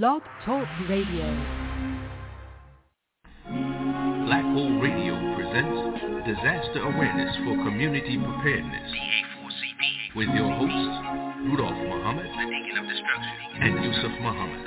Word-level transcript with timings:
Blog 0.00 0.22
Talk 0.46 0.66
Radio. 0.88 1.26
Black 4.24 4.42
Hole 4.42 4.80
Radio 4.80 5.12
presents 5.36 6.00
Disaster 6.24 6.80
Awareness 6.80 7.36
for 7.44 7.62
Community 7.62 8.16
Preparedness 8.16 8.90
with 10.16 10.28
your 10.30 10.50
hosts, 10.50 10.96
Rudolph 11.44 11.76
Muhammad 11.76 12.24
and 13.60 13.84
Yusef 13.84 14.12
Muhammad. 14.22 14.62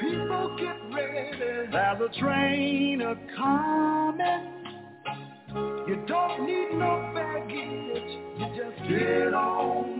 People 0.00 0.56
get 0.60 0.78
ready. 0.94 1.70
There's 1.72 2.00
a 2.02 2.20
train 2.20 3.02
a 3.02 3.16
coming. 3.36 4.60
You 5.88 6.04
don't 6.06 6.46
need 6.46 6.70
no 6.78 7.10
baggage. 7.12 8.12
You 8.38 8.46
just 8.54 8.78
get 8.88 9.34
on 9.34 9.99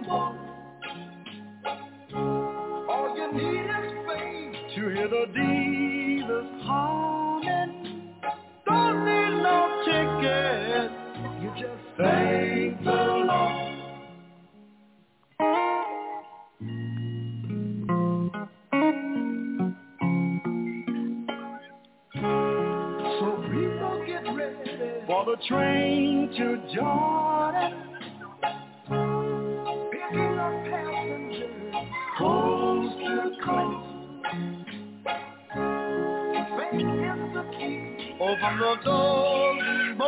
to 4.80 4.88
hear 4.88 5.08
the 5.08 5.26
Jesus 5.34 6.46
humming. 6.64 8.14
Don't 8.66 9.04
need 9.04 9.42
no 9.42 9.58
ticket. 9.84 10.90
You 11.42 11.50
just 11.50 11.84
thank 11.98 12.82
the 12.82 12.90
Lord. 13.28 13.66
So 23.18 23.26
people 23.50 24.04
get 24.06 24.24
ready 24.34 25.04
for 25.06 25.24
the 25.26 25.36
train 25.46 26.30
to 26.38 26.74
Jordan. 26.74 27.89
Open 38.42 38.58
the 38.58 38.76
doors 38.84 39.60
and 39.66 39.98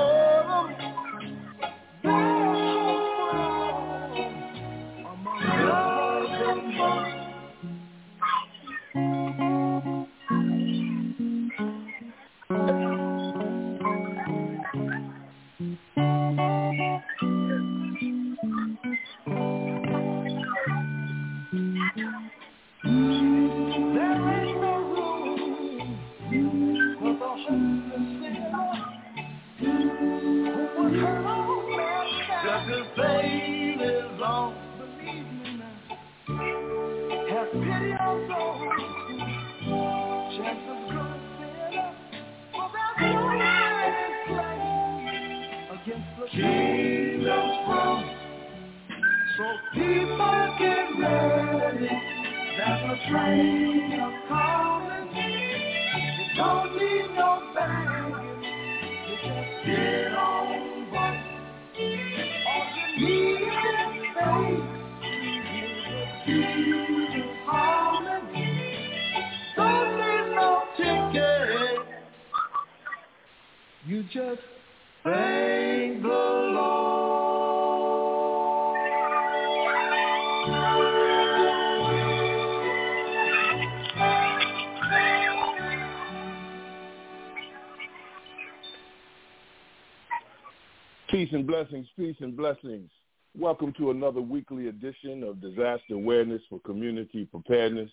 and 91.32 91.46
blessings, 91.46 91.86
peace 91.96 92.16
and 92.20 92.36
blessings. 92.36 92.90
Welcome 93.38 93.72
to 93.78 93.90
another 93.90 94.20
weekly 94.20 94.68
edition 94.68 95.22
of 95.22 95.40
Disaster 95.40 95.94
Awareness 95.94 96.42
for 96.50 96.60
Community 96.60 97.24
Preparedness, 97.24 97.90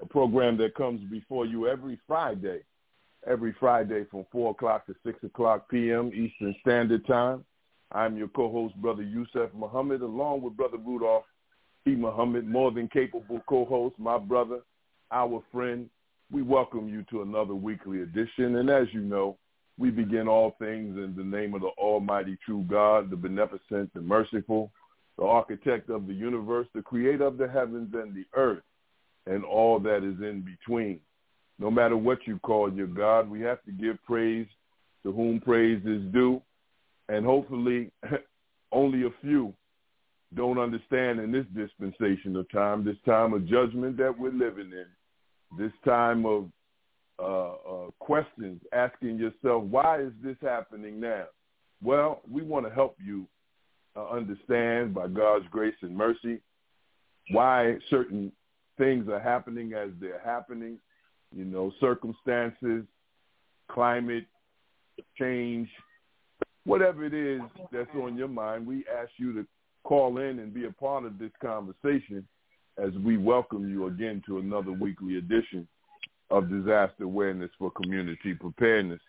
a 0.00 0.06
program 0.06 0.56
that 0.58 0.74
comes 0.76 1.00
before 1.10 1.44
you 1.44 1.66
every 1.66 1.98
Friday, 2.06 2.60
every 3.26 3.54
Friday 3.58 4.04
from 4.10 4.24
4 4.30 4.52
o'clock 4.52 4.86
to 4.86 4.94
6 5.04 5.24
o'clock 5.24 5.68
p.m. 5.68 6.12
Eastern 6.14 6.54
Standard 6.60 7.06
Time. 7.06 7.44
I'm 7.90 8.16
your 8.16 8.28
co-host, 8.28 8.76
Brother 8.76 9.02
Yusef 9.02 9.52
Muhammad, 9.54 10.02
along 10.02 10.42
with 10.42 10.56
Brother 10.56 10.78
Rudolph 10.78 11.24
P. 11.84 11.96
Muhammad, 11.96 12.46
more 12.46 12.70
than 12.70 12.88
capable 12.88 13.40
co-host, 13.48 13.96
my 13.98 14.18
brother, 14.18 14.60
our 15.10 15.42
friend. 15.50 15.90
We 16.30 16.42
welcome 16.42 16.88
you 16.88 17.04
to 17.10 17.22
another 17.22 17.54
weekly 17.54 18.02
edition, 18.02 18.56
and 18.56 18.70
as 18.70 18.86
you 18.92 19.00
know, 19.00 19.36
we 19.78 19.90
begin 19.90 20.26
all 20.26 20.56
things 20.58 20.96
in 20.96 21.14
the 21.16 21.24
name 21.24 21.54
of 21.54 21.60
the 21.60 21.70
Almighty 21.78 22.36
True 22.44 22.66
God, 22.68 23.10
the 23.10 23.16
Beneficent, 23.16 23.92
the 23.94 24.00
Merciful, 24.00 24.72
the 25.16 25.24
Architect 25.24 25.88
of 25.88 26.06
the 26.06 26.14
universe, 26.14 26.66
the 26.74 26.82
Creator 26.82 27.24
of 27.24 27.38
the 27.38 27.48
heavens 27.48 27.94
and 27.94 28.14
the 28.14 28.24
earth, 28.34 28.62
and 29.26 29.44
all 29.44 29.78
that 29.80 29.98
is 29.98 30.20
in 30.20 30.44
between. 30.44 30.98
No 31.60 31.70
matter 31.70 31.96
what 31.96 32.18
you 32.26 32.38
call 32.40 32.72
your 32.72 32.86
God, 32.88 33.30
we 33.30 33.40
have 33.42 33.62
to 33.64 33.72
give 33.72 34.02
praise 34.04 34.46
to 35.04 35.12
whom 35.12 35.40
praise 35.40 35.80
is 35.84 36.02
due, 36.12 36.42
and 37.08 37.24
hopefully 37.24 37.90
only 38.72 39.04
a 39.06 39.10
few 39.20 39.54
don't 40.34 40.58
understand 40.58 41.20
in 41.20 41.32
this 41.32 41.46
dispensation 41.56 42.36
of 42.36 42.50
time, 42.50 42.84
this 42.84 42.96
time 43.06 43.32
of 43.32 43.46
judgment 43.46 43.96
that 43.96 44.16
we're 44.18 44.32
living 44.32 44.72
in, 44.72 44.86
this 45.56 45.72
time 45.84 46.26
of 46.26 46.50
uh, 47.18 47.52
uh, 47.52 47.90
questions, 47.98 48.60
asking 48.72 49.18
yourself, 49.18 49.64
why 49.64 50.00
is 50.00 50.12
this 50.22 50.36
happening 50.42 51.00
now? 51.00 51.24
Well, 51.82 52.22
we 52.30 52.42
want 52.42 52.66
to 52.66 52.72
help 52.72 52.96
you 53.04 53.26
uh, 53.96 54.08
understand 54.08 54.94
by 54.94 55.08
God's 55.08 55.46
grace 55.50 55.74
and 55.82 55.96
mercy 55.96 56.40
why 57.30 57.76
certain 57.90 58.32
things 58.78 59.08
are 59.08 59.20
happening 59.20 59.72
as 59.74 59.90
they're 60.00 60.22
happening, 60.24 60.78
you 61.34 61.44
know, 61.44 61.72
circumstances, 61.80 62.84
climate 63.70 64.24
change, 65.18 65.68
whatever 66.64 67.04
it 67.04 67.14
is 67.14 67.40
that's 67.72 67.90
on 68.00 68.16
your 68.16 68.28
mind, 68.28 68.66
we 68.66 68.84
ask 69.00 69.10
you 69.16 69.32
to 69.34 69.46
call 69.84 70.18
in 70.18 70.38
and 70.38 70.54
be 70.54 70.66
a 70.66 70.72
part 70.72 71.04
of 71.04 71.18
this 71.18 71.32
conversation 71.42 72.26
as 72.76 72.92
we 73.04 73.16
welcome 73.16 73.68
you 73.68 73.86
again 73.86 74.22
to 74.26 74.38
another 74.38 74.72
weekly 74.72 75.16
edition 75.16 75.66
of 76.30 76.50
disaster 76.50 77.04
awareness 77.04 77.50
for 77.58 77.70
community 77.70 78.34
preparedness. 78.34 79.00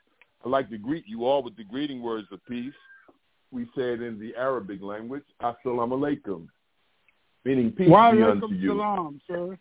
I'd 0.46 0.50
like 0.50 0.70
to 0.70 0.78
greet 0.78 1.06
you 1.08 1.26
all 1.26 1.44
with 1.44 1.58
the 1.58 1.64
greeting 1.64 2.02
words 2.02 2.28
of 2.32 2.40
peace. 2.48 2.74
We 3.52 3.66
say 3.76 3.94
it 3.94 4.02
in 4.02 4.20
the 4.20 4.34
Arabic 4.38 4.82
language, 4.82 5.24
Assalamu 5.42 5.98
alaikum, 5.98 6.48
meaning 7.44 7.72
peace 7.72 7.88
be 7.88 7.94
unto 7.94 8.54
you. 8.54 8.70
salam, 8.70 9.20
sir. 9.28 9.58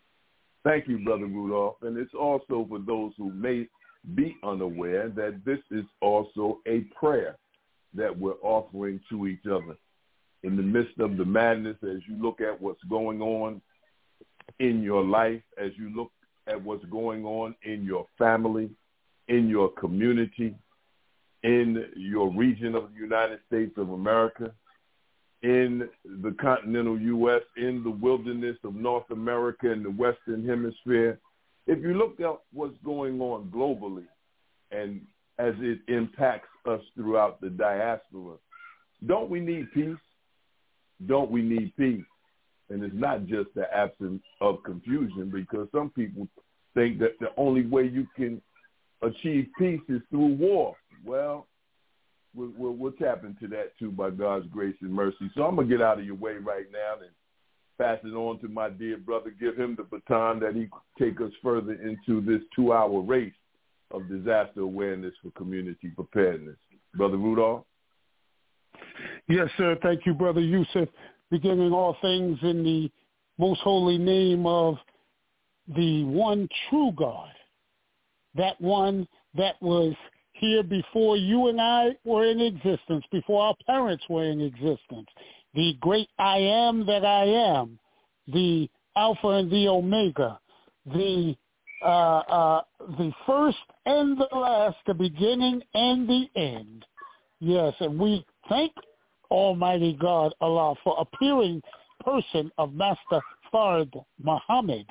Thank 0.65 0.89
you, 0.89 0.99
Brother 0.99 1.27
Rudolph. 1.27 1.77
And 1.83 1.97
it's 1.97 2.15
also 2.15 2.67
for 2.69 2.79
those 2.79 3.13
who 3.17 3.33
may 3.33 3.67
be 4.15 4.37
unaware 4.45 5.09
that 5.09 5.41
this 5.45 5.61
is 5.71 5.85
also 6.01 6.61
a 6.67 6.81
prayer 6.99 7.37
that 7.95 8.17
we're 8.17 8.41
offering 8.43 9.01
to 9.11 9.27
each 9.27 9.47
other. 9.47 9.77
In 10.43 10.57
the 10.57 10.63
midst 10.63 10.99
of 11.01 11.17
the 11.17 11.25
madness, 11.25 11.77
as 11.83 11.99
you 12.07 12.21
look 12.21 12.41
at 12.41 12.61
what's 12.61 12.83
going 12.85 13.21
on 13.21 13.61
in 14.61 14.83
your 14.83 15.05
life, 15.05 15.43
as 15.63 15.73
you 15.77 15.91
look 15.95 16.11
at 16.49 16.63
what's 16.63 16.85
going 16.87 17.25
on 17.25 17.55
in 17.63 17.85
your 17.85 18.07
family, 18.19 18.71
in 19.29 19.49
your 19.49 19.71
community, 19.73 20.55
in 21.43 21.85
your 21.97 22.33
region 22.33 22.75
of 22.75 22.93
the 22.93 23.01
United 23.01 23.39
States 23.47 23.73
of 23.77 23.91
America, 23.91 24.53
in 25.43 25.89
the 26.05 26.35
continental 26.41 26.99
U.S., 27.01 27.43
in 27.57 27.83
the 27.85 27.91
wilderness 27.91 28.57
of 28.65 28.75
North 28.75 29.09
America 29.11 29.71
and 29.71 29.85
the 29.85 29.91
Western 29.91 30.47
Hemisphere. 30.47 31.19
If 31.67 31.81
you 31.81 31.95
look 31.95 32.19
at 32.21 32.41
what's 32.53 32.77
going 32.85 33.21
on 33.21 33.51
globally 33.55 34.07
and 34.71 35.01
as 35.39 35.55
it 35.59 35.79
impacts 35.87 36.49
us 36.67 36.81
throughout 36.97 37.41
the 37.41 37.51
diaspora, 37.51 38.37
don't 39.07 39.31
we 39.31 39.39
need 39.39 39.71
peace? 39.73 39.97
Don't 41.07 41.31
we 41.31 41.43
need 41.43 41.73
peace? 41.77 42.05
And 42.71 42.83
it's 42.83 42.95
not 42.95 43.27
just 43.27 43.49
the 43.55 43.73
absence 43.75 44.23
of 44.41 44.63
confusion 44.63 45.31
because 45.33 45.69
some 45.73 45.91
people 45.91 46.29
think 46.75 46.99
that 46.99 47.19
the 47.19 47.29
only 47.37 47.67
way 47.67 47.85
you 47.85 48.07
can 48.15 48.43
achieve 49.03 49.49
peace 49.59 49.81
is 49.89 50.03
through 50.11 50.35
war. 50.35 50.77
Well, 51.05 51.47
we'll, 52.35 52.53
we'll, 52.57 52.75
we'll 52.75 52.93
tap 52.93 53.25
into 53.25 53.49
that 53.49 53.79
too 53.79 53.91
by 53.91 54.11
God's 54.11 54.47
grace 54.49 54.77
and 54.83 54.93
mercy. 54.93 55.31
So 55.35 55.45
I'm 55.45 55.57
going 55.57 55.69
to 55.69 55.77
get 55.77 55.83
out 55.83 55.99
of 55.99 56.05
your 56.05 56.17
way 56.17 56.35
right 56.35 56.67
now 56.73 57.03
and 57.03 57.11
pass 57.79 57.99
it 58.05 58.15
on 58.15 58.39
to 58.41 58.49
my 58.49 58.69
dear 58.69 58.99
brother, 58.99 59.33
give 59.39 59.57
him 59.57 59.77
the 59.77 59.85
baton 59.85 60.41
that 60.41 60.55
he 60.55 60.69
take 61.03 61.21
us 61.21 61.33
further 61.43 61.73
into 61.75 62.21
this 62.21 62.43
two-hour 62.55 63.01
race 63.01 63.33
of 63.93 64.09
disaster 64.09 64.61
awareness 64.61 65.15
for 65.23 65.31
community 65.31 65.89
preparedness. 65.95 66.57
Brother 66.95 67.17
Rudolph? 67.17 67.65
Yes, 69.29 69.49
sir. 69.57 69.79
Thank 69.83 70.07
you, 70.07 70.15
Brother 70.15 70.41
Yusef. 70.41 70.89
Beginning 71.31 71.73
all 71.73 71.97
things 72.01 72.39
in 72.43 72.65
the 72.65 72.91
most 73.39 73.61
holy 73.61 73.99
name 73.99 74.47
of 74.47 74.77
the 75.77 76.05
one 76.05 76.49
true 76.69 76.93
God, 76.97 77.31
that 78.35 78.61
one 78.61 79.07
that 79.37 79.61
was 79.61 79.95
here 80.33 80.63
before 80.63 81.17
you 81.17 81.49
and 81.49 81.61
I 81.61 81.97
were 82.05 82.25
in 82.25 82.41
existence, 82.41 83.05
before 83.13 83.43
our 83.43 83.57
parents 83.67 84.05
were 84.09 84.25
in 84.25 84.41
existence, 84.41 85.09
the 85.55 85.77
great 85.81 86.09
I 86.19 86.39
am 86.39 86.87
that 86.87 87.05
I 87.05 87.25
am, 87.25 87.79
the 88.27 88.69
Alpha 88.97 89.29
and 89.29 89.51
the 89.51 89.69
Omega, 89.69 90.39
the 90.87 91.37
uh, 91.83 91.87
uh, 91.87 92.61
the 92.99 93.13
first 93.25 93.59
and 93.87 94.19
the 94.19 94.37
last, 94.37 94.77
the 94.87 94.95
beginning 94.95 95.63
and 95.75 96.09
the 96.09 96.27
end. 96.35 96.85
Yes, 97.41 97.73
and 97.79 97.99
we 97.99 98.27
thank 98.49 98.73
Almighty 99.31 99.97
God 100.01 100.33
Allah 100.41 100.75
for 100.83 100.97
appearing 100.99 101.63
person 102.05 102.51
of 102.59 102.75
Master 102.75 103.21
Fard 103.53 103.93
Muhammad. 104.23 104.87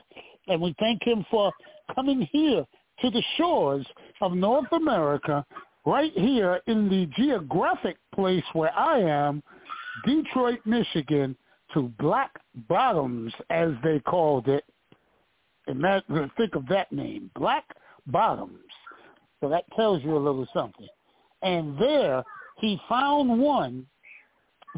And 0.48 0.62
we 0.62 0.76
thank 0.80 1.04
him 1.04 1.26
for 1.30 1.52
coming 1.94 2.28
here 2.32 2.66
to 3.02 3.10
the 3.10 3.24
shores 3.38 3.86
of 4.22 4.34
North 4.34 4.72
America, 4.72 5.46
right 5.86 6.12
here 6.16 6.62
in 6.68 6.90
the 6.90 7.06
geographic 7.16 7.98
place 8.14 8.44
where 8.54 8.74
I 8.78 9.00
am, 9.00 9.44
Detroit, 10.06 10.60
Michigan, 10.66 11.36
to 11.74 11.94
Black 12.00 12.32
Bottoms, 12.68 13.34
as 13.50 13.72
they 13.84 14.00
called 14.00 14.48
it. 14.48 14.64
And 15.68 15.84
that, 15.84 16.04
think 16.38 16.56
of 16.56 16.68
that 16.68 16.92
name, 16.92 17.30
Black 17.36 17.66
Bottoms. 18.08 18.60
So 19.42 19.50
that 19.50 19.66
tells 19.76 20.02
you 20.04 20.16
a 20.16 20.18
little 20.18 20.48
something. 20.54 20.88
And 21.42 21.78
there 21.80 22.24
he 22.58 22.80
found 22.90 23.40
one 23.40 23.86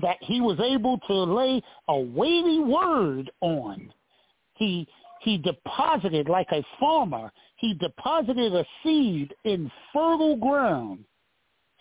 that 0.01 0.17
he 0.21 0.41
was 0.41 0.59
able 0.59 0.97
to 0.99 1.13
lay 1.13 1.61
a 1.87 1.99
weighty 1.99 2.59
word 2.59 3.31
on. 3.41 3.91
He 4.55 4.87
he 5.21 5.37
deposited 5.37 6.29
like 6.29 6.47
a 6.51 6.63
farmer. 6.79 7.31
He 7.57 7.73
deposited 7.73 8.53
a 8.55 8.65
seed 8.83 9.33
in 9.43 9.69
fertile 9.91 10.37
ground 10.37 11.03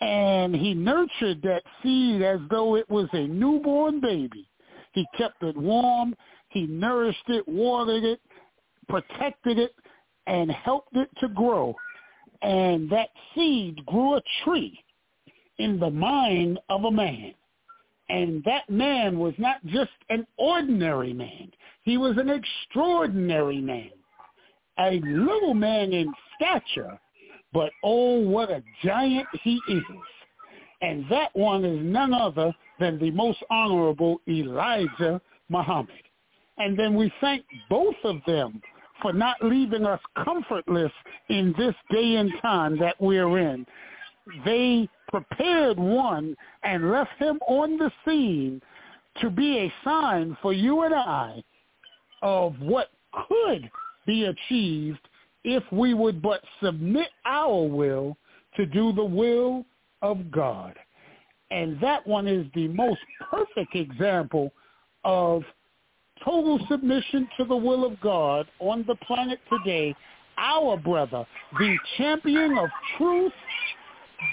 and 0.01 0.55
he 0.55 0.73
nurtured 0.73 1.41
that 1.41 1.63
seed 1.83 2.21
as 2.21 2.39
though 2.49 2.75
it 2.75 2.89
was 2.89 3.09
a 3.13 3.27
newborn 3.27 3.99
baby. 3.99 4.47
He 4.93 5.05
kept 5.17 5.43
it 5.43 5.57
warm. 5.57 6.15
He 6.49 6.65
nourished 6.65 7.27
it, 7.27 7.47
watered 7.47 8.03
it, 8.03 8.21
protected 8.87 9.59
it, 9.59 9.75
and 10.25 10.49
helped 10.49 10.95
it 10.95 11.09
to 11.19 11.27
grow. 11.27 11.75
And 12.41 12.89
that 12.91 13.09
seed 13.35 13.85
grew 13.85 14.15
a 14.15 14.21
tree 14.43 14.79
in 15.57 15.79
the 15.79 15.89
mind 15.89 16.59
of 16.69 16.85
a 16.85 16.91
man. 16.91 17.33
And 18.09 18.43
that 18.43 18.69
man 18.69 19.19
was 19.19 19.33
not 19.37 19.63
just 19.67 19.91
an 20.09 20.25
ordinary 20.37 21.13
man. 21.13 21.51
He 21.83 21.97
was 21.97 22.17
an 22.17 22.29
extraordinary 22.29 23.61
man. 23.61 23.91
A 24.79 24.99
little 25.01 25.53
man 25.53 25.91
in 25.93 26.11
stature, 26.35 26.99
but 27.53 27.71
oh, 27.83 28.19
what 28.19 28.49
a 28.49 28.63
giant 28.83 29.27
he 29.43 29.59
is. 29.67 29.83
And 30.81 31.05
that 31.09 31.35
one 31.35 31.65
is 31.65 31.79
none 31.83 32.13
other 32.13 32.53
than 32.79 32.97
the 32.99 33.11
most 33.11 33.39
honorable 33.49 34.21
Elijah 34.27 35.21
Muhammad. 35.49 36.01
And 36.57 36.77
then 36.79 36.95
we 36.95 37.11
thank 37.21 37.43
both 37.69 37.95
of 38.03 38.17
them 38.25 38.61
for 39.01 39.13
not 39.13 39.37
leaving 39.41 39.85
us 39.85 39.99
comfortless 40.23 40.91
in 41.29 41.53
this 41.57 41.75
day 41.91 42.15
and 42.15 42.31
time 42.41 42.77
that 42.79 42.95
we're 42.99 43.37
in. 43.37 43.65
They 44.45 44.87
prepared 45.11 45.77
one 45.77 46.35
and 46.63 46.91
left 46.91 47.17
him 47.17 47.39
on 47.47 47.77
the 47.77 47.91
scene 48.05 48.61
to 49.21 49.29
be 49.29 49.57
a 49.57 49.73
sign 49.83 50.37
for 50.41 50.53
you 50.53 50.81
and 50.83 50.93
I 50.93 51.43
of 52.21 52.59
what 52.59 52.89
could 53.27 53.69
be 54.05 54.25
achieved 54.25 54.99
if 55.43 55.63
we 55.71 55.93
would 55.93 56.21
but 56.21 56.41
submit 56.61 57.07
our 57.25 57.63
will 57.63 58.17
to 58.55 58.65
do 58.65 58.91
the 58.91 59.03
will 59.03 59.65
of 60.01 60.31
God. 60.31 60.75
And 61.51 61.79
that 61.81 62.05
one 62.05 62.27
is 62.27 62.45
the 62.53 62.67
most 62.67 62.99
perfect 63.29 63.75
example 63.75 64.51
of 65.03 65.43
total 66.23 66.59
submission 66.69 67.27
to 67.37 67.45
the 67.45 67.55
will 67.55 67.85
of 67.85 67.99
God 68.01 68.47
on 68.59 68.83
the 68.87 68.95
planet 68.95 69.39
today. 69.49 69.95
Our 70.37 70.77
brother, 70.77 71.25
the 71.57 71.77
champion 71.97 72.57
of 72.57 72.69
truth, 72.97 73.33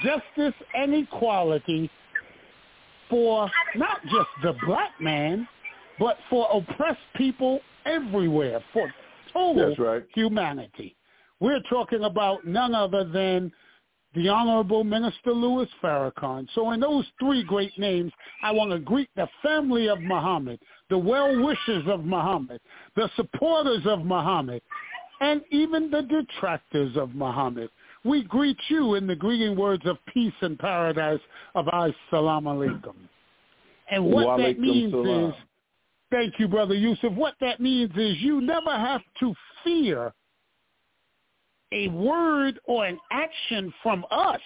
justice, 0.03 0.55
and 0.75 0.95
equality 0.95 1.91
for 3.09 3.51
not 3.77 4.03
just 4.05 4.29
the 4.43 4.55
black 4.67 4.93
man, 5.01 5.47
but 5.99 6.19
for 6.29 6.49
oppressed 6.53 6.99
people 7.17 7.61
everywhere, 7.85 8.63
for 8.73 8.93
total 9.33 9.75
right. 9.77 10.05
humanity. 10.15 10.97
We're 11.41 11.63
talking 11.69 12.05
about 12.05 12.47
none 12.47 12.75
other 12.75 13.05
than 13.05 13.53
the 14.15 14.29
Honorable 14.29 14.83
Minister 14.83 15.31
Louis 15.33 15.69
Farrakhan. 15.83 16.49
So 16.55 16.71
in 16.73 16.81
those 16.81 17.05
three 17.21 17.45
great 17.45 17.79
names, 17.79 18.11
I 18.43 18.51
want 18.51 18.71
to 18.71 18.79
greet 18.79 19.11
the 19.15 19.29
family 19.43 19.89
of 19.89 20.01
Muhammad, 20.01 20.59
the 20.89 20.97
well-wishers 20.97 21.85
of 21.87 22.05
Muhammad, 22.05 22.61
the 22.97 23.11
supporters 23.15 23.83
of 23.85 24.05
Muhammad, 24.07 24.63
and 25.21 25.43
even 25.51 25.91
the 25.91 26.03
detractors 26.03 26.97
of 26.97 27.15
Muhammad. 27.15 27.69
We 28.07 28.23
greet 28.23 28.59
you 28.69 28.95
in 28.95 29.07
the 29.07 29.17
greeting 29.17 29.57
words 29.57 29.85
of 29.85 29.99
peace 30.13 30.33
and 30.41 30.59
paradise 30.59 31.21
of 31.55 31.67
Assalamu 31.67 31.93
alaikum. 32.13 32.95
And 33.91 34.05
what 34.05 34.27
Wa 34.27 34.37
that 34.39 34.59
means 34.59 34.93
salam. 34.93 35.31
is, 35.31 35.35
thank 36.11 36.35
you, 36.39 36.49
Brother 36.49 36.75
Yusef, 36.75 37.13
what 37.13 37.35
that 37.41 37.61
means 37.61 37.91
is 37.97 38.17
you 38.19 38.41
never 38.41 38.71
have 38.71 39.03
to 39.21 39.35
fear 39.65 40.13
a 41.73 41.89
word 41.89 42.61
or 42.65 42.87
an 42.87 42.99
action 43.11 43.73
from 43.83 44.05
us 44.11 44.41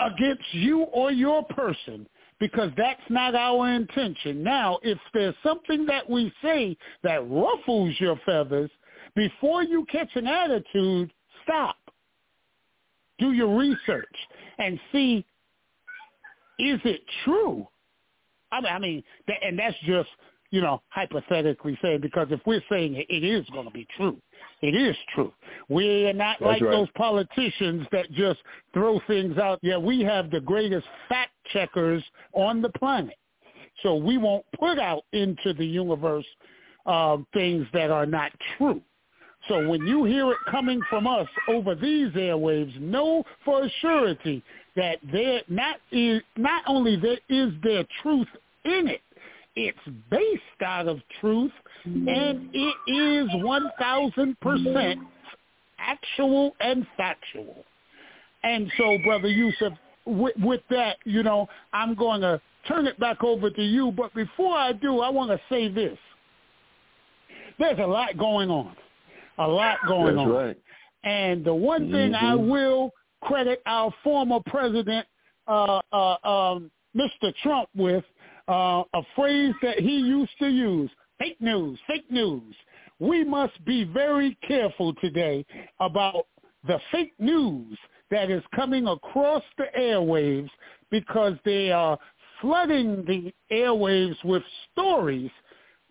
against 0.00 0.42
you 0.52 0.82
or 0.84 1.12
your 1.12 1.42
person 1.44 2.06
because 2.40 2.70
that's 2.76 3.00
not 3.10 3.34
our 3.34 3.70
intention. 3.72 4.42
Now, 4.42 4.78
if 4.82 4.98
there's 5.12 5.34
something 5.42 5.84
that 5.86 6.08
we 6.08 6.32
say 6.42 6.76
that 7.02 7.28
ruffles 7.28 7.94
your 7.98 8.18
feathers, 8.24 8.70
before 9.16 9.64
you 9.64 9.84
catch 9.90 10.10
an 10.14 10.26
attitude, 10.26 11.12
stop. 11.48 11.76
Do 13.18 13.32
your 13.32 13.56
research 13.56 14.06
and 14.58 14.78
see, 14.92 15.24
is 16.58 16.80
it 16.84 17.00
true? 17.24 17.66
I 18.52 18.60
mean, 18.60 18.72
I 18.72 18.78
mean 18.78 19.02
that, 19.26 19.36
and 19.42 19.58
that's 19.58 19.76
just, 19.84 20.08
you 20.50 20.60
know, 20.60 20.80
hypothetically 20.88 21.78
saying, 21.82 22.00
because 22.00 22.28
if 22.30 22.40
we're 22.46 22.62
saying 22.70 22.94
it, 22.94 23.06
it 23.10 23.24
is 23.24 23.44
going 23.50 23.66
to 23.66 23.72
be 23.72 23.86
true. 23.96 24.16
It 24.62 24.74
is 24.74 24.96
true. 25.14 25.32
We 25.68 26.06
are 26.06 26.12
not 26.12 26.38
That's 26.40 26.48
like 26.48 26.62
right. 26.62 26.70
those 26.70 26.88
politicians 26.96 27.86
that 27.92 28.10
just 28.12 28.40
throw 28.72 29.00
things 29.06 29.36
out. 29.38 29.58
Yeah, 29.62 29.78
we 29.78 30.00
have 30.00 30.30
the 30.30 30.40
greatest 30.40 30.86
fact 31.08 31.32
checkers 31.52 32.02
on 32.32 32.62
the 32.62 32.70
planet. 32.70 33.16
So 33.82 33.94
we 33.94 34.16
won't 34.16 34.44
put 34.58 34.78
out 34.78 35.04
into 35.12 35.52
the 35.52 35.66
universe 35.66 36.26
um, 36.86 37.26
things 37.32 37.66
that 37.72 37.90
are 37.90 38.06
not 38.06 38.32
true. 38.56 38.80
So 39.48 39.66
when 39.66 39.86
you 39.86 40.04
hear 40.04 40.30
it 40.30 40.38
coming 40.50 40.80
from 40.90 41.06
us 41.06 41.26
over 41.48 41.74
these 41.74 42.12
airwaves, 42.12 42.78
know 42.80 43.24
for 43.44 43.64
a 43.64 43.70
surety 43.80 44.42
that 44.76 44.98
there 45.10 45.40
not 45.48 45.76
is 45.90 46.22
not 46.36 46.62
only 46.66 46.96
there 46.96 47.18
is 47.28 47.52
there 47.62 47.84
truth 48.02 48.28
in 48.64 48.88
it, 48.88 49.00
it's 49.56 49.78
based 50.10 50.62
out 50.64 50.86
of 50.86 51.00
truth, 51.20 51.52
and 51.84 52.50
it 52.52 52.74
is 52.86 53.28
one 53.42 53.70
thousand 53.78 54.38
percent 54.40 55.00
actual 55.78 56.54
and 56.60 56.86
factual. 56.96 57.64
And 58.44 58.70
so, 58.76 58.98
brother 59.04 59.28
Yusuf, 59.28 59.72
with, 60.04 60.36
with 60.38 60.60
that, 60.70 60.98
you 61.04 61.22
know, 61.22 61.48
I'm 61.72 61.94
going 61.94 62.20
to 62.20 62.40
turn 62.68 62.86
it 62.86 62.98
back 63.00 63.24
over 63.24 63.50
to 63.50 63.62
you. 63.62 63.92
But 63.92 64.14
before 64.14 64.56
I 64.56 64.72
do, 64.72 65.00
I 65.00 65.08
want 65.08 65.30
to 65.30 65.40
say 65.48 65.68
this: 65.68 65.98
there's 67.58 67.78
a 67.78 67.86
lot 67.86 68.16
going 68.16 68.50
on, 68.50 68.76
a 69.38 69.46
lot 69.46 69.78
going 69.86 70.16
That's 70.16 70.26
on. 70.26 70.32
right. 70.32 70.56
And 71.04 71.44
the 71.44 71.54
one 71.54 71.90
thing 71.90 72.14
I 72.14 72.34
Mhm. 72.34 72.48
will 72.48 72.92
credit 73.22 73.62
our 73.66 73.90
former 74.02 74.40
president, 74.46 75.06
uh, 75.46 75.80
uh, 75.92 76.16
um, 76.24 76.70
Mr. 76.96 77.34
Trump, 77.42 77.68
with 77.74 78.04
uh, 78.48 78.82
a 78.94 79.02
phrase 79.14 79.54
that 79.60 79.78
he 79.78 79.98
used 79.98 80.36
to 80.38 80.48
use, 80.48 80.90
fake 81.18 81.38
news, 81.40 81.78
fake 81.86 82.10
news. 82.10 82.56
We 82.98 83.22
must 83.22 83.62
be 83.66 83.84
very 83.84 84.34
careful 84.36 84.94
today 84.94 85.44
about 85.80 86.26
the 86.66 86.80
fake 86.90 87.12
news 87.18 87.78
that 88.10 88.30
is 88.30 88.42
coming 88.56 88.88
across 88.88 89.42
the 89.58 89.66
airwaves 89.78 90.50
because 90.90 91.34
they 91.44 91.70
are 91.70 91.98
flooding 92.40 93.04
the 93.04 93.34
airwaves 93.52 94.16
with 94.24 94.42
stories 94.72 95.30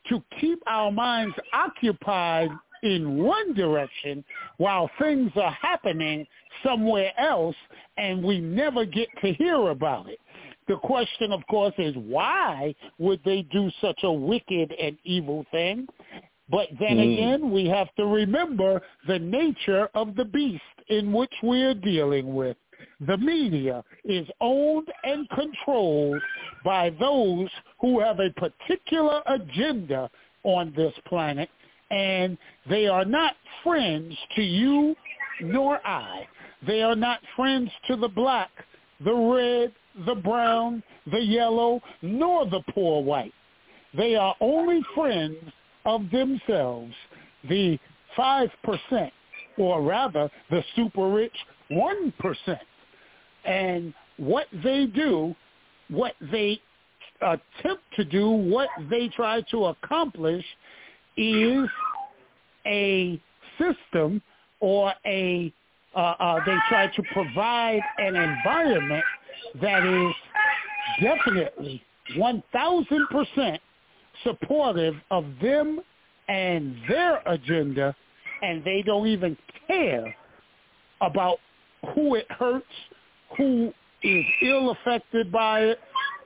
to 0.09 0.23
keep 0.39 0.59
our 0.67 0.91
minds 0.91 1.35
occupied 1.53 2.49
in 2.83 3.23
one 3.23 3.53
direction 3.53 4.23
while 4.57 4.89
things 4.99 5.31
are 5.35 5.55
happening 5.61 6.25
somewhere 6.63 7.11
else 7.19 7.55
and 7.97 8.23
we 8.23 8.39
never 8.39 8.85
get 8.85 9.09
to 9.21 9.33
hear 9.33 9.69
about 9.69 10.09
it. 10.09 10.19
The 10.67 10.77
question, 10.77 11.31
of 11.31 11.45
course, 11.47 11.73
is 11.77 11.95
why 11.95 12.75
would 12.97 13.21
they 13.23 13.43
do 13.43 13.71
such 13.79 13.99
a 14.03 14.11
wicked 14.11 14.73
and 14.73 14.97
evil 15.05 15.45
thing? 15.51 15.87
But 16.49 16.67
then 16.79 16.97
mm. 16.97 17.13
again, 17.13 17.51
we 17.51 17.67
have 17.67 17.93
to 17.95 18.05
remember 18.05 18.81
the 19.07 19.19
nature 19.19 19.89
of 19.93 20.15
the 20.15 20.25
beast 20.25 20.61
in 20.89 21.13
which 21.13 21.33
we're 21.43 21.73
dealing 21.73 22.33
with. 22.33 22.57
The 23.01 23.17
media 23.17 23.83
is 24.05 24.27
owned 24.39 24.87
and 25.03 25.27
controlled 25.29 26.21
by 26.63 26.91
those 26.99 27.49
who 27.79 27.99
have 27.99 28.19
a 28.19 28.29
particular 28.31 29.21
agenda 29.25 30.09
on 30.43 30.73
this 30.75 30.93
planet, 31.07 31.49
and 31.91 32.37
they 32.69 32.87
are 32.87 33.05
not 33.05 33.35
friends 33.63 34.15
to 34.35 34.41
you 34.41 34.95
nor 35.41 35.85
I. 35.85 36.27
They 36.65 36.81
are 36.81 36.95
not 36.95 37.19
friends 37.35 37.69
to 37.87 37.95
the 37.95 38.07
black, 38.07 38.49
the 39.03 39.13
red, 39.13 39.73
the 40.05 40.15
brown, 40.15 40.83
the 41.11 41.21
yellow, 41.21 41.81
nor 42.01 42.45
the 42.45 42.61
poor 42.73 43.03
white. 43.03 43.33
They 43.95 44.15
are 44.15 44.35
only 44.41 44.81
friends 44.95 45.37
of 45.85 46.09
themselves, 46.11 46.93
the 47.47 47.79
5%, 48.17 49.11
or 49.57 49.81
rather 49.81 50.29
the 50.49 50.63
super 50.75 51.09
rich 51.09 51.35
1%. 51.71 52.13
And 53.45 53.93
what 54.17 54.47
they 54.63 54.85
do, 54.87 55.35
what 55.89 56.13
they 56.31 56.59
attempt 57.21 57.83
to 57.95 58.03
do, 58.03 58.29
what 58.29 58.69
they 58.89 59.07
try 59.09 59.41
to 59.51 59.65
accomplish 59.67 60.43
is 61.17 61.69
a 62.65 63.21
system 63.57 64.21
or 64.59 64.93
a 65.05 65.53
uh, 65.95 66.13
uh, 66.19 66.39
they 66.45 66.55
try 66.69 66.87
to 66.95 67.03
provide 67.11 67.81
an 67.97 68.15
environment 68.15 69.03
that 69.61 69.83
is 69.83 70.13
definitely 71.01 71.81
1,000% 72.15 73.59
supportive 74.23 74.95
of 75.09 75.25
them 75.41 75.79
and 76.27 76.75
their 76.87 77.21
agenda, 77.25 77.95
and 78.43 78.63
they 78.63 78.83
don't 78.85 79.07
even 79.07 79.35
care 79.67 80.15
about 81.01 81.37
who 81.95 82.15
it 82.15 82.29
hurts, 82.29 82.65
who 83.37 83.73
is 84.03 84.25
ill 84.43 84.71
affected 84.71 85.31
by 85.31 85.61
it, 85.61 85.79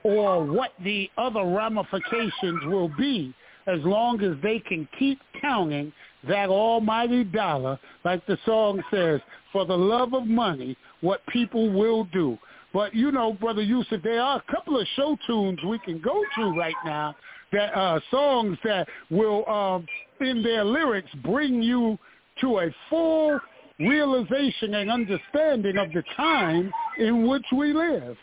or 0.03 0.43
what 0.43 0.71
the 0.83 1.09
other 1.17 1.45
ramifications 1.45 2.65
will 2.65 2.89
be 2.97 3.33
as 3.67 3.79
long 3.83 4.21
as 4.21 4.35
they 4.41 4.59
can 4.59 4.87
keep 4.97 5.19
counting 5.41 5.91
that 6.27 6.49
almighty 6.49 7.23
dollar, 7.23 7.79
like 8.05 8.25
the 8.27 8.37
song 8.45 8.81
says, 8.91 9.21
for 9.51 9.65
the 9.65 9.77
love 9.77 10.13
of 10.13 10.27
money, 10.27 10.77
what 11.01 11.25
people 11.27 11.71
will 11.71 12.05
do. 12.05 12.37
But 12.73 12.93
you 12.95 13.11
know, 13.11 13.33
Brother 13.33 13.61
Yusef, 13.61 14.01
there 14.01 14.21
are 14.21 14.37
a 14.37 14.51
couple 14.51 14.79
of 14.79 14.87
show 14.95 15.17
tunes 15.27 15.59
we 15.67 15.79
can 15.79 15.99
go 15.99 16.23
to 16.37 16.57
right 16.57 16.75
now 16.85 17.15
that 17.51 17.75
uh, 17.77 17.99
songs 18.09 18.57
that 18.63 18.87
will, 19.09 19.47
um, 19.49 19.85
in 20.21 20.41
their 20.41 20.63
lyrics, 20.63 21.09
bring 21.23 21.61
you 21.61 21.97
to 22.39 22.59
a 22.59 22.73
full 22.89 23.39
realization 23.79 24.75
and 24.75 24.89
understanding 24.89 25.77
of 25.77 25.91
the 25.91 26.03
time 26.15 26.71
in 26.97 27.27
which 27.27 27.45
we 27.51 27.73
live. 27.73 28.15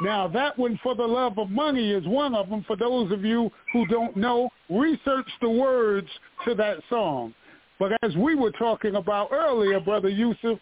Now, 0.00 0.26
that 0.28 0.58
one, 0.58 0.78
For 0.82 0.94
the 0.94 1.06
Love 1.06 1.38
of 1.38 1.50
Money, 1.50 1.90
is 1.90 2.06
one 2.06 2.34
of 2.34 2.48
them. 2.48 2.64
For 2.66 2.76
those 2.76 3.12
of 3.12 3.24
you 3.24 3.50
who 3.72 3.86
don't 3.86 4.16
know, 4.16 4.48
research 4.68 5.28
the 5.40 5.50
words 5.50 6.08
to 6.46 6.54
that 6.54 6.78
song. 6.88 7.34
But 7.78 7.92
as 8.02 8.14
we 8.16 8.34
were 8.34 8.52
talking 8.52 8.96
about 8.96 9.28
earlier, 9.32 9.80
Brother 9.80 10.08
Yusef, 10.08 10.58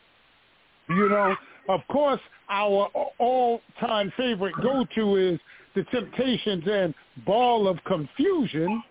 you 0.89 1.09
know, 1.09 1.35
of 1.69 1.81
course, 1.89 2.21
our 2.49 2.89
all-time 3.19 4.13
favorite 4.17 4.55
go-to 4.61 5.17
is 5.17 5.39
the 5.75 5.85
Temptations 5.85 6.65
and 6.67 6.95
Ball 7.25 7.69
of 7.69 7.79
Confusion 7.85 8.83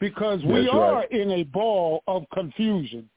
because 0.00 0.42
we 0.44 0.62
That's 0.62 0.74
are 0.74 0.94
right. 0.96 1.10
in 1.10 1.30
a 1.30 1.44
ball 1.44 2.02
of 2.06 2.24
confusion. 2.32 3.08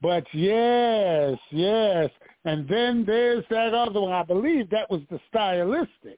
But 0.00 0.24
yes, 0.32 1.38
yes. 1.50 2.10
And 2.46 2.66
then 2.68 3.04
there's 3.04 3.44
that 3.50 3.74
other 3.74 4.00
one. 4.00 4.12
I 4.12 4.22
believe 4.22 4.70
that 4.70 4.88
was 4.88 5.02
the 5.10 5.18
stylistics, 5.34 6.16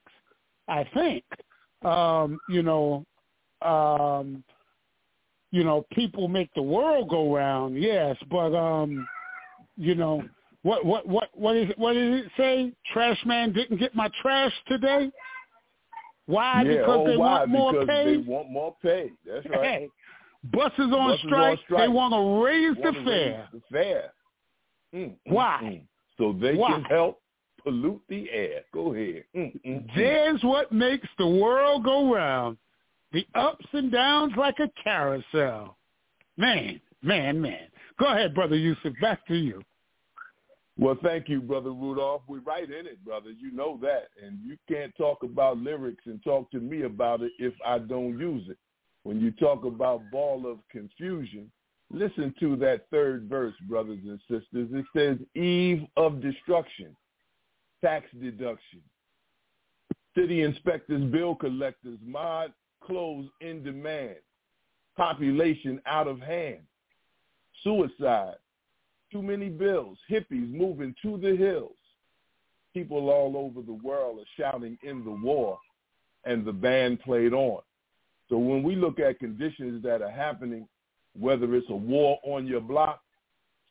I 0.68 0.87
think. 0.92 1.25
Um, 1.82 2.38
you 2.50 2.62
know, 2.62 3.06
um, 3.62 4.44
you 5.50 5.64
know, 5.64 5.87
people 5.90 6.28
make 6.28 6.52
the 6.54 6.62
world 6.62 7.08
go 7.08 7.35
round, 7.35 7.80
yes, 7.80 8.14
but 8.30 8.54
um, 8.54 9.08
you 9.78 9.94
know, 9.94 10.23
what 10.62 10.85
what 10.85 11.08
what 11.08 11.30
what 11.32 11.56
is 11.56 11.70
it 11.70 11.78
what 11.78 11.94
did 11.94 12.12
it 12.12 12.30
say? 12.37 12.73
Trash 12.92 13.18
man 13.25 13.54
didn't 13.54 13.78
get 13.78 13.94
my 13.94 14.11
trash 14.20 14.52
today? 14.66 15.11
Why? 16.26 16.62
Yeah, 16.62 16.80
because 16.80 16.99
oh, 16.99 17.06
they 17.06 17.16
why? 17.16 17.38
want 17.38 17.49
more 17.50 17.73
because 17.73 17.87
pay. 17.87 18.04
they 18.04 18.16
want 18.18 18.50
more 18.50 18.76
pay. 18.82 19.11
That's 19.26 19.47
right. 19.50 19.62
Hey, 19.62 19.88
buses 20.52 20.78
on, 20.78 20.90
Buses 20.90 20.92
on 20.92 21.18
strike, 21.26 21.58
strike. 21.64 21.80
They 21.80 21.88
want 21.88 22.12
to 22.12 22.44
raise 22.44 22.76
the 22.76 22.92
fare. 23.02 23.49
The 23.50 23.62
fare. 23.73 24.12
Mm, 24.94 25.08
mm, 25.08 25.16
Why? 25.25 25.61
mm. 25.64 25.82
So 26.18 26.37
they 26.40 26.54
Why? 26.54 26.72
can 26.72 26.84
help 26.84 27.20
pollute 27.62 28.02
the 28.08 28.30
air. 28.30 28.62
Go 28.72 28.92
ahead. 28.92 29.25
Mm, 29.34 29.52
mm, 29.54 29.66
mm. 29.66 29.87
There's 29.94 30.42
what 30.42 30.72
makes 30.72 31.08
the 31.18 31.26
world 31.26 31.84
go 31.84 32.12
round. 32.12 32.58
The 33.12 33.26
ups 33.34 33.64
and 33.72 33.90
downs 33.90 34.34
like 34.37 34.58
a 34.58 34.70
carousel. 34.82 35.76
Man, 36.37 36.80
man, 37.02 37.40
man. 37.40 37.68
Go 37.98 38.06
ahead, 38.06 38.34
Brother 38.34 38.56
Yusef. 38.56 38.92
Back 39.00 39.26
to 39.28 39.34
you. 39.34 39.62
Well, 40.78 40.96
thank 41.02 41.28
you, 41.28 41.40
Brother 41.40 41.72
Rudolph. 41.72 42.22
We're 42.28 42.40
right 42.40 42.70
in 42.70 42.87
it, 42.87 43.04
brother. 43.04 43.30
You 43.30 43.50
know 43.50 43.80
that. 43.82 44.08
And 44.25 44.38
you 44.44 44.56
can't 44.68 44.94
talk 44.96 45.25
about 45.25 45.58
lyrics 45.58 46.04
and 46.06 46.22
talk 46.22 46.50
to 46.52 46.60
me 46.60 46.82
about 46.82 47.22
it 47.22 47.32
if 47.38 47.52
I 47.66 47.78
don't 47.78 48.16
use 48.18 48.48
it. 48.48 48.58
When 49.02 49.20
you 49.20 49.32
talk 49.32 49.64
about 49.64 50.08
ball 50.12 50.46
of 50.46 50.58
confusion, 50.70 51.50
listen 51.90 52.35
to 52.40 52.57
that 52.57 52.87
third 52.90 53.28
verse, 53.28 53.54
brothers 53.68 54.00
and 54.04 54.21
sisters. 54.28 54.68
It 54.73 54.85
says, 54.95 55.18
eve 55.35 55.87
of 55.97 56.21
destruction, 56.21 56.95
tax 57.83 58.07
deduction, 58.21 58.80
city 60.16 60.42
inspectors, 60.42 61.02
bill 61.11 61.35
collectors, 61.35 61.99
mod 62.04 62.52
clothes 62.83 63.28
in 63.40 63.62
demand, 63.62 64.16
population 64.97 65.80
out 65.87 66.09
of 66.09 66.21
hand, 66.21 66.61
suicide, 67.62 68.37
too 69.11 69.23
many 69.23 69.49
bills, 69.49 69.99
hippies 70.11 70.52
moving 70.52 70.95
to 71.02 71.16
the 71.16 71.35
hills. 71.37 71.73
People 72.75 73.09
all 73.09 73.37
over 73.37 73.62
the 73.62 73.73
world 73.73 74.18
are 74.18 74.25
shouting 74.37 74.76
in 74.83 75.02
the 75.04 75.11
war, 75.11 75.59
and 76.25 76.45
the 76.45 76.52
band 76.52 77.00
played 77.00 77.33
on. 77.33 77.62
So 78.28 78.37
when 78.37 78.62
we 78.62 78.76
look 78.76 79.00
at 79.00 79.18
conditions 79.18 79.83
that 79.83 80.02
are 80.02 80.11
happening, 80.11 80.68
whether 81.18 81.54
it's 81.54 81.68
a 81.70 81.76
war 81.76 82.18
on 82.22 82.46
your 82.46 82.60
block, 82.60 83.00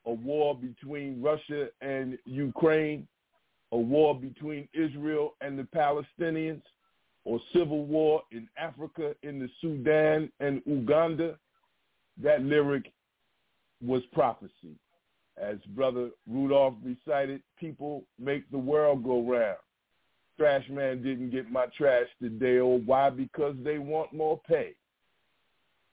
a 0.06 0.12
war 0.12 0.56
between 0.56 1.22
Russia 1.22 1.68
and 1.82 2.18
Ukraine, 2.25 3.08
a 3.72 3.77
war 3.77 4.18
between 4.20 4.68
Israel 4.74 5.36
and 5.42 5.58
the 5.60 5.68
Palestinians, 5.75 6.62
or 7.25 7.39
civil 7.54 7.86
war 7.86 8.22
in 8.32 8.48
Africa, 8.58 9.13
in 9.24 9.39
the 9.39 9.50
Sudan 9.60 10.32
and 10.39 10.62
Uganda, 10.66 11.38
that 12.24 12.42
lyric 12.42 12.92
was 13.86 14.01
prophecy. 14.13 14.75
As 15.38 15.58
Brother 15.75 16.10
Rudolph 16.27 16.75
recited, 16.84 17.42
people 17.60 18.04
make 18.18 18.50
the 18.50 18.58
world 18.58 19.04
go 19.04 19.22
round. 19.22 19.58
Trash 20.38 20.63
man 20.70 21.04
didn't 21.04 21.32
get 21.32 21.51
my 21.51 21.66
trash 21.77 22.08
today. 22.22 22.60
Oh, 22.60 22.82
why? 22.86 23.10
Because 23.10 23.56
they 23.63 23.77
want 23.77 24.13
more 24.13 24.39
pay. 24.48 24.74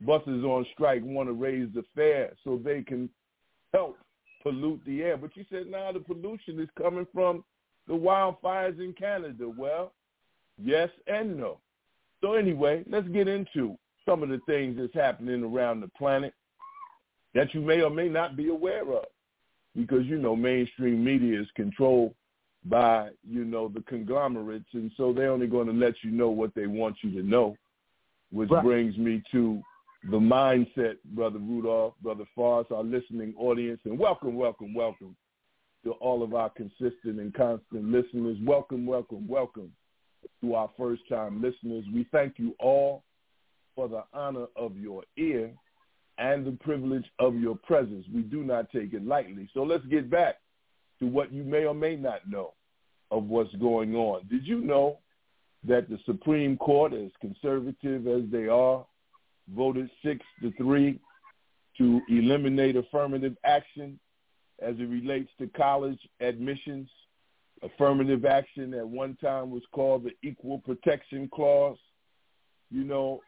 Buses 0.07 0.45
on 0.45 0.67
strike 0.73 1.03
want 1.05 1.29
to 1.29 1.33
raise 1.33 1.69
the 1.75 1.85
fare 1.95 2.33
so 2.43 2.61
they 2.63 2.83
can 2.83 3.09
help 3.73 3.97
pollute 4.43 4.81
the 4.87 5.03
air. 5.03 5.17
But 5.17 5.37
you 5.37 5.45
said 5.51 5.67
now 5.69 5.93
the 5.93 6.01
pollution 6.01 6.61
is 6.61 6.69
coming 6.77 7.07
from 7.13 7.45
the 7.87 7.95
wildfires 7.95 8.79
in 8.81 8.93
Canada. 8.93 9.49
Well, 9.49 9.93
yes 10.63 10.91
and 11.07 11.37
no. 11.37 11.59
So 12.21 12.35
anyway, 12.35 12.85
let's 12.89 13.09
get 13.09 13.29
into 13.29 13.77
some 14.07 14.23
of 14.23 14.29
the 14.29 14.41
things 14.47 14.77
that's 14.79 14.95
happening 14.95 15.43
around 15.43 15.81
the 15.81 15.89
planet 15.97 16.35
that 17.35 17.55
you 17.55 17.61
may 17.61 17.83
or 17.83 17.91
may 17.91 18.09
not 18.09 18.37
be 18.37 18.49
aware 18.51 18.91
of. 18.93 19.05
Because, 19.77 20.07
you 20.07 20.19
know, 20.19 20.37
mainstream 20.37 21.03
media 21.03 21.41
is 21.41 21.49
controlled 21.57 22.15
by, 22.65 23.11
you 23.29 23.45
know, 23.45 23.69
the 23.69 23.81
conglomerates. 23.83 24.69
And 24.73 24.91
so 24.97 25.13
they're 25.13 25.33
only 25.33 25.49
going 25.49 25.67
to 25.67 25.73
let 25.73 25.95
you 26.03 26.11
know 26.11 26.31
what 26.31 26.55
they 26.55 26.67
want 26.67 26.97
you 27.03 27.11
to 27.21 27.27
know. 27.27 27.57
which 28.31 28.51
Right. 28.51 28.65
brings 28.65 28.97
me 28.99 29.23
to 29.31 29.63
the 30.11 30.19
mindset, 30.19 30.97
Brother 31.15 31.39
Rudolph, 31.39 31.95
Brother 32.03 32.25
Forrest, 32.35 32.71
our 32.71 32.85
listening 32.85 33.35
audience, 33.39 33.81
and 33.85 33.99
welcome, 33.99 34.35
welcome, 34.37 34.75
welcome 34.75 35.17
to 35.83 35.93
all 35.93 36.23
of 36.23 36.35
our 36.35 36.51
consistent 36.51 37.21
and 37.21 37.33
constant 37.33 37.85
listeners. 37.85 38.37
Welcome, 38.45 38.85
welcome, 38.85 39.27
welcome 39.27 39.73
to 40.43 40.55
our 40.55 40.69
first-time 40.77 41.41
listeners. 41.41 41.85
We 41.93 42.07
thank 42.13 42.35
you 42.39 42.55
all 42.59 43.03
for 43.75 43.89
the 43.89 44.05
honor 44.13 44.47
of 44.57 44.77
your 44.77 45.05
ear 45.17 45.51
and 46.19 46.47
the 46.47 46.53
privilege 46.63 47.07
of 47.19 47.37
your 47.37 47.57
presence. 47.57 48.05
We 48.15 48.23
do 48.23 48.45
not 48.45 48.71
take 48.71 48.93
it 48.93 49.07
lightly. 49.07 49.49
So 49.55 49.63
let's 49.63 49.87
get 49.87 50.11
back 50.11 50.37
to 51.01 51.07
what 51.07 51.33
you 51.33 51.45
may 51.45 51.65
or 51.65 51.75
may 51.75 51.97
not 51.97 52.29
know 52.29 52.53
of 53.11 53.25
what's 53.25 53.55
going 53.57 53.95
on. 53.95 54.27
Did 54.31 54.47
you 54.47 54.61
know 54.61 54.99
that 55.67 55.89
the 55.89 55.99
Supreme 56.05 56.59
Court, 56.59 56.93
as 56.93 57.11
conservative 57.23 58.07
as 58.07 58.23
they 58.31 58.49
are, 58.49 58.85
voted 59.49 59.91
six 60.05 60.25
to 60.43 60.53
three 60.53 61.01
to 61.79 62.01
eliminate 62.09 62.77
affirmative 62.77 63.37
action 63.45 63.99
as 64.61 64.77
it 64.79 64.89
relates 64.89 65.31
to 65.39 65.47
college 65.49 65.99
admissions? 66.21 66.89
Affirmative 67.63 68.25
action 68.25 68.75
at 68.75 68.87
one 68.87 69.17
time 69.17 69.51
was 69.51 69.63
called 69.73 70.05
the 70.05 70.29
Equal 70.29 70.59
Protection 70.59 71.29
Clause. 71.33 71.79
You 72.71 72.85
know, 72.85 73.21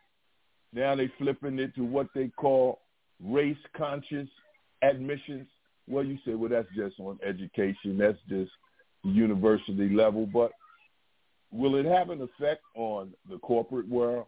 now 0.73 0.95
they're 0.95 1.13
flipping 1.19 1.59
it 1.59 1.75
to 1.77 1.83
what 1.85 2.09
they 2.15 2.29
call 2.29 2.81
race 3.23 3.57
conscious 3.77 4.29
admissions. 4.83 5.47
Well, 5.89 6.05
you 6.05 6.19
say, 6.27 6.35
well, 6.35 6.51
that's 6.51 6.69
just 6.77 6.99
on 6.99 7.19
education. 7.27 7.97
That's 7.97 8.19
just 8.29 8.51
the 9.05 9.11
university 9.11 9.89
level. 9.89 10.27
But 10.27 10.53
will 11.51 11.77
it 11.77 11.87
have 11.87 12.11
an 12.11 12.21
effect 12.21 12.63
on 12.75 13.13
the 13.31 13.39
corporate 13.39 13.89
world? 13.89 14.27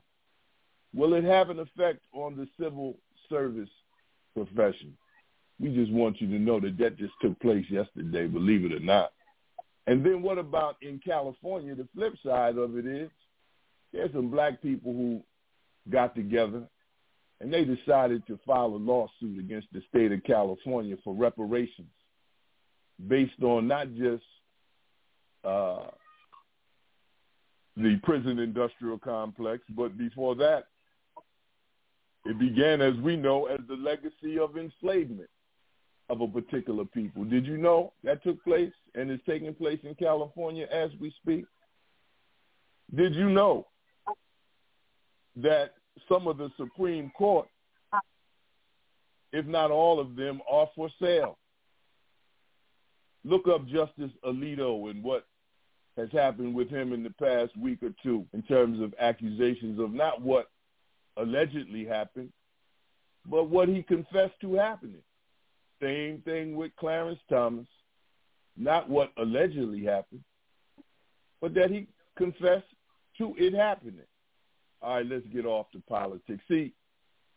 Will 0.95 1.15
it 1.15 1.25
have 1.25 1.51
an 1.51 1.59
effect 1.59 2.01
on 2.13 2.37
the 2.37 2.49
civil 2.61 2.97
service 3.29 3.69
profession? 4.35 4.97
We 5.61 5.75
just 5.75 5.93
want 5.93 6.21
you 6.21 6.29
to 6.29 6.39
know 6.39 6.61
that 6.61 6.79
that 6.79 6.97
just 6.97 7.13
took 7.21 7.39
place 7.41 7.65
yesterday, 7.69 8.27
believe 8.27 8.65
it 8.65 8.73
or 8.73 8.81
not. 8.81 9.13
And 9.87 10.05
then 10.05 10.23
what 10.23 10.39
about 10.39 10.77
in 10.83 11.01
California? 11.05 11.75
The 11.75 11.89
flip 11.95 12.15
side 12.25 12.59
of 12.59 12.77
it 12.77 12.87
is 12.87 13.11
there's 13.93 14.13
some 14.13 14.31
black 14.31 14.63
people 14.63 14.93
who 14.93 15.23
got 15.91 16.15
together 16.15 16.63
and 17.41 17.53
they 17.53 17.65
decided 17.65 18.27
to 18.27 18.39
file 18.47 18.67
a 18.67 18.77
lawsuit 18.77 19.39
against 19.39 19.69
the 19.73 19.83
state 19.89 20.13
of 20.13 20.23
California 20.25 20.97
for 21.05 21.15
reparations 21.15 21.89
based 23.07 23.43
on 23.43 23.69
not 23.69 23.95
just 23.95 24.25
uh, 25.45 25.87
the 27.77 27.99
prison 28.03 28.41
industrial 28.41 28.99
complex, 28.99 29.63
but 29.71 29.97
before 29.97 30.35
that, 30.35 30.65
it 32.29 32.39
began, 32.39 32.83
as 32.83 32.95
we 32.97 33.17
know, 33.17 33.47
as 33.47 33.59
the 33.69 33.75
legacy 33.75 34.39
of 34.39 34.59
enslavement 34.59 35.31
of 36.11 36.21
a 36.21 36.29
particular 36.29 36.85
people. 36.85 37.25
Did 37.25 37.47
you 37.47 37.57
know 37.57 37.95
that 38.05 38.23
took 38.23 38.45
place 38.45 38.73
and 38.95 39.11
is 39.11 39.19
taking 39.27 39.55
place 39.55 39.79
in 39.83 39.95
California 39.95 40.67
as 40.71 40.91
we 41.01 41.11
speak? 41.23 41.47
Did 42.95 43.15
you 43.15 43.31
know 43.31 43.67
that 45.37 45.73
some 46.07 46.27
of 46.27 46.37
the 46.37 46.51
Supreme 46.59 47.11
Court, 47.17 47.49
if 49.33 49.47
not 49.47 49.71
all 49.71 49.99
of 49.99 50.15
them, 50.15 50.43
are 50.51 50.69
for 50.77 50.91
sale? 51.01 51.39
Look 53.25 53.49
up 53.49 53.67
Justice 53.67 54.13
Alito 54.23 54.91
and 54.91 55.03
what 55.03 55.27
has 55.97 56.11
happened 56.13 56.55
with 56.55 56.69
him 56.69 56.93
in 56.93 57.03
the 57.03 57.11
past 57.11 57.57
week 57.57 57.83
or 57.83 57.95
two 58.03 58.27
in 58.35 58.43
terms 58.43 58.83
of 58.83 58.95
accusations 59.01 59.81
of 59.81 59.95
not 59.95 60.21
what 60.21 60.49
allegedly 61.19 61.85
happened, 61.85 62.33
but 63.27 63.45
what 63.45 63.69
he 63.69 63.83
confessed 63.83 64.41
to 64.41 64.55
happening. 64.55 65.03
Same 65.83 66.23
thing 66.25 66.57
with 66.57 66.73
Clarence 66.77 67.21
Thomas, 67.29 67.67
not 68.57 68.89
what 68.89 69.13
allegedly 69.17 69.85
happened, 69.85 70.25
but 71.41 71.55
that 71.55 71.71
he 71.71 71.87
confessed 72.17 72.67
to 73.19 73.35
it 73.39 73.55
happening. 73.55 74.01
All 74.83 74.95
right, 74.95 75.07
let's 75.07 75.27
get 75.27 75.47
off 75.47 75.71
to 75.73 75.83
politics. 75.89 76.43
See, 76.49 76.73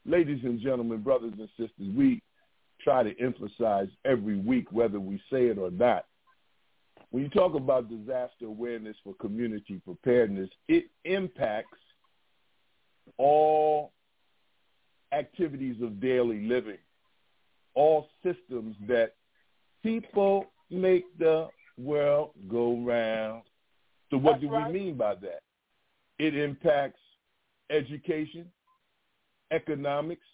ladies 0.06 0.44
and 0.44 0.60
gentlemen, 0.60 1.02
brothers 1.02 1.34
and 1.38 1.50
sisters, 1.58 1.96
we 1.96 2.22
try 2.80 3.04
to 3.04 3.20
emphasize 3.20 3.90
every 4.06 4.38
week, 4.38 4.72
whether 4.72 5.00
we 5.00 5.18
say 5.32 5.48
it 5.48 5.58
or 5.58 5.72
not. 5.72 6.06
When 7.12 7.24
you 7.24 7.30
talk 7.30 7.56
about 7.56 7.90
disaster 7.90 8.46
awareness 8.46 8.96
for 9.04 9.14
community 9.16 9.82
preparedness, 9.84 10.50
it 10.68 10.86
impacts 11.04 11.78
all 13.18 13.92
activities 15.12 15.82
of 15.82 16.00
daily 16.00 16.42
living, 16.48 16.78
all 17.74 18.08
systems 18.24 18.76
that 18.88 19.16
people 19.84 20.46
make 20.70 21.06
the 21.18 21.48
world 21.78 22.32
go 22.50 22.78
round. 22.78 23.44
So 24.10 24.18
what 24.18 24.34
That's 24.34 24.44
do 24.44 24.50
right. 24.52 24.72
we 24.72 24.80
mean 24.80 24.98
by 24.98 25.16
that? 25.16 25.42
It 26.20 26.36
impacts 26.36 27.00
education, 27.70 28.46
economics, 29.52 30.26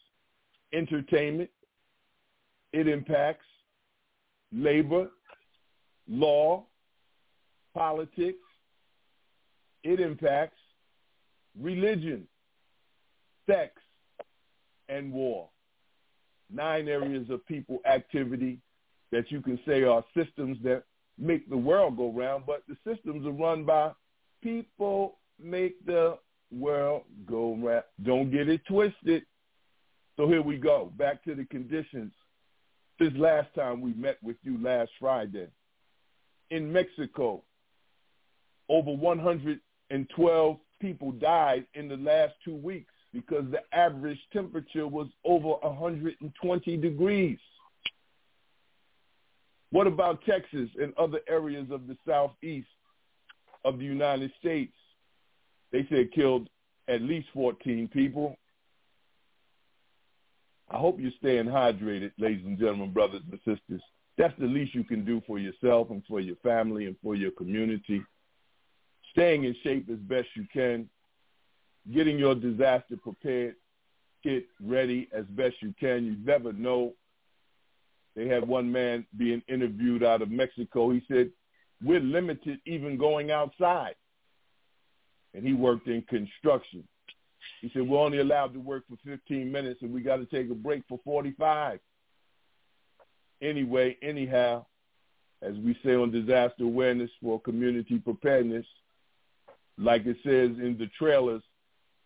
entertainment. 0.73 1.49
It 2.73 2.87
impacts 2.87 3.45
labor, 4.51 5.09
law, 6.07 6.65
politics. 7.73 8.39
It 9.83 9.99
impacts 9.99 10.57
religion, 11.59 12.27
sex, 13.49 13.73
and 14.89 15.11
war. 15.11 15.49
Nine 16.49 16.87
areas 16.87 17.29
of 17.29 17.45
people 17.45 17.79
activity 17.85 18.59
that 19.11 19.31
you 19.31 19.41
can 19.41 19.59
say 19.65 19.83
are 19.83 20.03
systems 20.15 20.57
that 20.63 20.83
make 21.17 21.49
the 21.49 21.57
world 21.57 21.97
go 21.97 22.11
round, 22.11 22.45
but 22.45 22.63
the 22.67 22.77
systems 22.85 23.25
are 23.25 23.31
run 23.31 23.63
by 23.63 23.91
people 24.41 25.17
make 25.41 25.83
the 25.85 26.17
world 26.51 27.03
go 27.25 27.55
round. 27.55 27.83
Don't 28.03 28.31
get 28.31 28.47
it 28.49 28.61
twisted. 28.67 29.23
So 30.15 30.27
here 30.27 30.41
we 30.41 30.57
go. 30.57 30.91
Back 30.97 31.23
to 31.25 31.35
the 31.35 31.45
conditions. 31.45 32.11
This 32.99 33.13
last 33.15 33.53
time 33.53 33.81
we 33.81 33.93
met 33.93 34.17
with 34.23 34.37
you 34.43 34.61
last 34.61 34.89
Friday. 34.99 35.47
In 36.49 36.71
Mexico, 36.71 37.43
over 38.69 38.91
112 38.91 40.57
people 40.79 41.11
died 41.11 41.65
in 41.73 41.87
the 41.87 41.97
last 41.97 42.33
two 42.43 42.55
weeks 42.55 42.93
because 43.13 43.45
the 43.51 43.61
average 43.77 44.19
temperature 44.33 44.87
was 44.87 45.07
over 45.25 45.49
120 45.61 46.77
degrees. 46.77 47.39
What 49.71 49.87
about 49.87 50.23
Texas 50.25 50.69
and 50.81 50.93
other 50.97 51.19
areas 51.27 51.67
of 51.71 51.87
the 51.87 51.97
southeast 52.07 52.67
of 53.65 53.79
the 53.79 53.85
United 53.85 54.31
States? 54.39 54.73
They 55.71 55.85
said 55.89 56.11
killed 56.13 56.49
at 56.87 57.01
least 57.01 57.27
14 57.33 57.89
people. 57.89 58.37
I 60.69 60.77
hope 60.77 60.99
you're 60.99 61.11
staying 61.19 61.45
hydrated, 61.45 62.11
ladies 62.17 62.45
and 62.45 62.59
gentlemen, 62.59 62.91
brothers 62.91 63.21
and 63.29 63.39
sisters. 63.39 63.81
That's 64.17 64.37
the 64.39 64.47
least 64.47 64.73
you 64.73 64.83
can 64.83 65.05
do 65.05 65.21
for 65.27 65.37
yourself 65.37 65.89
and 65.91 66.03
for 66.07 66.19
your 66.19 66.35
family 66.37 66.85
and 66.85 66.95
for 67.03 67.15
your 67.15 67.31
community. 67.31 68.01
Staying 69.11 69.43
in 69.45 69.55
shape 69.63 69.89
as 69.89 69.99
best 69.99 70.27
you 70.35 70.45
can. 70.51 70.89
Getting 71.93 72.19
your 72.19 72.35
disaster 72.35 72.97
prepared 73.01 73.55
kit 74.23 74.47
ready 74.61 75.07
as 75.13 75.25
best 75.25 75.55
you 75.61 75.73
can. 75.79 76.05
You 76.05 76.15
never 76.23 76.51
know. 76.53 76.93
They 78.15 78.27
had 78.27 78.47
one 78.47 78.71
man 78.71 79.05
being 79.17 79.41
interviewed 79.47 80.03
out 80.03 80.21
of 80.21 80.29
Mexico. 80.29 80.89
He 80.89 81.03
said, 81.07 81.31
we're 81.83 81.99
limited 81.99 82.59
even 82.65 82.97
going 82.97 83.31
outside. 83.31 83.95
And 85.33 85.45
he 85.45 85.53
worked 85.53 85.87
in 85.87 86.01
construction. 86.03 86.83
He 87.61 87.69
said, 87.73 87.87
we're 87.87 87.99
only 87.99 88.19
allowed 88.19 88.53
to 88.53 88.59
work 88.59 88.83
for 88.89 88.97
15 89.05 89.51
minutes 89.51 89.81
and 89.81 89.93
we 89.93 90.01
got 90.01 90.17
to 90.17 90.25
take 90.25 90.49
a 90.49 90.55
break 90.55 90.83
for 90.89 90.99
45. 91.03 91.79
Anyway, 93.41 93.97
anyhow, 94.01 94.65
as 95.41 95.55
we 95.57 95.77
say 95.85 95.93
on 95.93 96.11
disaster 96.11 96.63
awareness 96.63 97.11
for 97.21 97.39
community 97.39 97.99
preparedness, 97.99 98.65
like 99.77 100.05
it 100.07 100.17
says 100.23 100.57
in 100.57 100.75
the 100.79 100.89
trailers 100.97 101.43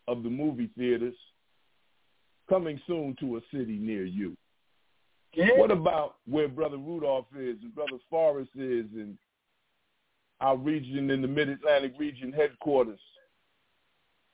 of 0.08 0.22
the 0.22 0.30
movie 0.30 0.70
theaters, 0.76 1.14
coming 2.48 2.80
soon 2.86 3.16
to 3.20 3.36
a 3.36 3.40
city 3.52 3.78
near 3.78 4.04
you. 4.04 4.36
Yeah. 5.34 5.56
What 5.56 5.70
about 5.70 6.16
where 6.26 6.48
Brother 6.48 6.76
Rudolph 6.76 7.26
is 7.38 7.56
and 7.62 7.74
Brother 7.74 7.98
Forrest 8.10 8.50
is 8.54 8.86
and 8.94 9.16
our 10.40 10.56
region 10.56 11.10
in 11.10 11.22
the 11.22 11.28
Mid-Atlantic 11.28 11.94
region 11.98 12.32
headquarters, 12.32 13.00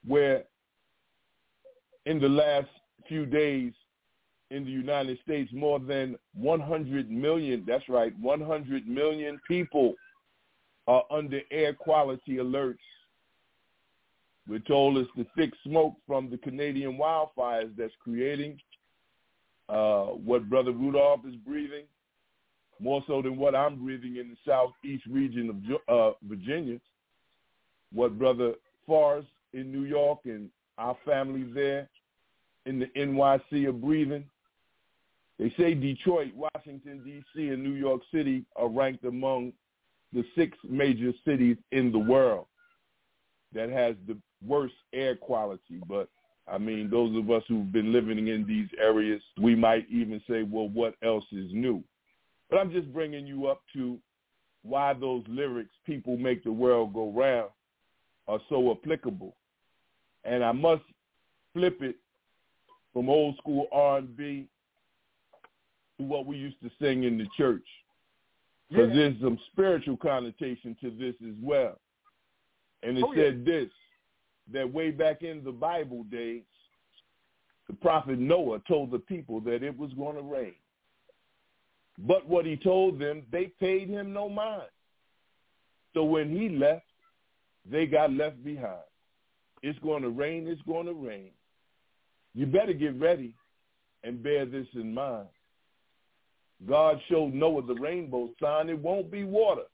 where 0.06 0.44
in 2.06 2.18
the 2.18 2.28
last 2.28 2.68
few 3.06 3.26
days 3.26 3.72
in 4.50 4.64
the 4.64 4.70
United 4.70 5.18
States, 5.22 5.52
more 5.52 5.78
than 5.78 6.16
100 6.34 7.10
million, 7.10 7.62
that's 7.66 7.88
right, 7.88 8.18
100 8.18 8.88
million 8.88 9.38
people 9.46 9.94
are 10.86 11.04
under 11.10 11.40
air 11.50 11.74
quality 11.74 12.36
alerts 12.36 12.76
We're 14.48 14.60
told 14.60 14.96
it's 14.96 15.10
the 15.14 15.26
thick 15.36 15.52
smoke 15.64 15.94
from 16.06 16.30
the 16.30 16.38
Canadian 16.38 16.96
wildfires 16.96 17.70
that's 17.76 17.92
creating 18.02 18.58
uh, 19.68 20.04
what 20.06 20.48
Brother 20.48 20.72
Rudolph 20.72 21.20
is 21.28 21.34
breathing, 21.46 21.84
more 22.80 23.04
so 23.06 23.20
than 23.20 23.36
what 23.36 23.54
I'm 23.54 23.84
breathing 23.84 24.16
in 24.16 24.30
the 24.30 24.36
southeast 24.46 25.04
region 25.06 25.78
of 25.88 25.94
uh, 25.94 26.14
Virginia. 26.26 26.78
What 27.92 28.18
Brother 28.18 28.54
Forrest 28.86 29.28
in 29.52 29.70
New 29.70 29.84
York 29.84 30.20
and 30.24 30.48
our 30.78 30.96
family 31.04 31.44
there 31.52 31.88
in 32.64 32.78
the 32.78 32.86
NYC 32.96 33.66
are 33.66 33.72
breathing. 33.72 34.24
They 35.38 35.52
say 35.58 35.74
Detroit, 35.74 36.32
Washington, 36.34 37.02
D.C., 37.04 37.48
and 37.48 37.62
New 37.62 37.74
York 37.74 38.00
City 38.12 38.44
are 38.56 38.68
ranked 38.68 39.04
among 39.04 39.52
the 40.12 40.24
six 40.34 40.56
major 40.68 41.12
cities 41.24 41.56
in 41.70 41.92
the 41.92 41.98
world 41.98 42.46
that 43.54 43.70
has 43.70 43.94
the 44.06 44.16
worst 44.46 44.74
air 44.92 45.16
quality. 45.16 45.80
But 45.88 46.08
I 46.50 46.58
mean, 46.58 46.88
those 46.90 47.16
of 47.16 47.30
us 47.30 47.42
who've 47.48 47.72
been 47.72 47.92
living 47.92 48.28
in 48.28 48.46
these 48.46 48.68
areas, 48.80 49.22
we 49.40 49.54
might 49.54 49.86
even 49.90 50.20
say, 50.28 50.42
well, 50.42 50.68
what 50.68 50.94
else 51.02 51.24
is 51.32 51.50
new? 51.52 51.82
But 52.50 52.58
I'm 52.58 52.72
just 52.72 52.92
bringing 52.92 53.26
you 53.26 53.46
up 53.46 53.60
to 53.74 53.98
why 54.62 54.94
those 54.94 55.22
lyrics, 55.28 55.74
people 55.84 56.16
make 56.16 56.44
the 56.44 56.52
world 56.52 56.94
go 56.94 57.10
round, 57.12 57.50
are 58.26 58.40
so 58.48 58.70
applicable. 58.70 59.34
And 60.24 60.44
I 60.44 60.52
must 60.52 60.82
flip 61.52 61.78
it 61.80 61.96
from 62.92 63.08
old 63.08 63.36
school 63.36 63.66
R&B 63.72 64.48
to 65.98 66.04
what 66.04 66.26
we 66.26 66.36
used 66.36 66.60
to 66.62 66.70
sing 66.80 67.04
in 67.04 67.18
the 67.18 67.26
church. 67.36 67.66
Because 68.70 68.88
yeah. 68.90 68.96
there's 68.96 69.20
some 69.20 69.38
spiritual 69.52 69.96
connotation 69.96 70.76
to 70.82 70.90
this 70.90 71.14
as 71.26 71.34
well. 71.42 71.78
And 72.82 72.98
it 72.98 73.04
oh, 73.06 73.14
said 73.14 73.44
yeah. 73.46 73.52
this, 73.52 73.70
that 74.52 74.72
way 74.72 74.90
back 74.90 75.22
in 75.22 75.44
the 75.44 75.52
Bible 75.52 76.04
days, 76.04 76.42
the 77.66 77.74
prophet 77.74 78.18
Noah 78.18 78.60
told 78.66 78.90
the 78.90 78.98
people 78.98 79.40
that 79.42 79.62
it 79.62 79.76
was 79.76 79.92
going 79.92 80.16
to 80.16 80.22
rain. 80.22 80.54
But 81.98 82.26
what 82.28 82.46
he 82.46 82.56
told 82.56 82.98
them, 82.98 83.22
they 83.30 83.52
paid 83.60 83.88
him 83.88 84.12
no 84.12 84.28
mind. 84.28 84.70
So 85.94 86.04
when 86.04 86.30
he 86.30 86.48
left, 86.48 86.86
they 87.70 87.86
got 87.86 88.12
left 88.12 88.42
behind. 88.44 88.78
It's 89.62 89.78
going 89.80 90.02
to 90.02 90.10
rain, 90.10 90.46
it's 90.46 90.62
going 90.62 90.86
to 90.86 90.92
rain. 90.92 91.30
You 92.34 92.46
better 92.46 92.72
get 92.72 92.98
ready 93.00 93.34
and 94.04 94.22
bear 94.22 94.46
this 94.46 94.68
in 94.74 94.94
mind. 94.94 95.28
God 96.68 97.00
showed 97.08 97.34
Noah 97.34 97.66
the 97.66 97.74
rainbow 97.74 98.30
sign. 98.40 98.68
It 98.68 98.78
won't 98.78 99.10
be 99.10 99.24
water, 99.24 99.66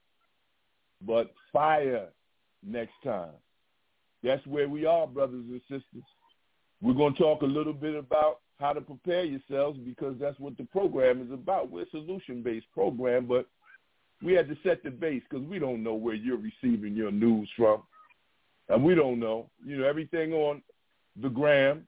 but 1.01 1.31
fire 1.53 2.07
next 2.63 2.93
time. 3.03 3.33
That's 4.25 4.45
where 4.47 4.67
we 4.67 4.85
are, 4.85 5.05
brothers 5.05 5.45
and 5.47 5.61
sisters. 5.61 6.03
We're 6.81 6.93
going 6.93 7.13
to 7.13 7.19
talk 7.19 7.43
a 7.43 7.45
little 7.45 7.73
bit 7.73 7.95
about 7.95 8.39
how 8.59 8.73
to 8.73 8.81
prepare 8.81 9.23
yourselves 9.23 9.77
because 9.79 10.15
that's 10.19 10.39
what 10.39 10.57
the 10.57 10.63
program 10.63 11.21
is 11.21 11.31
about. 11.31 11.69
We're 11.69 11.83
a 11.83 11.89
solution-based 11.91 12.65
program, 12.73 13.27
but 13.27 13.45
we 14.23 14.33
had 14.33 14.47
to 14.47 14.57
set 14.63 14.83
the 14.83 14.89
base 14.89 15.21
because 15.29 15.45
we 15.45 15.59
don't 15.59 15.83
know 15.83 15.93
where 15.93 16.15
you're 16.15 16.37
receiving 16.37 16.95
your 16.95 17.11
news 17.11 17.49
from. 17.55 17.83
And 18.67 18.83
we 18.83 18.95
don't 18.95 19.19
know. 19.19 19.49
You 19.63 19.77
know, 19.77 19.87
everything 19.87 20.33
on 20.33 20.63
the 21.21 21.29
gram, 21.29 21.85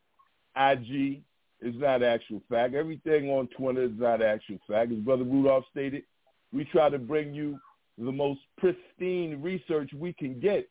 IG, 0.55 1.21
is 1.61 1.73
not 1.75 2.03
actual 2.03 2.41
fact. 2.49 2.75
Everything 2.75 3.29
on 3.31 3.47
Twitter 3.47 3.83
is 3.83 3.97
not 3.97 4.21
actual 4.21 4.59
fact. 4.67 4.91
As 4.91 4.99
Brother 4.99 5.23
Rudolph 5.23 5.65
stated, 5.71 6.03
we 6.53 6.65
try 6.65 6.89
to 6.89 6.99
bring 6.99 7.33
you 7.33 7.57
the 7.97 8.11
most 8.11 8.41
pristine 8.57 9.41
research 9.41 9.89
we 9.97 10.13
can 10.13 10.39
get. 10.39 10.69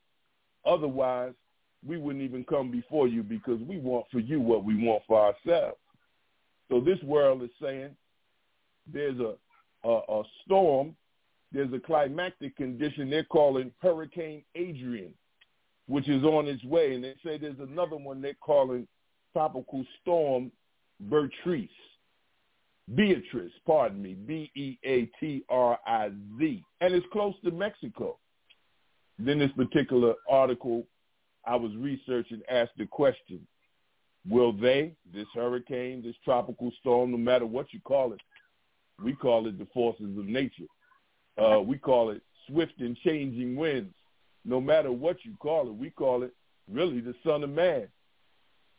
Otherwise, 0.64 1.33
we 1.85 1.97
wouldn't 1.97 2.25
even 2.25 2.45
come 2.45 2.71
before 2.71 3.09
you 3.09 3.23
because 3.23 3.61
we 3.61 3.79
want 3.79 4.07
for 4.11 4.19
you 4.21 4.41
what 4.41 4.65
we 4.65 4.77
want 4.77 5.03
for 5.07 5.21
ourselves. 5.21 5.79
So 6.71 6.81
this 6.81 7.03
world 7.03 7.43
is 7.43 7.51
saying 7.61 7.91
there's 8.93 9.19
a, 9.21 9.35
a, 9.85 10.01
a 10.09 10.23
storm, 10.45 10.97
there's 11.53 11.73
a 11.73 11.79
climatic 11.79 12.57
condition 12.57 13.09
they're 13.09 13.25
calling 13.25 13.71
Hurricane 13.81 14.43
Adrian, 14.55 15.15
which 15.87 16.09
is 16.09 16.25
on 16.25 16.49
its 16.49 16.65
way. 16.65 16.95
And 16.95 17.05
they 17.05 17.15
say 17.25 17.39
there's 17.39 17.61
another 17.61 17.97
one 17.97 18.21
they're 18.21 18.35
calling 18.35 18.89
Tropical 19.33 19.85
Storm 20.03 20.51
Beatrice. 21.09 21.71
Beatrice, 22.95 23.53
pardon 23.67 24.01
me, 24.01 24.15
B-E-A-T-R-I-Z. 24.15 25.05
And 26.81 26.95
it's 26.95 27.07
close 27.12 27.35
to 27.45 27.51
Mexico. 27.51 28.17
Then 29.19 29.39
this 29.39 29.51
particular 29.57 30.15
article 30.29 30.87
I 31.47 31.57
was 31.57 31.73
researching 31.77 32.43
asked 32.51 32.77
the 32.77 32.87
question, 32.87 33.47
will 34.29 34.53
they, 34.53 34.93
this 35.15 35.27
hurricane, 35.35 36.03
this 36.03 36.17
tropical 36.25 36.73
storm, 36.81 37.13
no 37.13 37.17
matter 37.17 37.47
what 37.47 37.73
you 37.73 37.81
call 37.81 38.13
it, 38.13 38.21
we 39.03 39.15
call 39.15 39.47
it 39.47 39.59
the 39.59 39.67
forces 39.73 40.17
of 40.19 40.27
nature. 40.27 40.65
Uh, 41.39 41.61
we 41.61 41.79
call 41.79 42.11
it 42.11 42.23
swift 42.49 42.81
and 42.81 42.97
changing 43.05 43.57
winds. 43.57 43.95
No 44.45 44.61
matter 44.61 44.91
what 44.91 45.19
you 45.25 45.35
call 45.39 45.69
it, 45.69 45.75
we 45.75 45.91
call 45.91 46.23
it 46.23 46.33
really 46.71 47.01
the 47.01 47.15
son 47.25 47.45
of 47.45 47.51
man 47.51 47.89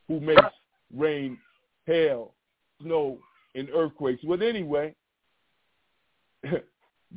who 0.07 0.19
makes 0.19 0.41
rain, 0.95 1.37
hail, 1.85 2.33
snow, 2.81 3.19
and 3.55 3.69
earthquakes. 3.69 4.23
But 4.27 4.41
anyway, 4.41 4.95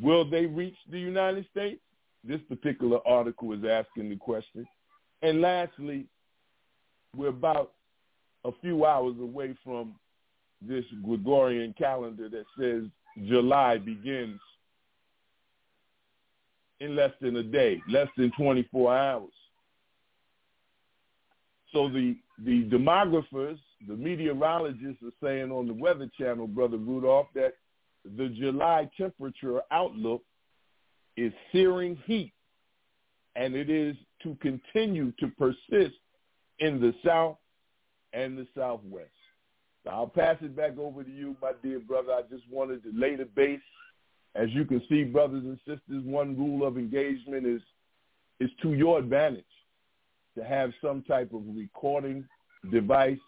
will 0.01 0.29
they 0.29 0.47
reach 0.47 0.77
the 0.91 0.99
United 0.99 1.47
States? 1.51 1.81
This 2.23 2.41
particular 2.49 2.99
article 3.07 3.53
is 3.53 3.65
asking 3.65 4.11
the 4.11 4.17
question. 4.17 4.67
And 5.22 5.40
lastly, 5.40 6.06
we're 7.16 7.28
about 7.28 7.72
a 8.44 8.50
few 8.61 8.87
hours 8.87 9.16
away 9.20 9.54
from 9.64 9.94
this 10.62 10.85
Gregorian 11.04 11.74
calendar 11.76 12.28
that 12.28 12.44
says 12.59 12.85
July 13.26 13.78
begins 13.78 14.40
in 16.80 16.96
less 16.96 17.12
than 17.20 17.37
a 17.37 17.42
day, 17.42 17.83
less 17.88 18.09
than 18.16 18.33
24 18.38 18.96
hours. 18.96 19.33
So 21.72 21.88
the, 21.88 22.16
the 22.44 22.64
demographers, 22.64 23.59
the 23.87 23.94
meteorologists 23.94 25.02
are 25.02 25.12
saying 25.22 25.52
on 25.52 25.66
the 25.66 25.74
Weather 25.74 26.11
Channel, 26.18 26.46
Brother 26.46 26.78
Rudolph, 26.78 27.28
that 27.35 27.54
the 28.16 28.28
July 28.28 28.90
temperature 28.96 29.61
outlook 29.70 30.22
is 31.16 31.33
searing 31.52 31.96
heat, 32.06 32.33
and 33.37 33.54
it 33.54 33.68
is 33.68 33.94
to 34.22 34.37
continue 34.40 35.12
to 35.20 35.28
persist 35.38 35.96
in 36.59 36.80
the 36.80 36.94
South 37.04 37.37
and 38.12 38.37
the 38.37 38.46
Southwest. 38.56 39.11
I'll 39.90 40.06
pass 40.06 40.37
it 40.42 40.54
back 40.54 40.78
over 40.78 41.02
to 41.02 41.11
you, 41.11 41.37
my 41.40 41.52
dear 41.62 41.80
brother. 41.80 42.12
I 42.12 42.22
just 42.30 42.44
wanted 42.50 42.83
to 42.85 42.92
lay 42.94 43.16
the 43.16 43.24
base. 43.24 43.61
As 44.35 44.50
you 44.50 44.64
can 44.64 44.83
see, 44.88 45.04
brothers 45.04 45.44
and 45.44 45.59
sisters, 45.66 46.04
one 46.04 46.37
rule 46.37 46.66
of 46.66 46.76
engagement 46.76 47.46
is 47.46 47.62
is 48.40 48.50
to 48.62 48.72
your 48.72 48.98
advantage 48.98 49.44
to 50.37 50.44
have 50.44 50.72
some 50.83 51.02
type 51.02 51.33
of 51.35 51.42
recording 51.54 52.24
device, 52.70 53.18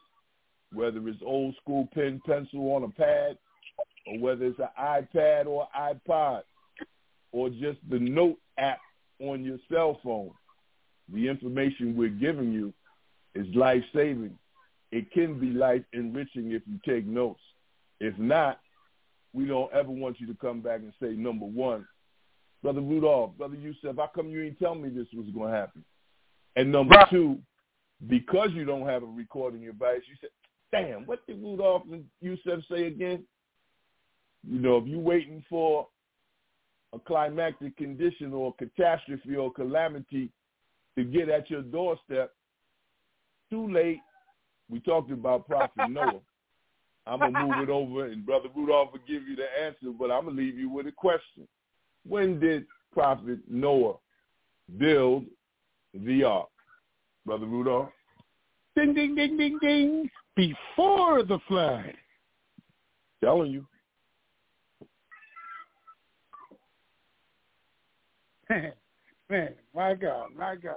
whether 0.72 1.06
it's 1.08 1.20
old 1.24 1.54
school 1.60 1.88
pen, 1.92 2.20
pencil 2.24 2.72
on 2.72 2.84
a 2.84 2.88
pad, 2.88 3.36
or 4.06 4.18
whether 4.20 4.46
it's 4.46 4.58
an 4.58 4.68
iPad 4.80 5.46
or 5.46 5.68
iPod, 5.78 6.42
or 7.32 7.50
just 7.50 7.78
the 7.90 7.98
note 7.98 8.38
app 8.58 8.78
on 9.20 9.44
your 9.44 9.58
cell 9.70 10.00
phone. 10.02 10.30
The 11.12 11.28
information 11.28 11.96
we're 11.96 12.08
giving 12.08 12.52
you 12.52 12.72
is 13.34 13.46
life-saving. 13.54 14.38
It 14.90 15.10
can 15.12 15.38
be 15.38 15.46
life-enriching 15.46 16.52
if 16.52 16.62
you 16.66 16.78
take 16.86 17.06
notes. 17.06 17.40
If 18.00 18.18
not, 18.18 18.60
we 19.32 19.46
don't 19.46 19.72
ever 19.72 19.90
want 19.90 20.20
you 20.20 20.26
to 20.26 20.34
come 20.34 20.60
back 20.60 20.80
and 20.80 20.92
say, 21.00 21.14
number 21.14 21.46
one, 21.46 21.86
Brother 22.62 22.80
Rudolph, 22.80 23.36
Brother 23.38 23.56
Yusef, 23.56 23.96
how 23.96 24.10
come 24.14 24.28
you 24.28 24.42
ain't 24.42 24.58
tell 24.58 24.74
me 24.74 24.88
this 24.88 25.06
was 25.14 25.26
going 25.34 25.50
to 25.50 25.58
happen? 25.58 25.84
And 26.56 26.70
number 26.70 26.94
right. 26.94 27.08
two, 27.10 27.38
because 28.06 28.50
you 28.52 28.64
don't 28.64 28.86
have 28.86 29.02
a 29.02 29.06
recording 29.06 29.62
device, 29.62 30.02
you 30.08 30.16
said, 30.20 30.30
damn, 30.70 31.06
what 31.06 31.26
did 31.26 31.42
Rudolph 31.42 31.82
and 31.90 32.04
Yusef 32.20 32.60
say 32.70 32.86
again? 32.86 33.24
You 34.46 34.58
know, 34.58 34.76
if 34.76 34.86
you're 34.86 34.98
waiting 34.98 35.42
for 35.48 35.88
a 36.92 36.98
climactic 36.98 37.76
condition 37.76 38.32
or 38.32 38.54
catastrophe 38.54 39.36
or 39.36 39.52
calamity 39.52 40.30
to 40.96 41.04
get 41.04 41.28
at 41.28 41.50
your 41.50 41.62
doorstep, 41.62 42.32
too 43.50 43.70
late. 43.72 44.00
We 44.70 44.80
talked 44.80 45.10
about 45.10 45.46
Prophet 45.46 45.82
Noah. 45.88 46.20
I'm 47.06 47.18
going 47.18 47.34
to 47.34 47.46
move 47.46 47.68
it 47.68 47.70
over, 47.70 48.06
and 48.06 48.24
Brother 48.24 48.48
Rudolph 48.54 48.92
will 48.92 49.00
give 49.00 49.26
you 49.26 49.34
the 49.34 49.46
answer, 49.64 49.92
but 49.98 50.10
I'm 50.10 50.24
going 50.24 50.36
to 50.36 50.42
leave 50.42 50.56
you 50.56 50.70
with 50.70 50.86
a 50.86 50.92
question. 50.92 51.48
When 52.06 52.38
did 52.38 52.64
Prophet 52.92 53.40
Noah 53.48 53.94
build 54.78 55.24
the 55.94 56.22
ark? 56.24 56.48
Brother 57.26 57.46
Rudolph? 57.46 57.90
Ding, 58.76 58.94
ding, 58.94 59.14
ding, 59.14 59.36
ding, 59.36 59.58
ding. 59.60 60.10
Before 60.36 61.22
the 61.22 61.38
flood. 61.48 61.92
Telling 63.22 63.50
you. 63.50 63.66
Man, 69.32 69.54
my 69.74 69.94
God, 69.94 70.28
my 70.38 70.56
God. 70.56 70.76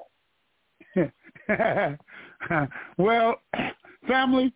well, 2.98 3.36
family, 4.08 4.54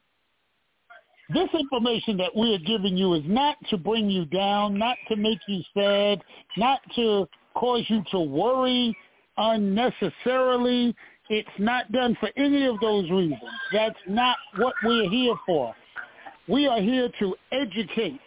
this 1.34 1.50
information 1.54 2.16
that 2.16 2.34
we 2.34 2.56
are 2.56 2.60
giving 2.60 2.96
you 2.96 3.16
is 3.16 3.24
not 3.26 3.58
to 3.70 3.76
bring 3.76 4.10
you 4.10 4.24
down, 4.24 4.78
not 4.78 4.96
to 5.10 5.18
make 5.18 5.40
you 5.50 5.62
sad, 5.74 6.22
not 6.56 6.80
to 6.96 7.28
cause 7.56 7.84
you 7.90 8.02
to 8.12 8.22
worry 8.22 8.96
unnecessarily. 9.36 10.96
It's 11.30 11.50
not 11.58 11.92
done 11.92 12.16
for 12.22 12.30
any 12.38 12.68
of 12.68 12.80
those 12.80 13.12
reasons. 13.12 13.42
That's 13.74 14.00
not 14.08 14.38
what 14.56 14.76
we're 14.82 15.10
here 15.10 15.36
for. 15.46 15.76
We 16.48 16.68
are 16.68 16.80
here 16.80 17.10
to 17.20 17.36
educate, 17.52 18.22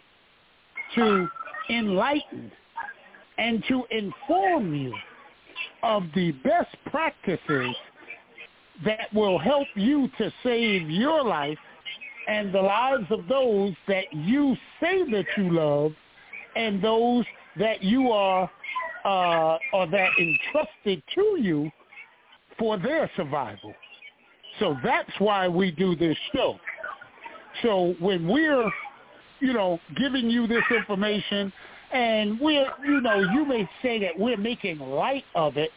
to 0.93 1.27
enlighten, 1.71 2.51
and 3.39 3.63
to 3.69 3.85
inform 3.89 4.75
you 4.75 4.93
of 5.83 6.03
the 6.15 6.31
best 6.31 6.75
practices 6.87 7.75
that 8.85 9.13
will 9.13 9.37
help 9.37 9.67
you 9.75 10.09
to 10.17 10.31
save 10.41 10.89
your 10.89 11.23
life 11.23 11.57
and 12.27 12.53
the 12.53 12.61
lives 12.61 13.05
of 13.11 13.27
those 13.27 13.73
that 13.87 14.05
you 14.11 14.55
say 14.81 15.03
that 15.11 15.25
you 15.37 15.53
love 15.53 15.91
and 16.55 16.81
those 16.81 17.25
that 17.57 17.83
you 17.83 18.09
are 18.11 18.49
uh, 19.05 19.57
or 19.73 19.85
that 19.87 20.09
entrusted 20.17 21.03
to 21.13 21.37
you 21.39 21.69
for 22.57 22.77
their 22.77 23.11
survival. 23.15 23.73
So 24.59 24.77
that's 24.83 25.11
why 25.19 25.47
we 25.47 25.71
do 25.71 25.95
this 25.95 26.17
show. 26.33 26.57
So 27.61 27.95
when 27.99 28.27
we're, 28.27 28.71
you 29.39 29.53
know, 29.53 29.79
giving 29.97 30.29
you 30.29 30.47
this 30.47 30.63
information 30.75 31.51
and 31.93 32.39
we're, 32.39 32.67
you 32.85 33.01
know, 33.01 33.19
you 33.19 33.45
may 33.45 33.69
say 33.81 33.99
that 33.99 34.17
we're 34.17 34.37
making 34.37 34.79
light 34.79 35.23
of 35.35 35.57
it. 35.57 35.69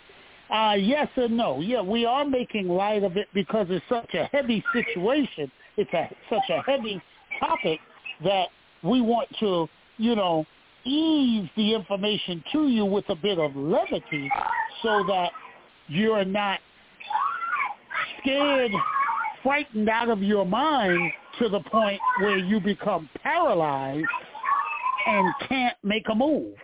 Uh, 0.50 0.74
yes 0.78 1.08
and 1.16 1.36
no. 1.36 1.60
Yeah, 1.60 1.82
we 1.82 2.06
are 2.06 2.24
making 2.24 2.68
light 2.68 3.02
of 3.02 3.16
it 3.16 3.28
because 3.34 3.66
it's 3.68 3.84
such 3.88 4.14
a 4.14 4.24
heavy 4.32 4.64
situation. 4.72 5.50
It's 5.76 5.92
a, 5.92 6.08
such 6.30 6.48
a 6.50 6.62
heavy 6.62 7.02
topic 7.38 7.80
that 8.24 8.48
we 8.82 9.00
want 9.00 9.28
to, 9.40 9.68
you 9.98 10.16
know, 10.16 10.46
ease 10.84 11.48
the 11.56 11.74
information 11.74 12.42
to 12.52 12.68
you 12.68 12.84
with 12.84 13.04
a 13.08 13.16
bit 13.16 13.38
of 13.38 13.54
levity 13.56 14.30
so 14.82 15.04
that 15.08 15.32
you're 15.88 16.24
not 16.24 16.60
scared, 18.20 18.70
frightened 19.42 19.88
out 19.88 20.08
of 20.08 20.22
your 20.22 20.46
mind 20.46 21.12
to 21.40 21.48
the 21.48 21.60
point 21.60 22.00
where 22.20 22.38
you 22.38 22.60
become 22.60 23.10
paralyzed 23.22 24.06
and 25.06 25.32
can't 25.48 25.76
make 25.82 26.04
a 26.10 26.14
move. 26.14 26.54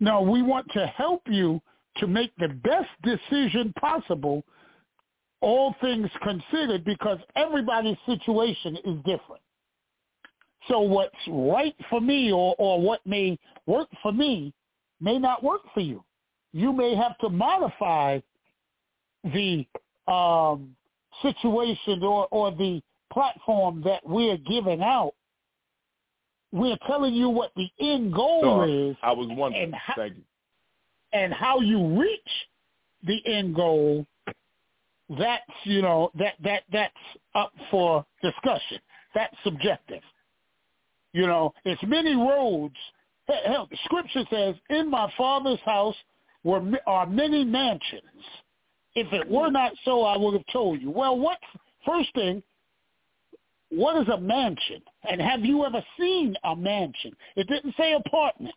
No, 0.00 0.22
we 0.22 0.42
want 0.42 0.70
to 0.72 0.86
help 0.86 1.22
you 1.26 1.60
to 1.96 2.06
make 2.06 2.32
the 2.38 2.48
best 2.48 2.88
decision 3.02 3.72
possible, 3.80 4.44
all 5.40 5.74
things 5.80 6.08
considered, 6.22 6.84
because 6.84 7.18
everybody's 7.36 7.96
situation 8.06 8.76
is 8.84 8.96
different. 9.04 9.42
So 10.68 10.80
what's 10.80 11.14
right 11.28 11.74
for 11.88 12.00
me 12.00 12.32
or, 12.32 12.54
or 12.58 12.80
what 12.80 13.04
may 13.06 13.38
work 13.66 13.88
for 14.02 14.12
me 14.12 14.52
may 15.00 15.18
not 15.18 15.42
work 15.42 15.62
for 15.72 15.80
you. 15.80 16.04
You 16.52 16.72
may 16.72 16.94
have 16.94 17.16
to 17.18 17.28
modify 17.28 18.20
the 19.24 19.66
um, 20.06 20.74
situation 21.22 22.02
or, 22.02 22.28
or 22.30 22.50
the 22.50 22.82
platform 23.12 23.82
that 23.84 24.06
we're 24.06 24.36
giving 24.36 24.82
out. 24.82 25.14
We're 26.52 26.78
telling 26.86 27.14
you 27.14 27.28
what 27.28 27.52
the 27.56 27.68
end 27.80 28.14
goal 28.14 28.62
is 28.62 28.96
I 29.02 29.12
was 29.12 29.28
wondering. 29.30 29.64
and 29.64 29.74
how, 29.74 29.94
Thank 29.96 30.16
you. 30.16 30.22
and 31.12 31.32
how 31.32 31.60
you 31.60 31.98
reach 32.00 32.20
the 33.06 33.20
end 33.26 33.54
goal. 33.54 34.06
That's 35.18 35.42
you 35.64 35.82
know 35.82 36.10
that 36.18 36.34
that 36.44 36.62
that's 36.72 36.94
up 37.34 37.52
for 37.70 38.04
discussion. 38.22 38.78
That's 39.14 39.34
subjective. 39.44 40.02
You 41.12 41.26
know, 41.26 41.54
it's 41.64 41.82
many 41.84 42.14
roads. 42.14 42.76
Hell, 43.26 43.68
the 43.70 43.78
scripture 43.84 44.24
says, 44.30 44.54
"In 44.70 44.90
my 44.90 45.10
Father's 45.16 45.60
house 45.64 45.96
were 46.44 46.62
are 46.86 47.06
many 47.06 47.44
mansions. 47.44 48.02
If 48.94 49.12
it 49.12 49.28
were 49.30 49.50
not 49.50 49.72
so, 49.84 50.02
I 50.02 50.16
would 50.16 50.34
have 50.34 50.46
told 50.52 50.80
you." 50.80 50.90
Well, 50.90 51.18
what 51.18 51.38
first 51.86 52.12
thing? 52.14 52.42
What 53.70 54.00
is 54.00 54.08
a 54.08 54.18
mansion? 54.18 54.82
And 55.08 55.20
have 55.20 55.44
you 55.44 55.64
ever 55.64 55.82
seen 55.98 56.34
a 56.44 56.56
mansion? 56.56 57.12
It 57.36 57.48
didn't 57.48 57.74
say 57.76 57.94
apartments. 57.94 58.56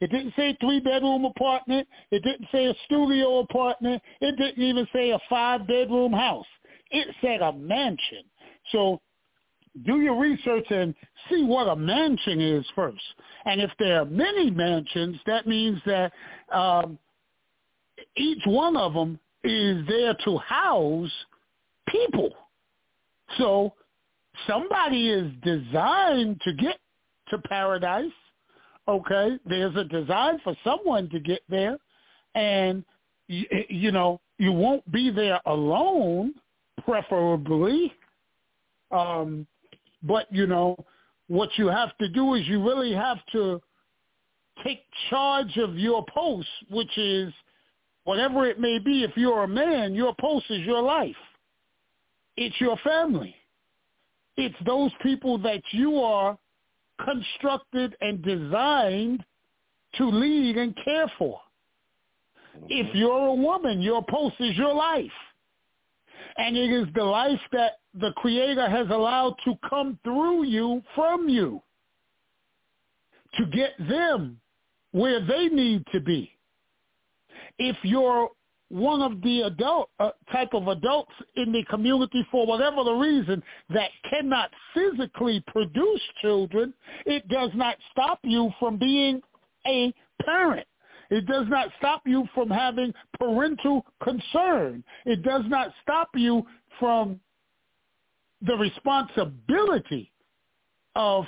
It 0.00 0.10
didn't 0.10 0.32
say 0.34 0.56
three 0.60 0.80
bedroom 0.80 1.26
apartment. 1.26 1.86
It 2.10 2.22
didn't 2.22 2.48
say 2.50 2.66
a 2.66 2.74
studio 2.86 3.40
apartment. 3.40 4.02
It 4.20 4.36
didn't 4.38 4.62
even 4.62 4.86
say 4.92 5.10
a 5.10 5.18
five 5.28 5.66
bedroom 5.66 6.12
house. 6.12 6.46
It 6.90 7.14
said 7.20 7.42
a 7.42 7.52
mansion. 7.52 8.24
So 8.72 9.00
do 9.84 10.00
your 10.00 10.18
research 10.18 10.66
and 10.70 10.94
see 11.28 11.44
what 11.44 11.68
a 11.68 11.76
mansion 11.76 12.40
is 12.40 12.64
first. 12.74 13.02
And 13.44 13.60
if 13.60 13.70
there 13.78 14.00
are 14.00 14.06
many 14.06 14.50
mansions, 14.50 15.18
that 15.26 15.46
means 15.46 15.80
that 15.84 16.12
um, 16.52 16.98
each 18.16 18.42
one 18.46 18.76
of 18.76 18.94
them 18.94 19.18
is 19.44 19.86
there 19.86 20.16
to 20.24 20.38
house 20.38 21.12
people. 21.88 22.30
So 23.38 23.74
somebody 24.46 25.10
is 25.10 25.30
designed 25.42 26.40
to 26.42 26.52
get 26.54 26.78
to 27.28 27.38
paradise. 27.38 28.12
Okay, 28.88 29.38
there's 29.46 29.76
a 29.76 29.84
design 29.84 30.40
for 30.42 30.54
someone 30.64 31.08
to 31.10 31.20
get 31.20 31.42
there, 31.48 31.78
and 32.34 32.84
you, 33.28 33.44
you 33.68 33.92
know 33.92 34.20
you 34.38 34.52
won't 34.52 34.90
be 34.90 35.10
there 35.10 35.40
alone, 35.46 36.34
preferably. 36.84 37.92
Um, 38.90 39.46
but 40.02 40.26
you 40.30 40.46
know 40.46 40.76
what 41.28 41.50
you 41.56 41.68
have 41.68 41.96
to 41.98 42.08
do 42.08 42.34
is 42.34 42.46
you 42.48 42.66
really 42.66 42.92
have 42.92 43.18
to 43.32 43.60
take 44.64 44.80
charge 45.08 45.56
of 45.58 45.78
your 45.78 46.04
post, 46.12 46.48
which 46.70 46.98
is 46.98 47.32
whatever 48.04 48.46
it 48.46 48.58
may 48.58 48.78
be. 48.78 49.04
If 49.04 49.16
you're 49.16 49.44
a 49.44 49.48
man, 49.48 49.94
your 49.94 50.14
post 50.20 50.46
is 50.50 50.60
your 50.62 50.82
life. 50.82 51.14
It's 52.36 52.60
your 52.60 52.76
family. 52.78 53.34
It's 54.40 54.56
those 54.64 54.90
people 55.02 55.36
that 55.38 55.60
you 55.70 56.00
are 56.00 56.38
constructed 57.04 57.94
and 58.00 58.22
designed 58.22 59.22
to 59.96 60.08
lead 60.08 60.56
and 60.56 60.74
care 60.82 61.12
for. 61.18 61.38
Mm-hmm. 62.56 62.66
If 62.70 62.94
you're 62.94 63.26
a 63.26 63.34
woman, 63.34 63.82
your 63.82 64.02
post 64.08 64.36
is 64.40 64.56
your 64.56 64.74
life. 64.74 65.10
And 66.38 66.56
it 66.56 66.70
is 66.70 66.86
the 66.94 67.04
life 67.04 67.40
that 67.52 67.80
the 67.92 68.12
Creator 68.16 68.66
has 68.70 68.86
allowed 68.88 69.34
to 69.44 69.54
come 69.68 69.98
through 70.04 70.44
you 70.44 70.82
from 70.94 71.28
you 71.28 71.60
to 73.36 73.46
get 73.46 73.72
them 73.90 74.40
where 74.92 75.20
they 75.20 75.48
need 75.48 75.84
to 75.92 76.00
be. 76.00 76.32
If 77.58 77.76
you're 77.82 78.30
one 78.70 79.02
of 79.02 79.20
the 79.22 79.42
adult 79.42 79.90
uh, 79.98 80.10
type 80.32 80.54
of 80.54 80.68
adults 80.68 81.12
in 81.36 81.52
the 81.52 81.64
community 81.64 82.26
for 82.30 82.46
whatever 82.46 82.84
the 82.84 82.92
reason 82.92 83.42
that 83.68 83.90
cannot 84.08 84.50
physically 84.72 85.42
produce 85.48 86.00
children, 86.22 86.72
it 87.04 87.26
does 87.28 87.50
not 87.54 87.76
stop 87.90 88.20
you 88.22 88.50
from 88.58 88.78
being 88.78 89.20
a 89.66 89.92
parent. 90.24 90.66
It 91.10 91.26
does 91.26 91.46
not 91.48 91.68
stop 91.78 92.02
you 92.06 92.26
from 92.32 92.48
having 92.48 92.94
parental 93.18 93.84
concern. 94.02 94.84
It 95.04 95.24
does 95.24 95.42
not 95.48 95.72
stop 95.82 96.10
you 96.14 96.46
from 96.78 97.18
the 98.42 98.54
responsibility 98.54 100.12
of 100.94 101.24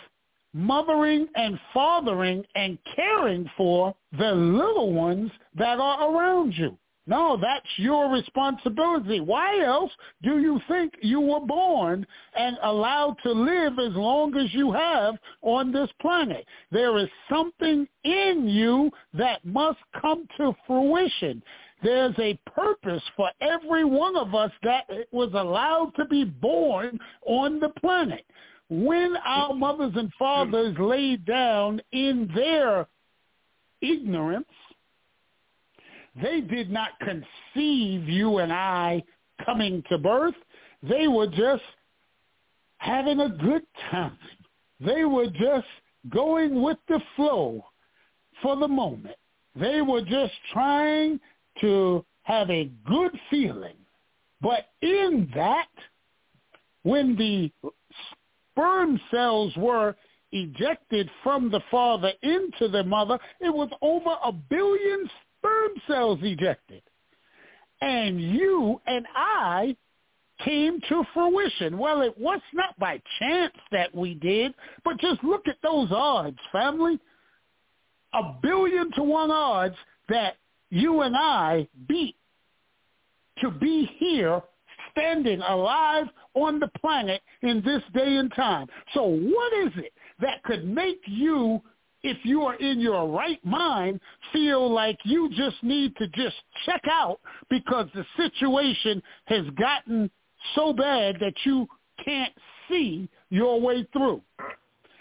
mothering 0.55 1.27
and 1.35 1.59
fathering 1.75 2.45
and 2.55 2.79
caring 2.95 3.51
for 3.57 3.95
the 4.17 4.33
little 4.33 4.93
ones 4.93 5.31
that 5.57 5.81
are 5.81 6.15
around 6.15 6.53
you. 6.55 6.79
No, 7.07 7.37
that's 7.41 7.67
your 7.79 8.11
responsibility. 8.11 9.19
Why 9.19 9.65
else 9.65 9.91
do 10.23 10.39
you 10.39 10.61
think 10.69 10.95
you 11.03 11.21
were 11.21 11.41
born 11.41 12.07
and 12.37 12.57
allowed 12.63 13.17
to 13.25 13.33
live 13.33 13.79
as 13.81 13.93
long 13.95 14.37
as 14.37 14.55
you 14.55 14.71
have 14.71 15.17
on 15.43 15.73
this 15.73 15.91
planet? 16.01 16.47
There 16.71 16.97
is 16.99 17.09
something 17.29 17.89
in 18.05 18.49
you 18.49 18.91
that 19.15 19.45
must 19.45 19.81
come 20.01 20.29
to 20.37 20.55
fruition. 20.65 21.43
There's 21.83 22.15
a 22.21 22.39
purpose 22.47 23.03
for 23.17 23.31
every 23.41 23.85
one 23.85 24.17
of 24.17 24.37
us 24.37 24.53
that 24.63 24.85
was 25.11 25.31
allowed 25.35 25.93
to 25.97 26.05
be 26.05 26.23
born 26.23 27.01
on 27.27 27.59
the 27.59 27.71
planet. 27.81 28.25
When 28.71 29.17
our 29.25 29.53
mothers 29.53 29.93
and 29.97 30.13
fathers 30.17 30.77
laid 30.79 31.25
down 31.25 31.83
in 31.91 32.31
their 32.33 32.87
ignorance, 33.81 34.47
they 36.21 36.41
did 36.41 36.71
not 36.71 36.91
conceive 37.01 38.09
you 38.09 38.39
and 38.39 38.53
I 38.53 39.03
coming 39.45 39.83
to 39.89 39.99
birth. 39.99 40.35
They 40.83 41.09
were 41.09 41.29
just 41.29 41.63
having 42.79 43.21
a 43.21 43.29
good 43.29 43.63
time. 43.91 44.19
They 44.81 45.05
were 45.05 45.29
just 45.29 45.67
going 46.11 46.63
with 46.63 46.79
the 46.89 47.01
flow 47.17 47.65
for 48.43 48.57
the 48.57 48.69
moment. 48.69 49.17
They 49.55 49.81
were 49.83 50.03
just 50.03 50.33
trying 50.53 51.21
to 51.61 52.05
have 52.23 52.51
a 52.51 52.71
good 52.87 53.13
feeling. 53.31 53.77
But 54.41 54.67
in 54.81 55.31
that, 55.35 55.69
when 56.83 57.17
the 57.17 57.53
sperm 58.53 59.01
cells 59.11 59.53
were 59.57 59.95
ejected 60.33 61.09
from 61.23 61.51
the 61.51 61.61
father 61.71 62.13
into 62.23 62.69
the 62.69 62.83
mother, 62.83 63.19
it 63.41 63.55
was 63.55 63.69
over 63.83 64.17
a 64.25 64.33
billion 64.33 65.09
sperm 65.43 65.71
cells 65.87 66.19
ejected. 66.23 66.83
And 67.81 68.21
you 68.21 68.81
and 68.87 69.07
I 69.15 69.77
came 70.45 70.81
to 70.89 71.05
fruition. 71.13 71.79
Well, 71.79 72.03
it 72.03 72.17
was 72.19 72.41
not 72.53 72.79
by 72.79 73.01
chance 73.19 73.55
that 73.71 73.95
we 73.95 74.15
did, 74.15 74.55
but 74.85 74.99
just 74.99 75.23
look 75.25 75.49
at 75.49 75.57
those 75.63 75.91
odds, 75.91 76.39
family. 76.51 76.99
A 78.15 78.35
billion 78.43 78.93
to 78.93 79.03
one 79.03 79.31
odds 79.31 79.77
that 80.09 80.37
you 80.71 81.01
and 81.01 81.17
I 81.17 81.67
beat 81.89 82.17
to 83.41 83.51
be 83.51 83.91
here 83.99 84.43
standing 84.91 85.41
alive 85.41 86.07
on 86.35 86.61
the 86.61 86.69
planet 86.81 87.23
in 87.43 87.63
this 87.65 87.83
day 87.95 88.17
and 88.17 88.33
time. 88.35 88.67
So 88.95 89.03
what 89.05 89.53
is 89.67 89.73
it 89.77 89.93
that 90.21 90.43
could 90.45 90.67
make 90.67 91.01
you, 91.07 91.63
if 92.03 92.19
you 92.25 92.43
are 92.43 92.55
in 92.57 92.81
your 92.81 93.09
right 93.09 93.45
mind, 93.45 94.01
feel 94.33 94.73
like 94.73 94.99
you 95.05 95.31
just 95.31 95.63
need 95.63 95.97
to 95.97 96.09
just 96.09 96.37
check 96.67 96.83
out 96.91 97.21
because 97.49 97.89
the 97.95 98.05
situation 98.17 99.03
has 99.27 99.47
gotten 99.59 100.11
so 100.55 100.73
bad 100.73 101.17
that 101.21 101.35
you 101.45 101.67
can't 102.05 102.33
see 102.69 103.09
your 103.31 103.61
way 103.61 103.87
through? 103.93 104.23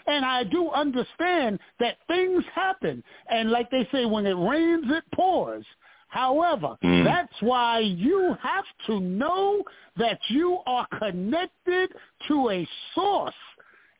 And 0.06 0.24
I 0.24 0.44
do 0.44 0.70
understand 0.70 1.58
that 1.78 1.98
things 2.08 2.44
happen. 2.54 3.02
And 3.28 3.50
like 3.50 3.70
they 3.70 3.88
say, 3.92 4.04
when 4.04 4.26
it 4.26 4.32
rains, 4.32 4.84
it 4.88 5.04
pours. 5.14 5.64
However, 6.08 6.76
mm. 6.84 7.04
that's 7.04 7.32
why 7.40 7.78
you 7.78 8.36
have 8.42 8.64
to 8.86 9.00
know 9.00 9.62
that 9.96 10.18
you 10.28 10.58
are 10.66 10.86
connected 10.98 11.90
to 12.28 12.50
a 12.50 12.68
source, 12.94 13.34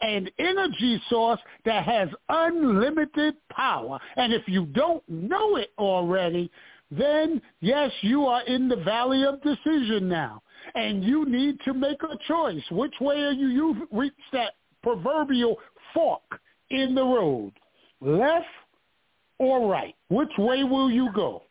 an 0.02 0.28
energy 0.38 1.00
source 1.08 1.40
that 1.64 1.84
has 1.84 2.08
unlimited 2.28 3.34
power. 3.50 3.98
And 4.16 4.32
if 4.32 4.42
you 4.46 4.66
don't 4.66 5.02
know 5.08 5.56
it 5.56 5.70
already, 5.78 6.50
then 6.90 7.40
yes, 7.60 7.90
you 8.02 8.26
are 8.26 8.42
in 8.42 8.68
the 8.68 8.76
valley 8.76 9.24
of 9.24 9.42
decision 9.42 10.08
now. 10.08 10.42
And 10.74 11.02
you 11.02 11.24
need 11.24 11.58
to 11.64 11.74
make 11.74 12.02
a 12.02 12.16
choice. 12.28 12.62
Which 12.70 12.94
way 13.00 13.16
are 13.16 13.32
you? 13.32 13.48
You've 13.48 13.88
reached 13.90 14.16
that 14.32 14.54
proverbial 14.82 15.56
fork 15.94 16.22
in 16.70 16.94
the 16.94 17.04
road. 17.04 17.52
Left 18.00 18.46
or 19.38 19.68
right? 19.68 19.94
Which 20.08 20.30
way 20.38 20.64
will 20.64 20.90
you 20.90 21.10
go? 21.14 21.42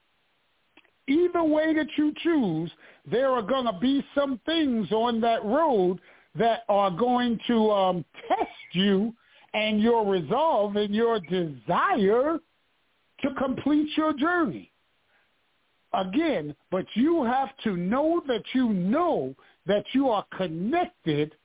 either 1.07 1.43
way 1.43 1.73
that 1.73 1.87
you 1.97 2.13
choose, 2.23 2.71
there 3.09 3.31
are 3.31 3.41
going 3.41 3.65
to 3.65 3.77
be 3.79 4.03
some 4.15 4.39
things 4.45 4.91
on 4.91 5.19
that 5.21 5.43
road 5.43 5.99
that 6.37 6.61
are 6.69 6.91
going 6.91 7.39
to 7.47 7.71
um, 7.71 8.05
test 8.27 8.49
you 8.73 9.13
and 9.53 9.81
your 9.81 10.05
resolve 10.05 10.75
and 10.75 10.93
your 10.95 11.19
desire 11.19 12.39
to 13.21 13.33
complete 13.37 13.89
your 13.97 14.13
journey. 14.13 14.71
Again, 15.93 16.55
but 16.69 16.85
you 16.93 17.23
have 17.23 17.49
to 17.65 17.75
know 17.75 18.21
that 18.27 18.43
you 18.53 18.69
know 18.69 19.35
that 19.67 19.83
you 19.91 20.09
are 20.09 20.25
connected 20.37 21.35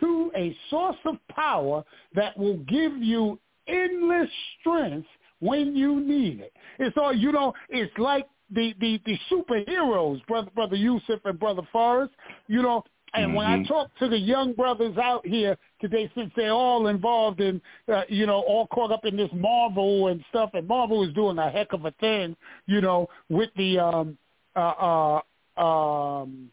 to 0.00 0.32
a 0.34 0.56
source 0.70 0.96
of 1.04 1.16
power 1.28 1.84
that 2.14 2.36
will 2.38 2.56
give 2.58 2.96
you 2.96 3.38
endless 3.68 4.30
strength 4.60 5.06
when 5.40 5.76
you 5.76 6.00
need 6.00 6.40
it. 6.40 6.52
It's 6.78 6.96
all 6.96 7.12
you 7.12 7.32
know. 7.32 7.52
It's 7.68 7.92
like 7.98 8.26
the 8.50 8.74
the 8.80 9.00
the 9.04 9.18
superheroes, 9.30 10.24
brother 10.26 10.50
brother 10.54 10.76
Yusef 10.76 11.20
and 11.24 11.38
brother 11.38 11.62
Forrest. 11.70 12.12
You 12.46 12.62
know, 12.62 12.82
and 13.16 13.28
mm-hmm. 13.28 13.36
when 13.36 13.46
I 13.46 13.56
mm-hmm. 13.56 13.72
talk 13.72 13.90
to 13.98 14.08
the 14.08 14.18
young 14.18 14.52
brothers 14.52 14.96
out 14.98 15.26
here 15.26 15.56
today, 15.80 16.10
since 16.14 16.30
they're 16.36 16.52
all 16.52 16.88
involved 16.88 17.40
in, 17.40 17.60
uh, 17.92 18.02
you 18.08 18.26
know, 18.26 18.40
all 18.42 18.66
caught 18.68 18.92
up 18.92 19.04
in 19.04 19.16
this 19.16 19.30
Marvel 19.32 20.08
and 20.08 20.24
stuff, 20.28 20.50
and 20.54 20.66
Marvel 20.66 21.02
is 21.06 21.14
doing 21.14 21.38
a 21.38 21.50
heck 21.50 21.72
of 21.72 21.84
a 21.84 21.90
thing, 21.92 22.36
you 22.66 22.80
know, 22.80 23.08
with 23.28 23.50
the 23.56 23.78
um, 23.78 24.18
uh, 24.54 25.20
uh, 25.58 25.60
um, 25.60 26.50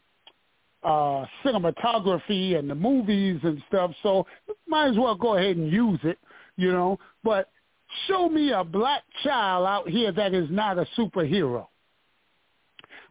uh, 0.82 1.24
cinematography 1.44 2.58
and 2.58 2.68
the 2.68 2.74
movies 2.74 3.40
and 3.42 3.62
stuff. 3.68 3.90
So 4.02 4.26
might 4.66 4.90
as 4.90 4.96
well 4.96 5.14
go 5.14 5.36
ahead 5.36 5.56
and 5.56 5.70
use 5.70 6.00
it, 6.04 6.18
you 6.56 6.72
know. 6.72 6.98
But 7.22 7.50
show 8.06 8.28
me 8.28 8.52
a 8.52 8.64
black 8.64 9.02
child 9.22 9.66
out 9.66 9.88
here 9.88 10.12
that 10.12 10.34
is 10.34 10.48
not 10.50 10.78
a 10.78 10.86
superhero. 10.96 11.66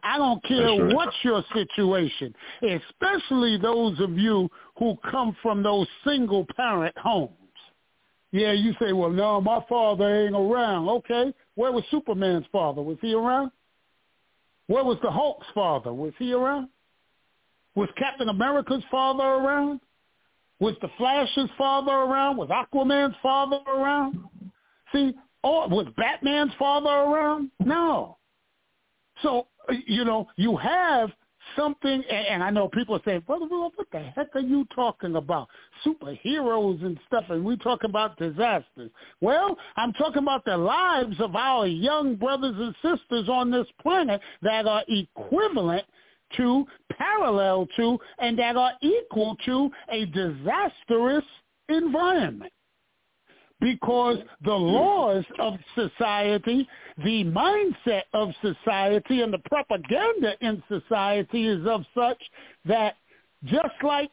I 0.04 0.18
don't 0.18 0.44
care 0.44 0.66
right. 0.66 0.94
what's 0.94 1.16
your 1.22 1.42
situation, 1.54 2.34
especially 2.62 3.56
those 3.56 3.98
of 4.00 4.18
you 4.18 4.50
who 4.78 4.96
come 5.10 5.34
from 5.42 5.62
those 5.62 5.88
single 6.06 6.46
parent 6.56 6.96
homes. 6.98 7.30
Yeah, 8.30 8.52
you 8.52 8.74
say, 8.80 8.92
well, 8.92 9.10
no, 9.10 9.40
my 9.40 9.60
father 9.68 10.26
ain't 10.26 10.34
around. 10.34 10.88
Okay, 10.88 11.32
where 11.54 11.72
was 11.72 11.84
Superman's 11.90 12.44
father? 12.52 12.82
Was 12.82 12.98
he 13.00 13.14
around? 13.14 13.50
Where 14.66 14.84
was 14.84 14.98
the 15.02 15.10
Hulk's 15.10 15.46
father? 15.54 15.92
Was 15.92 16.12
he 16.18 16.32
around? 16.32 16.68
Was 17.74 17.88
Captain 17.96 18.28
America's 18.28 18.84
father 18.90 19.24
around? 19.24 19.80
Was 20.60 20.74
the 20.82 20.88
Flash's 20.98 21.50
father 21.56 21.92
around? 21.92 22.36
Was 22.36 22.48
Aquaman's 22.50 23.16
father 23.22 23.58
around? 23.68 24.18
See, 24.92 25.14
or 25.42 25.68
was 25.68 25.86
Batman's 25.96 26.52
father 26.58 26.88
around? 26.88 27.50
No. 27.58 28.16
So 29.22 29.46
you 29.86 30.04
know, 30.04 30.26
you 30.36 30.56
have 30.56 31.10
something, 31.56 32.02
and 32.10 32.42
I 32.42 32.50
know 32.50 32.68
people 32.68 32.96
are 32.96 33.00
saying, 33.04 33.22
Brother 33.26 33.46
what 33.48 33.72
the 33.92 34.00
heck 34.00 34.34
are 34.34 34.40
you 34.40 34.66
talking 34.74 35.16
about? 35.16 35.48
Superheroes 35.84 36.84
and 36.84 36.98
stuff, 37.06 37.24
and 37.28 37.44
we 37.44 37.56
talking 37.56 37.90
about 37.90 38.16
disasters. 38.16 38.90
Well, 39.20 39.56
I'm 39.76 39.92
talking 39.92 40.22
about 40.22 40.44
the 40.44 40.56
lives 40.56 41.16
of 41.20 41.36
our 41.36 41.66
young 41.66 42.16
brothers 42.16 42.56
and 42.58 42.74
sisters 42.82 43.28
on 43.28 43.50
this 43.50 43.66
planet 43.80 44.20
that 44.42 44.66
are 44.66 44.84
equivalent 44.88 45.84
to, 46.36 46.66
parallel 46.90 47.68
to, 47.76 47.98
and 48.18 48.38
that 48.38 48.56
are 48.56 48.72
equal 48.82 49.36
to 49.44 49.70
a 49.90 50.06
disastrous 50.06 51.24
environment 51.68 52.52
because 53.60 54.18
the 54.44 54.52
laws 54.52 55.24
of 55.38 55.54
society, 55.74 56.68
the 56.98 57.24
mindset 57.24 58.02
of 58.12 58.30
society, 58.42 59.22
and 59.22 59.32
the 59.32 59.38
propaganda 59.46 60.34
in 60.40 60.62
society 60.68 61.46
is 61.46 61.66
of 61.66 61.84
such 61.96 62.22
that 62.64 62.96
just 63.44 63.74
like 63.82 64.10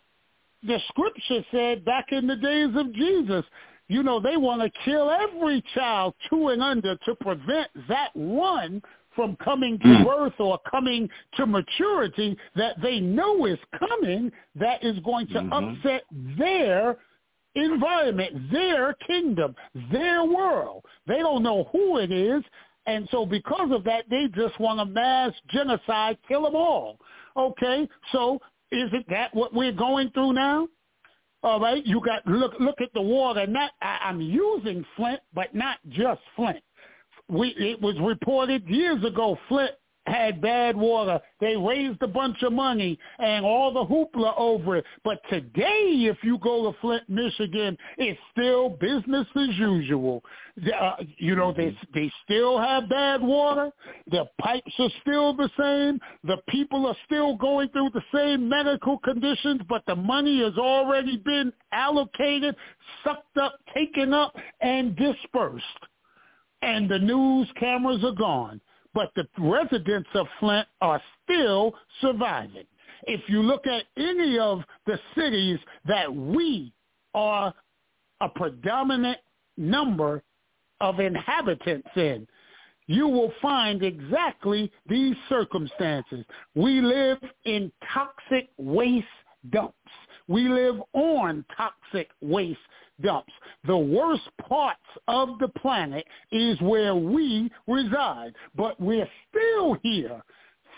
the 0.64 0.80
scripture 0.90 1.44
said 1.52 1.84
back 1.84 2.06
in 2.12 2.28
the 2.28 2.36
days 2.36 2.70
of 2.76 2.94
Jesus, 2.94 3.44
you 3.88 4.04
know, 4.04 4.20
they 4.20 4.38
want 4.38 4.62
to 4.62 4.72
kill 4.86 5.10
every 5.10 5.64
child 5.74 6.14
two 6.30 6.50
and 6.50 6.62
under 6.62 6.96
to 6.98 7.16
prevent 7.16 7.70
that 7.90 8.16
one 8.16 8.82
from 9.16 9.36
coming 9.44 9.78
to 9.80 9.86
mm. 9.86 10.06
birth 10.06 10.40
or 10.40 10.60
coming 10.70 11.10
to 11.36 11.46
maturity 11.46 12.38
that 12.56 12.82
they 12.82 13.00
know 13.00 13.46
is 13.46 13.60
coming 13.78 14.32
that 14.56 14.84
is 14.84 14.98
going 15.00 15.28
to 15.28 15.34
mm-hmm. 15.34 15.52
upset 15.52 16.04
their 16.38 16.98
environment, 17.56 18.52
their 18.52 18.94
kingdom, 19.08 19.56
their 19.92 20.24
world. 20.24 20.84
They 21.08 21.18
don't 21.18 21.44
know 21.44 21.70
who 21.72 21.98
it 21.98 22.12
is. 22.12 22.44
And 22.88 23.08
so 23.12 23.26
because 23.26 23.72
of 23.72 23.84
that, 23.84 24.06
they 24.10 24.28
just 24.34 24.60
want 24.60 24.80
to 24.80 24.86
mass 24.86 25.32
genocide, 25.50 26.18
kill 26.28 26.44
them 26.44 26.56
all. 26.56 26.98
Okay, 27.38 27.88
so 28.12 28.36
is 28.72 28.90
it 28.94 29.06
that 29.10 29.34
what 29.34 29.54
we're 29.54 29.72
going 29.72 30.10
through 30.12 30.34
now? 30.34 30.68
All 31.44 31.60
right, 31.60 31.86
you 31.86 32.02
got 32.02 32.26
look 32.28 32.54
look 32.60 32.82
at 32.82 32.94
the 32.94 33.02
water. 33.02 33.48
Not 33.48 33.72
I, 33.82 34.00
I'm 34.04 34.22
using 34.22 34.86
Flint, 34.96 35.22
but 35.34 35.54
not 35.56 35.78
just 35.90 36.22
Flint. 36.36 36.62
We 37.30 37.50
it 37.50 37.82
was 37.82 37.96
reported 38.00 38.68
years 38.68 39.04
ago 39.04 39.38
Flint 39.48 39.72
had 40.12 40.42
bad 40.42 40.76
water. 40.76 41.20
They 41.40 41.56
raised 41.56 42.02
a 42.02 42.08
bunch 42.08 42.44
of 42.44 42.52
money 42.52 43.00
and 43.20 43.46
all 43.46 43.72
the 43.74 43.86
hoopla 43.86 44.34
over 44.38 44.76
it. 44.76 44.86
But 45.04 45.22
today, 45.30 46.08
if 46.12 46.18
you 46.22 46.38
go 46.40 46.70
to 46.72 46.78
Flint, 46.80 47.10
Michigan, 47.10 47.78
it's 47.98 48.20
still 48.32 48.70
business 48.70 49.26
as 49.36 49.58
usual. 49.58 50.22
Uh, 50.58 50.96
you 51.18 51.36
know, 51.36 51.54
they 51.54 51.76
they 51.94 52.12
still 52.26 52.60
have 52.60 52.90
bad 52.90 53.22
water. 53.22 53.72
The 54.10 54.26
pipes 54.40 54.74
are 54.80 54.90
still 55.02 55.34
the 55.34 55.50
same. 55.58 56.00
The 56.26 56.38
people 56.50 56.86
are 56.88 56.98
still 57.06 57.38
going 57.38 57.70
through 57.70 57.92
the 57.94 58.04
same 58.14 58.50
medical 58.50 58.98
conditions, 59.00 59.62
but 59.70 59.84
the 59.88 59.96
money 59.96 60.44
has 60.44 60.58
already 60.58 61.18
been 61.18 61.54
allocated, 61.72 62.56
sucked 63.04 63.38
up, 63.38 63.60
taken 63.74 64.14
up, 64.14 64.36
and 64.60 64.96
dispersed. 64.96 65.64
And 66.62 66.90
the 66.90 67.00
news 67.00 67.48
cameras 67.58 68.04
are 68.04 68.12
gone 68.12 68.62
but 68.94 69.12
the 69.16 69.28
residents 69.38 70.10
of 70.14 70.28
Flint 70.40 70.68
are 70.82 71.02
still 71.24 71.74
surviving. 72.02 72.66
If 73.04 73.22
you 73.28 73.42
look 73.42 73.66
at 73.66 73.86
any 73.98 74.38
of 74.38 74.62
the 74.86 75.00
cities 75.16 75.60
that 75.88 76.14
we 76.14 76.74
are 77.14 77.54
a 78.22 78.30
predominant 78.30 79.18
number 79.58 80.22
of 80.80 81.00
inhabitants 81.00 81.90
in, 81.96 82.28
you 82.88 83.08
will 83.08 83.32
find 83.42 83.84
exactly 83.84 84.72
these 84.88 85.16
circumstances. 85.30 86.26
We 86.56 86.82
live 86.82 87.20
in 87.46 87.72
toxic 87.94 88.50
waste 88.58 89.08
dumps. 89.50 89.76
We 90.28 90.50
live 90.50 90.82
on 90.94 91.46
toxic 91.56 92.10
waste 92.22 92.60
dumps. 93.02 93.34
The 93.66 93.78
worst 93.78 94.28
parts 94.48 94.80
of 95.08 95.40
the 95.40 95.48
planet 95.48 96.06
is 96.32 96.60
where 96.62 96.96
we 96.96 97.52
reside, 97.68 98.34
but 98.56 98.80
we're 98.80 99.10
still 99.30 99.78
here 99.84 100.22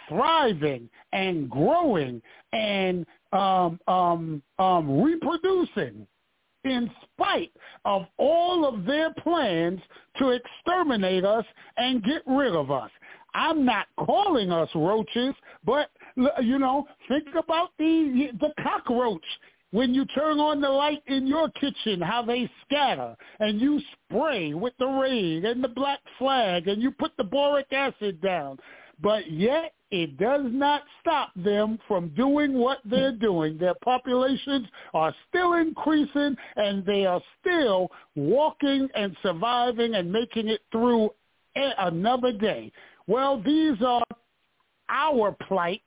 thriving 0.10 0.90
and 1.14 1.50
growing 1.50 2.22
and 2.52 3.06
um, 3.32 3.80
um, 3.88 4.44
um, 4.60 5.02
reproducing 5.02 6.06
in 6.64 6.90
spite 7.04 7.52
of 7.86 8.06
all 8.18 8.66
of 8.66 8.86
their 8.86 9.14
plans 9.16 9.80
to 10.18 10.30
exterminate 10.30 11.26
us 11.26 11.46
and 11.78 12.04
get 12.04 12.22
rid 12.26 12.56
of 12.56 12.72
us. 12.72 12.90
I'm 13.34 13.66
not 13.66 13.88
calling 13.98 14.52
us 14.52 14.70
roaches, 14.76 15.34
but 15.66 15.90
you 16.42 16.60
know, 16.60 16.88
think 17.08 17.28
about 17.38 17.70
the 17.80 18.30
the 18.40 18.54
cockroach 18.62 19.26
when 19.74 19.92
you 19.92 20.06
turn 20.06 20.40
on 20.40 20.62
the 20.62 20.70
light 20.70 21.02
in 21.08 21.26
your 21.26 21.50
kitchen, 21.50 22.00
how 22.00 22.22
they 22.22 22.48
scatter, 22.64 23.16
and 23.40 23.60
you 23.60 23.82
spray 24.08 24.54
with 24.54 24.74
the 24.78 24.86
Raid 24.86 25.46
and 25.46 25.64
the 25.64 25.68
black 25.68 25.98
flag, 26.20 26.68
and 26.68 26.80
you 26.80 26.92
put 26.92 27.12
the 27.18 27.24
boric 27.24 27.66
acid 27.74 28.22
down. 28.22 28.60
But 29.02 29.32
yet, 29.32 29.74
it 29.90 30.20
does 30.20 30.44
not 30.46 30.84
stop 31.02 31.32
them 31.36 31.80
from 31.88 32.10
doing 32.10 32.54
what 32.54 32.82
they're 32.86 33.16
doing. 33.16 33.58
Their 33.58 33.74
populations 33.84 34.68
are 34.94 35.14
still 35.28 35.54
increasing, 35.54 36.36
and 36.56 36.86
they 36.86 37.08
are 37.08 37.22
still 37.42 37.90
walking 38.16 38.88
and 38.94 39.18
surviving 39.24 39.96
and 39.96 40.12
making 40.12 40.50
it 40.50 40.62
through 40.72 41.10
another 41.56 42.32
day. 42.32 42.72
Well, 43.08 43.42
these 43.42 43.82
are 43.84 44.04
our 44.88 45.36
plights 45.48 45.82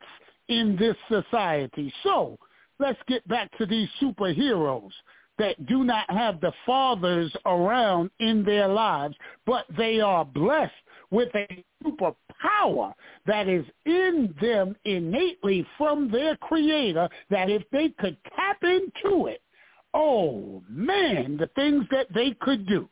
in 0.48 0.76
this 0.76 0.96
society. 1.08 1.92
So 2.02 2.36
let's 2.78 2.98
get 3.08 3.26
back 3.28 3.56
to 3.58 3.66
these 3.66 3.88
superheroes 4.00 4.92
that 5.38 5.66
do 5.66 5.84
not 5.84 6.10
have 6.10 6.40
the 6.40 6.52
fathers 6.64 7.32
around 7.44 8.10
in 8.20 8.44
their 8.44 8.68
lives, 8.68 9.14
but 9.44 9.66
they 9.76 10.00
are 10.00 10.24
blessed 10.24 10.72
with 11.10 11.28
a 11.34 11.64
superpower 11.84 12.92
that 13.26 13.48
is 13.48 13.64
in 13.84 14.34
them 14.40 14.74
innately 14.84 15.66
from 15.76 16.10
their 16.10 16.36
creator 16.36 17.08
that 17.30 17.50
if 17.50 17.62
they 17.70 17.90
could 17.98 18.16
tap 18.34 18.58
into 18.62 19.26
it, 19.26 19.42
oh 19.94 20.62
man, 20.68 21.36
the 21.36 21.50
things 21.54 21.84
that 21.90 22.06
they 22.14 22.34
could 22.40 22.66
do. 22.66 22.88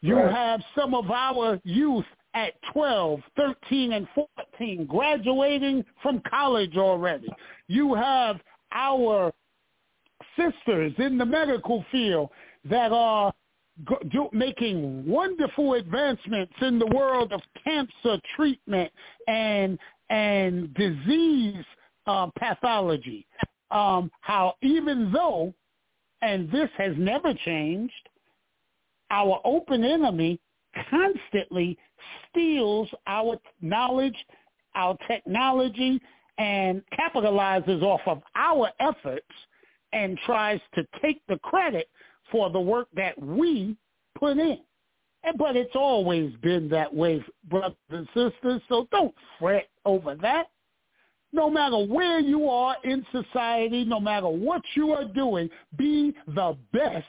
You 0.00 0.16
right. 0.16 0.34
have 0.34 0.60
some 0.76 0.94
of 0.94 1.10
our 1.10 1.60
youth 1.64 2.04
at 2.34 2.54
12, 2.72 3.20
13, 3.36 3.92
and 3.92 4.08
14 4.14 4.86
graduating 4.86 5.84
from 6.02 6.20
college 6.28 6.76
already. 6.76 7.28
You 7.68 7.94
have 7.94 8.40
our 8.72 9.32
sisters 10.36 10.92
in 10.98 11.18
the 11.18 11.26
medical 11.26 11.84
field 11.90 12.30
that 12.68 12.92
are 12.92 13.32
do, 14.10 14.28
making 14.32 15.06
wonderful 15.06 15.74
advancements 15.74 16.52
in 16.60 16.78
the 16.78 16.86
world 16.86 17.32
of 17.32 17.40
cancer 17.64 18.20
treatment 18.36 18.90
and 19.26 19.78
and 20.10 20.72
disease 20.74 21.64
uh, 22.06 22.28
pathology. 22.38 23.26
Um, 23.70 24.10
how 24.20 24.54
even 24.62 25.10
though, 25.12 25.54
and 26.20 26.50
this 26.50 26.68
has 26.76 26.92
never 26.98 27.32
changed, 27.32 28.08
our 29.10 29.40
open 29.44 29.84
enemy 29.84 30.38
constantly 30.90 31.78
steals 32.28 32.88
our 33.06 33.38
knowledge, 33.62 34.16
our 34.74 34.96
technology, 35.08 36.00
and 36.38 36.82
capitalizes 36.98 37.82
off 37.82 38.00
of 38.06 38.22
our 38.34 38.70
efforts 38.80 39.26
and 39.92 40.18
tries 40.24 40.60
to 40.74 40.86
take 41.00 41.20
the 41.28 41.38
credit 41.38 41.88
for 42.30 42.50
the 42.50 42.60
work 42.60 42.88
that 42.94 43.20
we 43.22 43.76
put 44.18 44.38
in. 44.38 44.58
But 45.36 45.56
it's 45.56 45.76
always 45.76 46.34
been 46.42 46.68
that 46.70 46.92
way, 46.92 47.24
brothers 47.48 47.76
and 47.90 48.06
sisters, 48.08 48.60
so 48.68 48.88
don't 48.90 49.14
fret 49.38 49.68
over 49.84 50.16
that. 50.16 50.48
No 51.32 51.48
matter 51.48 51.78
where 51.78 52.20
you 52.20 52.48
are 52.48 52.76
in 52.84 53.06
society, 53.12 53.84
no 53.84 54.00
matter 54.00 54.28
what 54.28 54.62
you 54.74 54.92
are 54.92 55.04
doing, 55.04 55.48
be 55.76 56.14
the 56.26 56.56
best 56.72 57.06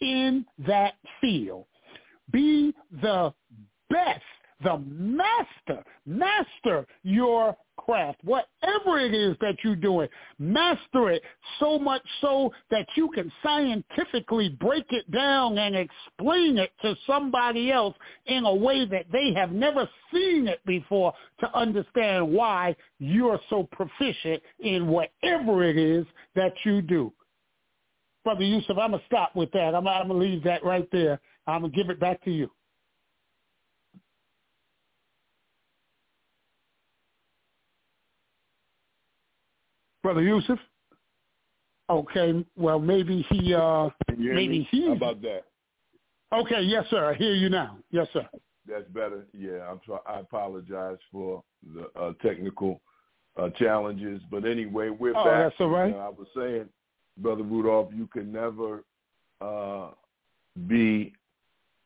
in 0.00 0.44
that 0.66 0.94
field. 1.20 1.64
Be 2.30 2.74
the 3.00 3.32
best 3.90 4.22
the 4.62 4.78
master, 4.78 5.84
master 6.06 6.86
your 7.02 7.56
craft, 7.76 8.18
whatever 8.24 8.98
it 8.98 9.14
is 9.14 9.36
that 9.40 9.56
you're 9.62 9.76
doing, 9.76 10.08
master 10.38 11.10
it 11.10 11.22
so 11.60 11.78
much 11.78 12.02
so 12.20 12.50
that 12.70 12.86
you 12.94 13.10
can 13.10 13.30
scientifically 13.42 14.48
break 14.48 14.86
it 14.90 15.10
down 15.10 15.58
and 15.58 15.76
explain 15.76 16.58
it 16.58 16.72
to 16.82 16.96
somebody 17.06 17.70
else 17.70 17.94
in 18.26 18.44
a 18.44 18.54
way 18.54 18.86
that 18.86 19.06
they 19.12 19.32
have 19.34 19.52
never 19.52 19.88
seen 20.12 20.48
it 20.48 20.64
before 20.64 21.12
to 21.40 21.54
understand 21.56 22.32
why 22.32 22.74
you're 22.98 23.40
so 23.50 23.68
proficient 23.72 24.42
in 24.60 24.88
whatever 24.88 25.62
it 25.64 25.76
is 25.76 26.06
that 26.34 26.52
you 26.64 26.80
do. 26.80 27.12
Brother 28.24 28.42
Yusef, 28.42 28.70
I'm 28.70 28.90
going 28.90 29.00
to 29.00 29.06
stop 29.06 29.36
with 29.36 29.52
that. 29.52 29.74
I'm, 29.74 29.86
I'm 29.86 30.08
going 30.08 30.20
to 30.20 30.26
leave 30.26 30.42
that 30.44 30.64
right 30.64 30.88
there. 30.90 31.20
I'm 31.46 31.60
going 31.60 31.72
to 31.72 31.76
give 31.76 31.90
it 31.90 32.00
back 32.00 32.24
to 32.24 32.30
you. 32.32 32.50
Brother 40.06 40.22
Yusef? 40.22 40.60
Okay, 41.90 42.46
well 42.56 42.78
maybe 42.78 43.26
he 43.28 43.52
uh 43.52 43.88
maybe 44.16 44.68
he 44.70 44.86
about 44.86 45.20
that. 45.22 45.46
Okay, 46.32 46.60
yes 46.60 46.84
sir. 46.90 47.10
I 47.10 47.14
hear 47.14 47.34
you 47.34 47.48
now. 47.48 47.78
Yes 47.90 48.06
sir. 48.12 48.24
That's 48.68 48.88
better. 48.90 49.26
Yeah, 49.36 49.68
I'm 49.68 49.80
try- 49.84 49.98
I 50.06 50.20
apologize 50.20 50.98
for 51.10 51.42
the 51.74 51.88
uh, 52.00 52.12
technical 52.22 52.80
uh, 53.36 53.50
challenges, 53.58 54.22
but 54.30 54.44
anyway, 54.44 54.90
we're 54.90 55.10
oh, 55.10 55.24
back. 55.24 55.50
That's 55.50 55.56
all 55.58 55.70
right. 55.70 55.92
I 55.92 56.08
was 56.08 56.28
saying, 56.36 56.66
brother 57.18 57.42
Rudolph, 57.42 57.90
you 57.92 58.06
can 58.06 58.30
never 58.30 58.84
uh, 59.40 59.88
be 60.68 61.14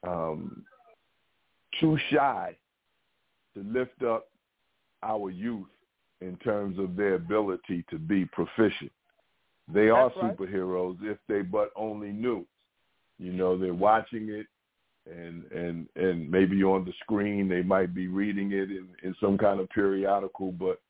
um, 0.06 0.62
too 1.80 1.98
shy 2.10 2.54
to 3.54 3.62
lift 3.62 4.02
up 4.02 4.28
our 5.02 5.30
youth 5.30 5.68
in 6.20 6.36
terms 6.36 6.78
of 6.78 6.96
their 6.96 7.14
ability 7.14 7.84
to 7.90 7.98
be 7.98 8.24
proficient. 8.26 8.92
They 9.72 9.86
That's 9.86 10.14
are 10.16 10.22
right. 10.22 10.36
superheroes 10.36 10.98
if 11.02 11.18
they 11.28 11.42
but 11.42 11.70
only 11.76 12.12
knew. 12.12 12.46
You 13.18 13.32
know, 13.32 13.56
they're 13.56 13.74
watching 13.74 14.28
it 14.30 14.46
and 15.10 15.44
and 15.50 15.88
and 15.96 16.30
maybe 16.30 16.62
on 16.62 16.84
the 16.84 16.92
screen 17.00 17.48
they 17.48 17.62
might 17.62 17.94
be 17.94 18.06
reading 18.06 18.52
it 18.52 18.70
in, 18.70 18.88
in 19.02 19.14
some 19.20 19.38
kind 19.38 19.60
of 19.60 19.68
periodical, 19.70 20.52
but 20.52 20.80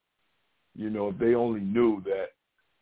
you 0.75 0.91
know, 0.91 1.09
if 1.09 1.19
they 1.19 1.35
only 1.35 1.61
knew 1.61 2.03
that 2.05 2.29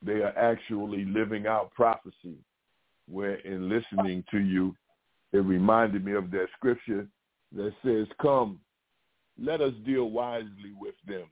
they 0.02 0.22
are 0.22 0.36
actually 0.38 1.04
living 1.04 1.46
out 1.46 1.72
prophecy, 1.74 2.36
where 3.10 3.36
in 3.36 3.68
listening 3.68 4.22
to 4.30 4.38
you, 4.38 4.74
it 5.32 5.38
reminded 5.38 6.04
me 6.04 6.12
of 6.12 6.30
that 6.30 6.46
scripture 6.56 7.06
that 7.54 7.72
says, 7.84 8.06
Come, 8.20 8.60
let 9.42 9.60
us 9.60 9.72
deal 9.84 10.10
wisely 10.10 10.72
with 10.78 10.94
them 11.06 11.24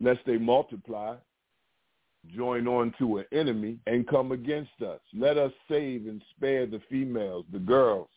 lest 0.00 0.20
they 0.26 0.38
multiply, 0.38 1.16
join 2.34 2.66
on 2.66 2.94
to 2.98 3.18
an 3.18 3.24
enemy, 3.32 3.78
and 3.86 4.08
come 4.08 4.32
against 4.32 4.82
us. 4.82 5.00
Let 5.12 5.36
us 5.36 5.52
save 5.68 6.06
and 6.06 6.22
spare 6.36 6.66
the 6.66 6.80
females, 6.90 7.44
the 7.52 7.58
girls, 7.58 8.08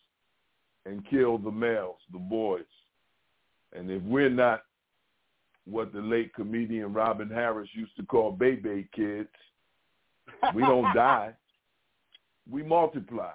and 0.86 1.06
kill 1.08 1.38
the 1.38 1.50
males, 1.50 1.98
the 2.12 2.18
boys. 2.18 2.62
And 3.74 3.90
if 3.90 4.02
we're 4.02 4.30
not 4.30 4.62
what 5.66 5.92
the 5.92 6.00
late 6.00 6.34
comedian 6.34 6.94
Robin 6.94 7.28
Harris 7.28 7.68
used 7.74 7.94
to 7.96 8.02
call 8.04 8.32
Bebe's 8.32 8.86
kids, 8.94 9.28
we 10.54 10.62
don't 10.62 10.94
die. 10.94 11.32
We 12.50 12.62
multiply. 12.62 13.32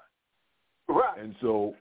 Right. 0.88 1.20
And 1.20 1.36
so 1.40 1.76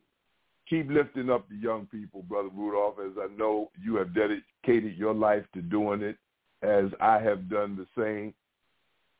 keep 0.68 0.90
lifting 0.90 1.30
up 1.30 1.48
the 1.48 1.56
young 1.56 1.86
people, 1.86 2.22
Brother 2.22 2.50
Rudolph, 2.54 2.96
as 3.04 3.12
I 3.18 3.34
know 3.36 3.70
you 3.82 3.96
have 3.96 4.14
dedicated 4.14 4.96
your 4.96 5.14
life 5.14 5.44
to 5.54 5.62
doing 5.62 6.02
it 6.02 6.16
as 6.62 6.86
I 7.00 7.18
have 7.18 7.48
done 7.48 7.76
the 7.76 7.86
same. 8.00 8.34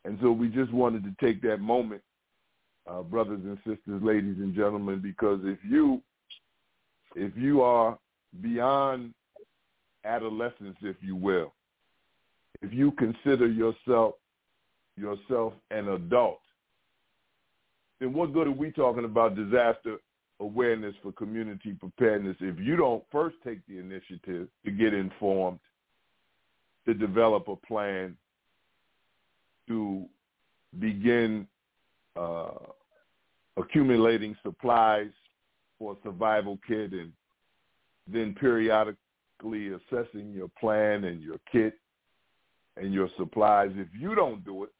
And 0.05 0.18
so 0.20 0.32
we 0.32 0.49
just 0.49 0.72
wanted 0.72 1.05
to 1.05 1.14
take 1.24 1.43
that 1.43 1.59
moment, 1.59 2.03
uh, 2.88 3.03
brothers 3.03 3.40
and 3.45 3.57
sisters, 3.59 4.03
ladies 4.03 4.36
and 4.38 4.55
gentlemen, 4.55 5.01
because 5.01 5.40
if 5.45 5.59
you 5.68 6.03
if 7.14 7.36
you 7.36 7.61
are 7.61 7.99
beyond 8.40 9.12
adolescence, 10.05 10.76
if 10.80 10.97
you 11.03 11.14
will, 11.14 11.53
if 12.62 12.72
you 12.72 12.93
consider 12.93 13.47
yourself 13.47 14.14
yourself 14.97 15.53
an 15.70 15.88
adult, 15.88 16.40
then 18.01 18.12
what 18.12 18.32
good 18.32 18.49
are 18.49 18.53
we 18.53 18.70
talking 18.72 19.05
about 19.05 19.36
disaster 19.36 19.99
awareness 20.40 20.95
for 21.03 21.12
community 21.12 21.72
preparedness 21.72 22.36
if 22.40 22.59
you 22.59 22.76
don't 22.76 23.05
first 23.12 23.36
take 23.45 23.64
the 23.68 23.78
initiative 23.78 24.49
to 24.64 24.70
get 24.70 24.93
informed, 24.93 25.59
to 26.87 26.95
develop 26.95 27.49
a 27.49 27.57
plan, 27.57 28.16
to 29.68 30.07
begin 30.78 31.47
uh, 32.16 32.51
accumulating 33.57 34.37
supplies 34.43 35.11
for 35.78 35.97
survival 36.03 36.59
kit 36.66 36.93
and 36.93 37.12
then 38.07 38.35
periodically 38.35 38.99
assessing 39.68 40.33
your 40.33 40.49
plan 40.61 41.05
and 41.05 41.22
your 41.22 41.39
kit 41.51 41.74
and 42.76 42.93
your 42.93 43.09
supplies. 43.16 43.70
If 43.74 43.89
you 43.99 44.14
don't 44.14 44.45
do 44.45 44.64
it, 44.64 44.70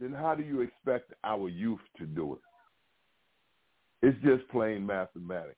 then 0.00 0.12
how 0.12 0.34
do 0.34 0.42
you 0.42 0.60
expect 0.60 1.12
our 1.24 1.48
youth 1.48 1.80
to 1.98 2.06
do 2.06 2.34
it? 2.34 2.40
It's 4.06 4.18
just 4.24 4.48
plain 4.50 4.86
mathematics. 4.86 5.56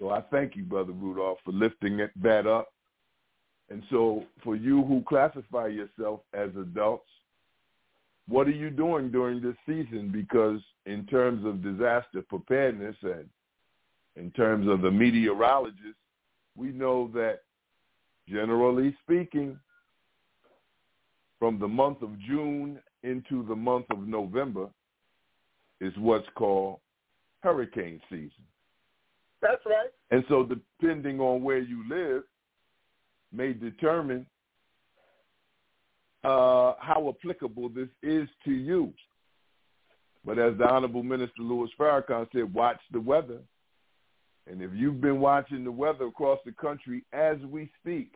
So 0.00 0.10
I 0.10 0.20
thank 0.20 0.56
you, 0.56 0.64
Brother 0.64 0.92
Rudolph, 0.92 1.38
for 1.44 1.52
lifting 1.52 2.06
that 2.22 2.46
up. 2.46 2.68
And 3.70 3.82
so 3.90 4.24
for 4.44 4.54
you 4.56 4.84
who 4.84 5.02
classify 5.08 5.66
yourself 5.66 6.20
as 6.32 6.50
adults, 6.56 7.08
what 8.28 8.46
are 8.46 8.52
you 8.52 8.70
doing 8.70 9.10
during 9.10 9.40
this 9.40 9.56
season? 9.66 10.10
Because 10.12 10.60
in 10.84 11.06
terms 11.06 11.44
of 11.44 11.62
disaster 11.62 12.22
preparedness 12.28 12.96
and 13.02 13.28
in 14.16 14.30
terms 14.32 14.68
of 14.68 14.82
the 14.82 14.90
meteorologists, 14.90 16.00
we 16.56 16.68
know 16.68 17.10
that 17.14 17.40
generally 18.28 18.96
speaking, 19.04 19.58
from 21.38 21.58
the 21.58 21.68
month 21.68 22.02
of 22.02 22.18
June 22.20 22.78
into 23.02 23.44
the 23.46 23.54
month 23.54 23.86
of 23.90 24.06
November 24.06 24.68
is 25.80 25.92
what's 25.98 26.26
called 26.34 26.80
hurricane 27.42 28.00
season. 28.08 28.30
That's 29.42 29.60
right. 29.66 29.90
And 30.10 30.24
so 30.28 30.44
depending 30.44 31.20
on 31.20 31.42
where 31.42 31.58
you 31.58 31.84
live 31.88 32.22
may 33.32 33.52
determine 33.52 34.26
uh, 36.24 36.74
how 36.78 37.14
applicable 37.16 37.68
this 37.68 37.88
is 38.02 38.28
to 38.44 38.50
you. 38.50 38.92
But 40.24 40.38
as 40.38 40.58
the 40.58 40.68
Honorable 40.68 41.04
Minister 41.04 41.42
Louis 41.42 41.70
Farrakhan 41.78 42.26
said, 42.32 42.52
watch 42.52 42.80
the 42.92 43.00
weather. 43.00 43.38
And 44.50 44.60
if 44.60 44.70
you've 44.74 45.00
been 45.00 45.20
watching 45.20 45.64
the 45.64 45.70
weather 45.70 46.06
across 46.06 46.38
the 46.44 46.52
country 46.52 47.04
as 47.12 47.36
we 47.48 47.70
speak, 47.80 48.12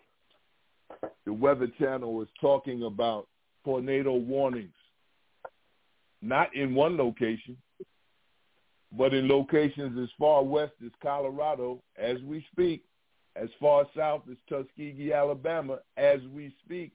the 1.24 1.32
Weather 1.32 1.68
Channel 1.78 2.20
is 2.22 2.28
talking 2.40 2.82
about 2.84 3.28
tornado 3.64 4.14
warnings, 4.14 4.74
not 6.20 6.54
in 6.54 6.74
one 6.74 6.96
location, 6.96 7.56
but 8.96 9.14
in 9.14 9.28
locations 9.28 9.98
as 9.98 10.08
far 10.18 10.42
west 10.42 10.72
as 10.84 10.90
Colorado 11.00 11.80
as 11.96 12.18
we 12.22 12.44
speak, 12.50 12.82
as 13.36 13.48
far 13.60 13.86
south 13.96 14.22
as 14.30 14.36
Tuskegee, 14.48 15.12
Alabama 15.12 15.78
as 15.96 16.20
we 16.34 16.54
speak, 16.64 16.92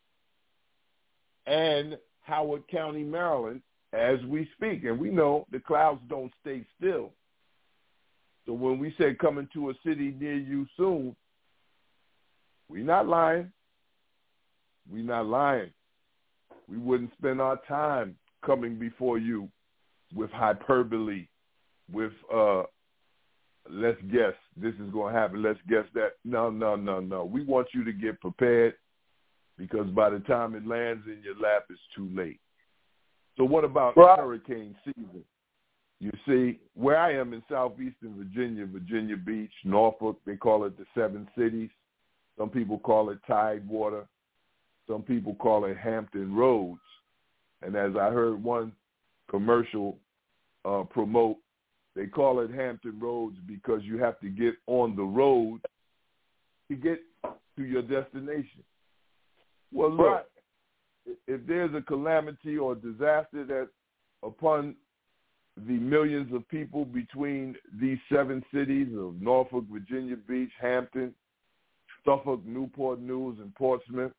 and 1.47 1.97
Howard 2.21 2.67
County, 2.67 3.03
Maryland 3.03 3.61
as 3.93 4.19
we 4.27 4.49
speak. 4.55 4.83
And 4.83 4.99
we 4.99 5.09
know 5.09 5.45
the 5.51 5.59
clouds 5.59 6.01
don't 6.09 6.33
stay 6.41 6.65
still. 6.77 7.11
So 8.45 8.53
when 8.53 8.79
we 8.79 8.93
say 8.97 9.15
coming 9.15 9.47
to 9.53 9.69
a 9.69 9.73
city 9.85 10.15
near 10.19 10.35
you 10.35 10.67
soon, 10.77 11.15
we're 12.69 12.83
not 12.83 13.07
lying. 13.07 13.51
We're 14.91 15.03
not 15.03 15.25
lying. 15.25 15.71
We 16.67 16.77
wouldn't 16.77 17.11
spend 17.17 17.41
our 17.41 17.59
time 17.67 18.15
coming 18.45 18.75
before 18.75 19.17
you 19.17 19.49
with 20.13 20.31
hyperbole, 20.31 21.27
with 21.91 22.13
uh, 22.33 22.63
let's 23.69 24.01
guess 24.11 24.33
this 24.55 24.73
is 24.75 24.91
going 24.91 25.13
to 25.13 25.19
happen. 25.19 25.41
Let's 25.41 25.59
guess 25.69 25.85
that. 25.93 26.13
No, 26.23 26.49
no, 26.49 26.75
no, 26.75 26.99
no. 26.99 27.25
We 27.25 27.43
want 27.43 27.67
you 27.73 27.83
to 27.83 27.93
get 27.93 28.21
prepared 28.21 28.75
because 29.57 29.87
by 29.89 30.09
the 30.09 30.19
time 30.19 30.55
it 30.55 30.67
lands 30.67 31.03
in 31.07 31.21
your 31.23 31.35
lap, 31.35 31.65
it's 31.69 31.79
too 31.95 32.09
late. 32.13 32.39
So 33.37 33.43
what 33.43 33.63
about 33.63 33.95
hurricane 33.95 34.75
season? 34.85 35.23
You 35.99 36.11
see, 36.27 36.59
where 36.73 36.97
I 36.97 37.13
am 37.13 37.33
in 37.33 37.41
southeastern 37.49 38.17
Virginia, 38.17 38.65
Virginia 38.65 39.17
Beach, 39.17 39.51
Norfolk, 39.63 40.19
they 40.25 40.35
call 40.35 40.65
it 40.65 40.77
the 40.77 40.85
seven 40.93 41.27
cities. 41.37 41.69
Some 42.37 42.49
people 42.49 42.79
call 42.79 43.09
it 43.09 43.19
Tidewater. 43.25 44.05
Some 44.87 45.01
people 45.01 45.35
call 45.35 45.65
it 45.65 45.77
Hampton 45.77 46.35
Roads. 46.35 46.79
And 47.61 47.75
as 47.75 47.91
I 47.95 48.09
heard 48.09 48.43
one 48.43 48.73
commercial 49.29 49.97
uh, 50.65 50.83
promote, 50.83 51.37
they 51.95 52.07
call 52.07 52.41
it 52.41 52.51
Hampton 52.51 52.99
Roads 52.99 53.37
because 53.47 53.81
you 53.83 53.97
have 53.99 54.19
to 54.19 54.29
get 54.29 54.55
on 54.67 54.95
the 54.95 55.03
road 55.03 55.61
to 56.69 56.75
get 56.75 56.99
to 57.23 57.63
your 57.63 57.81
destination. 57.81 58.63
Well, 59.71 59.91
look, 59.91 60.07
right. 60.07 60.25
if 61.27 61.45
there's 61.47 61.73
a 61.73 61.81
calamity 61.81 62.57
or 62.57 62.75
disaster 62.75 63.45
that 63.45 63.69
upon 64.23 64.75
the 65.67 65.73
millions 65.73 66.33
of 66.33 66.47
people 66.49 66.83
between 66.83 67.55
these 67.79 67.97
seven 68.11 68.43
cities 68.53 68.89
of 68.97 69.21
Norfolk, 69.21 69.63
Virginia 69.71 70.17
Beach, 70.17 70.51
Hampton, 70.59 71.13
Suffolk, 72.05 72.45
Newport 72.45 72.99
News, 72.99 73.37
and 73.39 73.55
Portsmouth, 73.55 74.11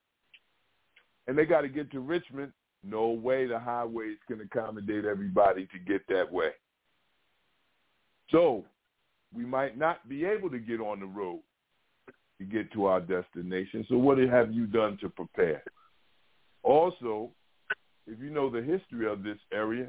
and 1.27 1.37
they 1.37 1.45
got 1.45 1.61
to 1.63 1.69
get 1.69 1.91
to 1.93 2.01
Richmond. 2.01 2.53
No 2.83 3.09
way 3.09 3.47
the 3.47 3.59
highways 3.59 4.17
can 4.29 4.41
accommodate 4.41 5.05
everybody 5.05 5.67
to 5.67 5.79
get 5.79 6.07
that 6.09 6.31
way. 6.31 6.51
So 8.31 8.65
we 9.35 9.45
might 9.45 9.79
not 9.79 10.09
be 10.09 10.25
able 10.25 10.51
to 10.51 10.59
get 10.59 10.81
on 10.81 11.01
the 11.01 11.07
road 11.07 11.41
to 12.39 12.45
get 12.45 12.73
to 12.73 12.87
our 12.87 13.01
destination. 13.01 13.85
So 13.89 13.97
what 13.97 14.19
have 14.19 14.53
you 14.53 14.67
done 14.67 14.99
to 15.01 15.09
prepare? 15.09 15.63
Also, 16.63 17.31
if 18.07 18.21
you 18.21 18.31
know 18.31 18.51
the 18.51 18.63
history 18.63 19.11
of 19.11 19.23
this 19.23 19.39
area, 19.53 19.89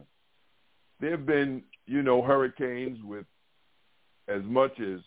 there 1.00 1.12
have 1.12 1.26
been, 1.26 1.64
you 1.86 2.02
know, 2.02 2.22
hurricanes 2.22 3.00
with 3.04 3.26
as 4.28 4.42
much 4.44 4.80
as 4.80 5.00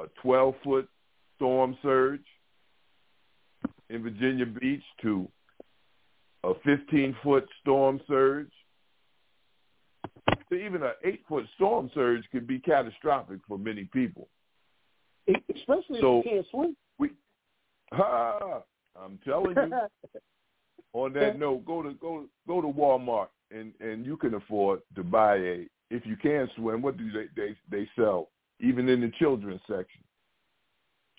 a 0.00 0.04
12-foot 0.24 0.88
storm 1.36 1.76
surge 1.82 2.24
in 3.90 4.02
Virginia 4.02 4.46
Beach 4.46 4.82
to 5.02 5.28
a 6.44 6.52
15-foot 6.66 7.46
storm 7.60 8.00
surge. 8.06 8.50
So 10.48 10.54
even 10.54 10.82
an 10.82 10.92
8-foot 11.04 11.44
storm 11.56 11.90
surge 11.94 12.24
could 12.30 12.46
be 12.46 12.60
catastrophic 12.60 13.40
for 13.48 13.58
many 13.58 13.84
people. 13.84 14.28
Especially 15.28 16.00
so 16.00 16.20
if 16.20 16.26
you 16.26 16.30
can't 16.30 16.46
swim. 16.50 16.76
We, 16.98 17.10
ha, 17.92 18.62
I'm 19.00 19.18
telling 19.24 19.56
you. 19.56 19.72
on 20.92 21.12
that 21.14 21.38
note, 21.38 21.66
go 21.66 21.82
to 21.82 21.92
go 21.94 22.26
go 22.46 22.60
to 22.60 22.68
Walmart 22.68 23.28
and 23.50 23.72
and 23.80 24.06
you 24.06 24.16
can 24.16 24.34
afford 24.34 24.80
to 24.94 25.02
buy 25.02 25.36
a 25.36 25.66
if 25.90 26.06
you 26.06 26.16
can 26.16 26.48
swim. 26.54 26.80
What 26.80 26.96
do 26.96 27.10
they 27.10 27.26
they 27.34 27.56
they 27.68 27.88
sell 27.96 28.28
even 28.60 28.88
in 28.88 29.00
the 29.00 29.10
children's 29.18 29.60
section? 29.68 30.02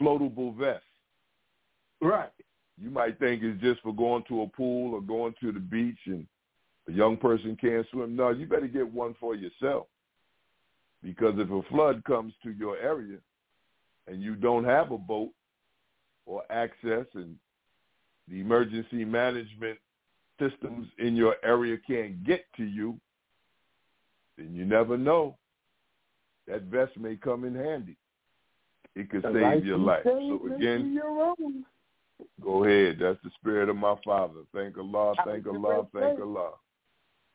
Floatable 0.01 0.55
vests. 0.55 0.83
Right 2.01 2.31
you 2.81 2.89
might 2.89 3.17
think 3.19 3.41
it's 3.43 3.61
just 3.61 3.81
for 3.81 3.93
going 3.93 4.23
to 4.27 4.43
a 4.43 4.47
pool 4.47 4.93
or 4.93 5.01
going 5.01 5.33
to 5.41 5.51
the 5.51 5.59
beach 5.59 5.97
and 6.05 6.27
a 6.87 6.91
young 6.91 7.17
person 7.17 7.57
can't 7.59 7.85
swim. 7.91 8.15
No, 8.15 8.29
you 8.29 8.45
better 8.45 8.67
get 8.67 8.91
one 8.91 9.15
for 9.19 9.35
yourself. 9.35 9.87
Because 11.03 11.35
if 11.37 11.49
a 11.49 11.61
flood 11.69 12.03
comes 12.05 12.33
to 12.43 12.51
your 12.51 12.77
area 12.77 13.17
and 14.07 14.21
you 14.21 14.35
don't 14.35 14.65
have 14.65 14.91
a 14.91 14.97
boat 14.97 15.29
or 16.25 16.43
access 16.49 17.05
and 17.13 17.35
the 18.27 18.41
emergency 18.41 19.05
management 19.05 19.77
systems 20.39 20.87
in 20.99 21.15
your 21.15 21.35
area 21.43 21.77
can't 21.87 22.23
get 22.25 22.45
to 22.57 22.63
you, 22.63 22.99
then 24.37 24.53
you 24.53 24.65
never 24.65 24.97
know. 24.97 25.37
That 26.47 26.63
vest 26.63 26.97
may 26.97 27.17
come 27.17 27.43
in 27.43 27.55
handy. 27.55 27.97
It 28.95 29.09
could 29.09 29.23
save 29.23 29.65
your 29.65 29.77
life. 29.77 30.03
So 30.03 30.39
again, 30.55 31.01
Go 32.41 32.63
ahead. 32.63 32.97
That's 32.99 33.19
the 33.23 33.29
spirit 33.39 33.69
of 33.69 33.75
my 33.75 33.95
father. 34.03 34.41
Thank 34.53 34.77
Allah, 34.77 35.13
thank 35.25 35.45
Allah, 35.47 35.87
thank 35.93 36.19
Allah. 36.19 36.51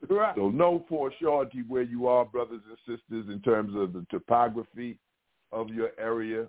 Right. 0.09 0.35
So 0.37 0.51
know 0.51 0.85
for 0.89 1.13
surety 1.21 1.63
where 1.69 1.83
you 1.83 2.09
are, 2.09 2.25
brothers 2.25 2.61
and 2.69 2.79
sisters, 2.79 3.33
in 3.33 3.41
terms 3.41 3.75
of 3.77 3.93
the 3.93 4.05
topography 4.11 4.99
of 5.53 5.69
your 5.69 5.91
area, 5.99 6.47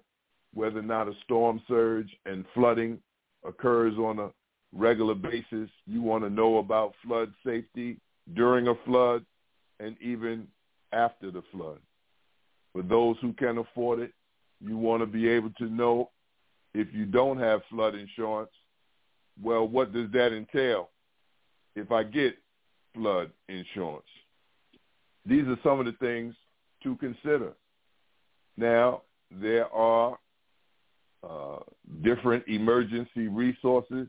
whether 0.53 0.79
or 0.79 0.83
not 0.83 1.07
a 1.07 1.13
storm 1.23 1.61
surge 1.67 2.09
and 2.25 2.45
flooding 2.53 2.99
occurs 3.45 3.95
on 3.97 4.19
a 4.19 4.29
regular 4.73 5.15
basis. 5.15 5.69
You 5.85 6.01
want 6.01 6.23
to 6.23 6.29
know 6.29 6.57
about 6.57 6.93
flood 7.05 7.31
safety 7.45 7.97
during 8.33 8.67
a 8.67 8.75
flood 8.85 9.25
and 9.79 9.95
even 10.01 10.47
after 10.91 11.31
the 11.31 11.43
flood. 11.51 11.79
For 12.73 12.81
those 12.81 13.17
who 13.21 13.33
can 13.33 13.59
afford 13.59 13.99
it, 13.99 14.13
you 14.59 14.77
want 14.77 15.01
to 15.01 15.05
be 15.05 15.27
able 15.27 15.51
to 15.51 15.65
know 15.65 16.09
if 16.73 16.87
you 16.91 17.05
don't 17.05 17.39
have 17.39 17.61
flood 17.69 17.93
insurance, 17.93 18.49
well, 19.41 19.67
what 19.67 19.93
does 19.93 20.09
that 20.11 20.31
entail 20.33 20.89
if 21.75 21.91
I 21.91 22.03
get 22.03 22.37
flood 22.93 23.31
insurance? 23.49 24.05
These 25.25 25.47
are 25.47 25.57
some 25.63 25.79
of 25.79 25.85
the 25.85 25.93
things 25.93 26.35
to 26.83 26.95
consider. 26.97 27.53
Now, 28.57 29.03
there 29.31 29.73
are 29.73 30.17
uh, 31.27 31.59
different 32.03 32.47
emergency 32.47 33.27
resources. 33.27 34.07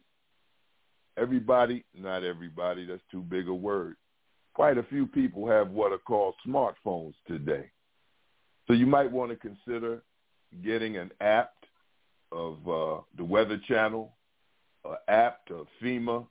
Everybody, 1.17 1.85
not 1.97 2.25
everybody, 2.25 2.85
that's 2.87 3.01
too 3.11 3.21
big 3.21 3.49
a 3.49 3.55
word. 3.55 3.97
Quite 4.55 4.79
a 4.79 4.83
few 4.85 5.07
people 5.07 5.49
have 5.49 5.71
what 5.71 5.93
are 5.93 5.99
called 5.99 6.35
smartphones 6.47 7.15
today. 7.27 7.71
So 8.67 8.73
you 8.73 8.87
might 8.87 9.11
want 9.11 9.31
to 9.31 9.37
consider 9.37 10.03
getting 10.65 10.97
an 10.97 11.11
app 11.21 11.53
of 12.33 12.55
uh, 12.69 13.01
the 13.17 13.25
Weather 13.25 13.61
Channel, 13.69 14.13
an 14.85 14.97
app 15.09 15.41
of 15.51 15.67
FEMA, 15.83 16.27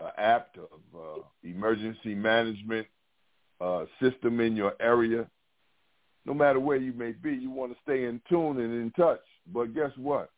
an 0.00 0.10
app 0.16 0.56
of 0.56 1.00
uh, 1.00 1.22
emergency 1.42 2.14
management 2.14 2.86
uh, 3.60 3.84
system 4.00 4.40
in 4.40 4.56
your 4.56 4.74
area. 4.80 5.26
No 6.24 6.34
matter 6.34 6.60
where 6.60 6.76
you 6.76 6.92
may 6.92 7.12
be, 7.12 7.32
you 7.32 7.50
want 7.50 7.72
to 7.72 7.78
stay 7.82 8.04
in 8.04 8.20
tune 8.28 8.60
and 8.60 8.72
in 8.72 8.92
touch. 8.96 9.20
But 9.52 9.74
guess 9.74 9.90
what? 9.96 10.30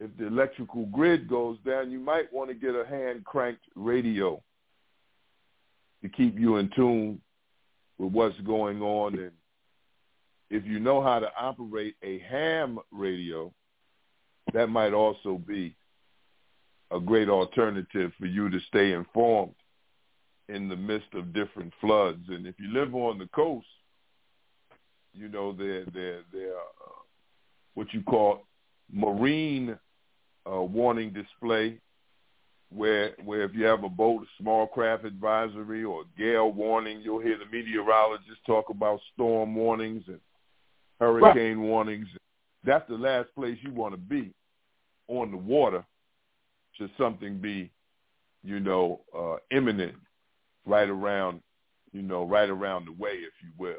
If 0.00 0.16
the 0.18 0.26
electrical 0.26 0.86
grid 0.86 1.28
goes 1.28 1.58
down, 1.66 1.90
you 1.90 1.98
might 2.00 2.32
want 2.32 2.50
to 2.50 2.54
get 2.54 2.74
a 2.74 2.84
hand 2.84 3.24
cranked 3.24 3.64
radio 3.74 4.42
to 6.02 6.08
keep 6.08 6.38
you 6.38 6.56
in 6.56 6.70
tune 6.74 7.20
with 7.98 8.12
what's 8.12 8.38
going 8.40 8.82
on. 8.82 9.18
And 9.18 9.32
if 10.50 10.64
you 10.66 10.80
know 10.80 11.02
how 11.02 11.20
to 11.20 11.28
operate 11.38 11.94
a 12.02 12.18
ham 12.30 12.78
radio, 12.90 13.52
that 14.52 14.68
might 14.68 14.92
also 14.92 15.38
be 15.38 15.76
a 16.94 17.00
great 17.00 17.28
alternative 17.28 18.12
for 18.18 18.26
you 18.26 18.48
to 18.48 18.60
stay 18.68 18.92
informed 18.92 19.54
in 20.48 20.68
the 20.68 20.76
midst 20.76 21.12
of 21.14 21.32
different 21.32 21.72
floods. 21.80 22.22
And 22.28 22.46
if 22.46 22.54
you 22.58 22.72
live 22.72 22.94
on 22.94 23.18
the 23.18 23.28
coast, 23.34 23.66
you 25.12 25.28
know 25.28 25.52
there 25.52 25.84
there 25.92 26.20
there 26.32 26.56
uh, 26.56 27.02
what 27.74 27.92
you 27.92 28.02
call 28.02 28.42
marine 28.92 29.78
uh, 30.50 30.60
warning 30.60 31.12
display, 31.12 31.78
where 32.70 33.12
where 33.24 33.42
if 33.42 33.54
you 33.54 33.64
have 33.64 33.84
a 33.84 33.88
boat, 33.88 34.22
a 34.22 34.42
small 34.42 34.66
craft 34.66 35.04
advisory 35.04 35.84
or 35.84 36.04
gale 36.18 36.52
warning, 36.52 37.00
you'll 37.00 37.20
hear 37.20 37.38
the 37.38 37.56
meteorologists 37.56 38.40
talk 38.46 38.70
about 38.70 39.00
storm 39.14 39.54
warnings 39.54 40.04
and 40.08 40.20
hurricane 41.00 41.58
right. 41.58 41.66
warnings. 41.66 42.08
That's 42.64 42.88
the 42.88 42.96
last 42.96 43.28
place 43.34 43.58
you 43.62 43.72
want 43.72 43.94
to 43.94 43.98
be 43.98 44.32
on 45.08 45.30
the 45.30 45.36
water 45.36 45.84
should 46.76 46.90
something 46.98 47.38
be, 47.38 47.70
you 48.42 48.60
know, 48.60 49.00
uh, 49.16 49.36
imminent 49.56 49.94
right 50.66 50.88
around, 50.88 51.40
you 51.92 52.02
know, 52.02 52.24
right 52.24 52.48
around 52.48 52.86
the 52.86 52.92
way, 52.92 53.12
if 53.12 53.32
you 53.42 53.50
will. 53.58 53.76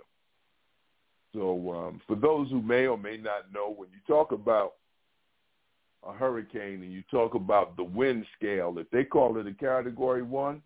So 1.33 1.71
um, 1.75 2.01
for 2.07 2.15
those 2.15 2.49
who 2.49 2.61
may 2.61 2.87
or 2.87 2.97
may 2.97 3.17
not 3.17 3.51
know, 3.53 3.73
when 3.75 3.89
you 3.89 3.99
talk 4.07 4.31
about 4.31 4.73
a 6.07 6.13
hurricane 6.13 6.81
and 6.81 6.93
you 6.93 7.03
talk 7.11 7.35
about 7.35 7.75
the 7.75 7.83
wind 7.83 8.25
scale, 8.37 8.75
if 8.77 8.89
they 8.91 9.03
call 9.03 9.37
it 9.37 9.47
a 9.47 9.53
category 9.53 10.21
one, 10.21 10.61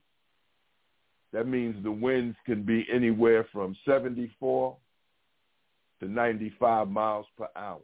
that 1.34 1.48
means 1.48 1.82
the 1.84 1.92
winds 1.92 2.36
can 2.46 2.64
be 2.64 2.86
anywhere 2.92 3.48
from 3.52 3.76
74 3.86 4.76
to 6.02 6.08
95 6.08 6.88
miles 6.88 7.26
per 7.38 7.48
hour. 7.56 7.80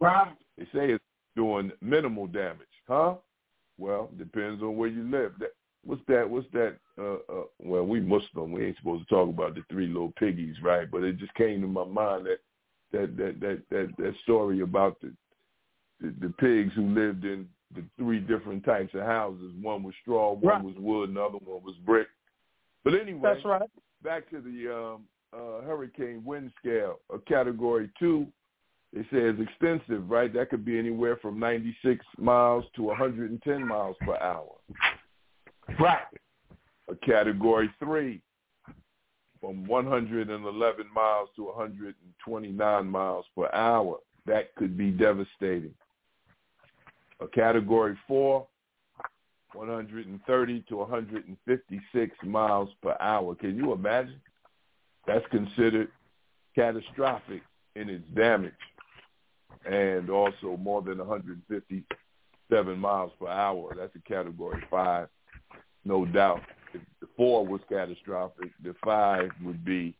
Wow. 0.00 0.32
They 0.56 0.64
say 0.64 0.92
it's 0.92 1.04
doing 1.36 1.72
minimal 1.80 2.26
damage, 2.26 2.66
huh? 2.86 3.14
Well, 3.78 4.10
depends 4.18 4.62
on 4.62 4.76
where 4.76 4.88
you 4.88 5.08
live. 5.08 5.32
That, 5.38 5.54
what's 5.84 6.02
that? 6.08 6.28
What's 6.28 6.46
that? 6.52 6.76
Uh, 6.98 7.14
uh, 7.32 7.44
well, 7.60 7.84
we 7.84 8.00
Muslim. 8.00 8.52
We 8.52 8.66
ain't 8.66 8.76
supposed 8.76 9.08
to 9.08 9.14
talk 9.14 9.28
about 9.28 9.54
the 9.54 9.62
three 9.70 9.86
little 9.86 10.12
piggies, 10.18 10.56
right? 10.62 10.90
But 10.90 11.04
it 11.04 11.18
just 11.18 11.34
came 11.34 11.60
to 11.60 11.68
my 11.68 11.84
mind 11.84 12.26
that 12.26 12.38
that 12.92 13.16
that 13.16 13.40
that 13.40 13.62
that, 13.70 13.88
that 13.98 14.14
story 14.24 14.60
about 14.60 15.00
the, 15.00 15.12
the 16.00 16.14
the 16.20 16.34
pigs 16.34 16.72
who 16.74 16.88
lived 16.88 17.24
in 17.24 17.46
the 17.74 17.84
three 17.98 18.18
different 18.18 18.64
types 18.64 18.94
of 18.94 19.02
houses. 19.02 19.52
One 19.60 19.82
was 19.82 19.94
straw, 20.02 20.32
one 20.32 20.54
right. 20.54 20.64
was 20.64 20.74
wood, 20.78 21.10
another 21.10 21.38
one 21.38 21.62
was 21.62 21.76
brick. 21.84 22.08
But 22.84 22.94
anyway, 22.94 23.20
that's 23.22 23.44
right. 23.44 23.70
Back 24.02 24.28
to 24.30 24.40
the 24.40 24.74
um, 24.74 25.04
uh, 25.32 25.62
hurricane 25.62 26.22
wind 26.24 26.50
scale, 26.58 27.00
a 27.12 27.18
category 27.18 27.90
two 27.98 28.26
they 28.92 29.02
say 29.12 29.18
is 29.18 29.36
extensive, 29.38 30.08
right? 30.08 30.32
That 30.32 30.50
could 30.50 30.64
be 30.64 30.78
anywhere 30.78 31.16
from 31.16 31.38
96 31.38 32.04
miles 32.16 32.64
to 32.76 32.82
110 32.84 33.66
miles 33.66 33.96
per 34.00 34.16
hour. 34.16 34.54
Right. 35.78 36.06
A 36.90 36.94
category 36.96 37.70
three 37.78 38.22
from 39.40 39.66
111 39.66 40.86
miles 40.94 41.28
to 41.36 41.44
129 41.44 42.86
miles 42.86 43.26
per 43.36 43.50
hour. 43.52 43.98
That 44.26 44.54
could 44.54 44.76
be 44.76 44.90
devastating. 44.90 45.74
A 47.20 47.28
category 47.28 47.96
four, 48.06 48.46
130 49.52 50.64
to 50.68 50.76
156 50.76 52.16
miles 52.24 52.70
per 52.82 52.96
hour. 53.00 53.34
Can 53.34 53.56
you 53.56 53.72
imagine? 53.72 54.20
That's 55.06 55.26
considered 55.30 55.88
catastrophic 56.54 57.42
in 57.76 57.90
its 57.90 58.04
damage 58.14 58.52
and 59.64 60.10
also 60.10 60.56
more 60.58 60.82
than 60.82 60.98
157 60.98 62.78
miles 62.78 63.12
per 63.18 63.28
hour. 63.28 63.74
That's 63.76 63.94
a 63.94 64.00
category 64.08 64.62
five, 64.70 65.08
no 65.84 66.04
doubt. 66.04 66.42
If 66.74 66.82
the 67.00 67.08
four 67.16 67.46
was 67.46 67.60
catastrophic, 67.68 68.50
the 68.62 68.74
five 68.84 69.30
would 69.42 69.64
be 69.64 69.96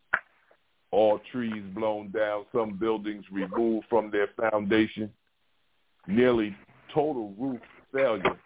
all 0.91 1.21
trees 1.31 1.63
blown 1.75 2.11
down, 2.11 2.47
some 2.53 2.79
buildings 2.79 3.25
removed 3.31 3.87
from 3.91 4.11
their 4.11 4.29
foundation, 4.37 5.13
nearly 6.07 6.57
total 6.95 7.35
roof 7.39 7.61
failure. 7.93 8.39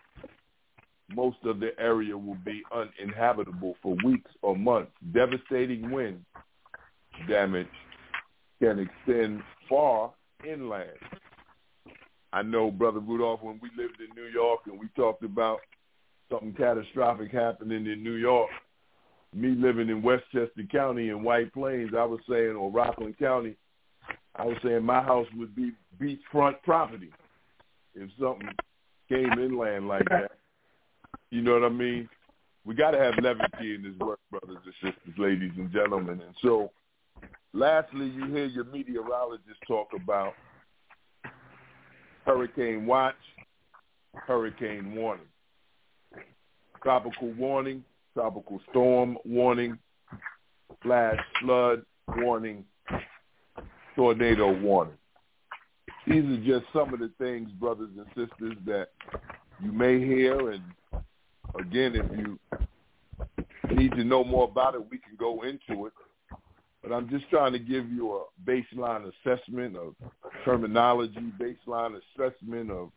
Most 1.15 1.39
of 1.45 1.61
the 1.61 1.79
area 1.79 2.17
will 2.17 2.39
be 2.45 2.63
uninhabitable 2.73 3.77
for 3.83 3.97
weeks 4.05 4.31
or 4.41 4.57
months. 4.57 4.93
Devastating 5.13 5.91
wind 5.91 6.25
damage 7.29 7.69
can 8.61 8.79
extend 8.79 9.43
far 9.69 10.13
inland. 10.49 10.99
I 12.33 12.43
know, 12.43 12.71
Brother 12.71 13.01
Rudolph, 13.01 13.43
when 13.43 13.61
we 13.63 13.71
lived 13.77 13.99
in 14.01 14.15
New 14.17 14.31
York 14.31 14.61
and 14.67 14.79
we 14.79 14.89
talked 14.97 15.23
about 15.23 15.59
something 16.31 16.55
catastrophic 16.55 17.31
happening 17.31 17.87
in 17.87 18.03
New 18.03 18.15
York, 18.15 18.49
me 19.35 19.55
living 19.57 19.89
in 19.89 20.03
Westchester 20.03 20.63
County 20.71 21.11
in 21.11 21.23
White 21.23 21.53
Plains, 21.53 21.91
I 21.97 22.05
was 22.05 22.21
saying, 22.29 22.57
or 22.57 22.71
Rockland 22.71 23.19
County, 23.19 23.57
I 24.37 24.47
was 24.47 24.57
saying 24.65 24.83
my 24.83 25.03
house 25.03 25.27
would 25.37 25.55
be 25.55 25.73
beachfront 26.01 26.63
property 26.65 27.11
if 27.95 28.11
something 28.19 28.49
came 29.09 29.33
inland 29.33 29.89
like 29.89 30.09
that. 30.09 30.33
You 31.31 31.43
know 31.43 31.53
what 31.53 31.65
I 31.65 31.69
mean? 31.69 32.09
We 32.65 32.75
got 32.75 32.93
to 32.93 32.99
have 32.99 33.15
levity 33.23 33.75
in 33.75 33.83
this 33.83 33.99
work, 33.99 34.21
brothers 34.31 34.59
and 34.65 34.75
sisters, 34.75 35.19
ladies 35.19 35.53
and 35.57 35.71
gentlemen. 35.73 36.21
And 36.21 36.35
so 36.41 36.71
Lastly, 37.55 38.07
you 38.07 38.27
hear 38.29 38.47
your 38.47 38.65
meteorologists 38.65 39.61
talk 39.69 39.89
about 39.95 40.33
hurricane 42.25 42.87
watch, 42.87 43.15
hurricane 44.15 44.95
warning, 44.95 45.27
tropical 46.83 47.31
warning, 47.35 47.85
tropical 48.15 48.59
storm 48.71 49.19
warning, 49.27 49.79
flash 50.83 51.19
flood 51.43 51.83
warning, 52.17 52.65
tornado 53.97 54.59
warning. 54.59 54.97
These 56.07 56.25
are 56.25 56.45
just 56.45 56.73
some 56.73 56.95
of 56.95 57.01
the 57.01 57.11
things, 57.19 57.51
brothers 57.61 57.91
and 57.97 58.07
sisters, 58.09 58.57
that 58.65 58.89
you 59.63 59.73
may 59.73 59.99
hear. 59.99 60.53
And 60.53 60.63
again, 61.59 61.93
if 61.97 62.19
you 62.19 63.77
need 63.77 63.93
to 63.93 64.05
know 64.05 64.25
more 64.25 64.49
about 64.49 64.75
it, 64.75 64.91
we 64.91 64.97
can 64.99 65.17
go 65.19 65.43
into 65.43 65.87
it 65.87 65.93
but 66.83 66.93
I'm 66.93 67.09
just 67.09 67.29
trying 67.31 67.53
to 67.53 67.59
give 67.59 67.89
you 67.91 68.13
a 68.13 68.25
baseline 68.45 69.11
assessment 69.25 69.77
of 69.77 69.95
terminology, 70.45 71.33
baseline 71.39 72.01
assessment 72.17 72.71
of 72.71 72.91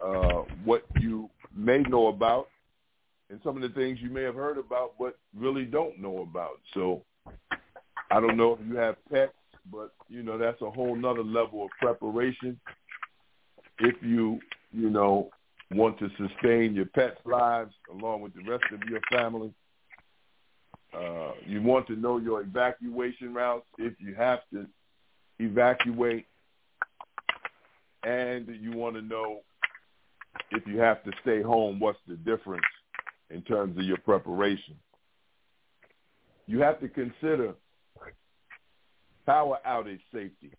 uh, 0.00 0.42
what 0.64 0.84
you 1.00 1.28
may 1.54 1.78
know 1.80 2.06
about, 2.06 2.48
and 3.30 3.40
some 3.42 3.56
of 3.56 3.62
the 3.62 3.68
things 3.70 3.98
you 4.00 4.10
may 4.10 4.22
have 4.22 4.36
heard 4.36 4.58
about 4.58 4.92
but 4.98 5.18
really 5.36 5.64
don't 5.64 5.98
know 6.00 6.22
about. 6.22 6.60
So 6.74 7.02
I 8.10 8.20
don't 8.20 8.36
know 8.36 8.58
if 8.60 8.66
you 8.66 8.76
have 8.76 8.96
pets, 9.10 9.32
but 9.70 9.92
you 10.08 10.22
know 10.22 10.38
that's 10.38 10.62
a 10.62 10.70
whole 10.70 10.94
nother 10.94 11.24
level 11.24 11.64
of 11.64 11.70
preparation. 11.80 12.58
If 13.80 13.96
you 14.02 14.38
you 14.72 14.88
know 14.88 15.30
want 15.72 15.98
to 15.98 16.08
sustain 16.10 16.74
your 16.74 16.86
pets' 16.86 17.20
lives 17.24 17.74
along 17.92 18.22
with 18.22 18.34
the 18.34 18.48
rest 18.48 18.64
of 18.72 18.88
your 18.88 19.00
family, 19.10 19.52
uh, 20.94 21.32
you 21.46 21.62
want 21.62 21.86
to 21.88 21.96
know 21.96 22.18
your 22.18 22.42
evacuation 22.42 23.34
routes 23.34 23.66
if 23.78 23.94
you 23.98 24.14
have 24.14 24.40
to 24.52 24.66
evacuate, 25.38 26.26
and 28.04 28.48
you 28.60 28.72
want 28.72 28.94
to 28.96 29.02
know 29.02 29.40
if 30.50 30.66
you 30.66 30.78
have 30.78 31.02
to 31.04 31.12
stay 31.22 31.42
home, 31.42 31.78
what's 31.78 31.98
the 32.06 32.16
difference 32.16 32.64
in 33.30 33.42
terms 33.42 33.76
of 33.76 33.84
your 33.84 33.98
preparation. 33.98 34.74
You 36.46 36.60
have 36.60 36.80
to 36.80 36.88
consider 36.88 37.54
power 39.26 39.58
outage 39.66 40.00
safety. 40.12 40.52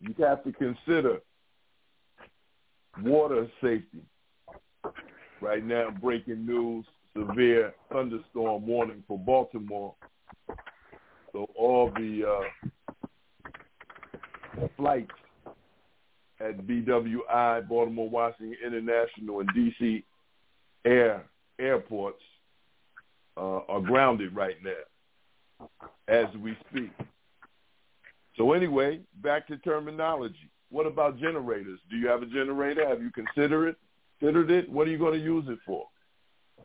You 0.00 0.14
have 0.24 0.44
to 0.44 0.52
consider 0.52 1.18
water 3.02 3.48
safety. 3.60 4.02
Right 5.40 5.64
now, 5.64 5.90
breaking 5.90 6.46
news, 6.46 6.84
severe 7.16 7.72
thunderstorm 7.90 8.66
warning 8.66 9.02
for 9.06 9.18
Baltimore. 9.18 9.94
So 11.32 11.48
all 11.56 11.90
the 11.94 12.24
uh, 12.28 12.42
flights 14.76 15.10
at 16.40 16.66
BWI, 16.66 17.68
Baltimore 17.68 18.08
Washington 18.08 18.56
International, 18.64 19.40
and 19.40 19.50
DC 19.54 20.02
Air 20.84 21.24
airports 21.58 22.22
uh, 23.36 23.60
are 23.68 23.80
grounded 23.80 24.34
right 24.34 24.56
now 24.62 25.68
as 26.08 26.26
we 26.42 26.56
speak. 26.68 26.90
So 28.36 28.52
anyway, 28.52 29.00
back 29.22 29.46
to 29.48 29.58
terminology. 29.58 30.50
What 30.70 30.86
about 30.86 31.20
generators? 31.20 31.78
Do 31.90 31.96
you 31.96 32.08
have 32.08 32.22
a 32.22 32.26
generator? 32.26 32.88
Have 32.88 33.02
you 33.02 33.10
considered 33.10 33.68
it? 33.68 33.76
Considered 34.20 34.50
it? 34.50 34.70
What 34.70 34.88
are 34.88 34.90
you 34.90 34.98
going 34.98 35.18
to 35.18 35.24
use 35.24 35.44
it 35.48 35.58
for? 35.66 35.86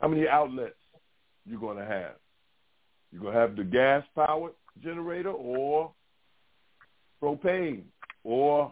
How 0.02 0.08
many 0.08 0.28
outlets 0.28 0.76
you're 1.46 1.60
going 1.60 1.78
to 1.78 1.86
have? 1.86 2.16
You're 3.12 3.22
going 3.22 3.34
to 3.34 3.40
have 3.40 3.56
the 3.56 3.64
gas-powered 3.64 4.54
generator 4.84 5.32
or 5.32 5.92
propane 7.22 7.84
or 8.24 8.72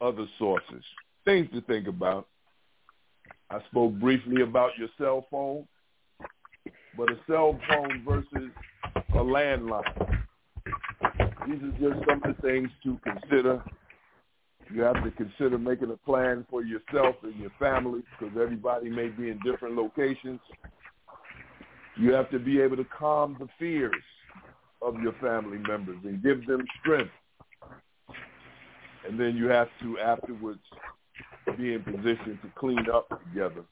other 0.00 0.26
sources. 0.38 0.84
Things 1.24 1.48
to 1.54 1.60
think 1.62 1.88
about. 1.88 2.28
I 3.50 3.60
spoke 3.70 3.94
briefly 3.94 4.42
about 4.42 4.72
your 4.76 4.88
cell 4.98 5.26
phone, 5.30 5.66
but 6.96 7.10
a 7.10 7.16
cell 7.26 7.58
phone 7.68 8.02
versus 8.06 8.50
a 9.14 9.18
landline. 9.18 10.24
These 11.46 11.62
are 11.62 11.78
just 11.78 12.08
some 12.08 12.22
of 12.24 12.36
the 12.36 12.42
things 12.42 12.68
to 12.82 12.98
consider. 13.04 13.62
You 14.72 14.82
have 14.82 15.02
to 15.04 15.10
consider 15.12 15.58
making 15.58 15.90
a 15.90 15.96
plan 15.96 16.44
for 16.50 16.62
yourself 16.62 17.16
and 17.22 17.36
your 17.36 17.52
family 17.58 18.02
because 18.18 18.36
everybody 18.40 18.90
may 18.90 19.08
be 19.08 19.30
in 19.30 19.38
different 19.44 19.76
locations. 19.76 20.40
You 21.96 22.12
have 22.12 22.30
to 22.30 22.38
be 22.38 22.60
able 22.60 22.76
to 22.76 22.84
calm 22.84 23.36
the 23.38 23.48
fears 23.58 23.94
of 24.82 25.00
your 25.00 25.12
family 25.20 25.58
members 25.58 25.98
and 26.04 26.22
give 26.22 26.46
them 26.46 26.64
strength. 26.80 27.12
And 29.08 29.18
then 29.18 29.36
you 29.36 29.46
have 29.46 29.68
to 29.82 29.98
afterwards 29.98 30.60
be 31.56 31.74
in 31.74 31.82
position 31.82 32.38
to 32.42 32.50
clean 32.58 32.86
up 32.92 33.08
together. 33.28 33.64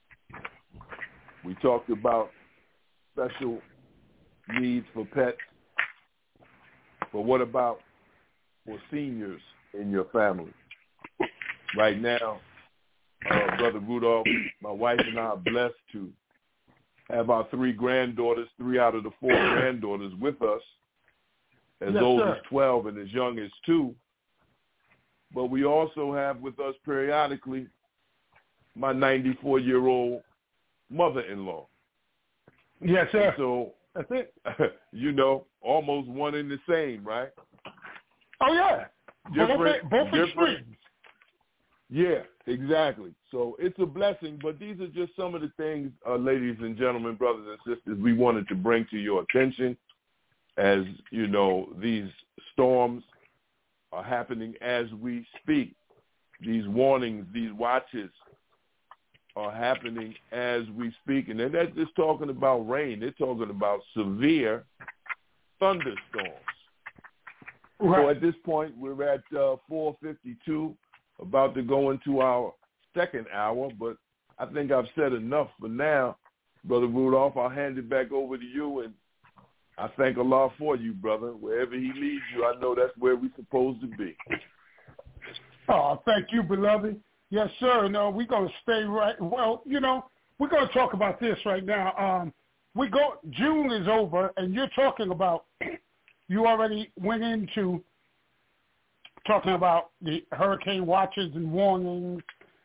We 1.44 1.54
talked 1.56 1.90
about 1.90 2.30
special 3.12 3.60
needs 4.60 4.86
for 4.94 5.04
pets, 5.06 5.36
but 7.12 7.22
what 7.22 7.40
about 7.40 7.80
for 8.64 8.78
seniors 8.90 9.40
in 9.78 9.90
your 9.90 10.04
family? 10.06 10.52
Right 11.76 12.00
now, 12.00 12.40
uh, 13.30 13.56
Brother 13.56 13.80
Rudolph, 13.80 14.26
my 14.60 14.70
wife 14.70 15.00
and 15.00 15.18
I 15.18 15.22
are 15.22 15.36
blessed 15.36 15.74
to 15.92 16.10
have 17.10 17.30
our 17.30 17.46
three 17.50 17.72
granddaughters, 17.72 18.48
three 18.58 18.78
out 18.78 18.94
of 18.94 19.02
the 19.02 19.10
four 19.20 19.30
granddaughters 19.30 20.12
with 20.20 20.40
us, 20.42 20.62
as 21.80 21.94
yes, 21.94 22.02
old 22.02 22.20
sir. 22.20 22.34
as 22.34 22.42
12 22.48 22.86
and 22.86 22.98
as 22.98 23.12
young 23.12 23.38
as 23.38 23.50
two. 23.66 23.94
But 25.34 25.46
we 25.46 25.64
also 25.64 26.14
have 26.14 26.40
with 26.40 26.58
us 26.60 26.74
periodically 26.84 27.66
my 28.76 28.92
94-year-old 28.92 30.22
mother-in-law. 30.90 31.66
Yes, 32.80 33.08
sir. 33.12 33.28
And 33.28 33.34
so, 33.36 33.72
That's 33.94 34.08
it. 34.10 34.34
you 34.92 35.12
know, 35.12 35.44
almost 35.60 36.08
one 36.08 36.34
in 36.34 36.48
the 36.48 36.58
same, 36.68 37.04
right? 37.04 37.30
Oh 38.40 38.52
yeah. 38.52 38.84
Different, 39.34 39.82
both, 39.84 39.90
both 39.90 40.04
different. 40.06 40.28
extremes. 40.28 40.73
Yeah, 41.90 42.22
exactly. 42.46 43.14
So 43.30 43.56
it's 43.58 43.78
a 43.78 43.86
blessing, 43.86 44.38
but 44.42 44.58
these 44.58 44.80
are 44.80 44.88
just 44.88 45.14
some 45.16 45.34
of 45.34 45.42
the 45.42 45.52
things, 45.56 45.90
uh, 46.08 46.16
ladies 46.16 46.56
and 46.60 46.76
gentlemen, 46.76 47.14
brothers 47.14 47.46
and 47.48 47.76
sisters, 47.76 47.98
we 48.02 48.12
wanted 48.12 48.48
to 48.48 48.54
bring 48.54 48.86
to 48.90 48.98
your 48.98 49.22
attention 49.22 49.76
as, 50.56 50.84
you 51.10 51.26
know, 51.26 51.68
these 51.80 52.08
storms 52.52 53.04
are 53.92 54.02
happening 54.04 54.54
as 54.60 54.86
we 55.00 55.26
speak. 55.42 55.74
These 56.40 56.66
warnings, 56.68 57.26
these 57.32 57.52
watches 57.52 58.10
are 59.36 59.52
happening 59.52 60.14
as 60.32 60.62
we 60.76 60.92
speak. 61.02 61.28
And 61.28 61.38
they're 61.38 61.48
not 61.48 61.74
just 61.74 61.94
talking 61.96 62.30
about 62.30 62.68
rain. 62.68 63.00
They're 63.00 63.10
talking 63.12 63.50
about 63.50 63.80
severe 63.96 64.64
thunderstorms. 65.60 66.40
So 67.80 68.08
at 68.08 68.20
this 68.20 68.34
point, 68.44 68.76
we're 68.78 69.02
at 69.02 69.22
uh, 69.36 69.56
4:52, 69.70 70.74
about 71.24 71.54
to 71.54 71.62
go 71.62 71.90
into 71.90 72.20
our 72.20 72.54
second 72.96 73.26
hour. 73.32 73.70
But 73.78 73.96
I 74.38 74.46
think 74.46 74.72
I've 74.72 74.88
said 74.94 75.12
enough 75.12 75.48
for 75.60 75.68
now, 75.68 76.16
brother 76.64 76.86
Rudolph. 76.86 77.36
I'll 77.36 77.48
hand 77.48 77.78
it 77.78 77.88
back 77.88 78.12
over 78.12 78.36
to 78.38 78.44
you, 78.44 78.80
and 78.80 78.94
I 79.78 79.88
thank 79.96 80.18
Allah 80.18 80.50
for 80.58 80.76
you, 80.76 80.92
brother. 80.92 81.28
Wherever 81.28 81.74
He 81.74 81.92
leads 81.94 82.22
you, 82.34 82.44
I 82.44 82.58
know 82.60 82.74
that's 82.74 82.96
where 82.98 83.16
we're 83.16 83.30
supposed 83.36 83.80
to 83.80 83.86
be. 83.86 84.16
Oh, 85.68 86.02
thank 86.04 86.26
you, 86.30 86.42
beloved. 86.42 87.00
Yes, 87.30 87.48
sir. 87.58 87.88
No, 87.88 88.10
we're 88.10 88.26
gonna 88.26 88.50
stay 88.62 88.82
right. 88.84 89.20
Well, 89.20 89.62
you 89.64 89.80
know, 89.80 90.04
we're 90.38 90.50
gonna 90.50 90.72
talk 90.72 90.92
about 90.92 91.18
this 91.20 91.38
right 91.46 91.64
now. 91.64 91.92
Um, 91.96 92.32
we 92.74 92.88
go. 92.88 93.14
June 93.30 93.70
is 93.70 93.88
over, 93.88 94.32
and 94.36 94.54
you're 94.54 94.70
talking 94.74 95.10
about. 95.10 95.44
You 96.26 96.46
already 96.46 96.90
went 96.98 97.22
into 97.22 97.84
talking 99.26 99.52
about 99.52 99.90
the 100.02 100.24
hurricane 100.32 100.86
watches 100.86 101.30
and 101.34 101.50
warnings, 101.50 102.22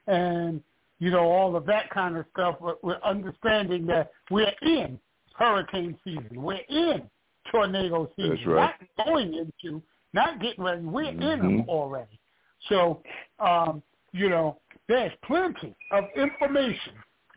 and 0.08 0.62
you 1.00 1.12
know 1.12 1.26
all 1.26 1.56
of 1.56 1.66
that 1.66 1.90
kind 1.90 2.18
of 2.18 2.26
stuff. 2.34 2.56
But 2.62 2.84
we're 2.84 3.02
understanding 3.04 3.86
that 3.88 4.12
we're 4.30 4.54
in 4.62 5.00
hurricane 5.36 5.98
season. 6.04 6.30
We're 6.42 6.60
in 6.70 7.10
tornado 7.52 8.10
season. 8.16 8.36
That's 8.36 8.46
right. 8.48 8.74
Not 8.98 9.08
going 9.08 9.34
into, 9.34 9.82
not 10.14 10.42
getting 10.42 10.64
ready. 10.64 10.82
We're 10.82 11.10
in 11.10 11.20
them 11.20 11.42
Mhm. 11.42 11.68
already. 11.68 12.20
So, 12.68 13.02
um, 13.40 13.82
you 14.12 14.30
know, 14.30 14.60
there's 14.88 15.14
plenty 15.24 15.76
of 15.92 16.06
information 16.16 16.94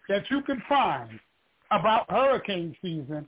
that 0.09 0.29
you 0.31 0.43
can 0.43 0.61
find 0.63 1.21
about 1.71 2.11
hurricane 2.11 2.77
season. 2.83 3.27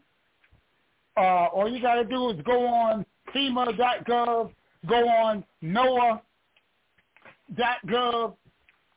Uh, 1.16 1.47
all 1.53 1.68
you 1.68 1.80
got 1.80 1.95
to 1.95 2.05
do 2.05 2.30
is 2.30 2.40
go 2.42 2.66
on 2.66 3.07
FEMA.gov, 3.32 4.53
go 4.87 5.09
on 5.09 5.45
NOAA.gov, 5.62 6.20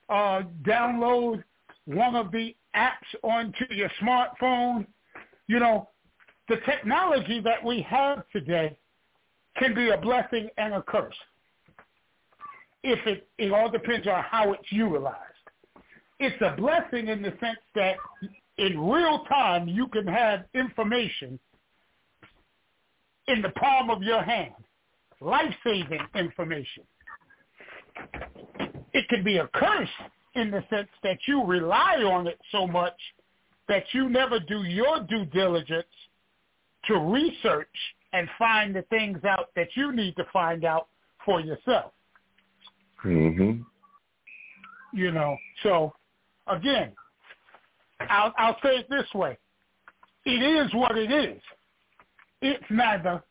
uh, 0.10 0.42
download 0.64 1.44
one 1.86 2.16
of 2.16 2.32
the 2.32 2.56
apps 2.76 3.16
onto 3.24 3.66
your 3.74 3.90
smartphone. 4.02 4.86
You 5.48 5.60
know, 5.60 5.90
the 6.50 6.58
technology 6.66 7.40
that 7.42 7.64
we 7.64 7.82
have 7.90 8.24
today 8.32 8.78
can 9.58 9.74
be 9.74 9.90
a 9.90 9.98
blessing 9.98 10.50
and 10.58 10.74
a 10.74 10.82
curse 10.82 11.16
if 12.84 13.06
it, 13.06 13.28
it 13.38 13.52
all 13.52 13.70
depends 13.70 14.08
on 14.08 14.24
how 14.24 14.54
it's 14.54 14.72
utilized. 14.72 15.18
It's 16.20 16.42
a 16.42 16.56
blessing 16.56 17.10
in 17.10 17.22
the 17.22 17.34
sense 17.40 17.60
that 17.76 17.96
in 18.58 18.80
real 18.80 19.24
time 19.26 19.68
you 19.68 19.88
can 19.88 20.08
have 20.08 20.46
information 20.54 21.40
in 23.28 23.42
the 23.42 23.50
palm 23.50 23.90
of 23.90 24.02
your 24.02 24.24
hand, 24.24 24.54
life-saving 25.20 26.02
information. 26.16 26.84
It 28.94 29.08
can 29.10 29.24
be 29.24 29.38
a 29.38 29.48
curse 29.54 29.90
in 30.36 30.52
the 30.52 30.64
sense 30.70 30.90
that 31.04 31.18
you 31.28 31.44
rely 31.44 32.04
on 32.04 32.28
it 32.28 32.40
so 32.52 32.68
much 32.68 32.94
that 33.68 33.84
you 33.92 34.10
never 34.10 34.40
do 34.40 34.64
your 34.64 35.02
due 35.02 35.26
diligence 35.26 35.86
to 36.86 36.98
research 36.98 37.68
and 38.14 38.30
find 38.38 38.76
the 38.76 38.84
things 38.84 39.24
out 39.26 39.50
that 39.56 39.68
you 39.76 39.92
need 39.92 40.16
to 40.16 40.26
find 40.32 40.64
out 40.64 40.88
for 41.26 41.42
yourself 41.42 41.92
Mm-hmm. 43.04 43.62
you 44.94 45.12
know. 45.12 45.38
So 45.64 45.94
again, 46.48 46.92
I'll, 48.10 48.34
I'll 48.38 48.58
say 48.64 48.78
it 48.78 48.90
this 48.90 49.06
way. 49.14 49.38
It 50.26 50.42
is 50.42 50.74
what 50.74 50.98
it 50.98 51.12
is. 51.12 51.42
It's 52.42 52.64
neither 52.70 53.24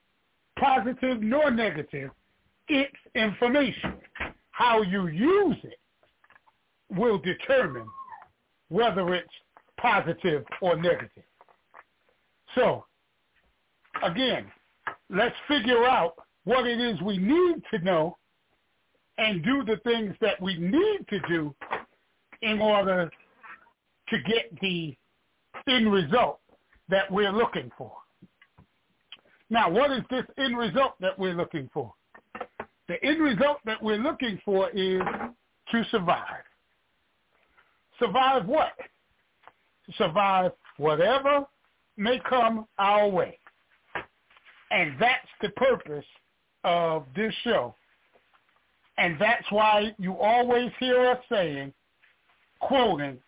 positive 0.58 1.22
nor 1.22 1.50
negative. 1.50 2.10
It's 2.68 2.96
information. 3.14 3.94
How 4.50 4.82
you 4.82 5.08
use 5.08 5.56
it 5.62 5.78
will 6.90 7.18
determine 7.18 7.86
whether 8.68 9.14
it's 9.14 9.32
positive 9.78 10.44
or 10.60 10.76
negative. 10.76 11.22
So, 12.54 12.84
again, 14.02 14.46
let's 15.10 15.36
figure 15.46 15.84
out 15.84 16.14
what 16.44 16.66
it 16.66 16.80
is 16.80 17.00
we 17.02 17.18
need 17.18 17.62
to 17.70 17.78
know 17.84 18.16
and 19.18 19.42
do 19.42 19.64
the 19.64 19.76
things 19.84 20.14
that 20.20 20.40
we 20.40 20.56
need 20.58 21.06
to 21.08 21.20
do 21.28 21.54
in 22.42 22.60
order 22.60 23.10
to 24.08 24.16
get 24.22 24.58
the 24.60 24.96
end 25.68 25.92
result 25.92 26.40
that 26.88 27.10
we're 27.10 27.32
looking 27.32 27.70
for. 27.76 27.92
Now, 29.48 29.70
what 29.70 29.90
is 29.92 30.02
this 30.10 30.24
end 30.38 30.56
result 30.56 30.94
that 31.00 31.18
we're 31.18 31.34
looking 31.34 31.70
for? 31.72 31.92
The 32.88 33.02
end 33.02 33.20
result 33.20 33.58
that 33.64 33.82
we're 33.82 33.98
looking 33.98 34.40
for 34.44 34.70
is 34.70 35.00
to 35.72 35.84
survive. 35.90 36.44
Survive 37.98 38.46
what? 38.46 38.72
Survive 39.96 40.52
whatever 40.78 41.46
may 41.96 42.20
come 42.28 42.66
our 42.78 43.08
way. 43.08 43.38
And 44.70 44.94
that's 45.00 45.28
the 45.40 45.48
purpose 45.50 46.04
of 46.64 47.04
this 47.14 47.32
show. 47.44 47.74
And 48.98 49.16
that's 49.20 49.44
why 49.50 49.94
you 49.98 50.16
always 50.18 50.70
hear 50.80 51.06
us 51.10 51.18
saying, 51.30 51.72
quoting, 52.60 53.18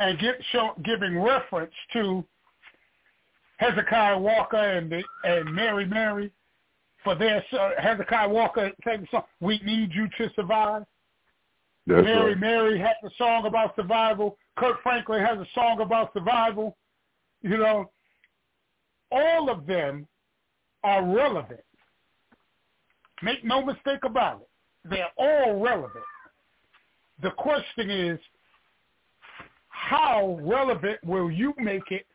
and 0.00 0.18
get, 0.18 0.36
show, 0.50 0.72
giving 0.84 1.20
reference 1.20 1.72
to 1.92 2.24
Hezekiah 3.62 4.18
Walker 4.18 4.56
and, 4.56 4.90
the, 4.90 5.02
and 5.24 5.54
Mary 5.54 5.86
Mary 5.86 6.32
for 7.04 7.14
their 7.14 7.44
uh, 7.52 7.70
Hezekiah 7.78 8.28
Walker 8.28 8.70
sang 8.84 9.02
the 9.02 9.06
song, 9.10 9.22
We 9.40 9.60
Need 9.64 9.92
You 9.92 10.08
to 10.18 10.32
Survive. 10.34 10.84
That's 11.86 12.04
Mary 12.04 12.32
right. 12.32 12.40
Mary 12.40 12.78
had 12.78 12.94
a 13.04 13.10
song 13.16 13.46
about 13.46 13.76
survival. 13.76 14.36
Kirk 14.56 14.82
Franklin 14.82 15.24
has 15.24 15.38
a 15.38 15.46
song 15.54 15.80
about 15.80 16.12
survival. 16.12 16.76
You 17.42 17.56
know, 17.58 17.90
all 19.10 19.50
of 19.50 19.66
them 19.66 20.06
are 20.84 21.04
relevant. 21.04 21.60
Make 23.22 23.44
no 23.44 23.64
mistake 23.64 24.04
about 24.04 24.42
it. 24.42 24.48
They're 24.90 25.10
all 25.16 25.60
relevant. 25.60 26.04
The 27.22 27.30
question 27.30 27.90
is, 27.90 28.18
how 29.68 30.40
relevant 30.42 30.98
will 31.04 31.30
you 31.30 31.54
make 31.58 31.90
it 31.90 32.06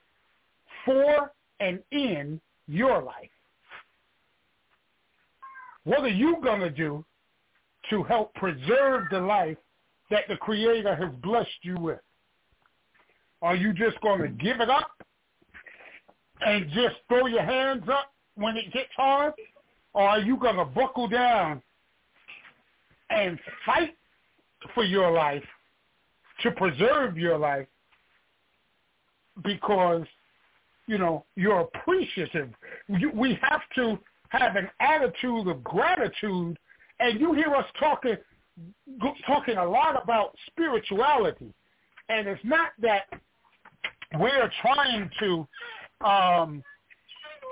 for 0.86 1.32
and 1.60 1.80
in 1.92 2.40
your 2.68 3.02
life? 3.02 3.30
What 5.84 6.02
are 6.02 6.10
you 6.10 6.38
going 6.44 6.60
to 6.60 6.70
do 6.70 7.06
to 7.90 8.04
help 8.04 8.34
preserve 8.36 9.06
the 9.10 9.20
life 9.20 9.58
that 10.10 10.24
the 10.28 10.36
Creator 10.36 10.96
has 10.96 11.14
blessed 11.24 11.50
you 11.62 11.76
with? 11.80 12.00
Are 13.42 13.56
you 13.56 13.74
just 13.74 14.00
going 14.02 14.22
to 14.22 14.28
give 14.30 14.60
it 14.60 14.70
up 14.70 14.92
and 16.42 16.70
just 16.72 16.96
throw 17.08 17.28
your 17.28 17.44
hands 17.44 17.84
up 17.90 18.12
when 18.36 18.58
it 18.58 18.72
gets 18.74 18.90
hard? 18.96 19.34
Or 19.94 20.04
are 20.04 20.20
you 20.20 20.38
going 20.38 20.58
to 20.58 20.66
buckle 20.66 21.08
down 21.08 21.62
and 23.10 23.40
fight 23.66 23.96
for 24.74 24.84
your 24.84 25.12
life 25.12 25.44
to 26.42 26.52
preserve 26.52 27.18
your 27.18 27.38
life 27.38 27.68
because, 29.44 30.06
you 30.88 30.98
know, 30.98 31.26
you're 31.36 31.60
appreciative. 31.60 32.50
You, 32.88 33.12
we 33.14 33.38
have 33.42 33.62
to 33.76 34.00
have 34.30 34.56
an 34.56 34.70
attitude 34.80 35.48
of 35.48 35.64
gratitude. 35.64 36.58
And 37.00 37.20
you 37.20 37.34
hear 37.34 37.54
us 37.54 37.66
talking 37.80 38.16
talking 39.28 39.58
a 39.58 39.66
lot 39.66 40.02
about 40.02 40.36
spirituality. 40.48 41.54
And 42.10 42.28
it's 42.28 42.44
not 42.44 42.70
that 42.82 43.04
we're 44.18 44.50
trying 44.62 45.10
to 45.20 45.48
um, 46.06 46.64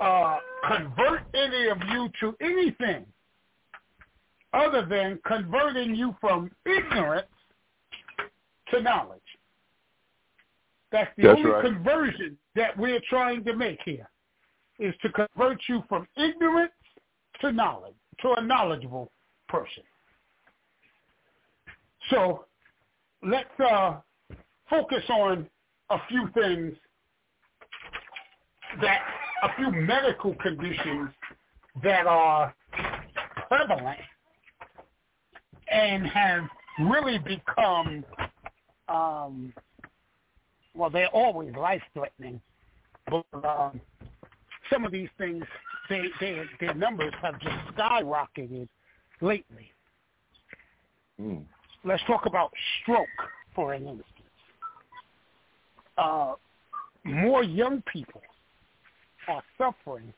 uh, 0.00 0.38
convert 0.66 1.22
any 1.34 1.68
of 1.68 1.78
you 1.92 2.08
to 2.20 2.34
anything 2.40 3.04
other 4.52 4.86
than 4.86 5.18
converting 5.26 5.94
you 5.94 6.16
from 6.20 6.50
ignorance 6.64 7.26
to 8.70 8.80
knowledge. 8.80 9.20
That's 10.92 11.10
the 11.16 11.24
That's 11.24 11.38
only 11.38 11.50
right. 11.50 11.64
conversion 11.64 12.38
that 12.54 12.76
we're 12.78 13.00
trying 13.08 13.44
to 13.44 13.56
make 13.56 13.78
here, 13.84 14.08
is 14.78 14.94
to 15.02 15.10
convert 15.10 15.58
you 15.68 15.82
from 15.88 16.06
ignorance 16.16 16.72
to 17.40 17.52
knowledge, 17.52 17.94
to 18.22 18.34
a 18.38 18.42
knowledgeable 18.42 19.10
person. 19.48 19.82
So 22.10 22.44
let's 23.22 23.48
uh, 23.58 23.96
focus 24.70 25.02
on 25.10 25.48
a 25.90 25.98
few 26.08 26.28
things 26.34 26.74
that, 28.80 29.00
a 29.42 29.48
few 29.56 29.70
medical 29.70 30.34
conditions 30.36 31.10
that 31.82 32.06
are 32.06 32.54
prevalent 33.48 33.98
and 35.70 36.06
have 36.06 36.42
really 36.80 37.18
become, 37.18 38.04
um, 38.88 39.52
well, 40.76 40.90
they're 40.90 41.08
always 41.08 41.54
life-threatening, 41.54 42.40
but 43.10 43.24
um, 43.44 43.80
some 44.70 44.84
of 44.84 44.92
these 44.92 45.08
things, 45.18 45.44
they, 45.88 46.02
they, 46.20 46.42
their 46.60 46.74
numbers 46.74 47.12
have 47.22 47.40
just 47.40 47.56
skyrocketed 47.76 48.68
lately. 49.20 49.70
Mm. 51.20 51.44
Let's 51.84 52.02
talk 52.06 52.26
about 52.26 52.52
stroke 52.82 53.06
for 53.54 53.72
an 53.72 53.86
instance. 53.86 54.04
Uh, 55.96 56.34
more 57.04 57.42
young 57.42 57.82
people 57.90 58.20
are 59.28 59.42
suffering 59.56 60.12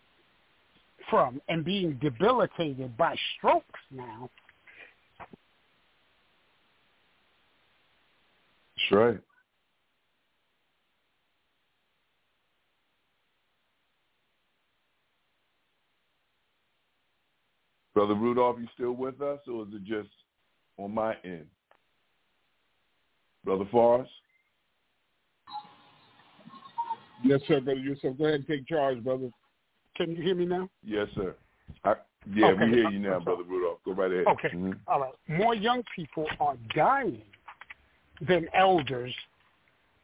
from 1.09 1.41
and 1.49 1.65
being 1.65 1.99
debilitated 2.03 2.97
by 2.97 3.15
strokes 3.37 3.81
now 3.91 4.29
That's 8.91 9.01
right. 9.01 9.21
Brother 17.99 18.15
Rudolph, 18.15 18.59
you 18.61 18.69
still 18.75 18.93
with 18.93 19.21
us, 19.21 19.41
or 19.53 19.63
is 19.63 19.75
it 19.75 19.83
just 19.83 20.09
on 20.77 20.95
my 20.95 21.17
end? 21.25 21.47
Brother 23.45 23.65
Forrest? 23.73 24.09
Yes, 27.25 27.41
sir, 27.49 27.61
brother 27.61 27.81
Yusef. 27.81 28.17
Go 28.17 28.27
ahead 28.27 28.35
and 28.37 28.47
take 28.47 28.69
charge, 28.69 29.03
brother. 29.03 29.31
Can 29.97 30.15
you 30.15 30.23
hear 30.23 30.37
me 30.37 30.45
now? 30.47 30.71
Yes, 30.85 31.09
sir. 31.17 31.35
I, 31.83 31.95
yeah, 32.33 32.51
Okay. 32.51 32.67
we 32.67 32.71
hear 32.71 32.89
you 32.89 33.01
now, 33.01 33.19
Brother 33.19 33.43
Rudolph. 33.43 33.81
Go 33.85 33.95
right 33.95 34.13
ahead. 34.13 34.29
Okay. 34.29 34.51
Mhm. 34.51 34.79
All 34.87 35.01
right. 35.01 35.15
More 35.27 35.57
young 35.57 35.83
people 35.97 36.29
are 36.39 36.57
dying 36.77 37.25
than 38.21 38.49
elders 38.55 39.13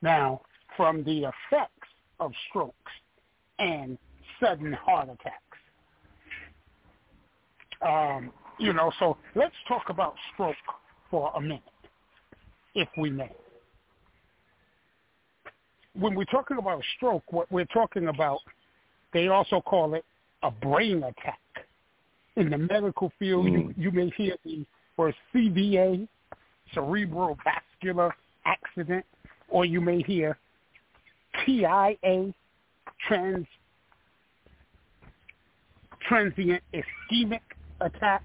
now 0.03 0.41
from 0.77 1.05
the 1.05 1.27
effects 1.27 1.89
of 2.19 2.33
strokes 2.49 2.93
and 3.61 3.97
sudden 4.41 4.73
heart 4.73 5.11
attacks. 5.11 5.44
Um, 7.85 8.33
you 8.59 8.73
know, 8.73 8.91
so 8.99 9.17
let's 9.35 9.55
talk 9.69 9.85
about 9.89 10.15
stroke 10.33 10.57
for 11.11 11.33
a 11.37 11.41
minute, 11.41 11.63
if 12.75 12.89
we 12.97 13.11
may. 13.11 13.31
When 15.99 16.15
we're 16.15 16.25
talking 16.25 16.59
about 16.59 16.83
stroke, 16.97 17.25
what 17.31 17.51
we're 17.53 17.67
talking 17.67 18.09
about, 18.09 18.41
they 19.13 19.29
also 19.29 19.61
call 19.61 19.95
it 19.95 20.05
a 20.43 20.51
brain 20.51 21.03
attack. 21.03 21.39
In 22.37 22.51
the 22.51 22.59
medical 22.59 23.13
field, 23.19 23.47
you, 23.47 23.53
Mm. 23.53 23.75
you 23.77 23.91
may 23.93 24.11
hear 24.11 24.37
the 24.45 24.67
word 24.97 25.15
CVA, 25.33 26.09
cerebral 26.73 27.39
vascular 27.45 28.15
accident, 28.45 29.05
or 29.49 29.65
you 29.65 29.81
may 29.81 30.03
hear 30.03 30.37
TIA, 31.45 32.35
trans 33.07 33.47
transient 36.09 36.63
ischemic 36.73 37.41
attack. 37.81 38.23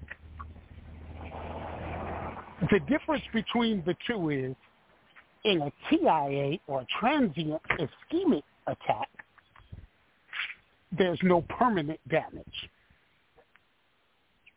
The 2.70 2.80
difference 2.88 3.24
between 3.32 3.82
the 3.86 3.94
two 4.06 4.30
is 4.30 4.54
in 5.44 5.62
a 5.62 5.72
TIA 5.88 6.58
or 6.66 6.84
transient 7.00 7.60
ischemic 7.78 8.42
attack, 8.66 9.08
there's 10.96 11.18
no 11.22 11.42
permanent 11.42 12.00
damage. 12.08 12.70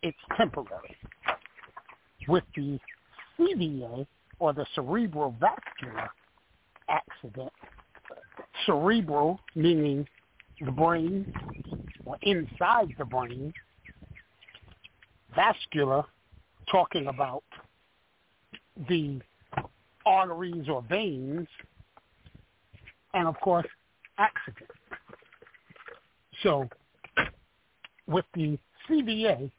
It's 0.02 0.18
temporary. 0.36 0.98
With 2.28 2.44
the 2.56 2.80
CVA 3.40 4.06
or 4.40 4.54
the 4.54 4.66
cerebral 4.76 5.36
vascular 5.40 6.10
accident, 6.90 7.52
cerebral 8.66 9.40
meaning 9.56 10.08
the 10.60 10.72
brain 10.72 11.32
or 12.06 12.18
inside 12.24 12.94
the 12.98 13.06
brain, 13.06 13.54
vascular 15.36 16.04
talking 16.72 17.08
about 17.08 17.44
the 18.88 19.20
arteries 20.06 20.68
or 20.70 20.82
veins, 20.84 21.48
and 23.14 23.28
of 23.28 23.40
course, 23.42 23.68
accident. 24.18 24.70
So 26.42 26.68
with 28.08 28.26
the 28.34 28.58
CVA, 28.90 29.52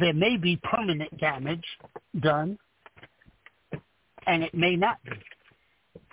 there 0.00 0.14
may 0.14 0.36
be 0.36 0.58
permanent 0.64 1.16
damage 1.18 1.64
done, 2.20 2.58
and 4.26 4.42
it 4.42 4.54
may 4.54 4.76
not 4.76 4.98
be. 5.04 5.12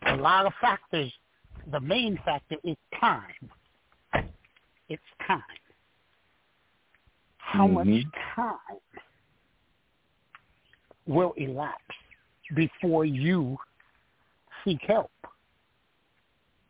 A 0.08 0.16
lot 0.16 0.46
of 0.46 0.54
factors. 0.60 1.12
The 1.72 1.80
main 1.80 2.20
factor 2.26 2.56
is 2.64 2.76
time. 3.00 3.50
It's 4.90 5.02
time. 5.28 5.42
How 7.52 7.68
Mhm. 7.68 7.74
much 7.74 8.14
time 8.34 8.80
will 11.06 11.34
elapse 11.34 11.96
before 12.54 13.04
you 13.04 13.58
seek 14.64 14.82
help? 14.84 15.12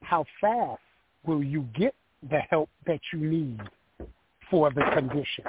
How 0.02 0.24
fast 0.40 0.82
will 1.24 1.44
you 1.44 1.62
get 1.74 1.94
the 2.24 2.40
help 2.40 2.72
that 2.86 3.00
you 3.14 3.20
need 3.20 3.62
for 4.50 4.72
the 4.72 4.84
condition? 4.86 5.46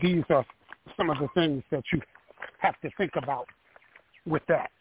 These 0.00 0.24
are 0.30 0.44
some 0.96 1.08
of 1.08 1.18
the 1.20 1.28
things 1.28 1.62
that 1.70 1.84
you 1.92 2.02
have 2.58 2.80
to 2.80 2.90
think 2.96 3.14
about 3.14 3.48
with 4.26 4.44
that. 4.46 4.72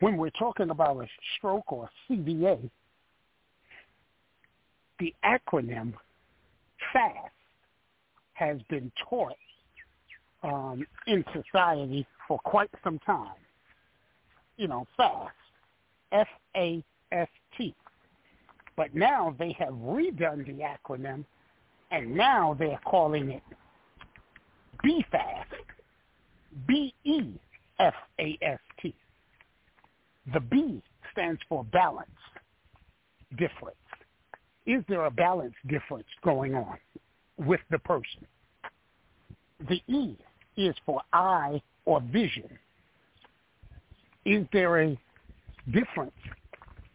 When 0.00 0.18
we're 0.18 0.28
talking 0.30 0.68
about 0.68 1.02
a 1.02 1.08
stroke 1.36 1.72
or 1.72 1.86
a 1.86 1.90
CVA, 2.12 2.70
the 5.00 5.12
acronym 5.24 5.94
FAST 6.92 7.32
has 8.34 8.58
been 8.68 8.92
taught 9.08 9.34
um, 10.42 10.86
in 11.06 11.24
society 11.32 12.06
for 12.28 12.38
quite 12.40 12.70
some 12.84 12.98
time. 13.00 13.34
You 14.56 14.68
know, 14.68 14.86
FAST, 14.96 15.34
F-A-S-T. 16.12 17.74
But 18.76 18.94
now 18.94 19.34
they 19.38 19.52
have 19.58 19.74
redone 19.74 20.46
the 20.46 20.62
acronym, 20.62 21.24
and 21.90 22.14
now 22.14 22.54
they're 22.58 22.80
calling 22.84 23.30
it 23.30 23.42
BFAST, 24.84 25.44
B-E-F-A-S-T. 26.66 27.34
The 30.32 30.40
B 30.40 30.82
stands 31.12 31.40
for 31.48 31.64
balance 31.64 32.08
difference. 33.36 33.76
Is 34.70 34.84
there 34.88 35.06
a 35.06 35.10
balance 35.10 35.54
difference 35.66 36.06
going 36.22 36.54
on 36.54 36.78
with 37.36 37.58
the 37.72 37.78
person? 37.80 38.24
The 39.68 39.82
E 39.92 40.16
is 40.56 40.76
for 40.86 41.00
eye 41.12 41.60
or 41.86 42.00
vision. 42.00 42.48
Is 44.24 44.46
there 44.52 44.80
a 44.80 44.96
difference 45.72 46.12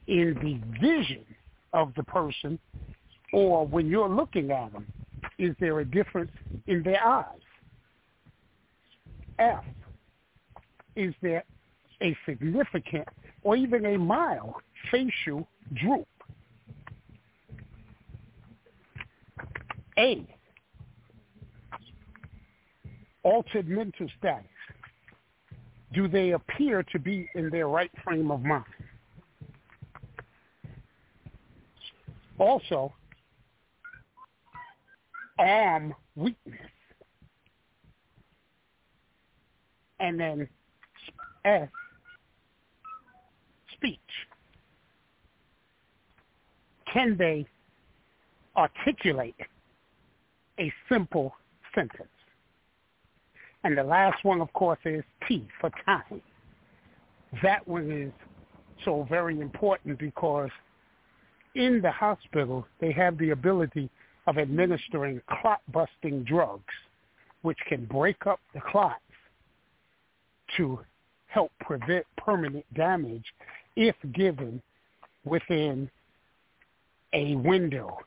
in 0.07 0.35
the 0.41 0.79
vision 0.79 1.25
of 1.73 1.91
the 1.97 2.03
person 2.03 2.57
or 3.33 3.67
when 3.67 3.87
you're 3.87 4.07
looking 4.07 4.51
at 4.51 4.71
them, 4.71 4.87
is 5.37 5.53
there 5.59 5.81
a 5.81 5.85
difference 5.85 6.31
in 6.67 6.81
their 6.81 7.05
eyes? 7.05 7.25
F, 9.37 9.65
is 10.95 11.13
there 11.21 11.43
a 12.01 12.15
significant 12.25 13.09
or 13.43 13.57
even 13.57 13.85
a 13.85 13.97
mild 13.97 14.53
facial 14.89 15.45
droop? 15.73 16.07
A, 19.97 20.27
altered 23.23 23.67
mental 23.67 24.07
status. 24.19 24.45
Do 25.93 26.07
they 26.07 26.31
appear 26.31 26.83
to 26.83 26.99
be 26.99 27.29
in 27.35 27.49
their 27.49 27.67
right 27.67 27.91
frame 28.03 28.29
of 28.29 28.41
mind? 28.41 28.65
Also, 32.37 32.93
arm 35.39 35.95
weakness. 36.15 36.59
And 39.99 40.19
then 40.19 40.49
S, 41.45 41.69
speech. 43.73 43.99
Can 46.91 47.15
they 47.17 47.45
articulate 48.57 49.35
a 50.59 50.71
simple 50.89 51.33
sentence? 51.73 52.07
And 53.63 53.77
the 53.77 53.83
last 53.83 54.23
one, 54.23 54.41
of 54.41 54.51
course, 54.53 54.79
is 54.85 55.03
T 55.27 55.47
for 55.59 55.71
time. 55.85 56.21
That 57.41 57.67
one 57.67 57.91
is 57.91 58.11
so 58.83 59.07
very 59.09 59.39
important 59.39 59.97
because 59.97 60.49
in 61.55 61.81
the 61.81 61.91
hospital, 61.91 62.67
they 62.79 62.91
have 62.91 63.17
the 63.17 63.31
ability 63.31 63.89
of 64.27 64.37
administering 64.37 65.21
clot-busting 65.41 66.23
drugs, 66.23 66.73
which 67.41 67.57
can 67.67 67.85
break 67.85 68.27
up 68.27 68.39
the 68.53 68.61
clots 68.61 68.99
to 70.57 70.79
help 71.27 71.51
prevent 71.59 72.05
permanent 72.17 72.65
damage 72.75 73.25
if 73.75 73.95
given 74.13 74.61
within 75.25 75.89
a 77.13 77.35
window. 77.35 77.97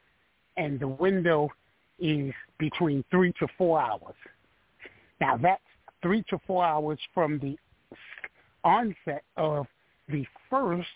And 0.56 0.78
the 0.78 0.88
window 0.88 1.50
is 1.98 2.32
between 2.58 3.04
three 3.10 3.32
to 3.40 3.46
four 3.56 3.80
hours. 3.80 4.14
Now 5.20 5.36
that's 5.36 5.62
three 6.02 6.22
to 6.30 6.38
four 6.46 6.64
hours 6.64 6.98
from 7.14 7.38
the 7.38 7.58
onset 8.64 9.24
of 9.36 9.66
the 10.08 10.24
first, 10.50 10.88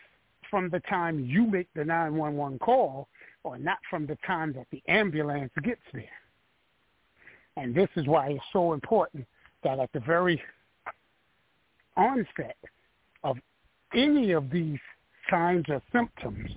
from 0.51 0.69
the 0.71 0.81
time 0.81 1.21
you 1.21 1.47
make 1.47 1.69
the 1.75 1.85
911 1.85 2.59
call, 2.59 3.09
or 3.45 3.59
not 3.59 3.79
from 3.91 4.07
the 4.07 4.17
time 4.27 4.53
that 4.53 4.67
the 4.71 4.83
ambulance 4.89 5.53
gets 5.63 5.81
there. 5.93 6.05
And 7.57 7.75
this 7.75 7.89
is 7.97 8.07
why 8.07 8.29
it's 8.31 8.45
so 8.53 8.73
important 8.73 9.27
that 9.65 9.79
at 9.79 9.93
the 9.93 10.01
very 10.01 10.41
onset 11.97 12.57
of 13.25 13.37
any 13.95 14.33
of 14.33 14.51
these 14.51 14.79
signs 15.31 15.65
or 15.69 15.83
symptoms, 15.93 16.51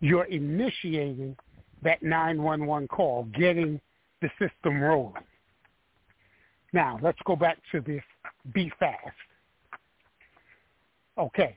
you're 0.00 0.24
initiating 0.24 1.36
that 1.82 2.02
911 2.02 2.88
call, 2.88 3.24
getting 3.34 3.80
the 4.20 4.30
system 4.38 4.80
rolling. 4.80 5.14
Now, 6.72 6.98
let's 7.02 7.18
go 7.24 7.36
back 7.36 7.58
to 7.72 7.80
this 7.80 8.02
be 8.52 8.72
fast. 8.78 8.98
Okay. 11.18 11.56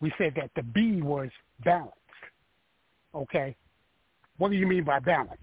We 0.00 0.12
said 0.16 0.34
that 0.36 0.50
the 0.56 0.62
B 0.62 1.02
was 1.02 1.28
balance. 1.64 1.92
Okay. 3.14 3.56
What 4.38 4.50
do 4.50 4.56
you 4.56 4.66
mean 4.66 4.84
by 4.84 5.00
balance? 5.00 5.40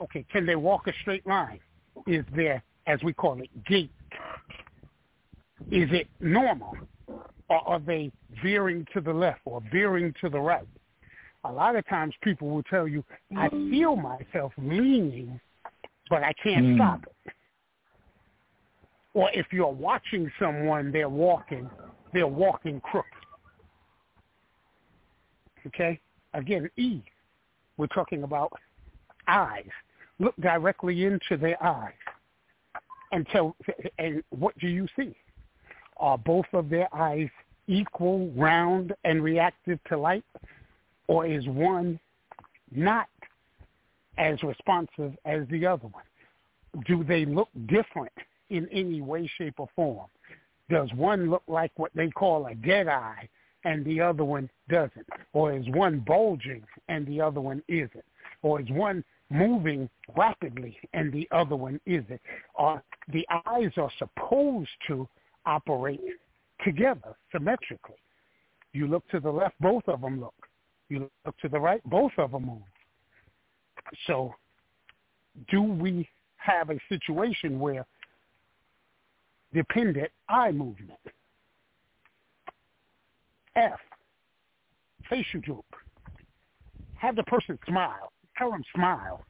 Okay. 0.00 0.24
Can 0.30 0.46
they 0.46 0.56
walk 0.56 0.86
a 0.86 0.92
straight 1.00 1.26
line? 1.26 1.60
Is 2.06 2.24
there, 2.34 2.62
as 2.86 3.02
we 3.02 3.12
call 3.12 3.40
it, 3.40 3.48
gait? 3.64 3.90
Is 5.70 5.88
it 5.92 6.06
normal? 6.20 6.76
Or 7.48 7.68
are 7.68 7.80
they 7.80 8.12
veering 8.42 8.86
to 8.92 9.00
the 9.00 9.12
left 9.12 9.40
or 9.44 9.62
veering 9.72 10.14
to 10.20 10.28
the 10.28 10.38
right? 10.38 10.68
A 11.44 11.52
lot 11.52 11.76
of 11.76 11.86
times 11.86 12.14
people 12.22 12.48
will 12.48 12.64
tell 12.64 12.88
you, 12.88 13.04
I 13.36 13.48
feel 13.48 13.96
myself 13.96 14.52
leaning, 14.58 15.40
but 16.10 16.22
I 16.22 16.32
can't 16.34 16.66
Mm. 16.66 16.76
stop 16.76 17.06
it. 17.06 17.32
Or 19.14 19.30
if 19.32 19.52
you're 19.52 19.66
watching 19.72 20.30
someone, 20.38 20.92
they're 20.92 21.08
walking, 21.08 21.70
they're 22.12 22.26
walking 22.26 22.80
crooked. 22.80 23.24
Okay? 25.66 26.00
Again, 26.34 26.70
E, 26.76 27.02
we're 27.76 27.86
talking 27.88 28.22
about 28.22 28.52
eyes. 29.26 29.68
Look 30.18 30.36
directly 30.36 31.04
into 31.04 31.36
their 31.36 31.62
eyes. 31.62 31.94
And 33.12 33.26
tell, 33.28 33.56
and 33.98 34.22
what 34.30 34.56
do 34.58 34.68
you 34.68 34.86
see? 34.96 35.16
Are 35.96 36.18
both 36.18 36.46
of 36.52 36.68
their 36.68 36.94
eyes 36.94 37.30
equal, 37.66 38.30
round, 38.32 38.94
and 39.04 39.22
reactive 39.22 39.82
to 39.84 39.96
light? 39.96 40.24
Or 41.08 41.26
is 41.26 41.46
one 41.46 41.98
not 42.70 43.08
as 44.18 44.42
responsive 44.42 45.16
as 45.24 45.42
the 45.50 45.66
other 45.66 45.88
one? 45.88 46.04
Do 46.86 47.02
they 47.02 47.24
look 47.24 47.48
different 47.66 48.12
in 48.50 48.68
any 48.70 49.00
way, 49.00 49.30
shape, 49.38 49.54
or 49.58 49.68
form? 49.74 50.06
Does 50.70 50.92
one 50.94 51.30
look 51.30 51.42
like 51.48 51.72
what 51.76 51.92
they 51.94 52.08
call 52.08 52.46
a 52.46 52.54
dead 52.54 52.88
eye 52.88 53.28
and 53.64 53.84
the 53.84 54.00
other 54.00 54.24
one 54.24 54.50
doesn't? 54.68 55.06
Or 55.32 55.52
is 55.52 55.66
one 55.70 56.00
bulging 56.00 56.62
and 56.88 57.06
the 57.06 57.20
other 57.20 57.40
one 57.40 57.62
isn't? 57.68 58.04
Or 58.42 58.60
is 58.60 58.70
one 58.70 59.02
moving 59.30 59.88
rapidly 60.16 60.76
and 60.92 61.12
the 61.12 61.26
other 61.32 61.56
one 61.56 61.80
isn't? 61.86 62.20
Or 62.54 62.82
the 63.12 63.26
eyes 63.46 63.70
are 63.76 63.90
supposed 63.98 64.70
to 64.88 65.08
operate 65.46 66.00
together 66.64 67.16
symmetrically. 67.32 67.96
You 68.72 68.86
look 68.86 69.08
to 69.08 69.20
the 69.20 69.30
left, 69.30 69.54
both 69.60 69.88
of 69.88 70.02
them 70.02 70.20
look. 70.20 70.34
You 70.88 71.10
look 71.24 71.36
to 71.38 71.48
the 71.48 71.60
right, 71.60 71.82
both 71.84 72.12
of 72.18 72.32
them 72.32 72.46
move. 72.46 72.62
So 74.06 74.34
do 75.50 75.62
we 75.62 76.08
have 76.36 76.70
a 76.70 76.78
situation 76.88 77.58
where 77.58 77.86
dependent 79.52 80.10
eye 80.28 80.52
movement? 80.52 80.98
F, 83.56 83.78
facial 85.08 85.40
droop. 85.40 85.64
Have 86.96 87.16
the 87.16 87.24
person 87.24 87.58
smile. 87.66 88.12
Tell 88.36 88.50
them 88.50 88.62
smile 88.74 89.24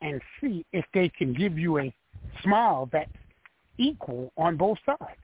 and 0.00 0.20
see 0.40 0.64
if 0.72 0.84
they 0.92 1.08
can 1.08 1.32
give 1.32 1.58
you 1.58 1.78
a 1.78 1.94
smile 2.42 2.88
that's 2.92 3.10
equal 3.78 4.32
on 4.36 4.56
both 4.56 4.78
sides. 4.84 5.18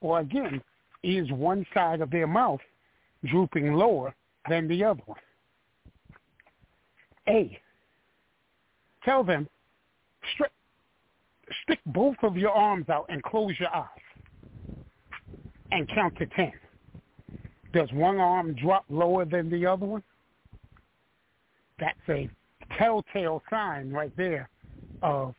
Or 0.00 0.20
again, 0.20 0.60
is 1.02 1.30
one 1.30 1.64
side 1.72 2.00
of 2.00 2.10
their 2.10 2.26
mouth 2.26 2.60
drooping 3.24 3.72
lower 3.72 4.14
than 4.48 4.68
the 4.68 4.84
other 4.84 5.02
one? 5.06 5.18
A, 7.28 7.58
tell 9.04 9.24
them, 9.24 9.48
stick 11.62 11.80
both 11.86 12.16
of 12.22 12.36
your 12.36 12.52
arms 12.52 12.88
out 12.88 13.06
and 13.08 13.22
close 13.22 13.52
your 13.58 13.74
eyes 13.74 13.88
and 15.72 15.88
count 15.88 16.16
to 16.18 16.26
10. 16.26 16.52
Does 17.72 17.90
one 17.92 18.18
arm 18.18 18.54
drop 18.54 18.84
lower 18.88 19.24
than 19.24 19.50
the 19.50 19.66
other 19.66 19.86
one? 19.86 20.02
That's 21.78 21.98
a 22.08 22.30
telltale 22.78 23.42
sign 23.50 23.90
right 23.90 24.16
there 24.16 24.48
of 25.02 25.34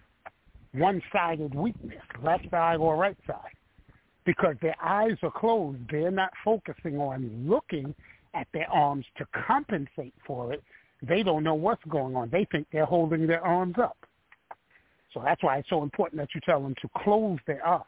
one-sided 0.73 1.55
weakness, 1.55 2.03
left 2.21 2.49
side 2.51 2.77
or 2.77 2.95
right 2.95 3.17
side. 3.25 3.56
Because 4.27 4.55
their 4.61 4.75
eyes 4.83 5.15
are 5.23 5.31
closed, 5.31 5.79
they're 5.89 6.11
not 6.11 6.33
focusing 6.43 6.97
on 6.97 7.45
looking 7.47 7.95
at 8.33 8.45
their 8.53 8.69
arms 8.69 9.05
to 9.17 9.25
compensate 9.47 10.13
for 10.25 10.51
it. 10.51 10.61
They 11.01 11.23
don't 11.23 11.45
know 11.45 11.55
what's 11.55 11.83
going 11.87 12.13
on. 12.17 12.29
They 12.29 12.45
think 12.51 12.67
they're 12.73 12.83
holding 12.83 13.25
their 13.25 13.43
arms 13.43 13.75
up. 13.81 13.95
So 15.13 15.21
that's 15.23 15.41
why 15.41 15.59
it's 15.59 15.69
so 15.69 15.81
important 15.81 16.19
that 16.19 16.27
you 16.35 16.41
tell 16.41 16.61
them 16.61 16.75
to 16.81 16.89
close 16.97 17.39
their 17.47 17.65
eyes. 17.65 17.83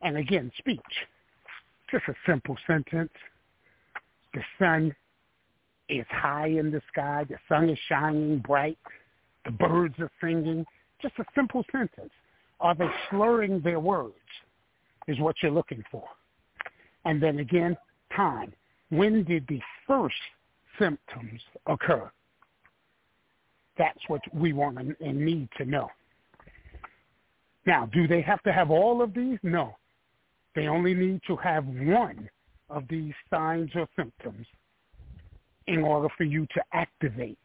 And 0.00 0.16
again, 0.16 0.50
speech. 0.56 0.80
Just 1.90 2.04
a 2.08 2.14
simple 2.26 2.56
sentence. 2.66 3.12
The 4.32 4.40
sun 4.58 4.96
is 5.90 6.06
high 6.08 6.48
in 6.48 6.70
the 6.70 6.80
sky. 6.90 7.26
The 7.28 7.36
sun 7.46 7.68
is 7.68 7.78
shining 7.90 8.38
bright. 8.38 8.78
The 9.44 9.50
birds 9.50 9.96
are 9.98 10.10
singing. 10.18 10.64
Just 11.02 11.14
a 11.18 11.24
simple 11.34 11.62
sentence. 11.70 12.10
Are 12.60 12.74
they 12.74 12.88
slurring 13.10 13.60
their 13.60 13.80
words 13.80 14.14
is 15.06 15.20
what 15.20 15.36
you're 15.42 15.52
looking 15.52 15.82
for. 15.90 16.04
And 17.04 17.22
then 17.22 17.38
again, 17.38 17.76
time. 18.14 18.52
When 18.90 19.24
did 19.24 19.46
the 19.48 19.60
first 19.86 20.14
symptoms 20.78 21.40
occur? 21.66 22.10
That's 23.78 24.00
what 24.08 24.22
we 24.34 24.52
want 24.52 24.78
and 25.00 25.24
need 25.24 25.48
to 25.58 25.64
know. 25.64 25.88
Now, 27.66 27.86
do 27.86 28.06
they 28.06 28.22
have 28.22 28.42
to 28.44 28.52
have 28.52 28.70
all 28.70 29.02
of 29.02 29.12
these? 29.12 29.38
No. 29.42 29.76
They 30.54 30.68
only 30.68 30.94
need 30.94 31.20
to 31.26 31.36
have 31.36 31.66
one 31.66 32.28
of 32.70 32.84
these 32.88 33.12
signs 33.28 33.70
or 33.74 33.86
symptoms 33.96 34.46
in 35.66 35.82
order 35.82 36.08
for 36.16 36.24
you 36.24 36.46
to 36.54 36.62
activate 36.72 37.38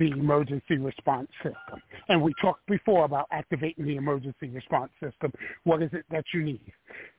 the 0.00 0.10
emergency 0.10 0.78
response 0.78 1.28
system. 1.42 1.80
And 2.08 2.20
we 2.20 2.32
talked 2.40 2.66
before 2.66 3.04
about 3.04 3.28
activating 3.30 3.84
the 3.84 3.96
emergency 3.96 4.48
response 4.48 4.90
system. 5.00 5.30
What 5.64 5.82
is 5.82 5.90
it 5.92 6.06
that 6.10 6.24
you 6.34 6.42
need? 6.42 6.72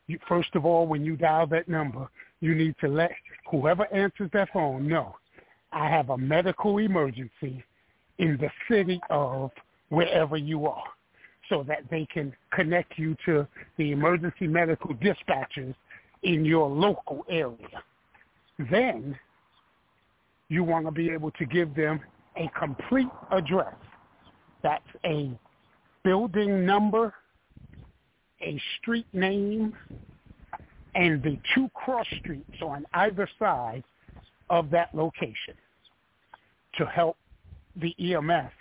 You, 0.07 0.19
first 0.27 0.49
of 0.55 0.65
all, 0.65 0.87
when 0.87 1.05
you 1.05 1.15
dial 1.15 1.47
that 1.47 1.69
number, 1.69 2.09
you 2.41 2.55
need 2.55 2.75
to 2.81 2.87
let 2.87 3.11
whoever 3.49 3.85
answers 3.93 4.31
that 4.33 4.49
phone 4.51 4.87
know 4.87 5.15
I 5.71 5.87
have 5.87 6.09
a 6.09 6.17
medical 6.17 6.79
emergency 6.79 7.63
in 8.17 8.37
the 8.37 8.49
city 8.69 8.99
of 9.11 9.51
wherever 9.89 10.35
you 10.35 10.65
are 10.65 10.83
so 11.49 11.63
that 11.67 11.83
they 11.91 12.07
can 12.11 12.33
connect 12.51 12.97
you 12.97 13.15
to 13.25 13.47
the 13.77 13.91
emergency 13.91 14.47
medical 14.47 14.95
dispatchers 14.95 15.75
in 16.23 16.43
your 16.43 16.67
local 16.67 17.25
area. 17.29 17.83
Then 18.71 19.17
you 20.49 20.63
want 20.63 20.85
to 20.85 20.91
be 20.91 21.11
able 21.11 21.31
to 21.31 21.45
give 21.45 21.75
them 21.75 22.01
a 22.35 22.49
complete 22.57 23.09
address. 23.31 23.75
That's 24.63 24.83
a 25.05 25.31
building 26.03 26.65
number, 26.65 27.13
a 28.41 28.61
street 28.79 29.07
name, 29.13 29.73
and 30.95 31.21
the 31.23 31.39
two 31.55 31.69
cross 31.73 32.07
streets 32.19 32.61
on 32.61 32.85
either 32.93 33.27
side 33.39 33.83
of 34.49 34.69
that 34.71 34.93
location 34.93 35.55
to 36.77 36.85
help 36.85 37.17
the 37.75 37.95
EMS 37.99 38.51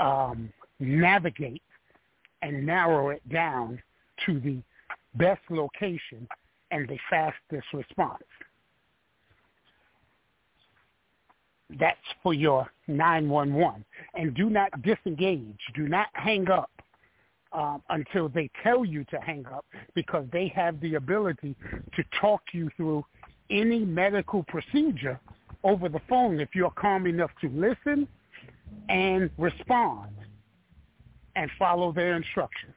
um, 0.00 0.52
navigate 0.78 1.62
and 2.42 2.64
narrow 2.64 3.10
it 3.10 3.26
down 3.28 3.82
to 4.24 4.40
the 4.40 4.62
best 5.14 5.40
location 5.50 6.26
and 6.70 6.88
the 6.88 6.98
fastest 7.08 7.66
response. 7.72 8.22
That's 11.78 11.98
for 12.22 12.32
your 12.32 12.70
911. 12.86 13.84
And 14.14 14.34
do 14.34 14.50
not 14.50 14.70
disengage. 14.82 15.58
Do 15.74 15.88
not 15.88 16.06
hang 16.12 16.48
up 16.48 16.70
um, 17.52 17.82
until 17.90 18.28
they 18.28 18.50
tell 18.62 18.84
you 18.84 19.04
to 19.04 19.20
hang 19.20 19.46
up 19.46 19.64
because 19.94 20.26
they 20.32 20.48
have 20.48 20.80
the 20.80 20.94
ability 20.94 21.56
to 21.94 22.04
talk 22.20 22.42
you 22.52 22.70
through 22.76 23.04
any 23.50 23.84
medical 23.84 24.44
procedure 24.44 25.18
over 25.64 25.88
the 25.88 26.00
phone 26.08 26.40
if 26.40 26.50
you're 26.54 26.70
calm 26.72 27.06
enough 27.06 27.30
to 27.40 27.48
listen 27.48 28.06
and 28.88 29.30
respond 29.38 30.10
and 31.34 31.50
follow 31.58 31.92
their 31.92 32.16
instructions. 32.16 32.74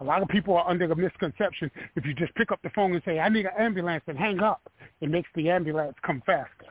A 0.00 0.04
lot 0.04 0.22
of 0.22 0.28
people 0.28 0.56
are 0.56 0.68
under 0.68 0.86
the 0.86 0.96
misconception 0.96 1.70
if 1.96 2.04
you 2.04 2.14
just 2.14 2.34
pick 2.34 2.50
up 2.50 2.60
the 2.62 2.70
phone 2.70 2.92
and 2.92 3.02
say, 3.04 3.20
I 3.20 3.28
need 3.28 3.46
an 3.46 3.52
ambulance 3.58 4.02
and 4.06 4.18
hang 4.18 4.40
up, 4.40 4.60
it 5.04 5.10
makes 5.10 5.28
the 5.36 5.50
ambulance 5.50 5.94
come 6.02 6.22
faster. 6.26 6.66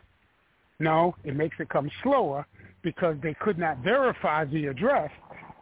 No, 0.80 1.16
it 1.24 1.36
makes 1.36 1.56
it 1.60 1.70
come 1.70 1.90
slower 2.02 2.46
because 2.82 3.16
they 3.24 3.34
could 3.36 3.58
not 3.58 3.78
verify 3.78 4.44
the 4.44 4.66
address. 4.66 5.12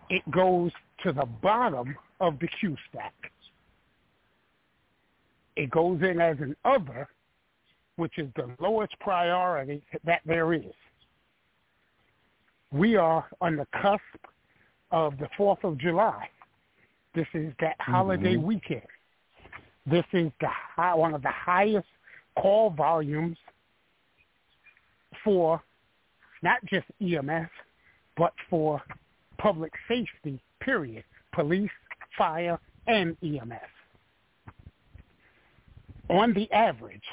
It 0.10 0.24
goes 0.32 0.72
to 1.04 1.12
the 1.12 1.26
bottom 1.26 1.96
of 2.20 2.40
the 2.40 2.48
queue 2.60 2.76
stack. 2.90 3.14
It 5.56 5.70
goes 5.70 6.02
in 6.02 6.20
as 6.20 6.38
an 6.40 6.56
other, 6.66 7.08
which 7.98 8.18
is 8.18 8.30
the 8.36 8.50
lowest 8.60 8.98
priority 9.00 9.84
that 10.04 10.22
there 10.26 10.54
is 10.54 10.74
we 12.72 12.96
are 12.96 13.26
on 13.42 13.58
the 13.58 13.68
cusp 13.82 14.02
of 14.92 15.18
the 15.18 15.28
4th 15.38 15.64
of 15.64 15.78
July. 15.78 16.28
This 17.14 17.28
is 17.34 17.54
that 17.60 17.76
holiday 17.80 18.36
mm-hmm. 18.36 18.48
weekend. 18.48 18.82
This 19.86 20.06
is 20.14 20.32
the 20.40 20.48
high, 20.48 20.96
one 20.96 21.14
of 21.14 21.22
the 21.22 21.32
highest 21.32 21.88
call 22.40 22.70
volumes 22.72 23.38
for 25.24 25.62
not 26.42 26.64
just 26.66 26.86
EMS, 27.02 27.50
but 28.18 28.34
for 28.50 28.82
public 29.38 29.72
safety, 29.88 30.42
period. 30.60 31.04
Police, 31.34 31.70
fire, 32.18 32.60
and 32.88 33.16
EMS. 33.24 33.54
On 36.10 36.34
the 36.34 36.52
average, 36.52 37.04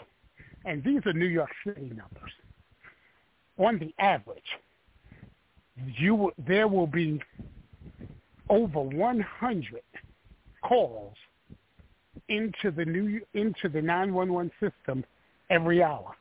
and 0.65 0.83
these 0.83 1.01
are 1.07 1.13
New 1.13 1.27
York 1.27 1.51
City 1.65 1.89
numbers, 1.89 2.33
on 3.59 3.79
the 3.79 3.95
average, 3.99 4.43
you 5.99 6.33
there 6.47 6.67
will 6.67 6.87
be 6.87 7.21
over 8.51 8.81
100 8.81 9.83
calls 10.63 11.15
into 12.29 12.71
the 12.71 12.85
new 12.85 13.21
into 13.35 13.69
the 13.69 13.81
911 13.81 14.51
system 14.61 15.05
every 15.51 15.83
hour. 15.83 16.15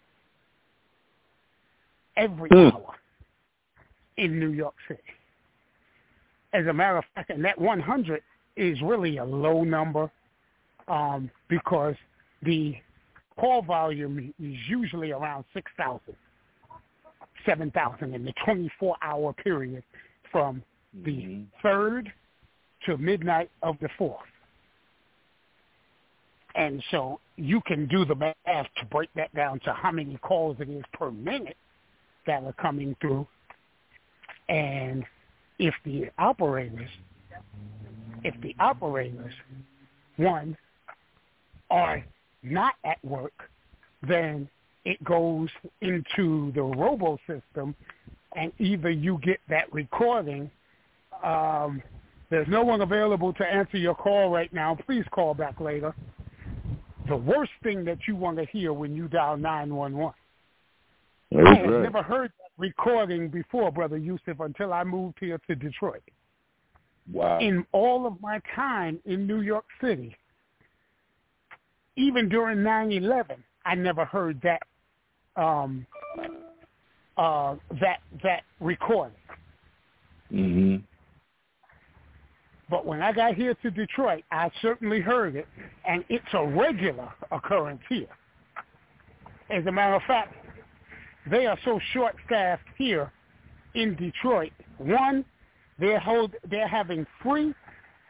Every 2.15 2.49
mm. 2.49 2.73
hour 2.73 2.95
in 4.17 4.39
New 4.39 4.51
York 4.51 4.73
City. 4.87 5.01
As 6.53 6.65
a 6.67 6.73
matter 6.73 6.97
of 6.97 7.03
fact, 7.13 7.29
and 7.29 7.43
that 7.45 7.59
100 7.59 8.21
is 8.55 8.81
really 8.81 9.17
a 9.17 9.25
low 9.25 9.63
number 9.63 10.09
um, 10.87 11.29
because 11.47 11.95
the 12.41 12.75
call 13.39 13.61
volume 13.61 14.33
is 14.39 14.57
usually 14.67 15.11
around 15.11 15.45
6,000. 15.53 16.15
7,000 17.45 18.13
in 18.13 18.25
the 18.25 18.33
24-hour 18.45 19.33
period 19.33 19.83
from 20.31 20.61
the 21.05 21.11
mm-hmm. 21.11 21.67
3rd 21.67 22.07
to 22.85 22.97
midnight 22.97 23.49
of 23.61 23.77
the 23.79 23.89
4th. 23.99 24.17
And 26.57 26.83
so 26.89 27.19
you 27.35 27.61
can 27.61 27.87
do 27.87 28.03
the 28.03 28.15
math 28.15 28.35
to 28.47 28.85
break 28.89 29.09
that 29.15 29.33
down 29.35 29.59
to 29.61 29.73
how 29.73 29.91
many 29.91 30.17
calls 30.17 30.57
it 30.59 30.69
is 30.69 30.83
per 30.91 31.11
minute 31.11 31.55
that 32.25 32.43
are 32.43 32.53
coming 32.53 32.95
through. 32.99 33.27
And 34.49 35.05
if 35.59 35.75
the 35.85 36.09
operators, 36.17 36.89
if 38.23 38.33
the 38.41 38.55
operators, 38.59 39.33
one, 40.17 40.57
are 41.69 42.03
not 42.41 42.73
at 42.83 43.03
work, 43.05 43.33
then 44.07 44.49
it 44.83 45.03
goes 45.03 45.49
into 45.81 46.51
the 46.53 46.61
robo 46.61 47.19
system, 47.27 47.75
and 48.35 48.51
either 48.57 48.89
you 48.89 49.19
get 49.21 49.39
that 49.47 49.71
recording. 49.71 50.49
Um, 51.23 51.83
there's 52.29 52.47
no 52.47 52.63
one 52.63 52.81
available 52.81 53.31
to 53.33 53.45
answer 53.45 53.77
your 53.77 53.95
call 53.95 54.29
right 54.29 54.51
now. 54.51 54.77
Please 54.85 55.05
call 55.11 55.33
back 55.33 55.59
later. 55.59 55.93
The 57.07 57.15
worst 57.15 57.51
thing 57.63 57.85
that 57.85 57.99
you 58.07 58.15
want 58.15 58.37
to 58.37 58.45
hear 58.45 58.73
when 58.73 58.95
you 58.95 59.07
dial 59.07 59.37
911. 59.37 60.13
I 61.35 61.55
have 61.55 61.81
never 61.83 62.01
heard 62.01 62.31
that 62.39 62.51
recording 62.57 63.29
before, 63.29 63.71
Brother 63.71 63.97
Yusef, 63.97 64.39
until 64.39 64.73
I 64.73 64.83
moved 64.83 65.17
here 65.19 65.39
to 65.47 65.55
Detroit. 65.55 66.03
Wow. 67.11 67.39
In 67.39 67.65
all 67.71 68.05
of 68.05 68.19
my 68.21 68.41
time 68.55 68.99
in 69.05 69.27
New 69.27 69.41
York 69.41 69.65
City, 69.81 70.15
even 71.95 72.29
during 72.29 72.59
9/11, 72.59 73.37
I 73.65 73.75
never 73.75 74.05
heard 74.05 74.41
that 74.41 74.63
um, 75.41 75.85
uh, 77.17 77.55
that 77.79 78.01
that 78.23 78.43
recording. 78.59 79.15
Mhm. 80.31 80.83
But 82.69 82.85
when 82.85 83.01
I 83.01 83.13
got 83.13 83.35
here 83.35 83.53
to 83.55 83.71
Detroit, 83.71 84.23
I 84.31 84.51
certainly 84.61 84.99
heard 84.99 85.35
it, 85.35 85.47
and 85.87 86.03
it's 86.09 86.25
a 86.33 86.45
regular 86.45 87.09
occurrence 87.31 87.81
here. 87.87 88.07
As 89.49 89.65
a 89.65 89.71
matter 89.71 89.95
of 89.95 90.03
fact, 90.03 90.33
they 91.29 91.45
are 91.45 91.57
so 91.63 91.79
short-staffed 91.93 92.63
here 92.77 93.11
in 93.75 93.95
Detroit. 93.95 94.51
One, 94.77 95.23
they're 95.79 95.99
hold, 95.99 96.35
they're 96.49 96.67
having 96.67 97.05
free 97.23 97.53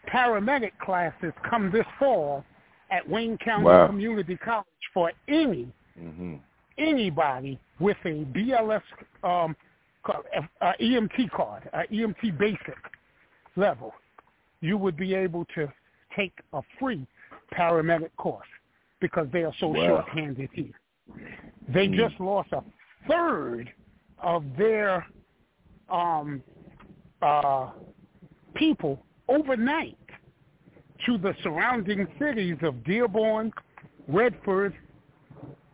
paramedic 0.07 0.71
classes 0.79 1.34
come 1.47 1.69
this 1.71 1.85
fall 1.99 2.43
at 2.89 3.07
Wayne 3.07 3.38
County 3.38 3.65
Wow. 3.65 3.88
Community 3.88 4.38
College 4.38 4.65
for 4.93 5.11
any 5.27 5.71
Mhm. 5.99 6.39
anybody 6.77 7.59
with 7.79 7.97
a 8.05 8.23
BLS 8.25 8.84
um, 9.23 9.55
uh, 10.61 10.73
EMT 10.79 11.29
card, 11.31 11.69
uh, 11.73 11.84
EMT 11.91 12.31
basic 12.38 12.77
level, 13.55 13.93
you 14.61 14.77
would 14.77 14.97
be 14.97 15.13
able 15.13 15.45
to 15.55 15.71
take 16.15 16.34
a 16.53 16.61
free 16.79 17.05
paramedic 17.53 18.15
course 18.17 18.47
because 18.99 19.27
they 19.31 19.43
are 19.43 19.53
so 19.59 19.67
Wow. 19.67 19.88
short-handed 19.88 20.49
here. 20.53 20.73
They 21.67 21.88
Hmm. 21.88 21.95
just 21.95 22.19
lost 22.19 22.51
a 22.53 22.63
third 23.07 23.71
of 24.19 24.55
their 24.57 25.05
um, 25.89 26.43
uh, 27.21 27.71
people 28.55 29.05
overnight 29.29 29.97
to 31.05 31.17
the 31.17 31.34
surrounding 31.43 32.07
cities 32.19 32.57
of 32.61 32.84
Dearborn, 32.84 33.53
Redford, 34.07 34.75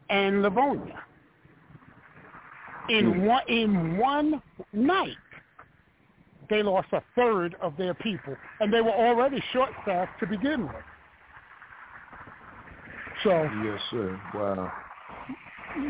and 0.09 0.41
Livonia. 0.41 1.03
In 2.89 3.13
Hmm. 3.13 3.25
one 3.25 3.43
in 3.47 3.97
one 3.97 4.41
night, 4.73 5.17
they 6.53 6.61
lost 6.61 6.87
a 6.91 7.01
third 7.15 7.55
of 7.63 7.75
their 7.77 7.95
people, 7.95 8.37
and 8.59 8.71
they 8.71 8.79
were 8.79 8.91
already 8.91 9.43
short-staffed 9.51 10.19
to 10.19 10.27
begin 10.27 10.67
with. 10.67 10.75
So 13.23 13.49
Yes, 13.65 13.81
sir. 13.89 14.21
Wow. 14.35 14.71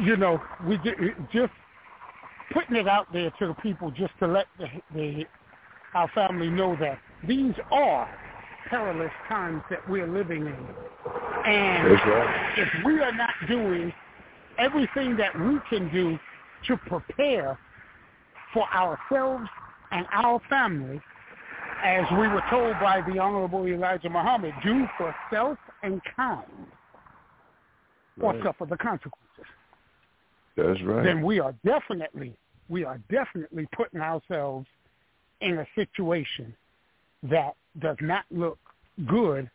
you 0.02 0.16
know, 0.16 0.42
we 0.66 0.78
ju- 0.78 1.14
just 1.34 1.52
putting 2.54 2.78
it 2.78 2.88
out 2.88 3.12
there 3.12 3.30
to 3.40 3.48
the 3.48 3.54
people 3.56 3.92
just 3.92 4.14
to 4.20 4.28
let 4.28 4.46
the, 4.58 4.68
the 4.96 5.26
our 5.96 6.08
family 6.16 6.50
know 6.50 6.78
that 6.80 6.98
these 7.28 7.54
are 7.70 8.10
perilous 8.70 9.12
times 9.28 9.62
that 9.70 9.88
we're 9.90 10.08
living 10.08 10.46
in. 10.46 10.68
And 11.46 11.92
right. 11.92 12.54
if 12.58 12.86
we 12.86 13.00
are 13.02 13.12
not 13.12 13.34
doing 13.50 13.92
everything 14.58 15.18
that 15.18 15.38
we 15.38 15.60
can 15.70 15.92
do 15.92 16.18
to 16.68 16.78
prepare 16.78 17.60
for 18.54 18.66
ourselves 18.74 19.50
and 19.94 20.06
our 20.12 20.42
family, 20.50 21.00
as 21.84 22.06
we 22.12 22.28
were 22.28 22.44
told 22.50 22.74
by 22.82 23.02
the 23.08 23.20
Honorable 23.20 23.66
Elijah 23.68 24.10
Muhammad, 24.10 24.54
do 24.64 24.86
for 24.98 25.16
self 25.32 25.58
and 25.84 26.02
kind, 26.16 26.68
or 28.22 28.34
Right. 28.34 28.44
suffer 28.44 28.66
the 28.66 28.78
consequences 28.78 29.46
That's 30.56 30.82
right. 30.84 31.04
then 31.04 31.24
we 31.24 31.40
are 31.40 31.54
definitely 31.66 32.38
we 32.70 32.86
are 32.86 33.00
definitely 33.10 33.68
putting 33.76 34.00
ourselves 34.00 34.68
in 35.42 35.60
a 35.60 35.68
situation 35.76 36.56
that 37.24 37.56
does 37.80 37.98
not 38.00 38.26
look 38.32 38.60
good 39.06 39.50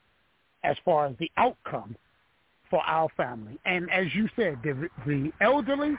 as 0.64 0.76
far 0.84 1.06
as 1.06 1.16
the 1.18 1.30
outcome 1.36 1.96
for 2.68 2.82
our 2.84 3.08
family. 3.16 3.58
And 3.64 3.90
as 3.90 4.14
you 4.14 4.28
said, 4.36 4.58
the, 4.62 4.88
the 5.06 5.32
elderly 5.40 5.96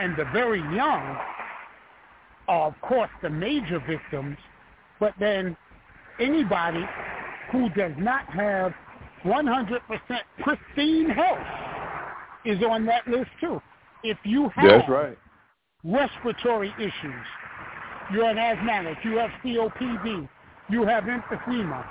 and 0.00 0.16
the 0.16 0.24
very 0.32 0.60
young 0.74 1.18
of 2.48 2.74
course, 2.80 3.10
the 3.22 3.30
major 3.30 3.78
victims, 3.86 4.36
but 4.98 5.14
then 5.20 5.56
anybody 6.18 6.84
who 7.52 7.68
does 7.70 7.92
not 7.98 8.24
have 8.32 8.72
100% 9.24 9.80
pristine 10.40 11.10
health 11.10 11.38
is 12.44 12.58
on 12.68 12.86
that 12.86 13.06
list 13.06 13.30
too. 13.40 13.60
If 14.02 14.16
you 14.24 14.50
have 14.54 14.88
right. 14.88 15.18
respiratory 15.84 16.72
issues, 16.78 17.26
you're 18.12 18.30
an 18.30 18.38
asthmatic, 18.38 18.98
you 19.04 19.18
have 19.18 19.30
COPD, 19.44 20.28
you 20.70 20.86
have 20.86 21.04
emphysema, 21.04 21.84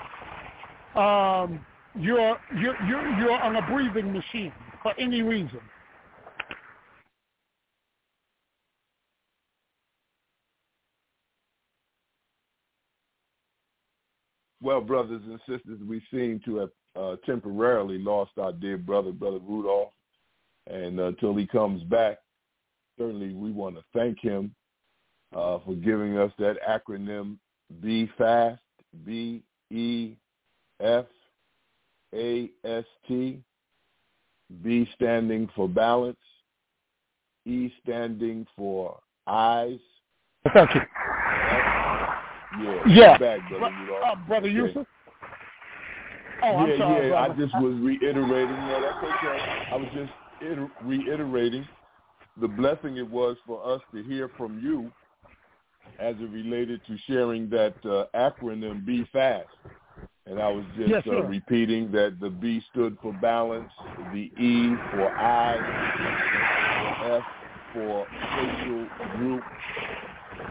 um, 0.96 1.60
you're, 2.00 2.38
you're, 2.60 2.78
you're, 2.88 3.20
you're 3.20 3.40
on 3.40 3.56
a 3.56 3.62
breathing 3.68 4.12
machine 4.12 4.54
for 4.82 4.94
any 5.00 5.22
reason. 5.22 5.60
Well, 14.62 14.82
brothers 14.82 15.22
and 15.26 15.40
sisters, 15.48 15.80
we 15.88 16.02
seem 16.12 16.42
to 16.46 16.56
have 16.58 16.70
uh, 16.96 17.16
temporarily 17.26 18.00
lost 18.00 18.32
our 18.40 18.52
dear 18.52 18.78
brother, 18.78 19.12
Brother 19.12 19.40
Rudolph. 19.40 19.94
And 20.66 21.00
until 21.00 21.36
he 21.36 21.46
comes 21.46 21.84
back, 21.84 22.18
certainly 22.98 23.34
we 23.34 23.52
want 23.52 23.76
to 23.76 23.84
thank 23.94 24.20
him 24.20 24.54
uh, 25.36 25.60
for 25.66 25.76
giving 25.76 26.18
us 26.18 26.32
that 26.40 26.58
acronym 26.68 27.38
B 27.82 28.10
FAST, 28.18 28.60
B 29.06 29.44
E 29.72 30.16
F 30.82 31.06
A 32.16 32.50
S 32.66 32.86
T, 33.08 33.42
B 34.64 34.90
standing 34.96 35.50
for 35.56 35.70
balance, 35.70 36.18
E 37.46 37.72
standing 37.84 38.48
for 38.56 39.00
eyes. 39.28 39.80
You. 42.58 42.82
Yeah, 42.86 42.94
Yeah. 43.12 43.18
back, 43.18 43.42
brother 43.44 43.66
Bro- 43.70 43.80
Rudolph. 43.80 44.04
uh, 44.06 44.16
Brother. 44.16 44.48
Yusef? 44.48 44.88
Oh, 46.44 46.66
yeah, 46.68 46.78
sorry, 46.78 47.10
yeah. 47.10 47.16
I 47.16 47.30
just 47.30 47.54
was 47.56 47.76
reiterating. 47.80 48.66
That's 48.68 49.02
okay. 49.04 49.42
I 49.72 49.76
was 49.76 49.90
just 49.94 50.12
iter- 50.42 50.70
reiterating 50.82 51.68
the 52.40 52.48
blessing 52.48 52.98
it 52.98 53.08
was 53.08 53.38
for 53.46 53.66
us 53.66 53.82
to 53.94 54.04
hear 54.04 54.30
from 54.38 54.60
you 54.60 54.92
as 56.00 56.16
it 56.20 56.30
related 56.30 56.86
to 56.86 56.96
sharing 57.08 57.50
that 57.50 57.76
uh, 57.84 58.06
acronym 58.16 58.86
Be 58.86 59.04
Fast. 59.12 59.50
And 60.28 60.40
I 60.40 60.48
was 60.50 60.66
just 60.78 60.90
Yes, 60.90 61.04
uh, 61.08 61.24
repeating 61.24 61.90
that 61.94 62.20
the 62.20 62.30
B 62.30 62.62
stood 62.70 62.98
for 63.02 63.14
balance, 63.14 63.72
the 64.12 64.30
E 64.38 64.78
for 64.92 65.12
I, 65.18 65.64
the 66.78 66.90
F 67.02 67.24
for 67.74 68.08
facial 68.36 68.90
droop, 69.16 69.46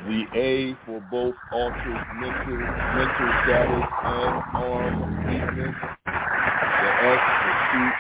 the 0.01 0.27
A 0.35 0.77
for 0.87 1.01
both 1.03 1.37
altered 1.51 2.05
mental 2.11 2.73
mental 2.89 3.35
status 3.43 3.87
and 4.05 4.43
arm 4.55 5.05
weakness, 5.25 5.77
the 6.81 6.93
S 7.03 7.23
for 7.43 7.55
speech, 7.69 7.99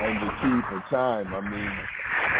and 0.00 0.20
the 0.20 0.30
T 0.40 0.62
for 0.68 0.80
time. 0.90 1.34
I 1.34 1.40
mean, 1.40 1.82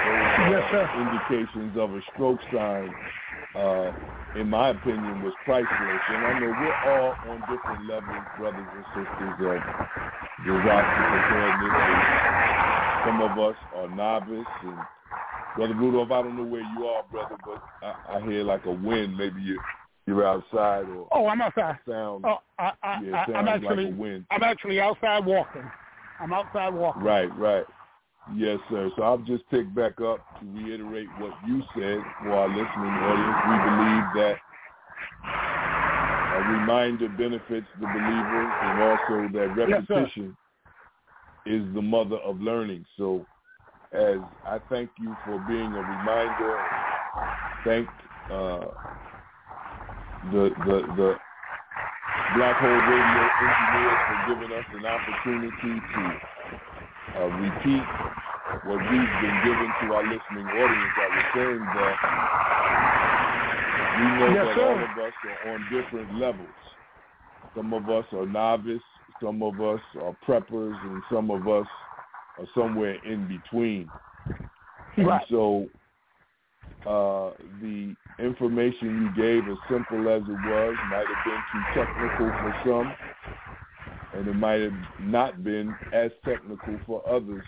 those 0.03 0.33
Yes, 0.39 0.65
sir. 0.71 0.91
indications 0.95 1.77
of 1.79 1.95
a 1.95 2.01
stroke 2.13 2.41
sign, 2.53 2.97
uh, 3.55 3.93
in 4.35 4.49
my 4.49 4.71
opinion, 4.71 5.21
was 5.23 5.35
priceless. 5.45 6.03
And 6.09 6.25
I 6.25 6.33
know 6.35 6.51
we're 6.51 6.73
all 6.83 7.19
on 7.23 7.47
different 7.47 7.83
levels, 7.87 8.27
brothers 8.37 8.69
and 8.75 8.87
sisters, 8.95 9.37
of 9.41 9.65
disaster 10.45 11.05
preparedness. 11.05 11.79
And 11.87 12.09
some 13.05 13.21
of 13.21 13.39
us 13.39 13.57
are 13.73 13.89
novice 13.89 14.49
and 14.63 14.87
Brother 15.57 15.75
Rudolph, 15.75 16.11
I 16.11 16.23
don't 16.23 16.37
know 16.37 16.45
where 16.45 16.63
you 16.63 16.87
are, 16.87 17.03
brother, 17.11 17.37
but 17.45 17.61
I, 17.83 18.17
I 18.17 18.21
hear 18.21 18.43
like 18.43 18.65
a 18.65 18.73
wind. 18.73 19.17
Maybe 19.17 19.41
you 19.41 19.61
you're 20.07 20.27
outside 20.27 20.89
or 20.89 21.09
Oh, 21.13 21.27
I'm 21.27 21.41
outside. 21.41 21.79
sound. 21.89 22.25
Oh, 22.27 22.39
I, 22.59 22.73
I, 22.83 23.01
yeah, 23.03 23.25
I, 23.27 23.33
I'm 23.33 23.49
actually, 23.49 23.85
like 23.85 23.95
a 23.95 23.97
wind. 23.97 24.27
I'm 24.31 24.43
actually 24.43 24.81
outside 24.81 25.25
walking. 25.25 25.71
I'm 26.21 26.33
outside 26.33 26.75
walking. 26.75 27.03
Right, 27.03 27.37
right. 27.39 27.65
Yes, 28.37 28.59
sir. 28.71 28.91
So 28.97 29.03
I'll 29.03 29.19
just 29.19 29.49
pick 29.51 29.73
back 29.75 30.01
up 30.01 30.21
to 30.41 30.47
reiterate 30.53 31.09
what 31.19 31.33
you 31.47 31.63
said 31.75 32.03
for 32.23 32.33
our 32.33 32.49
listening 32.49 32.67
audience. 32.67 33.37
We 33.49 33.57
believe 33.71 34.05
that 34.15 34.37
a 36.35 36.51
reminder 36.51 37.09
benefits 37.09 37.67
the 37.81 37.87
believer 37.87 38.53
and 38.63 38.83
also 38.83 39.39
that 39.39 39.55
Yes, 39.57 39.83
repetition 39.89 40.37
is 41.47 41.63
the 41.75 41.83
mother 41.83 42.17
of 42.17 42.41
learning. 42.41 42.85
So 42.97 43.27
as 43.95 44.19
I 44.45 44.59
thank 44.69 44.91
you 45.01 45.15
for 45.25 45.39
being 45.47 45.71
a 45.73 45.83
reminder, 45.83 46.59
thank 47.65 47.89
uh, 48.31 48.67
the, 50.33 50.51
the, 50.67 50.77
the 50.99 51.15
Black 52.35 52.57
Hole 52.59 52.81
Radio 52.91 53.23
engineers 53.39 54.01
for 54.09 54.19
giving 54.35 54.51
us 54.57 54.67
an 54.75 54.85
opportunity 54.87 55.75
to 55.95 56.03
uh, 57.23 57.29
repeat 57.39 57.87
what 58.67 58.79
we've 58.91 59.15
been 59.23 59.39
giving 59.47 59.73
to 59.83 59.95
our 59.95 60.03
listening 60.03 60.47
audience. 60.49 60.95
I 60.99 61.09
was 61.15 61.27
saying 61.35 61.63
that 61.79 61.97
we 63.95 64.05
know 64.19 64.31
Yes, 64.35 64.47
that 64.47 64.57
sir. 64.57 64.67
all 64.67 64.75
of 64.75 64.95
us 65.07 65.15
are 65.23 65.41
on 65.55 65.59
different 65.71 66.19
levels. 66.19 66.59
Some 67.55 67.73
of 67.73 67.89
us 67.89 68.05
are 68.13 68.27
novice, 68.27 68.83
some 69.23 69.43
of 69.43 69.61
us 69.61 69.81
are 70.03 70.17
preppers, 70.27 70.75
and 70.87 71.03
some 71.13 71.31
of 71.31 71.47
us 71.47 71.67
are 72.39 72.47
somewhere 72.55 72.95
in 72.97 73.27
between. 73.27 73.91
Right. 74.97 75.21
And 75.21 75.21
so 75.29 75.69
uh, 76.87 77.35
the 77.61 77.97
information 78.19 79.01
you 79.01 79.09
gave, 79.09 79.49
as 79.49 79.59
simple 79.69 80.09
as 80.09 80.23
it 80.29 80.39
was, 80.39 80.79
might 80.85 81.09
have 81.09 81.25
been 81.25 81.45
too 81.51 81.65
technical 81.73 82.35
for 82.41 82.53
some, 82.65 82.97
and 84.13 84.29
it 84.29 84.35
might 84.35 84.61
have 84.61 84.75
not 84.99 85.43
been 85.43 85.77
as 85.93 86.11
technical 86.25 86.81
for 86.87 87.03
others. 87.09 87.45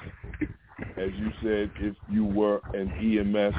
As 0.97 1.13
you 1.13 1.31
said, 1.43 1.71
if 1.79 1.95
you 2.09 2.25
were 2.25 2.63
an 2.73 2.93
EMS 2.99 3.55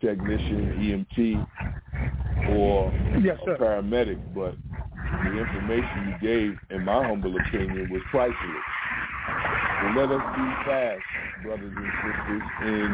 technician, 0.00 1.06
EMT, 1.18 1.46
or 2.46 2.92
yes, 3.20 3.38
a 3.46 3.58
paramedic, 3.60 4.20
but 4.34 4.56
the 5.22 5.36
information 5.38 6.06
you 6.06 6.12
gave, 6.12 6.56
in 6.70 6.84
my 6.84 7.04
humble 7.04 7.36
opinion, 7.36 7.88
was 7.88 8.02
priceless. 8.10 8.36
So 9.80 9.86
let 9.96 10.10
us 10.10 10.24
be 10.36 10.46
fast, 10.66 11.02
brothers 11.42 11.72
and 11.72 11.92
sisters, 12.04 12.44
in 12.68 12.90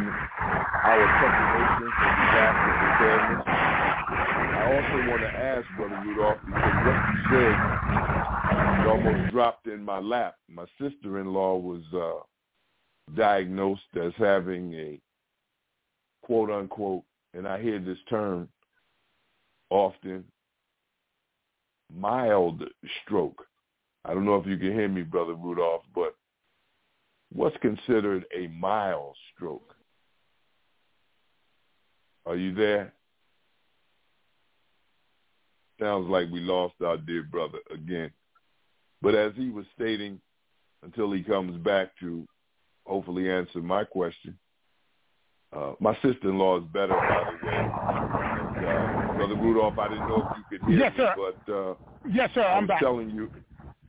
our 0.87 1.07
preparation 1.19 1.89
for 1.97 2.11
disaster 2.23 2.73
preparedness. 2.79 3.45
I 3.47 4.63
also 4.71 4.97
want 5.11 5.23
to 5.23 5.29
ask, 5.29 5.67
Brother 5.77 6.01
Rudolph, 6.07 6.39
because 6.47 6.77
what 6.87 6.99
you 7.11 7.19
said, 7.31 7.55
it 8.81 8.87
almost 8.87 9.33
dropped 9.33 9.67
in 9.67 9.85
my 9.85 9.99
lap. 9.99 10.37
My 10.49 10.65
sister-in-law 10.81 11.59
was 11.59 11.83
uh, 11.95 12.23
diagnosed 13.17 13.83
as 14.01 14.13
having 14.17 14.75
a 14.75 15.01
quote 16.23 16.51
unquote, 16.51 17.05
and 17.35 17.47
I 17.47 17.61
hear 17.61 17.79
this 17.79 17.99
term 18.09 18.49
often, 19.71 20.25
mild 21.93 22.63
stroke. 23.03 23.45
I 24.05 24.15
don't 24.15 24.25
know 24.25 24.37
if 24.37 24.47
you 24.47 24.57
can 24.57 24.73
hear 24.73 24.89
me, 24.89 25.03
Brother 25.03 25.35
Rudolph, 25.35 25.83
but 25.95 26.15
what's 27.33 27.57
considered 27.59 28.25
a 28.37 28.49
mild 28.49 29.17
stroke? 29.35 29.75
Are 32.25 32.37
you 32.37 32.55
there? 32.55 32.93
Sounds 35.81 36.09
like 36.09 36.31
we 36.31 36.41
lost 36.41 36.75
our 36.85 36.97
dear 36.97 37.23
brother 37.23 37.59
again. 37.73 38.11
But 39.03 39.15
as 39.15 39.33
he 39.37 39.51
was 39.51 39.67
stating, 39.75 40.21
until 40.83 41.13
he 41.13 41.23
comes 41.23 41.57
back 41.59 41.91
to 42.01 42.27
hopefully 42.87 43.31
answer 43.31 43.61
my 43.61 43.85
question, 43.85 44.39
uh, 45.55 45.73
my 45.81 45.95
sister-in-law 45.97 46.59
is 46.59 46.65
better, 46.73 46.89
by 46.95 47.25
the 47.41 47.47
way. 47.47 47.53
And, 47.55 48.67
uh, 48.67 49.13
Brother 49.17 49.37
Rudolph, 49.37 49.79
I 49.79 49.89
didn't 49.89 50.09
know 50.09 50.29
if 50.31 50.37
you 50.39 50.59
could 50.59 50.69
hear 50.69 50.79
yes, 50.79 50.93
me, 50.93 51.05
sir. 51.05 51.15
but 51.17 51.53
uh, 51.53 51.75
yes, 52.11 52.31
sir. 52.35 52.43
I'm 52.43 52.59
I'm 52.59 52.63
was 52.65 52.69
back. 52.69 52.81
telling 52.81 53.11
you, 53.11 53.31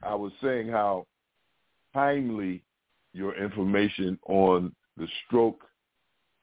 I 0.03 0.15
was 0.15 0.31
saying 0.41 0.69
how 0.69 1.07
timely 1.93 2.63
your 3.17 3.35
information 3.35 4.17
on 4.27 4.73
the 4.95 5.07
stroke 5.25 5.63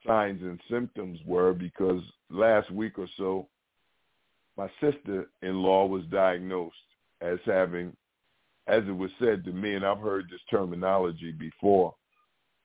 signs 0.07 0.43
and 0.43 0.61
symptoms 0.71 1.19
were 1.25 1.53
because 1.53 2.03
last 2.31 2.71
week 2.71 2.99
or 2.99 3.09
so, 3.17 3.49
my 4.57 4.69
sister-in-law 4.81 5.87
was 5.87 6.05
diagnosed 6.11 6.77
as 7.21 7.39
having, 7.45 7.97
as 8.67 8.83
it 8.87 8.97
was 8.97 9.11
said 9.19 9.45
to 9.45 9.53
me, 9.53 9.75
and 9.75 9.85
I've 9.85 9.99
heard 9.99 10.27
this 10.31 10.41
terminology 10.51 11.33
before, 11.33 11.95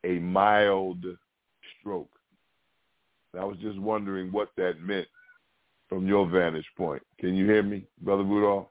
a 0.03 0.19
mild 0.19 1.03
stroke. 1.79 2.11
And 3.33 3.41
I 3.41 3.45
was 3.45 3.57
just 3.57 3.79
wondering 3.79 4.31
what 4.31 4.49
that 4.57 4.81
meant 4.81 5.07
from 5.87 6.07
your 6.07 6.27
vantage 6.27 6.67
point. 6.77 7.01
Can 7.19 7.35
you 7.35 7.45
hear 7.45 7.63
me, 7.63 7.85
Brother 8.01 8.23
Rudolph? 8.23 8.67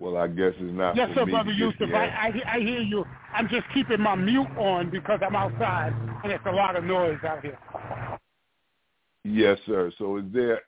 Well, 0.00 0.16
I 0.16 0.28
guess 0.28 0.54
it's 0.58 0.74
not 0.76 0.96
Yes, 0.96 1.10
sir, 1.14 1.26
Brother 1.26 1.52
Yusef. 1.52 1.88
I. 1.92 2.06
I, 2.06 2.54
I 2.54 2.58
hear 2.60 2.80
you. 2.80 3.04
I'm 3.34 3.48
just 3.48 3.66
keeping 3.74 4.00
my 4.00 4.14
mute 4.14 4.48
on 4.58 4.90
because 4.90 5.20
I'm 5.24 5.36
outside 5.36 5.92
and 6.24 6.32
it's 6.32 6.44
a 6.46 6.52
lot 6.52 6.74
of 6.74 6.84
noise 6.84 7.18
out 7.22 7.42
here. 7.42 7.58
Yes, 9.24 9.58
sir. 9.66 9.92
So 9.98 10.16
is 10.16 10.24
there 10.32 10.62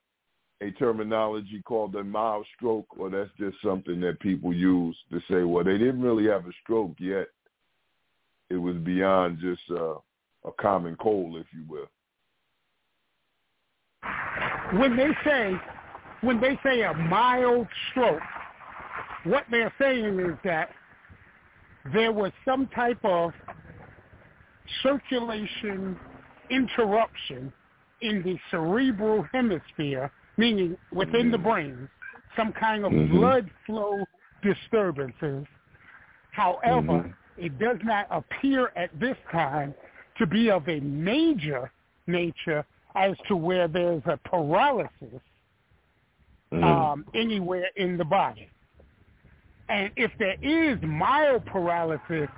a 0.60 0.70
terminology 0.72 1.62
called 1.64 1.96
a 1.96 2.04
mild 2.04 2.46
stroke, 2.56 2.86
or 2.98 3.09
that's 3.09 3.30
just 3.38 3.56
something 3.64 4.00
that 4.00 4.20
people 4.20 4.52
use 4.52 4.96
to 5.10 5.20
say, 5.30 5.42
well, 5.42 5.64
they 5.64 5.78
didn't 5.78 6.02
really 6.02 6.28
have 6.28 6.46
a 6.46 6.52
stroke 6.62 6.94
yet. 6.98 7.28
It 8.50 8.56
was 8.56 8.76
beyond 8.76 9.38
just 9.40 9.62
uh, 9.70 9.94
a 10.44 10.52
common 10.60 10.94
cold, 10.96 11.36
if 11.36 11.46
you 11.52 11.64
will. 11.66 11.88
When 14.78 14.94
they 14.94 15.09
say, 15.24 15.54
when 16.20 16.38
they 16.38 16.59
say 16.62 16.82
a 16.82 16.92
mild 16.92 17.66
stroke, 17.90 18.20
what 19.24 19.44
they're 19.51 19.73
saying 19.81 20.19
is 20.20 20.36
that 20.44 20.70
there 21.93 22.12
was 22.12 22.32
some 22.44 22.69
type 22.69 23.03
of 23.05 23.32
circulation 24.82 25.99
interruption 26.51 27.53
in 28.01 28.23
the 28.23 28.39
cerebral 28.51 29.27
hemisphere, 29.32 30.11
meaning 30.36 30.77
within 30.93 31.31
the 31.31 31.39
brain, 31.39 31.89
some 32.36 32.53
kind 32.53 32.85
of 32.85 32.93
Mhm. 32.93 33.11
blood 33.11 33.51
flow 33.66 34.07
disturbances. 34.43 35.47
However, 36.32 37.05
Mhm. 37.05 37.15
it 37.36 37.59
does 37.59 37.82
not 37.82 38.07
appear 38.11 38.73
at 38.77 38.90
this 38.99 39.16
time 39.31 39.74
to 40.16 40.27
be 40.27 40.51
of 40.51 40.69
a 40.69 40.81
major 40.81 41.70
nature 42.07 42.65
as 42.94 43.16
to 43.28 43.36
where 43.36 43.69
there's 43.69 44.05
a 44.07 44.16
paralysis 44.19 45.23
Mhm. 46.51 46.62
um, 46.62 47.07
anywhere 47.15 47.70
in 47.77 47.97
the 47.97 48.05
body. 48.05 48.51
And 49.68 49.90
if 49.97 50.10
there 50.18 50.36
is 50.43 50.78
mild 50.82 51.47
paralysis, 51.47 52.28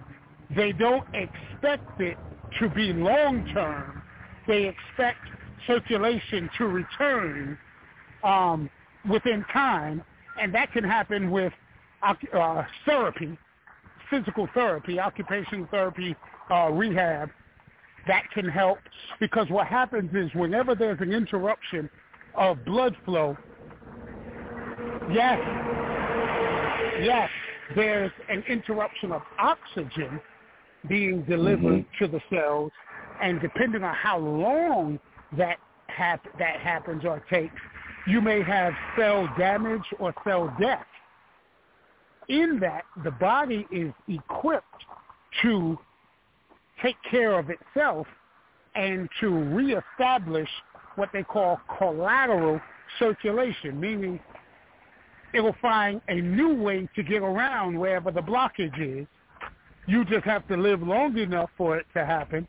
they 0.55 0.73
don't 0.73 1.07
expect 1.15 2.01
it 2.01 2.17
to 2.61 2.69
be 2.69 2.93
long 2.93 3.49
term. 3.53 4.03
They 4.47 4.67
expect 4.67 5.19
circulation 5.67 6.51
to 6.59 6.67
return 6.67 7.59
um, 8.23 8.71
within 9.11 9.45
time, 9.53 10.03
and 10.41 10.55
that 10.55 10.73
can 10.73 10.85
happen 10.85 11.31
with 11.31 11.53
uh, 12.03 12.63
therapy, 12.85 13.37
physical 14.11 14.49
therapy, 14.55 15.01
occupational 15.01 15.67
therapy, 15.71 16.15
uh, 16.51 16.71
rehab. 16.71 17.31
That 18.07 18.25
can 18.35 18.47
help 18.47 18.79
because 19.19 19.49
what 19.49 19.67
happens 19.67 20.11
is 20.15 20.31
whenever 20.35 20.75
there's 20.75 21.01
an 21.01 21.11
interruption 21.11 21.89
of 22.35 22.63
blood 22.67 22.95
flow, 23.07 23.35
yes, 25.11 25.41
yes, 27.03 27.31
there's 27.75 28.13
an 28.29 28.45
interruption 28.49 29.13
of 29.13 29.23
oxygen 29.39 30.21
being 30.89 31.23
delivered 31.25 31.85
mm-hmm. 31.85 32.05
to 32.05 32.11
the 32.11 32.21
cells, 32.31 32.73
and 33.23 33.41
depending 33.41 33.83
on 33.83 33.95
how 33.95 34.19
long 34.19 34.99
that 35.37 35.59
hap- 35.89 36.39
that 36.39 36.61
happens 36.61 37.05
or 37.05 37.23
takes, 37.31 37.55
you 38.07 38.21
may 38.21 38.43
have 38.43 38.73
cell 38.99 39.29
damage 39.39 39.85
or 39.99 40.15
cell 40.25 40.55
death. 40.61 40.87
In 42.29 42.59
that, 42.61 42.85
the 43.03 43.11
body 43.13 43.67
is 43.71 43.93
equipped 44.09 44.65
to 45.43 45.79
take 46.83 46.97
care 47.11 47.39
of 47.39 47.51
itself 47.51 48.07
and 48.75 49.09
to 49.21 49.29
reestablish 49.29 50.49
what 50.97 51.11
they 51.13 51.23
call 51.23 51.61
collateral 51.79 52.61
circulation, 52.99 53.79
meaning 53.79 54.21
it 55.35 55.41
will 55.41 55.57
find 55.61 56.01
a 56.09 56.15
new 56.15 56.55
way 56.55 56.89
to 56.95 57.03
get 57.03 57.23
around 57.23 57.79
wherever 57.79 58.11
the 58.11 58.21
blockage 58.21 59.01
is. 59.01 59.07
You 59.87 60.05
just 60.05 60.25
have 60.25 60.47
to 60.49 60.57
live 60.57 60.81
long 60.83 61.19
enough 61.19 61.51
for 61.59 61.77
it 61.77 61.87
to 61.95 62.07
happen, 62.07 62.47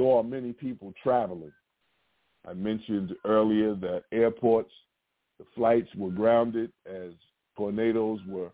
are 0.00 0.22
many 0.22 0.54
people 0.54 0.94
traveling. 1.02 1.52
I 2.48 2.54
mentioned 2.54 3.14
earlier 3.26 3.74
that 3.74 4.04
airports, 4.12 4.72
the 5.38 5.44
flights 5.54 5.90
were 5.94 6.10
grounded 6.10 6.72
as 6.86 7.12
tornadoes 7.56 8.20
were 8.26 8.50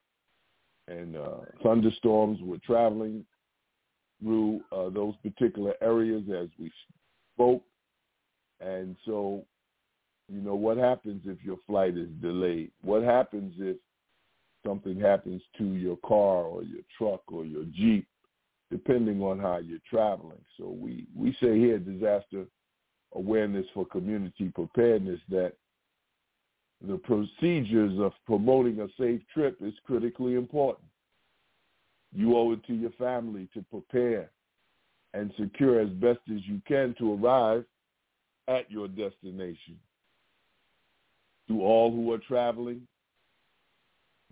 and 0.88 1.16
uh, 1.16 1.38
thunderstorms 1.62 2.38
were 2.42 2.58
traveling 2.58 3.24
through 4.20 4.60
uh, 4.72 4.88
those 4.90 5.14
particular 5.22 5.74
areas 5.80 6.22
as 6.36 6.48
we 6.58 6.70
spoke. 7.34 7.62
And 8.60 8.96
so, 9.04 9.44
you 10.28 10.40
know, 10.40 10.54
what 10.54 10.76
happens 10.76 11.22
if 11.26 11.38
your 11.44 11.58
flight 11.66 11.96
is 11.96 12.08
delayed? 12.20 12.70
What 12.82 13.02
happens 13.02 13.54
if 13.58 13.76
something 14.64 14.98
happens 14.98 15.42
to 15.58 15.64
your 15.64 15.96
car 15.98 16.42
or 16.42 16.62
your 16.62 16.82
truck 16.96 17.22
or 17.28 17.44
your 17.44 17.64
Jeep, 17.72 18.06
depending 18.70 19.22
on 19.22 19.38
how 19.38 19.58
you're 19.58 19.78
traveling? 19.88 20.40
So 20.58 20.68
we, 20.68 21.06
we 21.14 21.32
say 21.40 21.58
here, 21.58 21.78
disaster 21.78 22.46
awareness 23.14 23.66
for 23.72 23.86
community 23.86 24.50
preparedness, 24.54 25.20
that 25.30 25.52
the 26.86 26.98
procedures 26.98 27.98
of 27.98 28.12
promoting 28.26 28.80
a 28.80 28.88
safe 29.00 29.22
trip 29.32 29.56
is 29.62 29.74
critically 29.86 30.34
important. 30.34 30.86
You 32.14 32.36
owe 32.36 32.52
it 32.52 32.64
to 32.66 32.74
your 32.74 32.90
family 32.92 33.48
to 33.54 33.64
prepare 33.70 34.30
and 35.14 35.32
secure 35.38 35.80
as 35.80 35.88
best 35.90 36.20
as 36.30 36.40
you 36.44 36.60
can 36.66 36.94
to 36.98 37.14
arrive 37.14 37.64
at 38.48 38.70
your 38.70 38.88
destination. 38.88 39.78
To 41.48 41.62
all 41.62 41.90
who 41.90 42.12
are 42.12 42.18
traveling, 42.18 42.86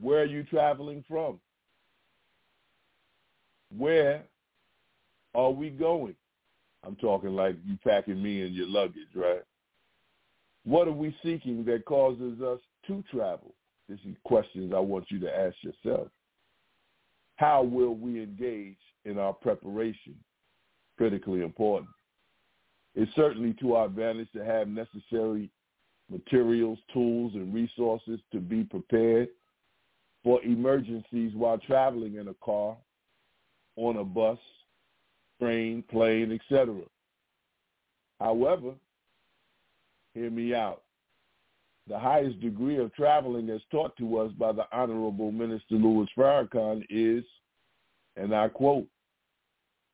where 0.00 0.22
are 0.22 0.26
you 0.26 0.42
traveling 0.44 1.04
from? 1.08 1.40
Where 3.76 4.24
are 5.34 5.50
we 5.50 5.70
going? 5.70 6.16
I'm 6.84 6.96
talking 6.96 7.34
like 7.34 7.56
you 7.64 7.78
packing 7.82 8.22
me 8.22 8.42
and 8.42 8.54
your 8.54 8.68
luggage, 8.68 9.08
right? 9.14 9.42
What 10.64 10.88
are 10.88 10.92
we 10.92 11.16
seeking 11.22 11.64
that 11.64 11.84
causes 11.84 12.40
us 12.40 12.60
to 12.86 13.02
travel? 13.10 13.54
These 13.88 13.98
are 14.06 14.16
questions 14.24 14.72
I 14.74 14.80
want 14.80 15.06
you 15.10 15.18
to 15.20 15.36
ask 15.38 15.56
yourself. 15.62 16.08
How 17.36 17.62
will 17.62 17.94
we 17.94 18.22
engage 18.22 18.78
in 19.04 19.18
our 19.18 19.32
preparation? 19.32 20.14
Critically 20.96 21.42
important. 21.42 21.90
It's 22.94 23.14
certainly 23.16 23.54
to 23.60 23.74
our 23.74 23.86
advantage 23.86 24.28
to 24.32 24.44
have 24.44 24.68
necessary 24.68 25.50
materials, 26.10 26.78
tools, 26.92 27.34
and 27.34 27.52
resources 27.52 28.20
to 28.32 28.38
be 28.38 28.62
prepared 28.62 29.28
for 30.22 30.42
emergencies 30.42 31.32
while 31.34 31.58
traveling 31.58 32.16
in 32.16 32.28
a 32.28 32.34
car, 32.34 32.76
on 33.76 33.96
a 33.96 34.04
bus, 34.04 34.38
train, 35.40 35.82
plane, 35.90 36.32
etc. 36.32 36.74
However, 38.20 38.72
hear 40.14 40.30
me 40.30 40.54
out. 40.54 40.82
The 41.86 41.98
highest 41.98 42.40
degree 42.40 42.78
of 42.78 42.94
traveling 42.94 43.50
as 43.50 43.60
taught 43.70 43.96
to 43.98 44.18
us 44.18 44.32
by 44.32 44.52
the 44.52 44.64
Honorable 44.72 45.30
Minister 45.32 45.74
Louis 45.74 46.08
Farrakhan 46.16 46.84
is, 46.88 47.24
and 48.16 48.34
I 48.34 48.48
quote, 48.48 48.86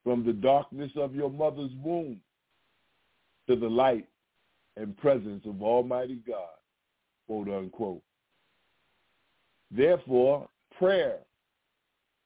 from 0.04 0.24
the 0.24 0.32
darkness 0.32 0.92
of 0.96 1.14
your 1.14 1.30
mother's 1.30 1.72
womb 1.82 2.20
to 3.48 3.56
the 3.56 3.68
light 3.68 4.06
and 4.76 4.96
presence 4.96 5.44
of 5.46 5.62
Almighty 5.62 6.20
God, 6.26 6.48
quote 7.26 7.48
unquote. 7.48 8.02
Therefore, 9.70 10.48
prayer 10.78 11.18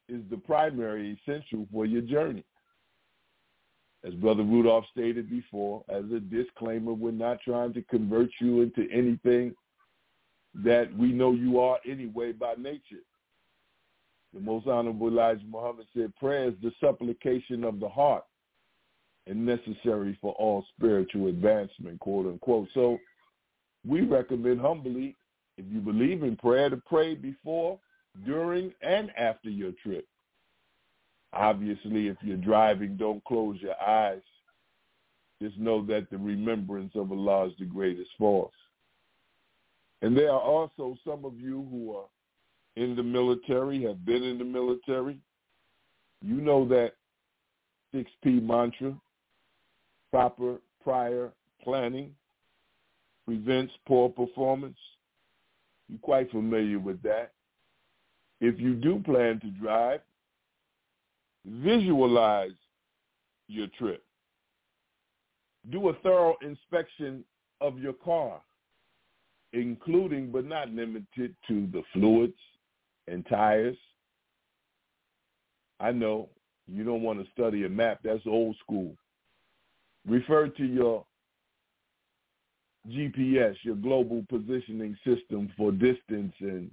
is 0.08 0.22
the 0.30 0.36
primary 0.36 1.18
essential 1.26 1.66
for 1.72 1.86
your 1.86 2.02
journey. 2.02 2.44
As 4.04 4.12
Brother 4.14 4.42
Rudolph 4.42 4.84
stated 4.92 5.30
before, 5.30 5.82
as 5.88 6.04
a 6.14 6.20
disclaimer, 6.20 6.92
we're 6.92 7.10
not 7.10 7.38
trying 7.42 7.72
to 7.72 7.82
convert 7.82 8.28
you 8.38 8.60
into 8.60 8.86
anything 8.92 9.54
that 10.62 10.94
we 10.96 11.08
know 11.08 11.32
you 11.32 11.58
are 11.58 11.78
anyway 11.88 12.32
by 12.32 12.54
nature. 12.58 13.02
The 14.34 14.40
most 14.40 14.66
honorable 14.66 15.08
Elijah 15.08 15.44
Muhammad 15.48 15.86
said, 15.96 16.14
prayer 16.16 16.48
is 16.48 16.54
the 16.62 16.72
supplication 16.80 17.64
of 17.64 17.80
the 17.80 17.88
heart 17.88 18.24
and 19.26 19.46
necessary 19.46 20.18
for 20.20 20.34
all 20.34 20.66
spiritual 20.76 21.28
advancement, 21.28 21.98
quote 22.00 22.26
unquote. 22.26 22.68
So 22.74 22.98
we 23.86 24.02
recommend 24.02 24.60
humbly, 24.60 25.16
if 25.56 25.64
you 25.70 25.80
believe 25.80 26.22
in 26.22 26.36
prayer, 26.36 26.68
to 26.68 26.76
pray 26.86 27.14
before, 27.14 27.78
during, 28.26 28.72
and 28.82 29.10
after 29.16 29.50
your 29.50 29.72
trip. 29.82 30.06
Obviously, 31.32 32.08
if 32.08 32.16
you're 32.22 32.36
driving, 32.36 32.96
don't 32.96 33.24
close 33.24 33.56
your 33.60 33.80
eyes. 33.80 34.22
Just 35.42 35.58
know 35.58 35.84
that 35.86 36.08
the 36.10 36.18
remembrance 36.18 36.92
of 36.94 37.10
Allah 37.10 37.48
is 37.48 37.52
the 37.58 37.64
greatest 37.64 38.10
force. 38.16 38.54
And 40.02 40.16
there 40.16 40.30
are 40.30 40.40
also 40.40 40.96
some 41.04 41.24
of 41.24 41.40
you 41.40 41.66
who 41.70 41.96
are 41.96 42.06
in 42.76 42.94
the 42.96 43.02
military, 43.02 43.82
have 43.84 44.04
been 44.04 44.22
in 44.22 44.38
the 44.38 44.44
military. 44.44 45.18
You 46.22 46.36
know 46.40 46.66
that 46.68 46.92
6P 47.94 48.42
mantra, 48.42 48.94
proper 50.10 50.56
prior 50.82 51.32
planning 51.62 52.14
prevents 53.24 53.72
poor 53.86 54.08
performance. 54.08 54.78
You're 55.88 55.98
quite 56.00 56.30
familiar 56.30 56.78
with 56.78 57.02
that. 57.02 57.32
If 58.44 58.60
you 58.60 58.74
do 58.74 59.00
plan 59.04 59.40
to 59.40 59.50
drive, 59.50 60.00
Visualize 61.46 62.52
your 63.48 63.66
trip. 63.78 64.02
Do 65.70 65.88
a 65.90 65.94
thorough 66.02 66.36
inspection 66.42 67.24
of 67.60 67.78
your 67.78 67.92
car, 67.92 68.40
including 69.52 70.30
but 70.30 70.46
not 70.46 70.70
limited 70.70 71.34
to 71.48 71.68
the 71.72 71.82
fluids 71.92 72.38
and 73.08 73.26
tires. 73.26 73.76
I 75.80 75.92
know 75.92 76.30
you 76.66 76.84
don't 76.84 77.02
want 77.02 77.22
to 77.22 77.30
study 77.32 77.64
a 77.64 77.68
map. 77.68 78.00
That's 78.02 78.26
old 78.26 78.56
school. 78.62 78.96
Refer 80.06 80.48
to 80.48 80.64
your 80.64 81.04
GPS, 82.88 83.56
your 83.62 83.76
global 83.76 84.24
positioning 84.30 84.96
system 85.04 85.52
for 85.56 85.72
distance 85.72 86.34
and 86.40 86.70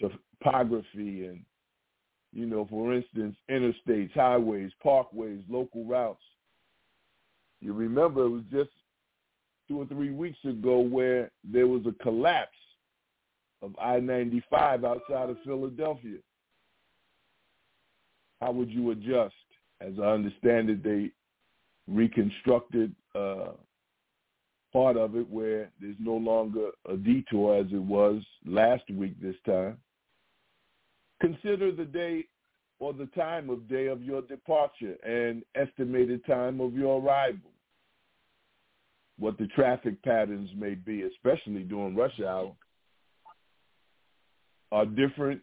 topography 0.00 1.26
and 1.26 1.44
you 2.32 2.46
know, 2.46 2.66
for 2.70 2.94
instance, 2.94 3.36
interstates, 3.50 4.12
highways, 4.12 4.70
parkways, 4.84 5.42
local 5.48 5.84
routes. 5.84 6.22
You 7.60 7.72
remember 7.72 8.24
it 8.24 8.30
was 8.30 8.44
just 8.52 8.70
two 9.68 9.80
or 9.80 9.86
three 9.86 10.10
weeks 10.10 10.38
ago 10.44 10.78
where 10.78 11.30
there 11.44 11.66
was 11.66 11.82
a 11.86 12.02
collapse 12.02 12.50
of 13.62 13.74
I-95 13.80 14.84
outside 14.84 15.30
of 15.30 15.36
Philadelphia. 15.44 16.18
How 18.40 18.52
would 18.52 18.70
you 18.70 18.92
adjust? 18.92 19.34
As 19.80 19.94
I 20.00 20.06
understand 20.06 20.70
it, 20.70 20.82
they 20.82 21.10
reconstructed 21.88 22.94
uh, 23.14 23.52
part 24.72 24.96
of 24.96 25.16
it 25.16 25.28
where 25.28 25.70
there's 25.80 25.96
no 25.98 26.14
longer 26.14 26.70
a 26.88 26.96
detour 26.96 27.56
as 27.56 27.66
it 27.72 27.82
was 27.82 28.22
last 28.46 28.88
week 28.90 29.20
this 29.20 29.36
time. 29.44 29.76
Consider 31.20 31.70
the 31.72 31.84
day 31.84 32.24
or 32.78 32.94
the 32.94 33.06
time 33.14 33.50
of 33.50 33.68
day 33.68 33.86
of 33.86 34.02
your 34.02 34.22
departure 34.22 34.96
and 35.04 35.42
estimated 35.54 36.24
time 36.26 36.60
of 36.60 36.74
your 36.74 37.00
arrival. 37.00 37.50
What 39.18 39.36
the 39.36 39.48
traffic 39.48 40.02
patterns 40.02 40.48
may 40.56 40.74
be, 40.74 41.02
especially 41.02 41.62
during 41.62 41.94
rush 41.94 42.18
hour, 42.20 42.54
are 44.72 44.86
different. 44.86 45.42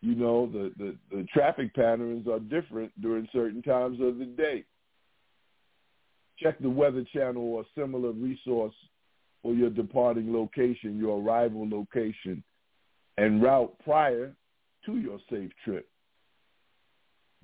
You 0.00 0.14
know, 0.14 0.46
the, 0.50 0.72
the, 0.78 0.96
the 1.10 1.26
traffic 1.32 1.74
patterns 1.74 2.26
are 2.26 2.40
different 2.40 2.90
during 3.00 3.28
certain 3.32 3.62
times 3.62 4.00
of 4.00 4.18
the 4.18 4.24
day. 4.24 4.64
Check 6.38 6.58
the 6.58 6.70
Weather 6.70 7.04
Channel 7.12 7.42
or 7.42 7.64
similar 7.76 8.12
resource 8.12 8.74
for 9.42 9.52
your 9.52 9.70
departing 9.70 10.32
location, 10.32 10.98
your 10.98 11.20
arrival 11.20 11.68
location, 11.68 12.42
and 13.18 13.42
route 13.42 13.74
prior 13.84 14.34
to 14.86 14.98
your 14.98 15.18
safe 15.30 15.50
trip. 15.64 15.88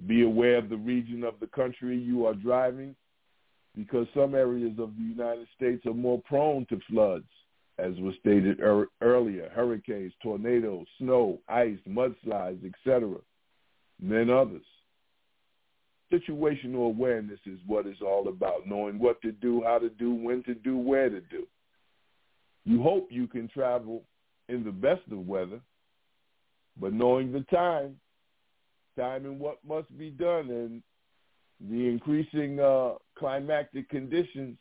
Be 0.06 0.23
aware 0.23 0.56
of 0.56 0.69
the 0.69 0.77
region 0.77 1.24
of 1.24 1.35
the 1.40 1.48
country 1.48 1.98
you 1.98 2.27
are 2.27 2.35
driving 2.35 2.94
because 3.77 4.06
some 4.15 4.35
areas 4.35 4.78
of 4.78 4.97
the 4.97 5.02
United 5.02 5.47
States 5.56 5.85
are 5.86 5.94
more 5.94 6.23
prone 6.23 6.66
to 6.66 6.81
floods 6.89 7.27
as 7.78 7.93
was 8.01 8.15
stated 8.20 8.60
er- 8.60 8.89
earlier, 9.01 9.51
hurricanes, 9.55 10.12
tornadoes, 10.23 10.86
snow, 10.98 11.39
ice, 11.48 11.78
mudslides, 11.89 12.65
etc., 12.65 13.15
than 14.01 14.31
others. 14.31 14.65
Situational 16.12 16.86
awareness 16.86 17.39
is 17.47 17.59
what 17.66 17.86
it's 17.86 18.01
all 18.01 18.28
about, 18.28 18.66
knowing 18.66 18.98
what 18.98 19.20
to 19.23 19.31
do, 19.31 19.62
how 19.65 19.78
to 19.78 19.90
do, 19.90 20.12
when 20.12 20.43
to 20.44 20.55
do, 20.55 20.77
where 20.77 21.09
to 21.09 21.20
do. 21.20 21.47
You 22.65 22.82
hope 22.82 23.09
you 23.10 23.27
can 23.27 23.48
travel 23.48 24.02
in 24.48 24.65
the 24.65 24.73
best 24.73 25.02
of 25.12 25.27
weather, 25.27 25.60
but 26.80 26.92
knowing 26.92 27.32
the 27.32 27.40
time, 27.42 27.96
time 28.96 29.24
and 29.24 29.38
what 29.38 29.59
must 29.66 29.96
be 29.96 30.10
done, 30.10 30.50
and 30.50 30.82
the 31.70 31.88
increasing 31.88 32.60
uh, 32.60 32.92
climatic 33.18 33.88
conditions, 33.88 34.56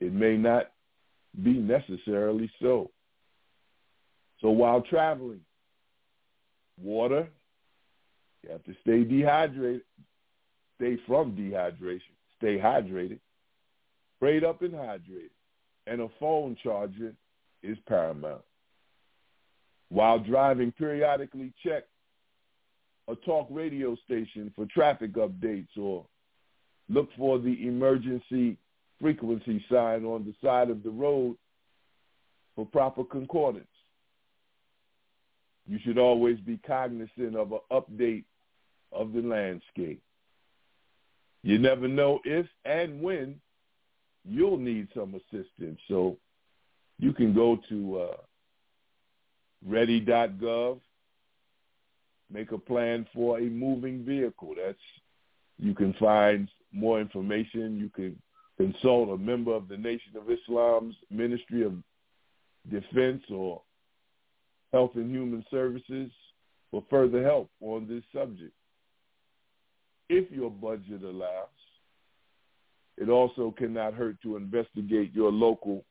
it 0.00 0.12
may 0.12 0.36
not 0.36 0.72
be 1.42 1.52
necessarily 1.52 2.50
so. 2.60 2.90
So 4.40 4.50
while 4.50 4.80
traveling, 4.80 5.40
water, 6.82 7.28
you 8.42 8.50
have 8.50 8.64
to 8.64 8.74
stay 8.80 9.04
dehydrated, 9.04 9.82
stay 10.76 10.96
from 11.06 11.32
dehydration, 11.32 12.00
stay 12.38 12.56
hydrated, 12.58 13.20
prayed 14.18 14.44
up 14.44 14.62
and 14.62 14.72
hydrated, 14.72 15.30
and 15.86 16.00
a 16.00 16.08
phone 16.18 16.56
charger 16.62 17.14
is 17.62 17.76
paramount. 17.86 18.42
While 19.90 20.20
driving, 20.20 20.72
periodically 20.72 21.52
check 21.62 21.84
a 23.08 23.16
talk 23.16 23.48
radio 23.50 23.96
station 24.04 24.52
for 24.54 24.66
traffic 24.66 25.14
updates 25.14 25.76
or 25.76 26.06
look 26.88 27.08
for 27.18 27.38
the 27.38 27.66
emergency 27.66 28.56
frequency 29.00 29.64
sign 29.70 30.04
on 30.04 30.24
the 30.24 30.34
side 30.42 30.70
of 30.70 30.82
the 30.82 30.90
road 30.90 31.36
for 32.54 32.64
proper 32.66 33.02
concordance. 33.02 33.66
You 35.66 35.78
should 35.84 35.98
always 35.98 36.38
be 36.38 36.58
cognizant 36.58 37.36
of 37.36 37.52
an 37.52 37.60
update 37.72 38.24
of 38.92 39.12
the 39.12 39.22
landscape. 39.22 40.02
You 41.42 41.58
never 41.58 41.88
know 41.88 42.20
if 42.24 42.46
and 42.64 43.00
when 43.00 43.40
you'll 44.24 44.58
need 44.58 44.88
some 44.94 45.14
assistance. 45.14 45.80
So 45.88 46.16
you 46.98 47.12
can 47.12 47.34
go 47.34 47.58
to 47.68 47.98
uh, 47.98 48.16
ready.gov, 49.66 50.80
make 52.32 52.52
a 52.52 52.58
plan 52.58 53.06
for 53.12 53.38
a 53.38 53.42
moving 53.42 54.04
vehicle. 54.04 54.54
That's 54.56 54.78
you 55.58 55.74
can 55.74 55.92
find 55.94 56.48
more 56.72 57.00
information. 57.00 57.78
You 57.78 57.90
can 57.90 58.20
consult 58.56 59.10
a 59.10 59.16
member 59.16 59.52
of 59.52 59.68
the 59.68 59.76
Nation 59.76 60.12
of 60.16 60.30
Islam's 60.30 60.96
Ministry 61.10 61.64
of 61.64 61.74
Defense 62.70 63.22
or 63.30 63.62
Health 64.72 64.92
and 64.94 65.10
Human 65.10 65.44
Services 65.50 66.10
for 66.70 66.84
further 66.88 67.22
help 67.22 67.50
on 67.60 67.88
this 67.88 68.04
subject. 68.14 68.52
If 70.08 70.30
your 70.30 70.50
budget 70.50 71.02
allows, 71.02 71.48
it 72.96 73.08
also 73.08 73.54
cannot 73.56 73.94
hurt 73.94 74.20
to 74.22 74.36
investigate 74.36 75.14
your 75.14 75.32
local 75.32 75.84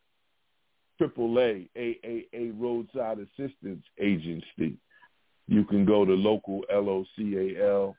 AAA, 1.00 1.70
AAA 1.78 2.54
Roadside 2.60 3.20
Assistance 3.20 3.84
Agency. 4.00 4.78
You 5.48 5.64
can 5.64 5.86
go 5.86 6.06
to 6.06 6.14
local 6.14 6.64
L-O-C-A-L, 6.72 7.96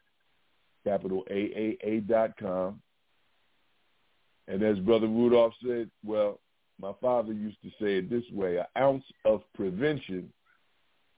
capital 0.85 1.25
A-A-A 1.31 2.01
dot 2.01 2.37
com 2.39 2.81
and 4.51 4.65
as 4.65 4.79
Brother 4.81 5.07
Rudolph 5.07 5.55
said, 5.65 5.89
well, 6.05 6.41
my 6.81 6.93
father 7.01 7.33
used 7.33 7.63
to 7.63 7.69
say 7.81 7.99
it 7.99 8.11
this 8.11 8.25
way, 8.33 8.57
an 8.57 8.67
ounce 8.77 9.05
of 9.25 9.43
prevention 9.55 10.33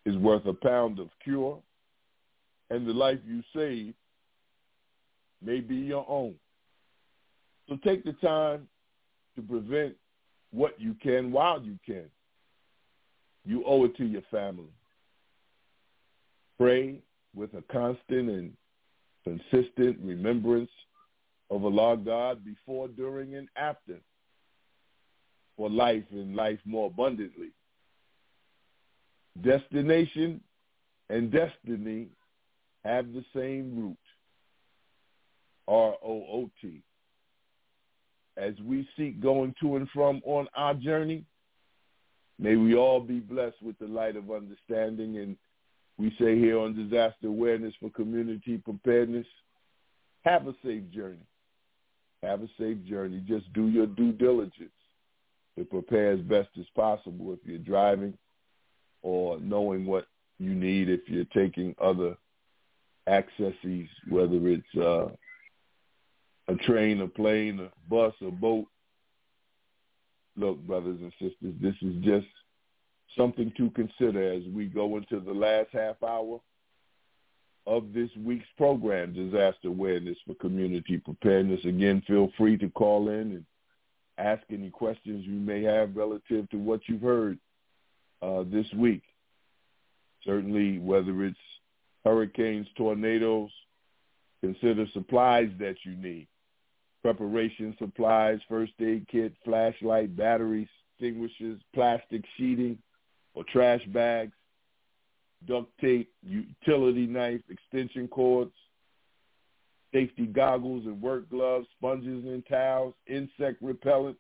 is 0.05 0.17
worth 0.17 0.45
a 0.45 0.53
pound 0.53 0.99
of 0.99 1.09
cure, 1.25 1.59
and 2.69 2.87
the 2.87 2.93
life 2.93 3.19
you 3.27 3.43
save 3.57 3.95
may 5.41 5.61
be 5.61 5.77
your 5.77 6.05
own. 6.09 6.35
So 7.69 7.79
take 7.83 8.05
the 8.05 8.13
time 8.15 8.69
to 9.37 9.43
prevent 9.43 9.95
what 10.53 10.81
you 10.81 10.95
can 11.03 11.33
while 11.33 11.61
you 11.63 11.79
can. 11.85 12.05
You 13.45 13.65
owe 13.67 13.85
it 13.85 13.97
to 13.97 14.05
your 14.05 14.23
family. 14.31 14.73
Pray 16.59 17.01
with 17.35 17.55
a 17.55 17.63
constant 17.73 18.29
and 18.29 18.53
consistent 19.25 19.99
remembrance 20.01 20.71
of 21.51 21.65
Allah 21.65 21.97
God 21.97 22.45
before, 22.45 22.89
during, 22.89 23.35
and 23.35 23.49
after 23.57 23.99
for 25.57 25.69
life 25.69 26.05
and 26.13 26.37
life 26.37 26.59
more 26.65 26.87
abundantly. 26.87 27.51
Destination 29.43 30.41
and 31.09 31.31
destiny 31.31 32.09
have 32.85 33.13
the 33.13 33.25
same 33.35 33.79
root, 33.79 33.97
R-O-O-T. 35.69 36.83
As 38.37 38.55
we 38.65 38.89
seek 38.97 39.21
going 39.21 39.55
to 39.61 39.77
and 39.77 39.89
from 39.91 40.23
on 40.25 40.47
our 40.55 40.75
journey, 40.75 41.25
may 42.39 42.57
we 42.57 42.75
all 42.75 43.01
be 43.01 43.21
blessed 43.21 43.63
with 43.63 43.79
the 43.79 43.87
light 43.87 44.17
of 44.17 44.31
understanding. 44.31 45.19
And 45.19 45.37
we 45.99 46.11
say 46.19 46.39
here 46.39 46.59
on 46.59 46.75
Disaster 46.75 47.29
Awareness 47.29 47.75
for 47.79 47.91
Community 47.91 48.59
Preparedness, 48.59 49.27
have 50.25 50.47
a 50.47 50.55
safe 50.65 50.89
journey. 50.91 51.27
Have 52.23 52.43
a 52.43 52.49
safe 52.59 52.83
journey. 52.85 53.23
Just 53.27 53.53
do 53.53 53.69
your 53.69 53.87
due 53.87 54.13
diligence 54.13 54.71
to 55.59 55.65
prepare 55.65 56.13
as 56.13 56.21
best 56.21 56.49
as 56.59 56.67
possible 56.75 57.33
if 57.33 57.41
you're 57.45 57.59
driving 57.59 58.17
or 59.03 59.39
knowing 59.41 59.85
what 59.85 60.07
you 60.39 60.55
need 60.55 60.89
if 60.89 61.01
you're 61.07 61.25
taking 61.27 61.75
other 61.81 62.17
accesses, 63.07 63.89
whether 64.09 64.39
it's 64.49 64.77
uh, 64.81 65.09
a 66.49 66.55
train, 66.55 67.01
a 67.01 67.09
plane, 67.09 67.61
a 67.61 67.71
bus, 67.89 68.15
a 68.21 68.31
boat. 68.31 68.67
Look, 70.37 70.59
brothers 70.67 70.99
and 71.01 71.13
sisters, 71.13 71.55
this 71.61 71.75
is 71.83 72.03
just 72.03 72.27
something 73.17 73.53
to 73.57 73.71
consider 73.71 74.33
as 74.33 74.43
we 74.55 74.67
go 74.67 74.97
into 74.97 75.21
the 75.21 75.33
last 75.33 75.69
half 75.73 76.03
hour 76.03 76.41
of 77.67 77.93
this 77.93 78.11
week's 78.25 78.49
program, 78.57 79.13
Disaster 79.13 79.69
Awareness 79.69 80.17
for 80.27 80.35
Community 80.35 80.99
Preparedness. 80.99 81.65
Again, 81.65 82.03
feel 82.07 82.33
free 82.37 82.57
to 82.59 82.69
call 82.71 83.09
in 83.09 83.33
and 83.33 83.45
ask 84.19 84.43
any 84.51 84.71
questions 84.71 85.25
you 85.27 85.39
may 85.39 85.63
have 85.63 85.95
relative 85.95 86.49
to 86.51 86.57
what 86.57 86.81
you've 86.87 87.03
heard 87.03 87.39
uh, 88.21 88.43
this 88.51 88.67
week. 88.77 89.03
Certainly, 90.25 90.79
whether 90.79 91.25
it's 91.25 91.37
hurricanes, 92.05 92.67
tornadoes, 92.77 93.51
consider 94.41 94.87
supplies 94.93 95.51
that 95.59 95.77
you 95.85 95.95
need. 95.97 96.27
Preparation 97.03 97.75
supplies, 97.79 98.39
first 98.49 98.73
aid 98.81 99.07
kit, 99.11 99.33
flashlight, 99.45 100.17
batteries, 100.17 100.69
extinguishers, 100.93 101.61
plastic 101.75 102.23
sheeting, 102.37 102.79
or 103.35 103.45
trash 103.45 103.85
bags 103.89 104.33
duct 105.47 105.71
tape, 105.81 106.11
utility 106.23 107.07
knife, 107.07 107.41
extension 107.49 108.09
cords, 108.09 108.53
safety 109.93 110.27
goggles 110.27 110.87
and 110.87 111.01
work 111.01 111.29
gloves, 111.31 111.67
sponges 111.77 112.25
and 112.25 112.45
towels, 112.47 112.95
insect 113.07 113.61
repellent. 113.61 114.17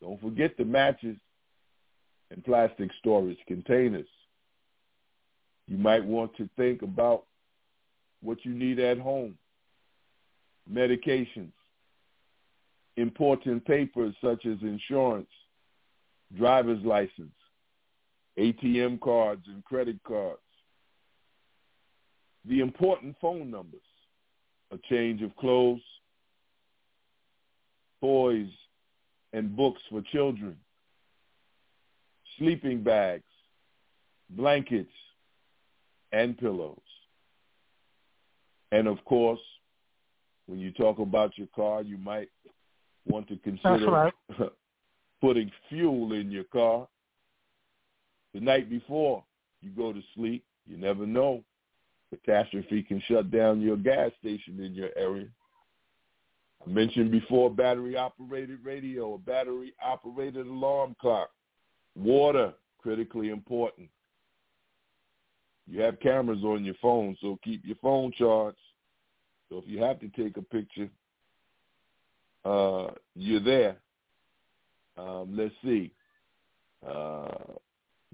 Don't 0.00 0.20
forget 0.20 0.56
the 0.56 0.64
matches 0.64 1.16
and 2.30 2.44
plastic 2.44 2.90
storage 2.98 3.38
containers. 3.46 4.08
You 5.68 5.76
might 5.76 6.04
want 6.04 6.36
to 6.36 6.48
think 6.56 6.82
about 6.82 7.24
what 8.22 8.44
you 8.44 8.52
need 8.52 8.78
at 8.78 8.98
home. 8.98 9.36
Medications, 10.70 11.52
important 12.96 13.64
papers 13.64 14.14
such 14.22 14.46
as 14.46 14.58
insurance, 14.62 15.30
driver's 16.36 16.82
license, 16.84 17.34
ATM 18.38 19.00
cards 19.00 19.42
and 19.46 19.64
credit 19.64 19.96
cards. 20.06 20.40
The 22.44 22.60
important 22.60 23.16
phone 23.20 23.50
numbers, 23.50 23.80
a 24.72 24.78
change 24.88 25.22
of 25.22 25.34
clothes, 25.36 25.82
toys 28.00 28.48
and 29.32 29.54
books 29.56 29.80
for 29.90 30.02
children, 30.02 30.56
sleeping 32.38 32.82
bags, 32.82 33.22
blankets, 34.30 34.90
and 36.10 36.36
pillows. 36.36 36.78
And 38.72 38.88
of 38.88 39.04
course, 39.04 39.40
when 40.46 40.58
you 40.58 40.72
talk 40.72 40.98
about 40.98 41.38
your 41.38 41.46
car, 41.54 41.82
you 41.82 41.96
might 41.96 42.28
want 43.06 43.28
to 43.28 43.36
consider 43.38 43.90
right. 43.90 44.12
putting 45.20 45.50
fuel 45.68 46.12
in 46.12 46.30
your 46.30 46.44
car 46.44 46.86
the 48.34 48.40
night 48.40 48.70
before 48.70 49.24
you 49.60 49.70
go 49.70 49.92
to 49.92 50.00
sleep. 50.14 50.44
You 50.66 50.76
never 50.76 51.06
know. 51.06 51.42
Catastrophe 52.10 52.82
can 52.82 53.02
shut 53.08 53.30
down 53.30 53.60
your 53.60 53.76
gas 53.76 54.10
station 54.20 54.60
in 54.62 54.74
your 54.74 54.90
area. 54.96 55.28
I 56.64 56.70
mentioned 56.70 57.10
before 57.10 57.50
battery 57.50 57.96
operated 57.96 58.58
radio, 58.62 59.14
a 59.14 59.18
battery 59.18 59.74
operated 59.82 60.46
alarm 60.46 60.94
clock. 61.00 61.30
Water, 61.96 62.52
critically 62.78 63.30
important. 63.30 63.88
You 65.66 65.80
have 65.80 66.00
cameras 66.00 66.44
on 66.44 66.64
your 66.64 66.74
phone, 66.82 67.16
so 67.20 67.38
keep 67.42 67.64
your 67.64 67.76
phone 67.76 68.12
charged. 68.16 68.58
So 69.48 69.58
if 69.58 69.64
you 69.66 69.82
have 69.82 70.00
to 70.00 70.08
take 70.08 70.36
a 70.36 70.42
picture, 70.42 70.88
uh, 72.44 72.88
you're 73.14 73.40
there. 73.40 73.76
Um, 74.96 75.36
let's 75.36 75.54
see. 75.64 75.92
Uh, 76.86 77.28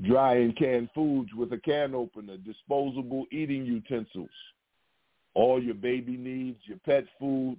dry 0.02 0.36
and 0.36 0.56
canned 0.56 0.90
foods 0.94 1.30
with 1.34 1.52
a 1.52 1.58
can 1.58 1.94
opener, 1.94 2.36
disposable 2.38 3.24
eating 3.32 3.64
utensils, 3.64 4.28
all 5.34 5.62
your 5.62 5.74
baby 5.74 6.16
needs, 6.16 6.58
your 6.64 6.78
pet 6.84 7.04
food, 7.18 7.58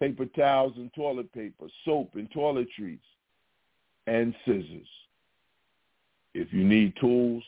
paper 0.00 0.26
towels 0.26 0.72
and 0.76 0.92
toilet 0.94 1.32
paper, 1.32 1.66
soap 1.84 2.10
and 2.14 2.30
toiletries, 2.30 3.00
and 4.06 4.34
scissors. 4.44 4.88
If 6.34 6.52
you 6.52 6.64
need 6.64 6.94
tools, 7.00 7.44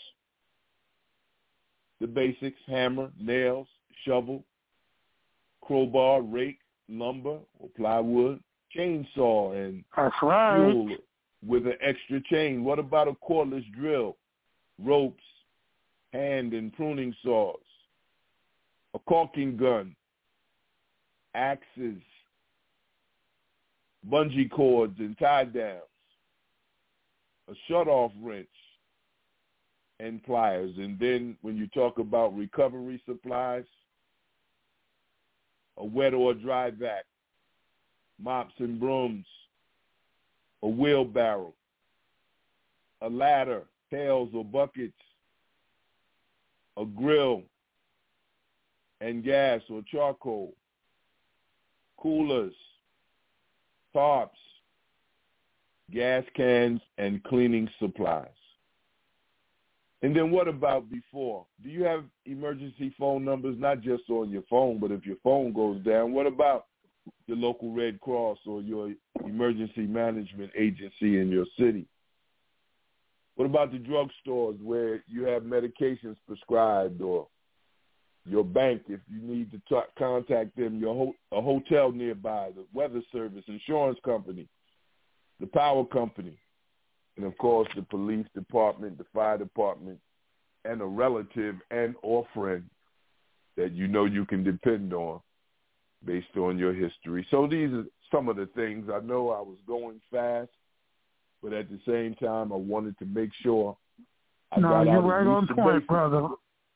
the 2.00 2.06
basics, 2.06 2.58
hammer, 2.66 3.10
nails, 3.18 3.66
shovel, 4.04 4.44
crowbar, 5.62 6.22
rake, 6.22 6.58
lumber 6.88 7.38
or 7.58 7.68
plywood, 7.76 8.40
chainsaw, 8.76 9.54
and 9.56 9.84
right. 10.22 10.60
fuel 10.60 10.96
with 11.46 11.66
an 11.66 11.76
extra 11.80 12.20
chain. 12.22 12.64
What 12.64 12.78
about 12.78 13.08
a 13.08 13.12
cordless 13.28 13.64
drill, 13.72 14.16
ropes, 14.82 15.22
hand 16.12 16.52
and 16.52 16.72
pruning 16.72 17.14
saws, 17.22 17.58
a 18.94 18.98
caulking 19.00 19.56
gun, 19.56 19.94
axes, 21.34 22.00
bungee 24.10 24.50
cords 24.50 24.98
and 24.98 25.18
tie 25.18 25.44
downs, 25.44 25.82
a 27.50 27.54
shut-off 27.68 28.12
wrench, 28.22 28.46
and 30.00 30.22
pliers. 30.24 30.72
And 30.78 30.98
then 30.98 31.36
when 31.42 31.56
you 31.56 31.66
talk 31.68 31.98
about 31.98 32.36
recovery 32.36 33.02
supplies, 33.06 33.64
a 35.78 35.84
wet 35.84 36.14
or 36.14 36.34
dry 36.34 36.70
vac, 36.70 37.04
mops 38.18 38.54
and 38.58 38.80
brooms, 38.80 39.26
a 40.62 40.68
wheelbarrow, 40.68 41.52
a 43.02 43.08
ladder, 43.08 43.62
pails 43.90 44.30
or 44.34 44.44
buckets, 44.44 44.92
a 46.76 46.84
grill, 46.84 47.42
and 49.00 49.22
gas 49.22 49.60
or 49.68 49.82
charcoal, 49.90 50.54
coolers, 51.98 52.54
tarps, 53.94 54.30
gas 55.92 56.24
cans, 56.34 56.80
and 56.98 57.22
cleaning 57.24 57.68
supplies. 57.78 58.28
And 60.02 60.14
then 60.14 60.30
what 60.30 60.46
about 60.46 60.90
before? 60.90 61.46
Do 61.62 61.70
you 61.70 61.84
have 61.84 62.04
emergency 62.26 62.94
phone 62.98 63.24
numbers, 63.24 63.56
not 63.58 63.80
just 63.80 64.04
on 64.10 64.30
your 64.30 64.42
phone, 64.48 64.78
but 64.78 64.92
if 64.92 65.06
your 65.06 65.16
phone 65.22 65.52
goes 65.52 65.82
down, 65.82 66.12
what 66.12 66.26
about 66.26 66.66
your 67.26 67.38
local 67.38 67.72
Red 67.72 68.00
Cross 68.00 68.38
or 68.46 68.60
your 68.60 68.92
emergency 69.24 69.86
management 69.86 70.50
agency 70.56 71.18
in 71.18 71.30
your 71.30 71.46
city? 71.58 71.86
What 73.36 73.46
about 73.46 73.72
the 73.72 73.78
drugstores 73.78 74.60
where 74.62 75.02
you 75.06 75.24
have 75.24 75.42
medications 75.42 76.16
prescribed 76.26 77.02
or 77.02 77.28
your 78.26 78.44
bank 78.44 78.82
if 78.88 79.00
you 79.08 79.20
need 79.20 79.50
to 79.52 79.60
talk, 79.68 79.88
contact 79.98 80.56
them, 80.56 80.80
your 80.80 80.94
ho- 80.94 81.14
a 81.36 81.40
hotel 81.40 81.92
nearby, 81.92 82.50
the 82.54 82.64
weather 82.72 83.02
service, 83.12 83.44
insurance 83.46 83.98
company, 84.04 84.48
the 85.38 85.46
power 85.46 85.84
company, 85.84 86.38
and 87.16 87.26
of 87.26 87.36
course 87.38 87.68
the 87.74 87.82
police 87.82 88.26
department, 88.34 88.98
the 88.98 89.06
fire 89.14 89.38
department, 89.38 89.98
and 90.64 90.80
a 90.80 90.84
relative 90.84 91.56
and 91.70 91.94
or 92.02 92.26
friend 92.34 92.64
that 93.56 93.72
you 93.72 93.88
know 93.88 94.04
you 94.04 94.24
can 94.24 94.44
depend 94.44 94.92
on 94.92 95.20
based 96.04 96.36
on 96.36 96.58
your 96.58 96.74
history. 96.74 97.26
So 97.30 97.46
these 97.46 97.72
are 97.72 97.84
some 98.12 98.28
of 98.28 98.36
the 98.36 98.46
things. 98.54 98.88
I 98.92 99.00
know 99.00 99.30
I 99.30 99.40
was 99.40 99.58
going 99.66 100.00
fast, 100.10 100.50
but 101.42 101.52
at 101.52 101.68
the 101.70 101.80
same 101.86 102.14
time 102.14 102.52
I 102.52 102.56
wanted 102.56 102.98
to 102.98 103.06
make 103.06 103.30
sure 103.42 103.76
I 104.52 104.60
no, 104.60 104.68
got 104.68 104.86
you're 104.86 105.02
right 105.02 105.26
on 105.26 105.46
point, 105.48 105.86
brother. 105.86 106.28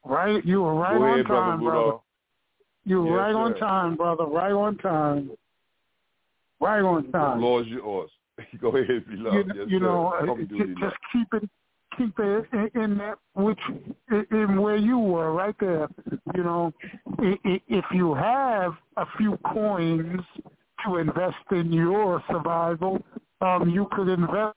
Right, 0.05 0.45
you 0.45 0.63
were 0.63 0.75
right 0.75 0.97
Go 0.97 1.05
on 1.05 1.15
ahead, 1.15 1.27
Brother 1.27 1.51
time, 1.51 1.61
brother. 1.61 1.99
You 2.85 3.03
were 3.03 3.11
Yes, 3.11 3.17
right 3.19 3.35
on 3.35 3.55
time, 3.57 3.97
brother. 3.97 4.25
Right 4.25 4.53
on 4.53 4.77
time. 4.79 5.31
Right 6.59 6.81
on 6.81 7.07
The 7.07 7.13
time. 7.13 7.39
floor 7.39 7.61
is 7.63 7.69
yours. 7.69 8.11
Go 8.61 8.69
ahead, 8.69 9.05
you, 9.09 9.45
yes, 9.55 9.67
you 9.69 9.79
sir. 9.79 9.85
know, 9.85 10.07
uh, 10.09 10.27
Come 10.27 10.49
just 10.81 10.97
keep 11.13 11.29
it, 11.35 11.49
keep 11.97 12.19
it 12.19 12.47
in, 12.53 12.83
in 12.83 12.99
that 12.99 13.19
which 13.35 13.59
in- 14.11 14.27
in 14.31 14.61
where 14.61 14.77
you 14.77 14.99
were, 14.99 15.33
right 15.33 15.55
there. 15.61 15.89
You 16.35 16.45
know, 16.45 16.73
i- 17.19 17.39
i- 17.45 17.63
if 17.69 17.85
you 17.93 18.15
have 18.15 18.75
a 18.97 19.07
few 19.17 19.37
coins 19.53 20.21
to 20.85 20.97
invest 20.97 21.37
in 21.51 21.73
your 21.73 22.23
survival, 22.31 23.03
um, 23.41 23.69
you 23.69 23.87
could 23.93 24.09
invest 24.09 24.57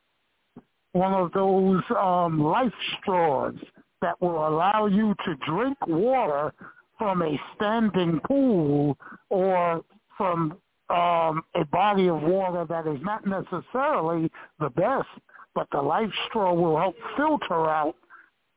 one 0.94 1.14
of 1.14 1.32
those 1.34 1.84
um, 1.98 2.40
life 2.40 2.74
straws 3.00 3.56
that 4.02 4.20
will 4.22 4.48
allow 4.48 4.86
you 4.86 5.16
to 5.26 5.36
drink 5.48 5.78
water 5.88 6.54
from 6.98 7.22
a 7.22 7.40
standing 7.56 8.20
pool 8.22 8.98
or 9.30 9.84
from 10.18 10.58
um, 10.94 11.44
a 11.56 11.66
body 11.66 12.08
of 12.08 12.22
water 12.22 12.66
that 12.70 12.86
is 12.88 13.00
not 13.02 13.26
necessarily 13.26 14.30
the 14.60 14.70
best, 14.70 15.08
but 15.56 15.68
the 15.72 15.82
life 15.82 16.12
straw 16.28 16.54
will 16.54 16.78
help 16.78 16.96
filter 17.18 17.68
out 17.68 17.96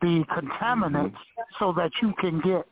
the 0.03 0.23
contaminants 0.31 1.17
so 1.59 1.73
that 1.73 1.91
you 2.03 2.13
can 2.21 2.41
get 2.41 2.67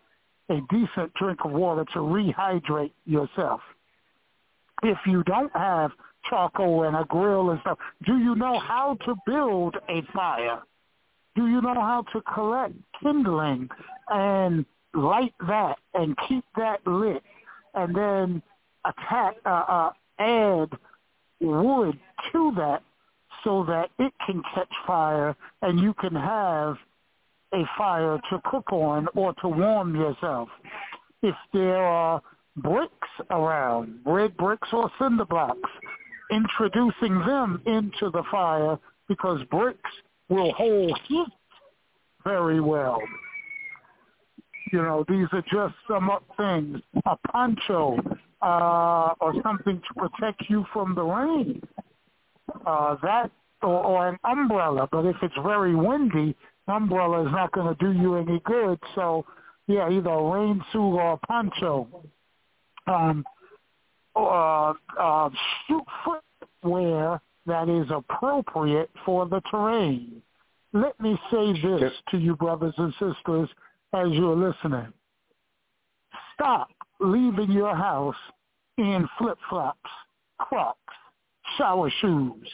a 0.50 0.60
decent 0.68 1.12
drink 1.14 1.40
of 1.44 1.52
water 1.52 1.84
to 1.94 2.00
rehydrate 2.00 2.92
yourself. 3.06 3.60
If 4.82 4.98
you 5.06 5.22
don't 5.24 5.54
have 5.56 5.92
charcoal 6.28 6.82
and 6.82 6.94
a 6.94 7.04
grill 7.04 7.50
and 7.50 7.60
stuff, 7.60 7.78
do 8.04 8.18
you 8.18 8.34
know 8.34 8.58
how 8.58 8.98
to 9.06 9.14
build 9.26 9.76
a 9.88 10.02
fire? 10.12 10.60
Do 11.36 11.46
you 11.46 11.62
know 11.62 11.74
how 11.74 12.04
to 12.12 12.20
collect 12.20 12.74
kindling 13.02 13.70
and 14.10 14.66
light 14.92 15.34
that 15.48 15.78
and 15.94 16.14
keep 16.28 16.44
that 16.56 16.86
lit 16.86 17.22
and 17.74 17.94
then 17.94 18.42
attack, 18.84 19.36
uh, 19.44 19.48
uh, 19.48 19.92
add 20.18 20.68
wood 21.40 21.98
to 22.32 22.52
that 22.56 22.82
so 23.42 23.64
that 23.64 23.90
it 23.98 24.12
can 24.26 24.42
catch 24.54 24.72
fire 24.86 25.36
and 25.62 25.78
you 25.78 25.94
can 25.94 26.14
have 26.14 26.76
a 27.52 27.64
fire 27.76 28.18
to 28.30 28.40
cook 28.44 28.72
on 28.72 29.06
or 29.14 29.34
to 29.34 29.48
warm 29.48 29.94
yourself. 29.94 30.48
If 31.22 31.34
there 31.52 31.82
are 31.82 32.20
bricks 32.56 33.08
around, 33.30 34.00
red 34.04 34.36
bricks 34.36 34.68
or 34.72 34.90
cinder 34.98 35.24
blocks, 35.24 35.70
introducing 36.30 37.18
them 37.20 37.60
into 37.66 38.10
the 38.10 38.22
fire 38.30 38.78
because 39.08 39.40
bricks 39.50 39.90
will 40.28 40.52
hold 40.52 40.98
heat 41.06 41.28
very 42.24 42.60
well. 42.60 42.98
You 44.72 44.82
know, 44.82 45.04
these 45.08 45.26
are 45.32 45.44
just 45.52 45.74
some 45.86 46.10
up 46.10 46.24
things. 46.36 46.80
A 47.06 47.16
poncho 47.28 47.98
uh, 48.44 49.14
or 49.20 49.34
something 49.42 49.80
to 49.80 49.94
protect 50.08 50.42
you 50.48 50.66
from 50.72 50.94
the 50.94 51.02
rain. 51.02 51.62
Uh, 52.66 52.96
that 53.02 53.30
or, 53.62 53.82
or 53.82 54.08
an 54.08 54.18
umbrella, 54.24 54.86
but 54.92 55.06
if 55.06 55.16
it's 55.22 55.34
very 55.42 55.74
windy, 55.74 56.36
umbrella 56.68 57.26
is 57.26 57.32
not 57.32 57.50
going 57.52 57.74
to 57.74 57.82
do 57.82 57.98
you 57.98 58.16
any 58.16 58.40
good. 58.44 58.78
So, 58.94 59.24
yeah, 59.66 59.88
either 59.88 60.10
a 60.10 60.30
rain 60.30 60.62
suit 60.70 60.78
or 60.78 61.12
a 61.12 61.26
poncho. 61.26 61.88
Um, 62.86 63.24
uh, 64.14 64.74
uh, 65.00 65.30
shoot 65.66 65.84
footwear 66.04 67.22
that 67.46 67.70
is 67.70 67.90
appropriate 67.90 68.90
for 69.06 69.26
the 69.26 69.40
terrain. 69.50 70.20
Let 70.74 71.00
me 71.00 71.18
say 71.30 71.52
this 71.52 71.92
to 72.10 72.18
you, 72.18 72.36
brothers 72.36 72.74
and 72.76 72.92
sisters, 72.92 73.48
as 73.94 74.08
you're 74.10 74.36
listening. 74.36 74.92
Stop 76.34 76.68
leaving 77.06 77.50
your 77.50 77.74
house 77.74 78.16
in 78.78 79.08
flip-flops, 79.18 79.90
Crocs, 80.38 80.78
shower 81.56 81.90
shoes, 82.00 82.48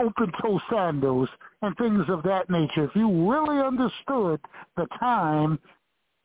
open-toe 0.00 0.60
sandals, 0.70 1.28
and 1.62 1.76
things 1.76 2.04
of 2.08 2.22
that 2.22 2.48
nature. 2.50 2.84
If 2.84 2.96
you 2.96 3.30
really 3.30 3.60
understood 3.60 4.40
the 4.76 4.86
time 4.98 5.58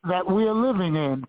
that 0.08 0.26
we're 0.26 0.52
living 0.52 0.96
in, 0.96 1.24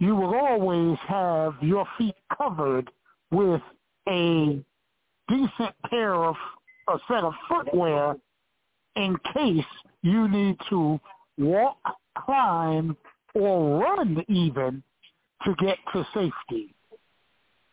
you 0.00 0.16
will 0.16 0.34
always 0.34 0.98
have 1.06 1.54
your 1.60 1.86
feet 1.98 2.14
covered 2.36 2.90
with 3.30 3.60
a 4.08 4.64
decent 5.28 5.74
pair 5.88 6.14
of 6.14 6.34
a 6.88 6.98
set 7.08 7.22
of 7.24 7.34
footwear 7.48 8.16
in 8.96 9.16
case 9.32 9.64
you 10.02 10.28
need 10.28 10.56
to 10.70 10.98
walk, 11.38 11.78
climb, 12.18 12.96
or 13.34 13.80
run 13.80 14.24
even 14.28 14.82
to 15.44 15.54
get 15.56 15.78
to 15.92 16.04
safety. 16.14 16.74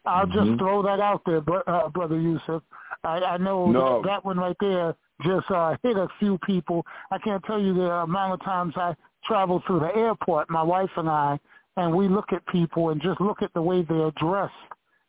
I'll 0.05 0.25
Mhm. 0.25 0.33
just 0.33 0.59
throw 0.59 0.81
that 0.83 0.99
out 0.99 1.21
there, 1.25 1.41
uh, 1.67 1.89
brother 1.89 2.19
Yusef. 2.19 2.61
I, 3.03 3.21
I 3.23 3.37
know 3.37 3.71
No. 3.71 4.01
that 4.03 4.23
one 4.23 4.37
right 4.39 4.55
there 4.59 4.95
just 5.21 5.49
uh, 5.51 5.75
hit 5.83 5.97
a 5.97 6.07
few 6.19 6.37
people. 6.39 6.85
I 7.11 7.17
can't 7.17 7.43
tell 7.43 7.59
you 7.59 7.73
the 7.73 7.91
amount 7.91 8.33
of 8.33 8.41
times 8.41 8.73
I 8.77 8.95
travel 9.25 9.61
through 9.67 9.81
the 9.81 9.95
airport, 9.95 10.49
my 10.49 10.63
wife 10.63 10.89
and 10.95 11.09
I, 11.09 11.39
and 11.77 11.93
we 11.95 12.07
look 12.07 12.31
at 12.31 12.45
people 12.47 12.89
and 12.89 13.01
just 13.01 13.19
look 13.19 13.41
at 13.41 13.53
the 13.53 13.61
way 13.61 13.81
they're 13.83 14.11
dressed 14.11 14.53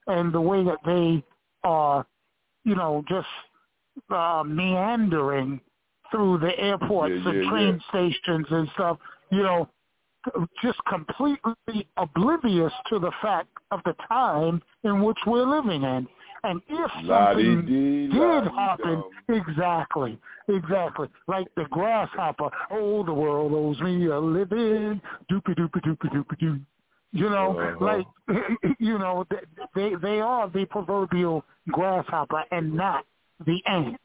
and 0.08 0.32
the 0.32 0.40
way 0.40 0.64
that 0.64 0.78
they 0.84 1.22
are, 1.62 2.04
you 2.64 2.74
know, 2.74 3.04
just 3.08 3.28
uh, 4.10 4.42
meandering 4.44 5.60
through 6.10 6.38
the 6.38 6.58
airports 6.58 7.14
yeah, 7.24 7.30
and 7.30 7.44
yeah, 7.44 7.50
train 7.50 7.80
yeah. 7.80 7.88
stations 7.88 8.46
and 8.50 8.68
stuff, 8.74 8.98
you 9.30 9.42
know, 9.42 9.68
just 10.62 10.78
completely 10.88 11.88
oblivious 11.96 12.72
to 12.88 12.98
the 12.98 13.10
fact 13.22 13.48
of 13.70 13.80
the 13.84 13.94
time 14.08 14.60
in 14.84 15.02
which 15.02 15.18
we're 15.26 15.46
living 15.46 15.82
in. 15.82 16.06
And 16.42 16.60
if 16.68 16.90
something 17.06 17.66
did 17.66 18.44
happen, 18.52 19.02
exactly, 19.28 20.18
exactly, 20.48 21.08
like 21.28 21.46
the 21.56 21.64
grasshopper, 21.70 22.48
oh, 22.70 23.04
the 23.04 23.12
world 23.12 23.52
owes 23.52 23.78
me 23.80 24.06
a 24.06 24.18
living, 24.18 25.00
doopy 25.30 25.54
doopy 25.58 25.80
doopy 25.84 26.08
doopy 26.14 26.38
doo. 26.38 26.60
You 27.12 27.28
know, 27.28 27.58
Uh-huh. 27.58 27.84
like 27.84 28.06
you 28.78 28.98
know, 28.98 29.26
they 29.74 29.94
they 29.96 30.20
are 30.20 30.48
the 30.48 30.64
proverbial 30.66 31.44
grasshopper 31.68 32.44
and 32.52 32.72
not 32.72 33.04
the 33.46 33.60
ant. 33.66 34.00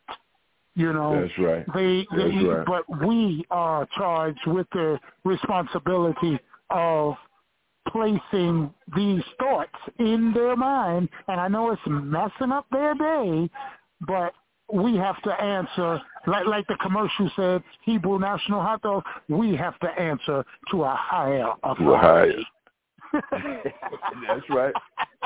You 0.76 0.92
know, 0.92 1.22
That's 1.22 1.40
right. 1.40 1.66
they, 1.74 2.06
That's 2.12 2.32
they 2.32 2.44
right. 2.44 2.66
but 2.66 3.08
we 3.08 3.46
uh, 3.50 3.54
are 3.54 3.88
charged 3.98 4.46
with 4.46 4.68
the 4.74 5.00
responsibility 5.24 6.38
of 6.70 7.16
placing 7.88 8.74
these 8.96 9.24
thoughts 9.40 9.76
in 10.00 10.34
their 10.34 10.56
mind 10.56 11.08
and 11.28 11.40
I 11.40 11.48
know 11.48 11.72
it's 11.72 11.82
messing 11.88 12.52
up 12.52 12.66
their 12.72 12.94
day, 12.96 13.50
but 14.02 14.34
we 14.74 14.96
have 14.96 15.22
to 15.22 15.32
answer 15.32 16.02
like 16.28 16.46
like 16.46 16.68
the 16.68 16.76
commercial 16.82 17.32
said, 17.36 17.64
Hebrew 17.84 18.20
National 18.20 18.62
Hot 18.62 18.82
Dog, 18.82 19.04
we 19.30 19.56
have 19.56 19.80
to 19.80 19.88
answer 19.88 20.44
to 20.72 20.84
a 20.84 20.96
higher 21.00 21.54
authority. 21.64 22.46
That's 24.28 24.50
right. 24.50 24.74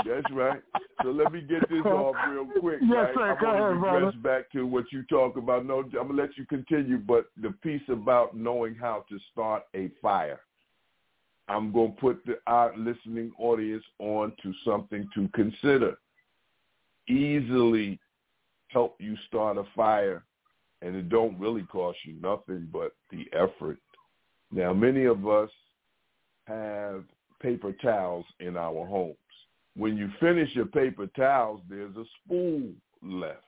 That's 0.06 0.32
right. 0.32 0.62
So 1.04 1.10
let 1.10 1.32
me 1.32 1.42
get 1.42 1.68
this 1.70 1.86
off 1.86 2.16
real 2.30 2.48
quick. 2.60 2.80
Yes, 2.82 2.92
right? 2.92 3.14
sir. 3.16 3.32
I'm 3.32 3.42
Go 3.42 3.70
ahead, 3.72 3.80
brother. 3.80 4.12
back 4.24 4.52
to 4.52 4.66
what 4.66 4.86
you 4.92 5.04
talk 5.04 5.38
about. 5.38 5.66
No, 5.66 5.80
I'm 5.80 5.92
gonna 5.92 6.14
let 6.14 6.38
you 6.38 6.46
continue, 6.46 6.98
but 6.98 7.26
the 7.42 7.52
piece 7.64 7.82
about 7.90 8.36
knowing 8.36 8.76
how 8.76 9.06
to 9.10 9.18
start 9.32 9.64
a 9.76 9.90
fire. 10.02 10.42
I'm 11.48 11.72
gonna 11.72 11.90
put 11.90 12.24
the, 12.26 12.38
our 12.48 12.76
listening 12.78 13.32
audience 13.40 13.84
on 14.00 14.34
to 14.44 14.54
something 14.64 15.10
to 15.16 15.28
consider. 15.30 15.98
Easily 17.08 18.00
help 18.68 18.96
you 19.00 19.16
start 19.28 19.58
a 19.58 19.64
fire, 19.76 20.24
and 20.82 20.96
it 20.96 21.10
don't 21.10 21.40
really 21.40 21.64
cost 21.64 21.98
you 22.06 22.14
nothing 22.22 22.68
but 22.72 22.94
the 23.12 23.26
effort. 23.34 23.80
Now, 24.52 24.74
many 24.74 25.06
of 25.06 25.28
us 25.28 25.50
have 26.48 27.04
paper 27.42 27.74
towels 27.82 28.26
in 28.40 28.58
our 28.58 28.86
homes. 28.86 29.16
When 29.76 29.98
you 29.98 30.10
finish 30.20 30.54
your 30.56 30.66
paper 30.66 31.08
towels, 31.08 31.62
there's 31.70 31.96
a 31.96 32.06
spool 32.24 32.64
left. 33.02 33.44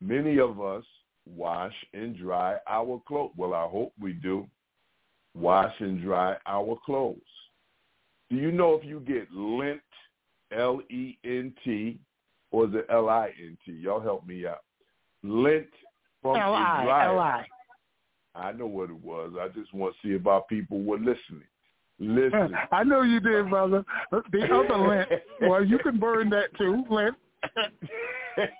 Many 0.00 0.38
of 0.38 0.60
us 0.60 0.84
wash 1.26 1.74
and 1.92 2.16
dry 2.16 2.56
our 2.68 3.00
clothes. 3.06 3.32
Well, 3.36 3.54
I 3.54 3.66
hope 3.66 3.92
we 4.00 4.12
do. 4.12 4.46
Wash 5.34 5.74
and 5.80 6.00
dry 6.02 6.36
our 6.46 6.78
clothes. 6.84 7.20
Do 8.30 8.36
you 8.36 8.50
know 8.50 8.74
if 8.74 8.84
you 8.84 9.00
get 9.00 9.30
lint, 9.32 9.80
L-E-N-T, 10.52 11.98
or 12.50 12.64
is 12.66 12.74
it 12.74 12.86
L-I-N-T? 12.90 13.72
Y'all 13.72 14.00
help 14.00 14.26
me 14.26 14.46
out. 14.46 14.62
Lint 15.22 15.66
from 16.22 16.36
a 16.36 16.40
L-I, 16.40 16.84
dryer. 16.84 17.08
L-I. 17.10 17.46
I 18.34 18.52
know 18.52 18.66
what 18.66 18.90
it 18.90 19.02
was. 19.02 19.32
I 19.40 19.48
just 19.48 19.72
want 19.74 19.94
to 19.94 20.08
see 20.08 20.14
if 20.14 20.26
our 20.26 20.42
people 20.42 20.82
were 20.82 20.98
listening. 20.98 21.48
Listen. 21.98 22.54
I 22.72 22.84
know 22.84 23.02
you 23.02 23.20
did, 23.20 23.48
brother. 23.48 23.84
The 24.10 24.44
other 24.44 24.76
lint, 24.76 25.08
well, 25.42 25.64
you 25.64 25.78
can 25.78 25.98
burn 25.98 26.30
that 26.30 26.56
too, 26.58 26.84
lint. 26.90 27.14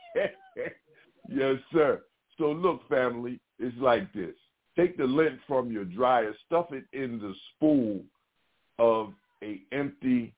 yes, 1.29 1.57
sir. 1.73 2.03
So 2.39 2.53
look, 2.53 2.89
family, 2.89 3.41
it's 3.59 3.77
like 3.79 4.13
this. 4.13 4.35
Take 4.77 4.97
the 4.99 5.05
lint 5.05 5.39
from 5.47 5.71
your 5.71 5.85
dryer, 5.85 6.35
stuff 6.47 6.67
it 6.73 6.85
in 6.93 7.19
the 7.19 7.35
spool 7.55 8.01
of 8.79 9.13
a 9.43 9.61
empty 9.73 10.35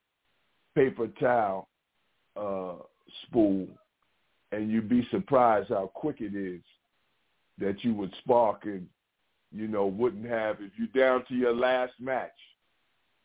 paper 0.74 1.08
towel 1.20 1.68
uh, 2.36 2.74
spool, 3.22 3.66
and 4.52 4.70
you'd 4.70 4.88
be 4.88 5.06
surprised 5.10 5.70
how 5.70 5.90
quick 5.92 6.20
it 6.20 6.34
is 6.36 6.62
that 7.58 7.82
you 7.82 7.94
would 7.94 8.14
spark 8.22 8.64
and, 8.64 8.86
you 9.50 9.66
know, 9.66 9.86
wouldn't 9.86 10.26
have, 10.26 10.58
if 10.60 10.70
you're 10.78 11.04
down 11.04 11.24
to 11.26 11.34
your 11.34 11.54
last 11.54 11.92
match, 11.98 12.30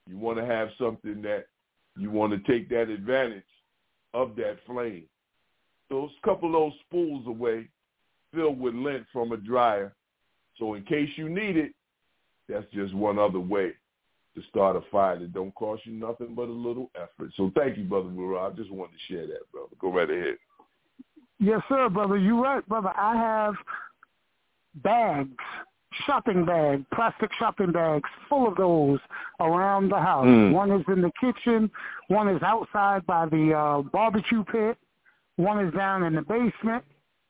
you 0.08 0.18
want 0.18 0.38
to 0.38 0.46
have 0.46 0.70
something 0.78 1.22
that 1.22 1.46
you 1.98 2.12
want 2.12 2.34
to 2.34 2.52
take 2.52 2.70
that 2.70 2.90
advantage 2.90 3.44
of 4.14 4.36
that 4.36 4.58
flame. 4.66 5.06
It's 5.90 6.14
a 6.24 6.28
couple 6.28 6.50
of 6.50 6.54
those 6.54 6.74
spools 6.88 7.28
away, 7.28 7.68
filled 8.34 8.60
with 8.60 8.74
lint 8.74 9.06
from 9.14 9.32
a 9.32 9.38
dryer. 9.38 9.94
So 10.58 10.74
in 10.74 10.84
case 10.84 11.10
you 11.16 11.30
need 11.30 11.56
it, 11.56 11.74
that's 12.50 12.66
just 12.74 12.94
one 12.96 13.20
other 13.20 13.40
way 13.40 13.74
to 14.36 14.42
start 14.50 14.76
a 14.76 14.82
fire 14.92 15.20
that 15.20 15.34
don't 15.34 15.54
cost 15.54 15.86
you 15.86 15.94
nothing 15.94 16.34
but 16.36 16.48
a 16.48 16.52
little 16.52 16.90
effort. 16.96 17.32
So 17.38 17.52
thank 17.56 17.78
you, 17.78 17.84
Brother 17.84 18.10
Mura. 18.10 18.42
I 18.42 18.50
just 18.52 18.72
wanted 18.72 18.94
to 18.94 19.14
share 19.14 19.28
that, 19.28 19.52
brother. 19.52 19.76
Go 19.80 19.94
right 19.94 20.10
ahead. 20.10 20.38
Yes, 21.40 21.62
sir, 21.70 21.90
brother. 21.90 22.18
You're 22.18 22.42
right, 22.42 22.68
brother. 22.68 22.92
I 22.96 23.16
have 23.16 23.54
bags, 24.76 25.30
shopping 26.06 26.46
bags, 26.46 26.84
plastic 26.94 27.30
shopping 27.40 27.72
bags, 27.72 28.10
full 28.30 28.48
of 28.48 28.56
those 28.56 29.00
around 29.40 29.90
the 29.90 30.00
house. 30.00 30.26
Mm. 30.26 30.52
One 30.52 30.72
is 30.72 30.84
in 30.88 31.02
the 31.02 31.12
kitchen. 31.20 31.70
One 32.08 32.28
is 32.28 32.42
outside 32.44 33.06
by 33.06 33.28
the 33.28 33.54
uh, 33.54 33.82
barbecue 33.82 34.44
pit. 34.44 34.78
One 35.38 35.66
is 35.66 35.74
down 35.74 36.04
in 36.04 36.16
the 36.16 36.22
basement, 36.22 36.84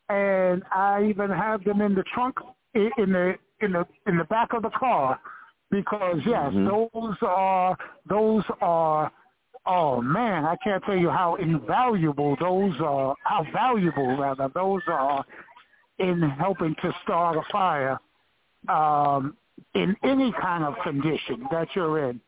and 0.09 0.63
I 0.71 1.05
even 1.09 1.29
have 1.29 1.63
them 1.63 1.81
in 1.81 1.95
the 1.95 2.03
trunk 2.13 2.35
in 2.73 2.91
the 2.97 3.35
in 3.61 3.71
the 3.71 3.85
in 4.07 4.17
the 4.17 4.25
back 4.25 4.53
of 4.53 4.63
the 4.63 4.71
car 4.71 5.19
because 5.71 6.19
yes, 6.25 6.51
Mhm. 6.51 6.69
those 6.69 7.17
are 7.21 7.77
those 8.07 8.43
are 8.61 9.11
oh 9.65 10.01
man, 10.01 10.45
I 10.45 10.57
can't 10.57 10.83
tell 10.83 10.97
you 10.97 11.09
how 11.09 11.35
invaluable 11.35 12.35
those 12.35 12.79
are, 12.81 13.15
how 13.23 13.45
valuable 13.53 14.17
rather 14.17 14.49
those 14.49 14.81
are 14.87 15.23
in 15.99 16.21
helping 16.21 16.75
to 16.81 16.93
start 17.03 17.37
a 17.37 17.43
fire 17.51 17.97
um, 18.69 19.37
in 19.75 19.95
any 20.03 20.31
kind 20.41 20.63
of 20.63 20.75
condition 20.83 21.47
that 21.51 21.67
you're 21.75 22.09
in. 22.09 22.19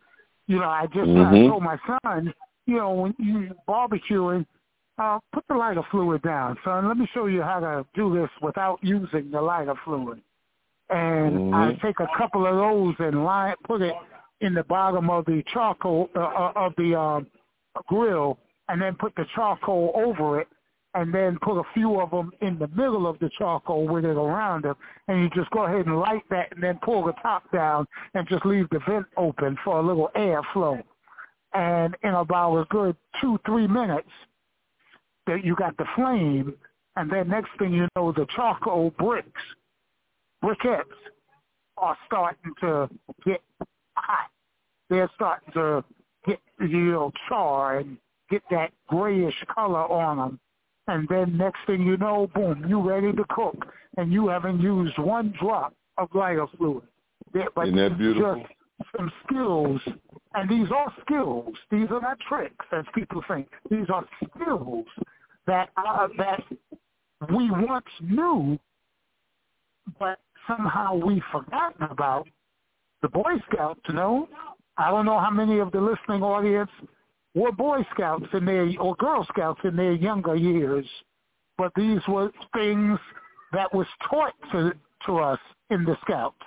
You 0.47 0.59
know, 0.59 0.69
I 0.69 0.85
just 0.87 1.09
I 1.09 1.33
Mhm. 1.33 1.49
told 1.49 1.63
my 1.63 1.79
son, 2.03 2.33
you 2.65 2.77
know, 2.77 2.91
when 2.91 3.15
you 3.17 3.55
barbecuing, 3.67 4.45
uh, 4.97 5.19
put 5.31 5.43
the 5.47 5.55
lighter 5.55 5.83
fluid 5.83 6.21
down, 6.21 6.57
son. 6.63 6.87
Let 6.87 6.97
me 6.97 7.07
show 7.07 7.25
you 7.25 7.41
how 7.41 7.59
to 7.59 7.85
do 7.93 8.13
this 8.13 8.29
without 8.41 8.79
using 8.81 9.31
the 9.31 9.41
lighter 9.41 9.75
fluid. 9.83 10.21
And 10.89 11.37
I 11.53 11.71
Mhm. 11.71 11.81
take 11.81 11.99
a 11.99 12.07
couple 12.15 12.45
of 12.45 12.55
those 12.55 12.95
and 12.99 13.25
line, 13.25 13.55
put 13.63 13.81
it 13.81 13.95
in 14.41 14.53
the 14.53 14.63
bottom 14.63 15.09
of 15.09 15.25
the 15.25 15.41
charcoal 15.43 16.09
uh, 16.15 16.19
uh, 16.19 16.51
of 16.55 16.75
the 16.75 16.95
um, 16.95 17.27
grill, 17.87 18.37
and 18.69 18.81
then 18.81 18.95
put 18.95 19.15
the 19.15 19.25
charcoal 19.25 19.91
over 19.95 20.41
it, 20.41 20.47
and 20.95 21.13
then 21.13 21.37
put 21.41 21.59
a 21.59 21.63
few 21.73 21.99
of 21.99 22.09
them 22.09 22.31
in 22.41 22.57
the 22.57 22.67
middle 22.69 23.05
of 23.05 23.19
the 23.19 23.29
charcoal 23.37 23.87
with 23.87 24.05
it 24.05 24.17
around 24.17 24.63
them, 24.63 24.75
and 25.07 25.21
you 25.21 25.29
just 25.35 25.51
go 25.51 25.65
ahead 25.65 25.85
and 25.85 25.99
light 25.99 26.23
that, 26.29 26.53
and 26.53 26.63
then 26.63 26.79
pull 26.83 27.03
the 27.05 27.13
top 27.21 27.43
down, 27.51 27.85
and 28.13 28.27
just 28.27 28.45
leave 28.45 28.69
the 28.69 28.79
vent 28.87 29.05
open 29.17 29.57
for 29.63 29.79
a 29.79 29.85
little 29.85 30.09
airflow. 30.15 30.81
And 31.53 31.95
in 32.03 32.13
about 32.13 32.57
a 32.57 32.65
good 32.65 32.95
two, 33.21 33.37
three 33.45 33.67
minutes, 33.67 34.09
that 35.27 35.43
you 35.43 35.55
got 35.55 35.75
the 35.77 35.85
flame, 35.95 36.53
and 36.95 37.11
then 37.11 37.27
next 37.29 37.49
thing 37.59 37.73
you 37.73 37.87
know, 37.95 38.11
the 38.11 38.25
charcoal 38.35 38.91
bricks, 38.97 39.41
briquettes, 40.43 40.83
are 41.77 41.97
starting 42.05 42.53
to 42.61 42.89
get 43.25 43.41
hot. 43.97 44.29
They're 44.89 45.11
starting 45.15 45.51
to 45.53 45.83
get, 46.25 46.39
you 46.61 46.91
know, 46.91 47.11
char 47.27 47.79
and 47.79 47.97
get 48.29 48.43
that 48.51 48.71
grayish 48.87 49.35
color 49.53 49.91
on 49.91 50.17
them. 50.17 50.39
And 50.87 51.07
then 51.09 51.37
next 51.37 51.59
thing 51.65 51.81
you 51.81 51.97
know, 51.97 52.29
boom, 52.35 52.65
you 52.67 52.79
ready 52.87 53.11
to 53.11 53.25
cook, 53.29 53.65
and 53.97 54.11
you 54.13 54.27
haven't 54.27 54.61
used 54.61 54.97
one 54.99 55.33
drop 55.41 55.73
of 55.97 56.09
lighter 56.13 56.45
fluid. 56.57 56.83
There- 57.33 57.49
But 57.55 57.67
Isn't 57.69 57.77
that 57.77 57.97
beautiful? 57.97 58.35
Just 58.79 58.91
some 58.95 59.11
skills, 59.25 59.81
and 60.35 60.49
these 60.49 60.69
are 60.71 60.93
skills. 61.01 61.55
These 61.71 61.89
are 61.91 62.01
not 62.01 62.19
tricks, 62.27 62.65
as 62.73 62.85
people 62.93 63.23
think. 63.27 63.47
These 63.69 63.89
are 63.89 64.05
skills 64.29 64.85
that 65.47 65.69
are, 65.77 66.09
that 66.17 66.43
we 67.33 67.49
once 67.51 67.85
knew, 68.01 68.59
but 69.97 70.19
somehow 70.47 70.95
we've 70.95 71.23
forgotten 71.31 71.83
about. 71.83 72.27
The 73.01 73.09
Boy 73.09 73.33
Scouts, 73.51 73.79
you 73.87 73.93
know, 73.93 74.27
I 74.77 74.89
don't 74.91 75.05
know 75.05 75.19
how 75.19 75.29
many 75.29 75.59
of 75.59 75.71
the 75.71 75.79
listening 75.79 76.21
audience 76.21 76.71
were 77.35 77.51
Boy 77.51 77.85
Scouts 77.93 78.25
in 78.33 78.45
their 78.45 78.67
or 78.79 78.95
Girl 78.95 79.25
Scouts 79.25 79.59
in 79.63 79.75
their 79.75 79.91
younger 79.93 80.35
years, 80.35 80.85
but 81.57 81.71
these 81.75 81.99
were 82.07 82.31
things 82.53 82.97
that 83.51 83.71
was 83.73 83.87
taught 84.09 84.33
to 84.51 84.73
to 85.05 85.17
us 85.17 85.39
in 85.69 85.83
the 85.83 85.95
scouts. 86.01 86.41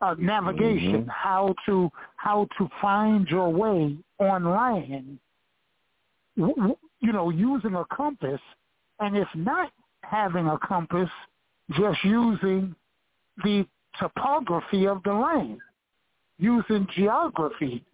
Uh, 0.00 0.14
navigation, 0.18 1.04
Mhm. 1.04 1.08
how 1.08 1.54
to 1.66 1.90
how 2.16 2.46
to 2.56 2.68
find 2.80 3.28
your 3.28 3.50
way 3.50 3.98
on 4.18 4.44
land. 4.44 5.18
W- 6.36 6.54
w- 6.54 6.76
You 7.00 7.12
know, 7.12 7.30
using 7.30 7.74
a 7.74 7.84
compass, 7.86 8.40
and 9.00 9.16
if 9.16 9.28
not 9.34 9.72
having 10.04 10.46
a 10.46 10.56
compass, 10.58 11.10
just 11.70 12.04
using 12.04 12.76
the 13.42 13.66
topography 13.98 14.86
of 14.86 15.02
the 15.02 15.12
land, 15.12 15.60
using 16.38 16.86
geography 16.94 17.84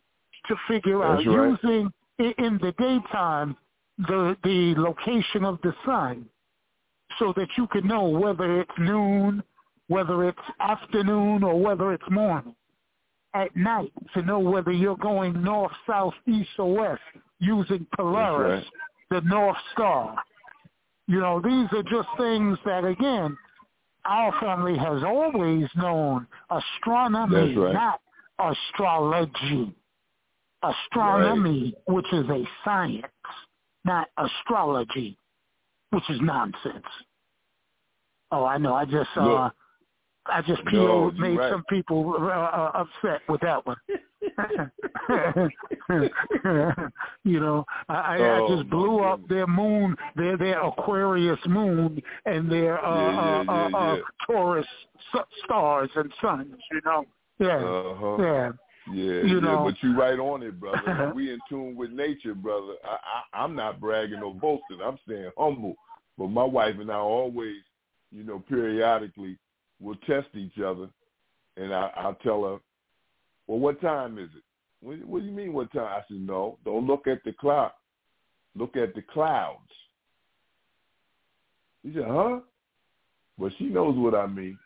to 0.46 0.56
figure 0.68 1.02
out, 1.02 1.24
right. 1.24 1.24
using 1.24 1.92
in 2.18 2.58
the 2.60 2.72
daytime 2.78 3.56
the 4.06 4.36
the 4.44 4.74
location 4.76 5.44
of 5.44 5.58
the 5.62 5.74
sun, 5.84 6.26
so 7.18 7.32
that 7.36 7.48
you 7.56 7.66
can 7.68 7.86
know 7.86 8.04
whether 8.04 8.60
it's 8.60 8.70
noon, 8.78 9.42
whether 9.88 10.28
it's 10.28 10.38
afternoon, 10.60 11.42
or 11.42 11.60
whether 11.60 11.92
it's 11.92 12.10
morning. 12.10 12.54
At 13.34 13.54
night, 13.56 13.92
to 14.14 14.22
know 14.22 14.38
whether 14.38 14.72
you're 14.72 14.96
going 14.96 15.42
north, 15.42 15.72
south, 15.86 16.14
east, 16.26 16.48
or 16.58 16.74
west, 16.74 17.02
using 17.40 17.86
Polaris, 17.96 18.64
the 19.10 19.20
North 19.22 19.56
Star. 19.72 20.16
You 21.06 21.20
know, 21.20 21.40
these 21.40 21.68
are 21.72 21.82
just 21.82 22.08
things 22.18 22.58
that, 22.64 22.84
again, 22.84 23.36
our 24.04 24.32
family 24.40 24.78
has 24.78 25.02
always 25.02 25.66
known 25.76 26.26
astronomy, 26.50 27.54
right. 27.54 27.74
not 27.74 28.00
astrology. 28.38 29.74
Astronomy, 30.62 31.74
which 31.86 32.12
is 32.12 32.28
a 32.28 32.44
science, 32.64 33.06
not 33.84 34.08
astrology, 34.18 35.16
which 35.90 36.08
is 36.10 36.20
nonsense. 36.20 36.84
Oh, 38.30 38.44
I 38.44 38.58
know. 38.58 38.74
I 38.74 38.84
just 38.84 39.08
uh, 39.16 39.22
Look. 39.44 39.52
I 40.26 40.42
just 40.42 40.62
No, 40.70 41.10
made 41.12 41.38
right. 41.38 41.50
some 41.50 41.64
people 41.70 42.14
uh, 42.18 42.24
uh, 42.26 42.70
upset 42.74 43.22
with 43.28 43.40
that 43.40 43.64
one. 43.66 43.76
you 47.24 47.40
know, 47.40 47.64
I, 47.88 47.94
I, 47.94 48.18
Oh, 48.18 48.44
I 48.44 48.56
just 48.56 48.68
blew 48.70 49.00
up 49.00 49.20
goodness. 49.20 49.36
their 49.38 49.46
moon, 49.46 49.96
their 50.16 50.36
their 50.36 50.60
Aquarius 50.62 51.38
moon, 51.46 52.02
and 52.26 52.50
their 52.50 52.84
uh, 52.84 52.94
Yeah, 52.94 53.12
yeah, 53.12 53.18
uh, 53.18 53.42
yeah, 53.42 53.50
uh, 53.52 53.78
uh, 53.78 53.94
yeah. 53.96 54.02
Taurus 54.26 54.66
s- 55.14 55.24
stars 55.44 55.90
and 55.96 56.12
suns. 56.20 56.54
You 56.72 56.80
know, 56.84 57.04
yeah, 57.38 57.56
Uh-huh. 57.56 58.22
yeah. 58.22 58.50
Yeah, 58.90 59.22
You 59.22 59.40
yeah, 59.40 59.62
but 59.62 59.74
you 59.82 59.98
right 59.98 60.18
on 60.18 60.42
it, 60.42 60.58
brother. 60.58 61.12
we 61.14 61.32
in 61.32 61.40
tune 61.48 61.76
with 61.76 61.90
nature, 61.90 62.34
brother. 62.34 62.74
I, 62.84 62.96
I, 63.34 63.44
I'm 63.44 63.54
not 63.54 63.80
bragging 63.80 64.22
or 64.22 64.34
boasting. 64.34 64.78
I'm 64.82 64.98
staying 65.04 65.30
humble. 65.36 65.76
But 66.16 66.28
my 66.28 66.44
wife 66.44 66.76
and 66.80 66.90
I 66.90 66.96
always, 66.96 67.56
you 68.10 68.24
know, 68.24 68.42
periodically 68.48 69.38
will 69.80 69.96
test 70.06 70.28
each 70.34 70.58
other, 70.58 70.88
and 71.56 71.72
I, 71.72 71.90
I'll 71.96 72.14
tell 72.16 72.44
her, 72.44 72.58
"Well, 73.46 73.58
what 73.58 73.80
time 73.80 74.18
is 74.18 74.30
it?" 74.36 74.42
What, 74.80 75.04
what 75.04 75.20
do 75.20 75.26
you 75.26 75.32
mean, 75.32 75.52
what 75.52 75.72
time? 75.72 75.86
I 75.86 76.02
said, 76.08 76.20
"No, 76.20 76.58
don't 76.64 76.86
look 76.86 77.06
at 77.06 77.22
the 77.24 77.32
clock. 77.32 77.74
Look 78.56 78.76
at 78.76 78.94
the 78.94 79.02
clouds." 79.02 79.70
He 81.82 81.92
said, 81.94 82.04
"Huh?" 82.06 82.40
But 83.38 83.52
she 83.58 83.64
knows 83.64 83.96
what 83.96 84.14
I 84.14 84.26
mean. 84.26 84.58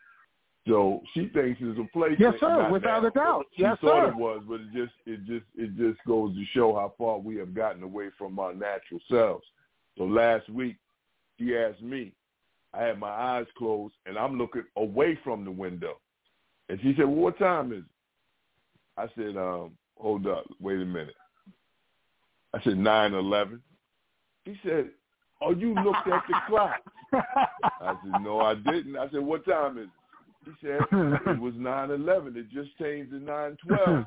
So 0.67 1.01
she 1.13 1.27
thinks 1.27 1.59
it's 1.61 1.79
a 1.79 1.91
place. 1.91 2.15
Yes, 2.17 2.35
sir, 2.39 2.69
without 2.71 3.03
now. 3.03 3.07
a 3.09 3.11
doubt. 3.11 3.45
She 3.55 3.63
Yes, 3.63 3.77
thought 3.81 4.05
sir. 4.05 4.09
it 4.09 4.15
was, 4.15 4.41
but 4.47 4.61
it 4.61 4.73
just 4.73 4.93
it 5.05 5.25
just 5.25 5.45
it 5.55 5.75
just 5.77 5.99
goes 6.07 6.33
to 6.35 6.45
show 6.53 6.73
how 6.73 6.93
far 6.97 7.19
we 7.19 7.35
have 7.37 7.53
gotten 7.53 7.83
away 7.83 8.09
from 8.17 8.39
our 8.39 8.53
natural 8.53 9.01
selves. 9.11 9.45
So 9.97 10.05
last 10.05 10.49
week 10.49 10.77
she 11.37 11.55
asked 11.57 11.81
me, 11.81 12.13
I 12.73 12.83
had 12.83 12.97
my 12.97 13.09
eyes 13.09 13.45
closed 13.57 13.95
and 14.05 14.17
I'm 14.17 14.37
looking 14.37 14.63
away 14.77 15.19
from 15.23 15.43
the 15.43 15.51
window. 15.51 15.99
And 16.69 16.79
she 16.81 16.93
said, 16.95 17.05
Well 17.05 17.15
what 17.15 17.37
time 17.37 17.73
is 17.73 17.79
it? 17.79 17.85
I 18.95 19.07
said, 19.17 19.35
um, 19.35 19.71
hold 19.97 20.27
up, 20.27 20.45
wait 20.61 20.79
a 20.79 20.85
minute. 20.85 21.15
I 22.53 22.61
said 22.63 22.77
nine 22.77 23.13
eleven. 23.13 23.61
She 24.45 24.57
said, 24.65 24.91
Oh, 25.41 25.51
you 25.51 25.73
looked 25.73 26.07
at 26.07 26.23
the 26.29 26.35
clock. 26.47 26.75
I 27.81 27.95
said, 28.01 28.21
No, 28.23 28.39
I 28.39 28.55
didn't. 28.55 28.95
I 28.95 29.09
said, 29.09 29.19
What 29.19 29.45
time 29.45 29.77
is 29.77 29.85
it? 29.85 29.89
He 30.45 30.51
said, 30.61 30.79
It 30.91 31.39
was 31.39 31.53
nine 31.55 31.91
eleven. 31.91 32.35
It 32.37 32.51
just 32.51 32.77
changed 32.77 33.11
to 33.11 33.19
nine 33.19 33.57
twelve. 33.65 34.05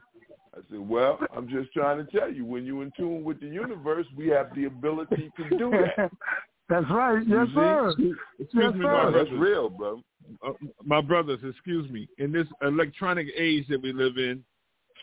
I 0.55 0.59
said, 0.71 0.81
Well, 0.81 1.19
I'm 1.37 1.49
just 1.49 1.73
trying 1.73 2.05
to 2.05 2.19
tell 2.19 2.33
you, 2.33 2.45
when 2.45 2.65
you're 2.65 2.83
in 2.83 2.93
tune 2.97 3.25
with 3.25 3.41
the 3.41 3.47
universe, 3.47 4.07
we 4.17 4.29
have 4.29 4.55
the 4.55 4.65
ability 4.65 5.31
to 5.37 5.59
do 5.59 5.71
that. 5.71 6.11
That's 6.69 6.91
right. 6.91 7.23
Yes, 7.27 7.47
see? 7.49 7.55
sir. 7.55 7.89
Excuse 7.91 8.19
Yes, 8.53 8.75
me, 8.75 8.81
sir. 8.81 8.93
my 8.93 9.05
No, 9.05 9.13
that's 9.13 9.31
real, 9.31 9.71
bro. 9.71 10.03
Uh, 10.45 10.53
my 10.85 11.01
brothers, 11.01 11.39
excuse 11.49 11.89
me. 11.91 12.09
In 12.19 12.33
this 12.33 12.49
electronic 12.61 13.29
age 13.37 13.69
that 13.69 13.81
we 13.81 13.93
live 13.93 14.17
in, 14.17 14.43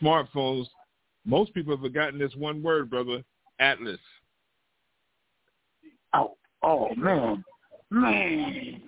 smartphones, 0.02 0.66
most 1.26 1.54
people 1.54 1.74
have 1.74 1.82
forgotten 1.82 2.20
this 2.20 2.36
one 2.36 2.62
word, 2.62 2.90
brother, 2.90 3.24
Atlas. 3.60 4.00
Oh, 6.14 6.36
oh 6.64 6.94
man, 6.96 7.44
man. 7.90 8.82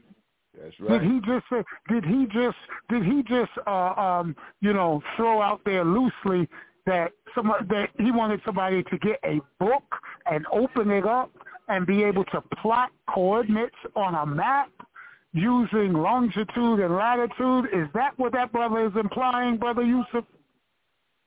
That's 0.61 0.79
right. 0.79 1.01
Did 1.01 1.11
he 1.11 1.19
just 1.25 1.45
say? 1.51 1.63
Did 1.89 2.05
he 2.05 2.25
just? 2.25 2.57
Did 2.89 3.03
he 3.03 3.23
just? 3.23 3.51
Uh, 3.67 3.93
um, 3.99 4.35
you 4.61 4.73
know, 4.73 5.01
throw 5.15 5.41
out 5.41 5.61
there 5.65 5.83
loosely 5.83 6.47
that 6.85 7.11
somebody 7.33 7.65
that 7.69 7.89
he 7.97 8.11
wanted 8.11 8.41
somebody 8.45 8.83
to 8.83 8.97
get 8.99 9.19
a 9.23 9.39
book 9.59 9.83
and 10.29 10.45
open 10.51 10.91
it 10.91 11.05
up 11.05 11.31
and 11.67 11.85
be 11.85 12.03
able 12.03 12.23
to 12.25 12.41
plot 12.61 12.91
coordinates 13.09 13.75
on 13.95 14.15
a 14.15 14.25
map 14.25 14.69
using 15.33 15.93
longitude 15.93 16.79
and 16.79 16.95
latitude. 16.95 17.65
Is 17.73 17.87
that 17.93 18.17
what 18.17 18.31
that 18.33 18.51
brother 18.51 18.85
is 18.85 18.93
implying, 18.95 19.57
brother 19.57 19.81
Yusef? 19.81 20.23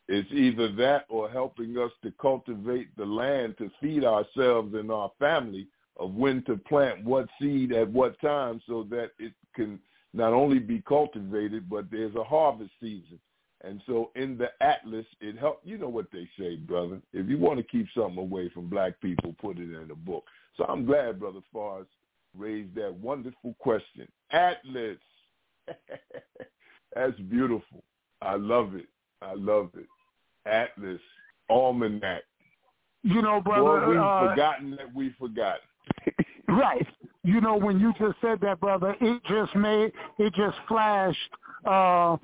It's 0.08 0.30
either 0.32 0.72
that 0.76 1.04
or 1.10 1.28
helping 1.28 1.76
us 1.76 1.90
to 2.02 2.10
cultivate 2.18 2.96
the 2.96 3.04
land 3.04 3.56
to 3.58 3.70
feed 3.80 4.04
ourselves 4.04 4.74
and 4.74 4.90
our 4.90 5.10
family 5.18 5.68
of 5.98 6.14
when 6.14 6.42
to 6.44 6.56
plant 6.56 7.04
what 7.04 7.28
seed 7.40 7.72
at 7.72 7.88
what 7.88 8.20
time 8.20 8.60
so 8.66 8.86
that 8.90 9.10
it 9.18 9.32
can 9.54 9.78
not 10.14 10.32
only 10.32 10.58
be 10.58 10.82
cultivated, 10.86 11.68
but 11.68 11.90
there's 11.90 12.14
a 12.14 12.24
harvest 12.24 12.70
season. 12.80 13.18
And 13.62 13.82
so 13.86 14.10
in 14.14 14.38
the 14.38 14.50
atlas, 14.60 15.06
it 15.20 15.36
help. 15.36 15.60
You 15.64 15.78
know 15.78 15.88
what 15.88 16.06
they 16.12 16.28
say, 16.38 16.56
brother. 16.56 17.00
If 17.12 17.28
you 17.28 17.38
want 17.38 17.58
to 17.58 17.64
keep 17.64 17.88
something 17.94 18.18
away 18.18 18.48
from 18.50 18.68
black 18.68 19.00
people, 19.00 19.34
put 19.40 19.58
it 19.58 19.72
in 19.74 19.90
a 19.90 19.96
book. 19.96 20.24
So 20.56 20.64
I'm 20.64 20.86
glad, 20.86 21.18
brother 21.18 21.40
Fars 21.52 21.86
raised 22.36 22.74
that 22.76 22.94
wonderful 22.94 23.54
question. 23.58 24.06
Atlas. 24.30 24.98
That's 26.94 27.18
beautiful. 27.28 27.82
I 28.22 28.36
love 28.36 28.74
it. 28.74 28.86
I 29.22 29.34
love 29.34 29.70
it. 29.76 29.86
Atlas, 30.46 31.00
Almanac. 31.50 32.22
You 33.02 33.22
know, 33.22 33.40
Boy, 33.40 33.54
brother. 33.56 33.88
we've 33.88 33.98
uh, 33.98 34.30
forgotten 34.30 34.70
that 34.72 34.94
we've 34.94 35.14
forgotten. 35.18 35.60
Right. 36.48 36.86
You 37.24 37.40
know, 37.40 37.56
when 37.56 37.78
you 37.78 37.92
just 37.98 38.16
said 38.20 38.40
that, 38.40 38.60
brother, 38.60 38.96
it 39.00 39.22
just 39.28 39.54
made 39.54 39.92
it 40.18 40.32
just 40.34 40.56
flashed 40.66 41.18
uh 41.66 42.16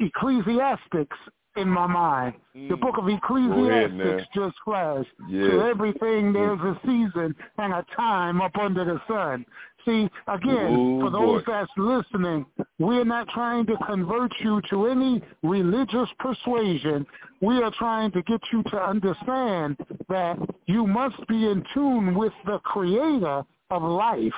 Ecclesiastics 0.00 1.16
in 1.56 1.68
my 1.68 1.86
mind. 1.86 2.34
The 2.54 2.60
Mm. 2.76 2.80
book 2.80 2.96
of 2.98 3.08
Ecclesiastics 3.08 4.28
just 4.34 4.56
flashed. 4.64 5.10
Yeah. 5.28 5.50
To 5.50 5.62
everything 5.66 6.32
there's 6.32 6.60
a 6.60 6.78
season 6.84 7.34
and 7.58 7.72
a 7.74 7.84
time 7.96 8.40
up 8.40 8.56
under 8.58 8.84
the 8.84 9.00
sun. 9.06 9.44
See, 9.84 10.08
again, 10.28 10.76
Ooh, 10.76 11.00
for 11.00 11.10
those 11.10 11.42
boy. 11.42 11.52
that's 11.52 11.70
listening, 11.76 12.46
we're 12.78 13.04
not 13.04 13.28
trying 13.28 13.66
to 13.66 13.76
convert 13.86 14.32
you 14.40 14.60
to 14.70 14.86
any 14.86 15.22
religious 15.42 16.08
persuasion. 16.20 17.04
We 17.40 17.60
are 17.62 17.72
trying 17.78 18.12
to 18.12 18.22
get 18.22 18.40
you 18.52 18.62
to 18.64 18.76
understand 18.76 19.76
that 20.08 20.38
you 20.66 20.86
must 20.86 21.26
be 21.26 21.46
in 21.46 21.64
tune 21.74 22.14
with 22.14 22.32
the 22.46 22.58
creator 22.60 23.42
of 23.70 23.82
life. 23.82 24.32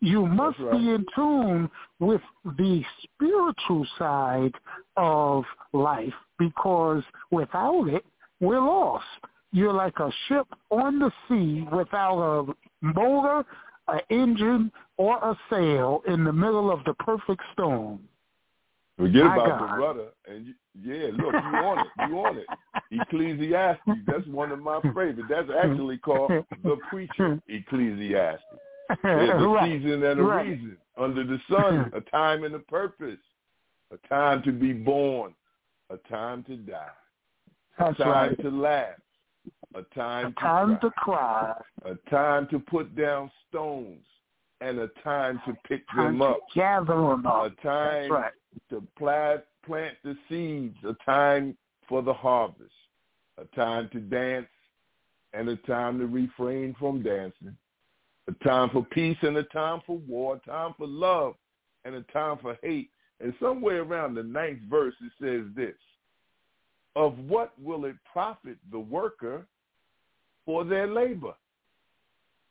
You 0.00 0.26
must 0.26 0.58
right. 0.60 0.72
be 0.72 0.90
in 0.90 1.04
tune 1.14 1.70
with 1.98 2.22
the 2.44 2.82
spiritual 3.02 3.86
side 3.98 4.54
of 4.96 5.44
life 5.72 6.14
because 6.38 7.02
without 7.30 7.88
it, 7.88 8.04
we're 8.40 8.60
lost. 8.60 9.04
You're 9.52 9.72
like 9.72 9.98
a 9.98 10.10
ship 10.28 10.46
on 10.70 11.00
the 11.00 11.10
sea 11.28 11.66
without 11.72 12.20
a 12.20 12.54
motor, 12.80 13.44
an 13.94 14.00
engine, 14.10 14.72
or 14.96 15.16
a 15.16 15.36
sail 15.48 16.02
in 16.06 16.24
the 16.24 16.32
middle 16.32 16.70
of 16.70 16.84
the 16.84 16.94
perfect 16.94 17.42
storm. 17.52 18.00
Forget 18.96 19.24
My 19.24 19.34
about 19.34 19.58
God. 19.58 19.60
the 19.60 19.82
rudder. 19.82 20.08
And 20.28 20.46
you, 20.46 20.54
yeah, 20.82 21.06
look, 21.12 21.32
you 21.32 21.58
on 21.58 21.78
it. 21.78 21.86
You 22.08 22.18
on 22.18 22.36
it. 22.36 22.46
Ecclesiastes. 22.90 23.82
That's 24.06 24.26
one 24.26 24.52
of 24.52 24.58
my 24.60 24.80
favorites. 24.82 25.22
That's 25.28 25.48
actually 25.62 25.98
called 25.98 26.30
the 26.62 26.76
preacher. 26.90 27.40
Ecclesiastes. 27.48 28.44
There's 29.02 29.42
a 29.42 29.48
right. 29.48 29.70
season 29.70 30.02
and 30.02 30.20
a 30.20 30.22
right. 30.22 30.46
reason 30.46 30.76
under 30.98 31.24
the 31.24 31.38
sun, 31.50 31.90
a 31.94 32.00
time 32.10 32.44
and 32.44 32.54
a 32.54 32.58
purpose, 32.58 33.18
a 33.92 34.08
time 34.08 34.42
to 34.42 34.52
be 34.52 34.72
born, 34.72 35.34
a 35.90 35.96
time 36.08 36.44
to 36.44 36.56
die, 36.56 36.86
That's 37.78 37.98
a 38.00 38.04
time 38.04 38.28
right. 38.28 38.42
to 38.42 38.50
laugh, 38.50 38.94
a 39.74 39.82
time 39.94 40.26
A 40.26 40.28
to 40.30 40.34
time 40.34 40.78
cry, 40.78 40.78
to 40.80 40.90
cry. 40.90 41.54
a 41.84 42.10
time 42.10 42.48
to 42.50 42.58
put 42.58 42.96
down 42.96 43.30
stones, 43.48 44.04
and 44.60 44.78
a 44.78 44.88
time 45.02 45.40
to 45.46 45.56
pick 45.66 45.82
them 45.96 46.20
up. 46.22 46.38
Gather 46.54 46.94
them 46.94 47.26
up. 47.26 47.52
A 47.52 47.62
time 47.62 48.10
right. 48.10 48.32
to 48.70 48.82
plant, 48.98 49.42
plant 49.64 49.96
the 50.04 50.16
seeds. 50.28 50.76
A 50.84 50.94
time 51.04 51.56
for 51.88 52.02
the 52.02 52.12
harvest. 52.12 52.70
A 53.38 53.44
time 53.56 53.88
to 53.92 54.00
dance 54.00 54.46
and 55.32 55.48
a 55.48 55.56
time 55.56 55.98
to 55.98 56.06
refrain 56.06 56.74
from 56.78 57.02
dancing. 57.02 57.56
A 58.28 58.44
time 58.44 58.70
for 58.70 58.84
peace 58.84 59.16
and 59.22 59.36
a 59.36 59.44
time 59.44 59.80
for 59.86 59.98
war. 59.98 60.36
A 60.36 60.50
time 60.50 60.74
for 60.76 60.86
love 60.86 61.34
and 61.84 61.94
a 61.94 62.02
time 62.12 62.38
for 62.42 62.58
hate. 62.62 62.90
And 63.20 63.32
somewhere 63.40 63.82
around 63.82 64.14
the 64.14 64.22
ninth 64.22 64.60
verse 64.68 64.94
it 65.00 65.12
says 65.20 65.46
this. 65.54 65.76
Of 66.96 67.18
what 67.18 67.52
will 67.58 67.84
it 67.84 67.96
profit 68.12 68.58
the 68.72 68.78
worker 68.78 69.46
for 70.44 70.64
their 70.64 70.86
labor? 70.86 71.34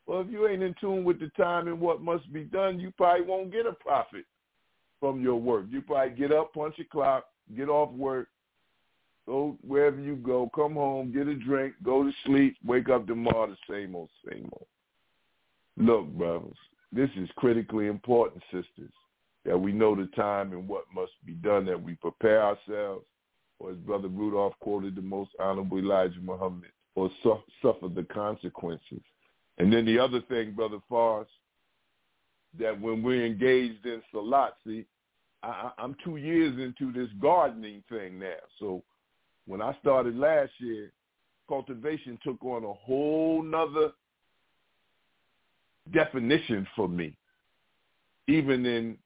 Well, 0.05 0.21
if 0.21 0.29
you 0.29 0.47
ain't 0.47 0.63
in 0.63 0.73
tune 0.81 1.03
with 1.03 1.19
the 1.19 1.29
time 1.37 1.67
and 1.67 1.79
what 1.79 2.01
must 2.01 2.31
be 2.33 2.43
done, 2.43 2.79
you 2.79 2.91
probably 2.97 3.25
won't 3.25 3.51
get 3.51 3.67
a 3.67 3.73
profit 3.73 4.25
from 4.99 5.21
your 5.21 5.35
work. 5.35 5.65
You 5.69 5.81
probably 5.81 6.15
get 6.15 6.31
up, 6.31 6.53
punch 6.53 6.75
a 6.79 6.83
clock, 6.83 7.25
get 7.55 7.69
off 7.69 7.91
work, 7.93 8.27
go 9.27 9.55
wherever 9.61 9.99
you 9.99 10.15
go, 10.15 10.49
come 10.55 10.73
home, 10.73 11.13
get 11.13 11.27
a 11.27 11.35
drink, 11.35 11.75
go 11.83 12.03
to 12.03 12.11
sleep, 12.25 12.57
wake 12.65 12.89
up 12.89 13.05
tomorrow, 13.05 13.47
the 13.47 13.57
same 13.71 13.95
old, 13.95 14.09
same 14.27 14.49
old. 14.53 14.67
Look, 15.77 16.07
brothers, 16.17 16.57
this 16.91 17.09
is 17.15 17.29
critically 17.35 17.85
important, 17.85 18.41
sisters, 18.51 18.91
that 19.45 19.57
we 19.57 19.71
know 19.71 19.95
the 19.95 20.07
time 20.15 20.53
and 20.53 20.67
what 20.67 20.85
must 20.93 21.11
be 21.25 21.33
done, 21.33 21.65
that 21.67 21.81
we 21.81 21.93
prepare 21.93 22.41
ourselves, 22.41 23.05
or 23.59 23.71
as 23.71 23.77
Brother 23.77 24.07
Rudolph 24.07 24.53
quoted 24.59 24.95
the 24.95 25.01
most 25.01 25.31
honorable 25.39 25.77
Elijah 25.77 26.19
Muhammad, 26.19 26.71
or 26.99 27.09
su- 27.23 27.43
suffer 27.61 27.87
the 27.87 28.03
consequences. 28.03 29.01
And 29.57 29.71
then 29.71 29.85
the 29.85 29.97
other 29.97 30.19
thing, 30.21 30.51
Brother 30.51 30.79
Fars, 30.89 31.27
that 32.59 32.79
when 32.79 33.01
we're 33.01 33.25
engaged 33.25 33.85
in 33.85 34.01
Salat, 34.11 34.55
see, 34.65 34.85
I, 35.41 35.71
I'm 35.77 35.95
two 36.03 36.17
years 36.17 36.59
into 36.59 36.91
this 36.91 37.09
gardening 37.21 37.83
thing 37.87 38.19
now. 38.19 38.41
So 38.59 38.83
when 39.47 39.61
I 39.61 39.77
started 39.79 40.17
last 40.17 40.51
year, 40.57 40.91
cultivation 41.47 42.19
took 42.21 42.43
on 42.43 42.65
a 42.65 42.73
whole 42.73 43.41
nother 43.43 43.91
definition 45.93 46.67
for 46.75 46.89
me. 46.89 47.15
Even 48.27 48.65
in, 48.65 48.97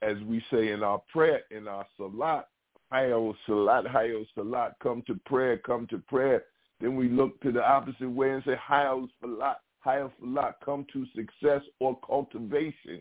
as 0.00 0.16
we 0.28 0.44
say 0.50 0.70
in 0.70 0.84
our 0.84 1.02
prayer, 1.12 1.40
in 1.50 1.66
our 1.66 1.86
Salat, 1.96 2.46
Hayo 2.92 3.34
Salat, 3.46 3.86
Hayo 3.86 4.24
Salat, 4.34 4.76
come 4.80 5.02
to 5.08 5.18
prayer, 5.26 5.58
come 5.58 5.88
to 5.88 5.98
prayer. 5.98 6.44
Then 6.82 6.96
we 6.96 7.08
look 7.08 7.40
to 7.42 7.52
the 7.52 7.64
opposite 7.64 8.10
way 8.10 8.32
and 8.32 8.42
say 8.44 8.56
Hayo 8.56 9.08
Salat, 9.20 9.58
Hayo 9.86 10.10
Salat, 10.20 10.56
come 10.64 10.84
to 10.92 11.06
success 11.14 11.62
or 11.78 11.96
cultivation. 12.04 13.00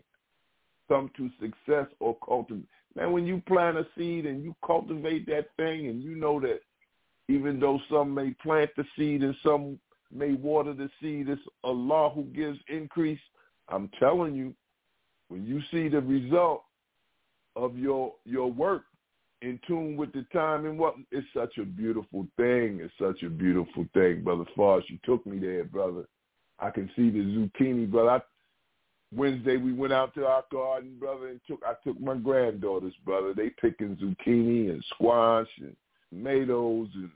Come 0.87 1.09
to 1.17 1.29
success 1.41 1.87
or 1.99 2.15
cultivate. 2.23 2.67
Man, 2.95 3.11
when 3.11 3.25
you 3.25 3.41
plant 3.47 3.77
a 3.77 3.87
seed 3.97 4.27
and 4.27 4.43
you 4.43 4.55
cultivate 4.63 5.25
that 5.27 5.47
thing 5.57 5.87
and 5.87 6.03
you 6.03 6.15
know 6.15 6.39
that 6.41 6.59
even 7.27 7.59
though 7.59 7.79
some 7.89 8.13
may 8.13 8.35
plant 8.43 8.69
the 8.77 8.83
seed 8.95 9.23
and 9.23 9.35
some 9.43 9.79
may 10.13 10.33
water 10.33 10.73
the 10.73 10.89
seed, 11.01 11.29
it's 11.29 11.41
Allah 11.63 12.11
who 12.13 12.25
gives 12.25 12.59
increase. 12.67 13.19
I'm 13.69 13.89
telling 13.99 14.35
you, 14.35 14.53
when 15.29 15.43
you 15.43 15.59
see 15.71 15.87
the 15.87 16.01
result 16.01 16.65
of 17.55 17.77
your 17.77 18.13
your 18.25 18.51
work 18.51 18.83
in 19.41 19.59
tune 19.67 19.97
with 19.97 20.13
the 20.13 20.25
time 20.31 20.65
and 20.65 20.77
what 20.77 20.95
it's 21.11 21.27
such 21.33 21.57
a 21.57 21.65
beautiful 21.65 22.27
thing. 22.37 22.79
It's 22.81 22.93
such 22.99 23.23
a 23.23 23.29
beautiful 23.29 23.85
thing, 23.93 24.23
brother. 24.23 24.43
As 24.43 24.83
you 24.87 24.99
took 25.03 25.25
me 25.25 25.39
there, 25.39 25.63
brother, 25.63 26.05
I 26.59 26.69
can 26.69 26.89
see 26.95 27.09
the 27.09 27.19
zucchini, 27.19 27.89
brother. 27.89 28.09
I, 28.09 28.21
Wednesday 29.13 29.57
we 29.57 29.73
went 29.73 29.93
out 29.93 30.13
to 30.15 30.25
our 30.25 30.43
garden, 30.51 30.97
brother, 30.99 31.27
and 31.27 31.41
took 31.47 31.61
I 31.65 31.73
took 31.83 31.99
my 31.99 32.15
granddaughters, 32.15 32.93
brother. 33.03 33.33
They 33.33 33.49
picking 33.49 33.97
zucchini 33.97 34.69
and 34.69 34.83
squash 34.93 35.49
and 35.59 35.75
tomatoes 36.09 36.89
and 36.93 37.09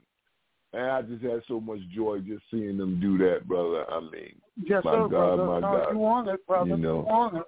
and 0.72 0.90
I 0.90 1.02
just 1.02 1.22
had 1.22 1.42
so 1.48 1.58
much 1.58 1.78
joy 1.94 2.18
just 2.18 2.42
seeing 2.50 2.76
them 2.76 3.00
do 3.00 3.16
that, 3.18 3.48
brother. 3.48 3.90
I 3.90 4.00
mean, 4.00 4.34
yes, 4.62 4.84
my 4.84 4.92
sir, 4.92 5.08
God, 5.08 5.36
brother. 5.36 5.44
my 5.44 5.60
no, 5.60 5.60
God. 5.60 5.92
You 5.92 5.98
want 5.98 6.28
it, 6.28 6.46
brother. 6.46 6.68
You 6.68 6.76
know. 6.76 6.98
You 6.98 7.04
want 7.04 7.36
it. 7.36 7.44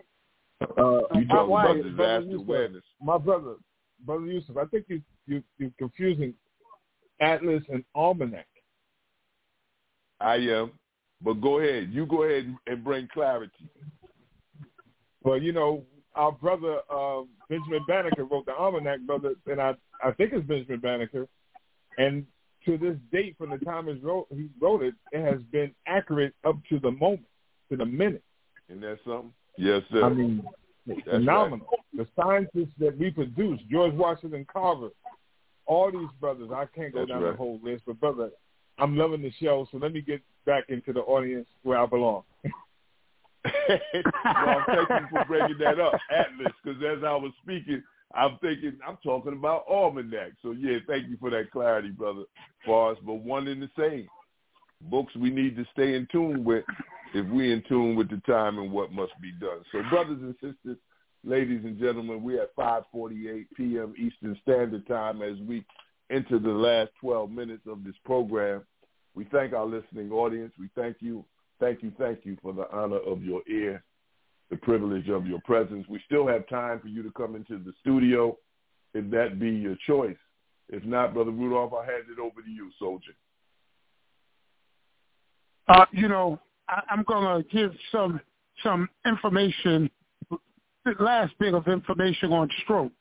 Uh, 0.63 1.19
You 1.19 1.27
talking 1.27 1.53
about 1.53 1.83
disaster 1.83 2.37
awareness. 2.37 2.83
My 3.03 3.19
brother, 3.19 3.55
Brother 4.05 4.27
Yusef, 4.27 4.57
I 4.57 4.65
think 4.67 4.87
you, 4.89 5.03
you, 5.27 5.43
you're 5.59 5.71
confusing 5.79 6.35
Atlas 7.21 7.63
and 7.69 7.85
Almanac. 7.95 8.47
I 10.21 10.37
am. 10.37 10.73
But 11.21 11.41
go 11.41 11.59
ahead. 11.59 11.91
You 11.93 12.07
go 12.07 12.23
ahead 12.23 12.55
and 12.67 12.85
bring 12.85 13.09
clarity. 13.13 13.69
Well, 15.23 15.41
you 15.41 15.53
know, 15.53 15.85
our 16.15 16.33
brother 16.33 16.79
uh, 16.91 17.23
Benjamin 17.49 17.85
Banneker 17.89 18.25
wrote 18.25 18.47
the 18.47 18.55
Almanac, 18.55 19.01
brother, 19.01 19.35
and 19.47 19.61
I, 19.61 19.75
I 20.03 20.13
think 20.13 20.33
it's 20.33 20.47
Benjamin 20.47 20.81
Banneker. 20.81 21.27
And 21.99 22.25
to 22.65 22.79
this 22.79 22.97
date, 23.13 23.37
from 23.37 23.51
the 23.51 23.59
time 23.59 23.87
he 23.87 23.95
wrote, 23.95 24.27
he 24.31 24.49
wrote 24.61 24.83
it, 24.83 24.95
it 25.13 25.25
has 25.25 25.43
been 25.51 25.73
accurate 25.87 26.35
up 26.45 26.57
to 26.69 26.79
the 26.79 26.91
moment, 26.91 27.27
to 27.71 27.77
the 27.77 27.87
minute. 27.87 28.23
Isn't 28.69 28.83
that 28.83 28.99
something? 29.05 29.33
Yes, 29.57 29.83
sir. 29.91 30.05
I 30.05 30.09
mean, 30.11 30.45
phenomenal. 31.05 31.67
The 31.95 32.07
scientists 32.17 32.75
that 32.79 32.97
we 32.99 33.11
produce, 33.11 33.61
George 33.71 33.95
Washington 33.95 34.47
Carver, 34.51 34.91
all 35.67 35.91
these 35.91 36.09
brothers, 36.21 36.51
I 36.55 36.67
can't 36.67 36.93
go 36.93 37.01
That's 37.01 37.11
down 37.11 37.23
right. 37.23 37.31
the 37.33 37.37
whole 37.37 37.61
list, 37.63 37.85
but 37.87 38.01
brother, 38.01 38.31
I'm 38.79 38.97
loving 38.97 39.23
the 39.23 39.33
show, 39.41 39.67
so 39.71 39.79
let 39.79 39.93
me 39.93 40.01
get 40.01 40.23
back 40.47 40.65
into 40.69 40.93
the 40.93 41.01
audience 41.01 41.47
where 41.63 41.79
I 41.79 41.87
belong. 41.87 42.23
well, 43.45 44.65
thank 44.67 44.89
you 44.89 45.07
for 45.11 45.25
breaking 45.27 45.59
that 45.59 45.81
up, 45.81 45.95
Atlas, 46.11 46.53
because 46.63 46.83
as 46.83 47.05
I 47.05 47.15
was 47.15 47.33
speaking, 47.43 47.83
I'm 48.15 48.39
thinking 48.41 48.79
I'm 48.87 48.99
talking 49.03 49.35
about 49.35 49.65
almanac. 49.69 50.33
So 50.43 50.53
yeah, 50.53 50.79
thank 50.87 51.09
you 51.09 51.17
for 51.21 51.31
that 51.31 51.51
clarity, 51.51 51.91
brother. 51.91 52.23
For 52.65 52.93
us, 52.93 52.99
but 53.05 53.15
one 53.15 53.49
and 53.49 53.63
the 53.63 53.71
same. 53.79 54.09
Books 54.83 55.15
we 55.17 55.31
need 55.31 55.57
to 55.57 55.65
stay 55.73 55.95
in 55.95 56.07
tune 56.11 56.45
with 56.45 56.65
if 57.15 57.27
we're 57.27 57.53
in 57.53 57.63
tune 57.69 57.97
with 57.97 58.11
the 58.11 58.21
time 58.31 58.59
and 58.59 58.71
what 58.71 58.93
must 58.93 59.13
be 59.21 59.33
done. 59.33 59.63
So 59.73 59.83
brothers 59.91 60.19
and 60.21 60.35
sisters, 60.35 60.79
ladies 61.25 61.65
and 61.65 61.79
gentlemen, 61.79 62.23
we're 62.23 62.43
at 62.43 62.57
5:48 62.57 63.47
p.m. 63.57 63.95
Eastern 63.99 64.39
Standard 64.43 64.87
Time 64.87 65.23
as 65.23 65.39
we 65.47 65.65
enter 66.11 66.39
the 66.39 66.49
last 66.49 66.91
12 67.01 67.31
minutes 67.31 67.63
of 67.67 67.85
this 67.85 67.95
program. 68.05 68.63
We 69.15 69.25
thank 69.33 69.53
our 69.53 69.67
listening 69.67 70.11
audience. 70.13 70.53
We 70.59 70.71
thank 70.75 70.97
you, 71.01 71.25
thank 71.61 71.83
you, 71.83 71.93
thank 71.99 72.25
you 72.25 72.37
for 72.43 72.53
the 72.53 72.71
honor 72.71 72.99
of 72.99 73.23
your 73.23 73.43
ear, 73.49 73.83
the 74.51 74.57
privilege 74.57 75.09
of 75.09 75.27
your 75.27 75.41
presence. 75.45 75.87
We 75.89 76.01
still 76.07 76.27
have 76.27 76.49
time 76.49 76.81
for 76.81 76.89
you 76.89 77.03
to 77.03 77.11
come 77.13 77.35
into 77.35 77.59
the 77.59 77.73
studio 77.81 78.37
if 78.95 79.11
that 79.11 79.39
be 79.39 79.51
your 79.51 79.77
choice. 79.87 80.17
If 80.69 80.85
not, 80.85 81.15
Brother 81.15 81.31
Rudolph, 81.31 81.73
I'll 81.73 81.83
hand 81.83 82.05
it 82.11 82.21
over 82.21 82.43
to 82.43 82.51
you, 82.51 82.71
soldier. 82.79 83.13
Uh, 85.69 85.85
you 85.93 86.09
know, 86.09 86.39
I'm 86.69 87.03
going 87.05 87.43
to 87.43 87.49
give 87.49 87.73
some 87.91 88.21
some 88.63 88.89
information, 89.07 89.89
the 90.31 90.95
last 90.99 91.33
bit 91.39 91.55
of 91.55 91.69
information 91.69 92.33
on 92.33 92.51
strokes, 92.65 92.95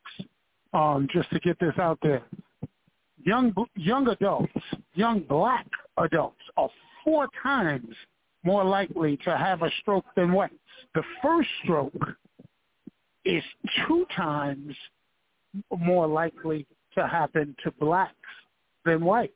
um, 0.73 1.07
just 1.11 1.29
to 1.31 1.39
get 1.39 1.59
this 1.59 1.73
out 1.79 1.97
there. 2.01 2.23
Young 3.23 3.53
young 3.75 4.07
adults, 4.07 4.53
young 4.93 5.21
black 5.21 5.67
adults, 5.97 6.41
are 6.55 6.69
four 7.03 7.27
times 7.41 7.93
more 8.43 8.63
likely 8.63 9.17
to 9.17 9.35
have 9.35 9.63
a 9.63 9.71
stroke 9.81 10.05
than 10.15 10.31
whites. 10.31 10.53
The 10.95 11.03
first 11.21 11.49
stroke 11.63 12.15
is 13.25 13.43
two 13.87 14.05
times 14.15 14.75
more 15.77 16.07
likely 16.07 16.65
to 16.95 17.07
happen 17.07 17.55
to 17.63 17.71
blacks 17.71 18.13
than 18.85 19.03
whites. 19.03 19.33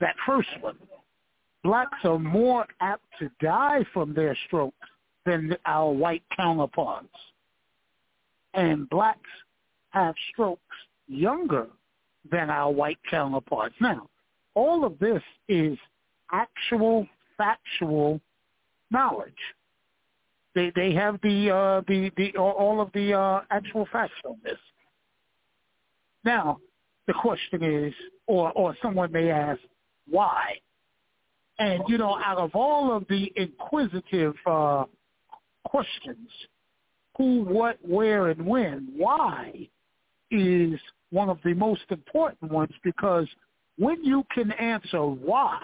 That 0.00 0.16
first 0.26 0.48
one 0.60 0.76
blacks 1.62 1.98
are 2.04 2.18
more 2.18 2.66
apt 2.80 3.04
to 3.18 3.30
die 3.40 3.84
from 3.92 4.14
their 4.14 4.36
stroke 4.46 4.74
than 5.24 5.56
our 5.66 5.90
white 5.92 6.22
counterparts. 6.36 7.08
And 8.54 8.88
blacks 8.90 9.20
have 9.90 10.14
strokes 10.32 10.76
younger 11.06 11.68
than 12.30 12.50
our 12.50 12.70
white 12.70 12.98
counterparts. 13.10 13.74
Now, 13.80 14.08
all 14.54 14.84
of 14.84 14.98
this 14.98 15.22
is 15.48 15.78
actual 16.30 17.06
factual 17.38 18.20
knowledge. 18.90 19.32
They 20.54 20.70
they 20.76 20.92
have 20.92 21.18
the 21.22 21.50
uh, 21.50 21.80
the 21.88 22.10
the 22.16 22.36
all 22.36 22.80
of 22.80 22.92
the 22.92 23.14
uh, 23.14 23.40
actual 23.50 23.88
facts 23.90 24.12
on 24.24 24.36
this. 24.44 24.58
Now, 26.24 26.58
the 27.06 27.14
question 27.14 27.62
is, 27.62 27.94
or 28.26 28.52
or 28.52 28.76
someone 28.82 29.10
may 29.12 29.30
ask, 29.30 29.60
why? 30.08 30.58
And 31.62 31.82
you 31.88 31.98
know, 31.98 32.18
out 32.24 32.38
of 32.38 32.50
all 32.54 32.94
of 32.96 33.06
the 33.08 33.32
inquisitive 33.36 34.34
uh, 34.46 34.84
questions, 35.64 36.28
who, 37.16 37.42
what, 37.44 37.78
where, 37.82 38.28
and 38.28 38.44
when, 38.46 38.88
why 38.96 39.68
is 40.30 40.80
one 41.10 41.28
of 41.28 41.38
the 41.44 41.54
most 41.54 41.82
important 41.90 42.50
ones 42.50 42.72
because 42.82 43.26
when 43.76 44.02
you 44.02 44.24
can 44.34 44.50
answer 44.52 45.04
why, 45.04 45.60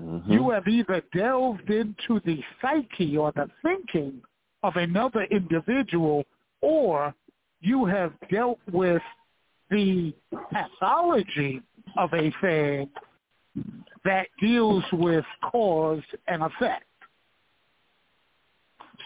Mm-hmm. 0.00 0.32
You 0.32 0.50
have 0.50 0.66
either 0.66 1.02
delved 1.14 1.70
into 1.70 2.20
the 2.24 2.40
psyche 2.60 3.16
or 3.16 3.32
the 3.32 3.48
thinking 3.62 4.22
of 4.62 4.76
another 4.76 5.24
individual 5.30 6.24
or 6.60 7.14
you 7.60 7.84
have 7.84 8.12
dealt 8.30 8.58
with 8.70 9.02
the 9.70 10.14
pathology 10.50 11.62
of 11.98 12.12
a 12.14 12.32
thing 12.40 12.88
that 14.04 14.26
deals 14.40 14.84
with 14.92 15.24
cause 15.50 16.02
and 16.28 16.42
effect. 16.42 16.84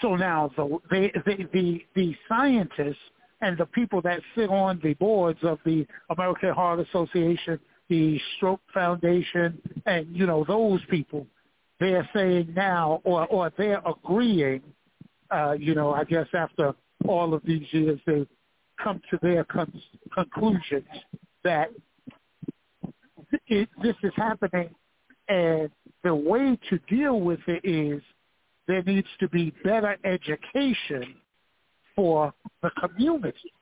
So 0.03 0.17
now 0.17 0.51
the 0.57 0.79
the 1.25 1.49
the, 1.53 1.85
the 1.95 2.17
scientists 2.29 2.97
and 3.41 3.57
the 3.59 3.67
people 3.67 4.01
that 4.03 4.21
sit 4.35 4.49
on 4.49 4.81
the 4.83 4.95
boards 4.95 5.39
of 5.43 5.59
the 5.65 5.87
American 6.11 6.53
Heart 6.53 6.81
Association, 6.81 7.59
the 7.89 8.19
Stroke 8.37 8.61
Foundation, 8.73 9.61
and 9.87 10.07
you 10.15 10.27
know 10.27 10.45
those 10.47 10.81
people, 10.91 11.27
they're 11.81 12.09
saying 12.15 12.53
now, 12.55 13.01
or 13.05 13.27
or 13.27 13.53
they're 13.57 13.83
agreeing, 13.87 14.63
uh, 15.31 15.53
you 15.59 15.75
know, 15.75 15.93
I 15.93 16.05
guess 16.05 16.27
after 16.35 16.75
all 17.07 17.35
of 17.35 17.43
these 17.45 17.67
years, 17.73 18.01
they 18.07 18.27
come 18.83 19.01
to 19.11 19.19
their 19.23 19.45
con- 19.45 19.83
conclusions 20.13 20.85
that 21.45 21.71
it, 23.47 23.69
this 23.83 23.95
is 24.03 24.13
happening, 24.17 24.71
and 25.29 25.71
the 26.05 26.15
way 26.15 26.59
to 26.71 26.79
deal 26.89 27.21
with 27.21 27.41
it 27.47 27.65
is 27.65 28.03
there 28.69 28.83
needs 28.83 29.09
to 29.21 29.29
be 29.29 29.53
better 29.65 29.97
education 30.05 31.15
for 31.95 32.33
the 32.63 32.71
community. 32.81 33.53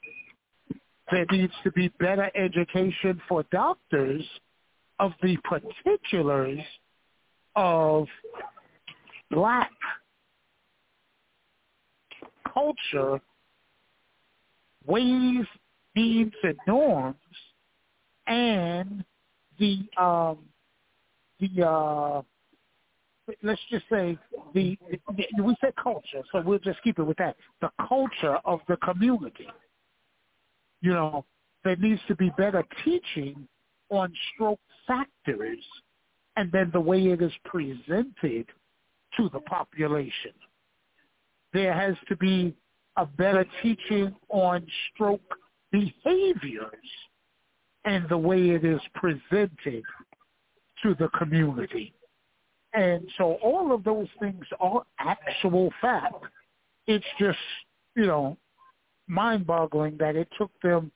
There 1.10 1.26
needs 1.30 1.52
to 1.62 1.70
be 1.72 1.88
better 2.00 2.30
education 2.34 3.20
for 3.28 3.44
doctors 3.52 4.22
of 4.98 5.12
the 5.22 5.36
particulars 5.38 6.60
of 7.56 8.06
black 9.30 9.70
culture, 12.52 13.20
ways, 14.86 15.44
needs, 15.94 16.34
and 16.42 16.56
norms, 16.66 17.16
and 18.26 19.04
the 19.58 19.84
um, 20.00 20.38
the 21.40 21.66
uh, 21.66 22.22
let's 23.42 23.60
just 23.70 23.84
say 23.90 24.18
the, 24.54 24.78
the 25.16 25.42
we 25.42 25.56
said 25.60 25.74
culture, 25.76 26.22
so 26.32 26.40
we'll 26.40 26.58
just 26.58 26.82
keep 26.82 26.98
it 26.98 27.02
with 27.02 27.16
that. 27.18 27.36
The 27.60 27.70
culture 27.88 28.38
of 28.44 28.60
the 28.68 28.76
community. 28.78 29.48
You 30.80 30.92
know, 30.92 31.24
there 31.64 31.76
needs 31.76 32.00
to 32.08 32.14
be 32.14 32.30
better 32.36 32.64
teaching 32.84 33.48
on 33.90 34.12
stroke 34.34 34.60
factors 34.86 35.58
and 36.36 36.50
then 36.52 36.70
the 36.72 36.80
way 36.80 37.06
it 37.06 37.22
is 37.22 37.32
presented 37.44 38.46
to 39.16 39.30
the 39.32 39.40
population. 39.40 40.32
There 41.52 41.72
has 41.72 41.94
to 42.08 42.16
be 42.16 42.54
a 42.96 43.06
better 43.06 43.46
teaching 43.62 44.14
on 44.28 44.66
stroke 44.92 45.38
behaviors 45.70 46.74
and 47.84 48.08
the 48.08 48.18
way 48.18 48.50
it 48.50 48.64
is 48.64 48.80
presented 48.94 49.82
to 50.84 50.94
the 50.94 51.08
community. 51.18 51.92
And 52.74 53.08
so 53.18 53.38
all 53.42 53.72
of 53.72 53.82
those 53.82 54.08
things 54.20 54.44
are 54.60 54.84
actual 54.98 55.72
fact. 55.80 56.14
It's 56.86 57.04
just, 57.18 57.38
you 57.96 58.06
know, 58.06 58.36
mind-boggling 59.08 59.96
that 59.98 60.16
it 60.16 60.28
took 60.38 60.50
them 60.62 60.92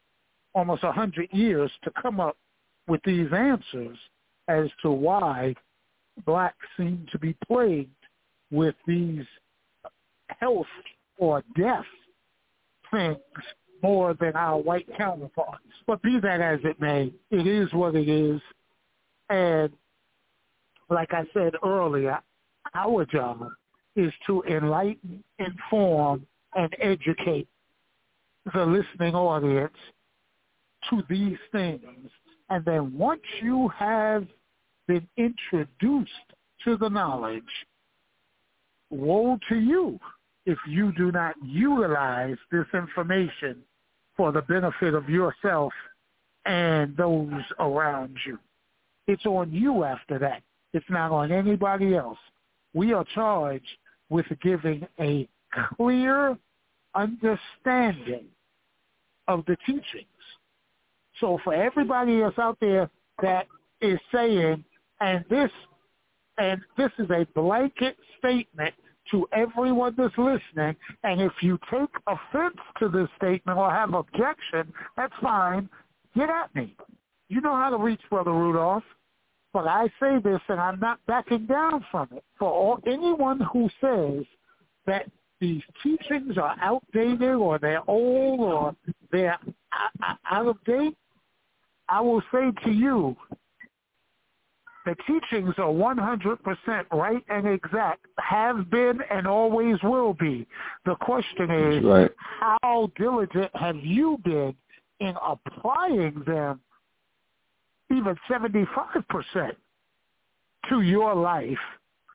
almost 0.54 0.84
a 0.84 0.92
hundred 0.92 1.28
years 1.32 1.70
to 1.84 1.90
come 2.00 2.20
up 2.20 2.36
with 2.86 3.00
these 3.04 3.28
answers 3.32 3.96
as 4.48 4.68
to 4.82 4.90
why 4.90 5.54
blacks 6.26 6.66
seem 6.76 7.06
to 7.12 7.18
be 7.18 7.36
plagued 7.46 7.90
with 8.50 8.74
these 8.86 9.24
health 10.40 10.66
or 11.18 11.42
death 11.56 11.84
things 12.90 13.18
more 13.82 14.14
than 14.14 14.34
our 14.34 14.58
white 14.58 14.88
counterparts. 14.96 15.62
But 15.86 16.02
be 16.02 16.18
that 16.20 16.40
as 16.40 16.58
it 16.64 16.80
may, 16.80 17.12
it 17.30 17.46
is 17.46 17.72
what 17.72 17.94
it 17.94 18.08
is. 18.08 18.40
And 19.30 19.70
like 20.88 21.12
I 21.12 21.24
said 21.34 21.54
earlier, 21.64 22.18
our 22.74 23.04
job 23.04 23.48
is 23.96 24.12
to 24.26 24.42
enlighten, 24.44 25.22
inform, 25.38 26.26
and 26.54 26.74
educate 26.80 27.48
the 28.54 28.64
listening 28.64 29.14
audience 29.14 29.76
to 30.88 31.02
these 31.08 31.36
things. 31.52 32.10
And 32.50 32.64
then 32.64 32.96
once 32.96 33.22
you 33.42 33.68
have 33.76 34.26
been 34.86 35.06
introduced 35.16 36.10
to 36.64 36.76
the 36.76 36.88
knowledge, 36.88 37.42
woe 38.90 39.38
to 39.48 39.56
you 39.56 39.98
if 40.46 40.58
you 40.66 40.92
do 40.92 41.12
not 41.12 41.34
utilize 41.44 42.38
this 42.50 42.64
information 42.72 43.58
for 44.16 44.32
the 44.32 44.40
benefit 44.42 44.94
of 44.94 45.08
yourself 45.08 45.72
and 46.46 46.96
those 46.96 47.30
around 47.60 48.16
you. 48.26 48.38
It's 49.08 49.26
on 49.26 49.50
you 49.50 49.84
after 49.84 50.18
that. 50.18 50.42
It's 50.74 50.86
not 50.90 51.10
on 51.10 51.32
anybody 51.32 51.96
else. 51.96 52.18
We 52.74 52.92
are 52.92 53.04
charged 53.14 53.64
with 54.10 54.26
giving 54.42 54.86
a 55.00 55.26
clear 55.76 56.36
understanding 56.94 58.26
of 59.26 59.44
the 59.46 59.56
teachings. 59.66 60.06
So 61.20 61.38
for 61.42 61.54
everybody 61.54 62.22
else 62.22 62.38
out 62.38 62.58
there 62.60 62.90
that 63.22 63.46
is 63.80 63.98
saying, 64.12 64.62
and 65.00 65.24
this, 65.30 65.50
and 66.36 66.60
this 66.76 66.90
is 66.98 67.10
a 67.10 67.26
blanket 67.34 67.96
statement 68.18 68.74
to 69.10 69.26
everyone 69.32 69.94
that's 69.96 70.16
listening, 70.18 70.76
and 71.02 71.20
if 71.20 71.32
you 71.40 71.58
take 71.70 71.88
offense 72.06 72.56
to 72.78 72.88
this 72.88 73.08
statement 73.16 73.58
or 73.58 73.70
have 73.70 73.94
objection, 73.94 74.72
that's 74.96 75.14
fine. 75.22 75.68
Get 76.14 76.28
at 76.28 76.54
me. 76.54 76.76
You 77.28 77.40
know 77.40 77.54
how 77.54 77.70
to 77.70 77.78
reach 77.78 78.00
Brother 78.10 78.32
Rudolph. 78.32 78.84
But 79.52 79.66
I 79.66 79.86
say 80.00 80.18
this, 80.22 80.40
and 80.48 80.60
I'm 80.60 80.78
not 80.78 80.98
backing 81.06 81.46
down 81.46 81.84
from 81.90 82.08
it. 82.14 82.22
For 82.38 82.50
all, 82.50 82.80
anyone 82.86 83.40
who 83.52 83.68
says 83.80 84.24
that 84.86 85.10
these 85.40 85.62
teachings 85.82 86.36
are 86.36 86.56
outdated 86.60 87.22
or 87.34 87.58
they're 87.58 87.88
old 87.88 88.40
or 88.40 88.76
they're 89.10 89.38
out 90.30 90.46
of 90.46 90.62
date, 90.64 90.96
I 91.88 92.00
will 92.00 92.22
say 92.32 92.52
to 92.64 92.70
you, 92.70 93.16
the 94.84 94.96
teachings 95.06 95.54
are 95.58 95.70
100% 95.70 96.38
right 96.92 97.22
and 97.28 97.46
exact, 97.46 98.06
have 98.18 98.70
been 98.70 99.00
and 99.10 99.26
always 99.26 99.76
will 99.82 100.14
be. 100.14 100.46
The 100.86 100.94
question 100.94 101.50
is, 101.50 101.84
right. 101.84 102.10
how 102.40 102.90
diligent 102.96 103.50
have 103.54 103.76
you 103.76 104.18
been 104.24 104.54
in 105.00 105.14
applying 105.22 106.22
them 106.26 106.60
even 107.90 108.16
75% 108.30 109.52
to 110.68 110.80
your 110.82 111.14
life 111.14 111.58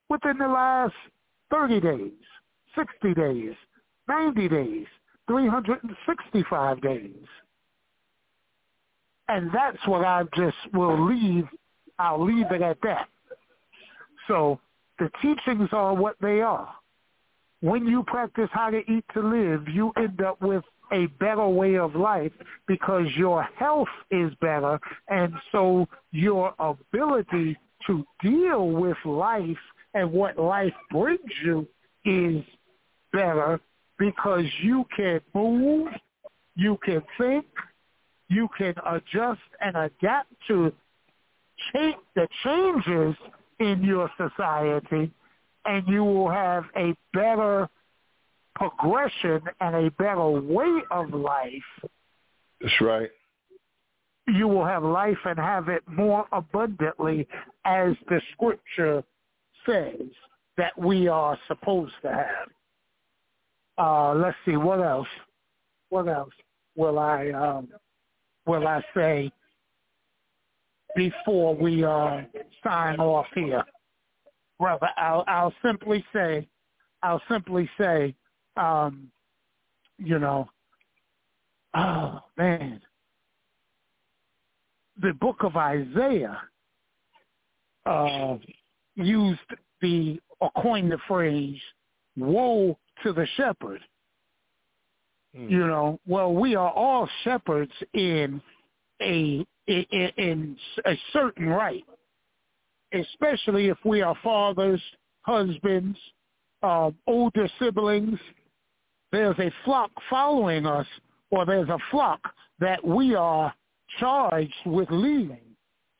within 0.09 0.37
the 0.37 0.47
last 0.47 0.93
30 1.51 1.79
days, 1.79 2.11
60 2.75 3.13
days, 3.13 3.53
90 4.07 4.49
days, 4.49 4.85
365 5.27 6.81
days. 6.81 7.11
And 9.29 9.49
that's 9.53 9.77
what 9.87 10.05
I 10.05 10.23
just 10.35 10.57
will 10.73 11.07
leave. 11.07 11.45
I'll 11.97 12.23
leave 12.23 12.51
it 12.51 12.61
at 12.61 12.77
that. 12.83 13.07
So 14.27 14.59
the 14.99 15.09
teachings 15.21 15.69
are 15.71 15.93
what 15.93 16.15
they 16.21 16.41
are. 16.41 16.73
When 17.61 17.87
you 17.87 18.03
practice 18.03 18.49
how 18.51 18.69
to 18.69 18.79
eat 18.91 19.05
to 19.13 19.21
live, 19.21 19.67
you 19.69 19.93
end 19.95 20.21
up 20.21 20.41
with 20.41 20.63
a 20.93 21.07
better 21.19 21.47
way 21.47 21.77
of 21.77 21.95
life 21.95 22.31
because 22.67 23.05
your 23.17 23.43
health 23.57 23.87
is 24.11 24.31
better. 24.39 24.79
And 25.09 25.33
so 25.51 25.87
your 26.11 26.53
ability 26.59 27.57
to 27.87 28.05
deal 28.21 28.69
with 28.69 28.97
life 29.03 29.57
and 29.93 30.11
what 30.11 30.37
life 30.37 30.73
brings 30.91 31.19
you 31.43 31.67
is 32.05 32.43
better 33.11 33.59
because 33.97 34.45
you 34.61 34.85
can 34.95 35.19
move, 35.33 35.89
you 36.55 36.77
can 36.83 37.01
think, 37.17 37.45
you 38.29 38.47
can 38.57 38.73
adjust 38.85 39.41
and 39.61 39.75
adapt 39.75 40.29
to 40.47 40.71
change 41.73 41.95
the 42.15 42.27
changes 42.43 43.15
in 43.59 43.83
your 43.83 44.09
society 44.17 45.11
and 45.65 45.87
you 45.87 46.03
will 46.03 46.29
have 46.29 46.65
a 46.75 46.95
better 47.13 47.69
progression 48.55 49.41
and 49.61 49.75
a 49.75 49.91
better 49.91 50.29
way 50.29 50.81
of 50.91 51.13
life. 51.13 51.89
That's 52.61 52.81
right. 52.81 53.09
You 54.27 54.47
will 54.47 54.65
have 54.65 54.83
life 54.83 55.17
and 55.25 55.37
have 55.37 55.67
it 55.69 55.83
more 55.87 56.25
abundantly 56.31 57.27
as 57.65 57.93
the 58.07 58.21
scripture 58.33 59.03
says 59.65 60.07
that 60.57 60.77
we 60.77 61.07
are 61.07 61.37
supposed 61.47 61.93
to 62.03 62.09
have. 62.09 62.49
Uh, 63.77 64.13
let's 64.13 64.37
see, 64.45 64.55
what 64.55 64.79
else? 64.79 65.07
What 65.89 66.07
else 66.07 66.33
will 66.75 66.99
I 66.99 67.31
um, 67.31 67.67
will 68.45 68.67
I 68.67 68.83
say 68.95 69.31
before 70.95 71.55
we 71.55 71.83
uh, 71.83 72.21
sign 72.63 72.99
off 72.99 73.25
here? 73.35 73.63
brother. 74.63 74.89
I'll 74.97 75.23
I'll 75.27 75.53
simply 75.61 76.05
say, 76.13 76.47
I'll 77.01 77.21
simply 77.29 77.69
say, 77.77 78.15
um, 78.57 79.11
you 79.97 80.19
know, 80.19 80.49
oh 81.75 82.19
man, 82.37 82.81
the 85.01 85.13
book 85.13 85.37
of 85.41 85.55
Isaiah 85.55 86.41
uh, 87.85 88.37
used 88.95 89.39
the 89.81 90.19
or 90.39 90.51
coined 90.61 90.91
the 90.91 90.99
phrase 91.07 91.59
"woe 92.17 92.77
to 93.03 93.13
the 93.13 93.27
shepherd." 93.35 93.81
Mm. 95.35 95.49
You 95.49 95.67
know, 95.67 95.99
well, 96.05 96.33
we 96.33 96.55
are 96.55 96.71
all 96.71 97.09
shepherds 97.23 97.71
in 97.93 98.41
a 99.01 99.45
in, 99.67 99.85
in 100.17 100.57
a 100.85 100.97
certain 101.11 101.47
right, 101.47 101.83
especially 102.93 103.69
if 103.69 103.77
we 103.83 104.01
are 104.01 104.15
fathers, 104.23 104.81
husbands, 105.21 105.97
uh, 106.61 106.91
older 107.07 107.49
siblings. 107.59 108.19
There's 109.13 109.37
a 109.37 109.51
flock 109.63 109.91
following 110.09 110.65
us, 110.65 110.87
or 111.29 111.45
there's 111.45 111.69
a 111.69 111.77
flock 111.91 112.19
that 112.57 112.83
we 112.83 113.13
are 113.13 113.53
charged 113.99 114.51
with 114.65 114.89
leading. 114.89 115.37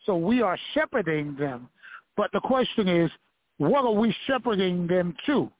So 0.03 0.17
we 0.17 0.41
are 0.41 0.57
shepherding 0.73 1.35
them. 1.35 1.69
But 2.17 2.31
the 2.33 2.39
question 2.39 2.87
is, 2.87 3.11
what 3.59 3.85
are 3.85 3.93
we 3.93 4.15
shepherding 4.25 4.87
them 4.87 5.15
to? 5.27 5.51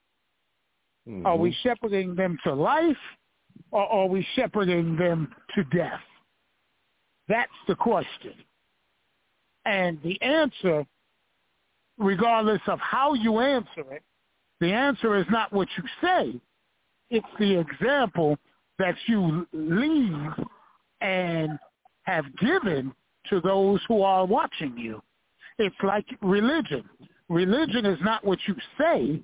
Mm-hmm. 1.08 1.24
Are 1.24 1.36
we 1.36 1.56
shepherding 1.62 2.16
them 2.16 2.36
to 2.42 2.52
life 2.52 2.96
or 3.70 3.86
are 3.86 4.08
we 4.08 4.26
shepherding 4.34 4.96
them 4.96 5.32
to 5.54 5.62
death? 5.64 6.00
That's 7.28 7.52
the 7.68 7.76
question. 7.76 8.34
And 9.64 10.00
the 10.02 10.20
answer, 10.22 10.84
regardless 11.98 12.62
of 12.66 12.80
how 12.80 13.14
you 13.14 13.38
answer 13.38 13.92
it, 13.92 14.02
the 14.58 14.72
answer 14.72 15.16
is 15.16 15.26
not 15.30 15.52
what 15.52 15.68
you 15.78 15.84
say. 16.02 16.40
It's 17.10 17.26
the 17.38 17.58
example 17.58 18.38
that 18.78 18.94
you 19.06 19.46
leave 19.52 20.46
and 21.00 21.58
have 22.02 22.24
given 22.38 22.92
to 23.30 23.40
those 23.40 23.80
who 23.88 24.02
are 24.02 24.26
watching 24.26 24.76
you. 24.76 25.02
It's 25.58 25.76
like 25.82 26.06
religion. 26.22 26.88
Religion 27.28 27.86
is 27.86 27.98
not 28.02 28.24
what 28.24 28.38
you 28.46 28.56
say. 28.78 29.22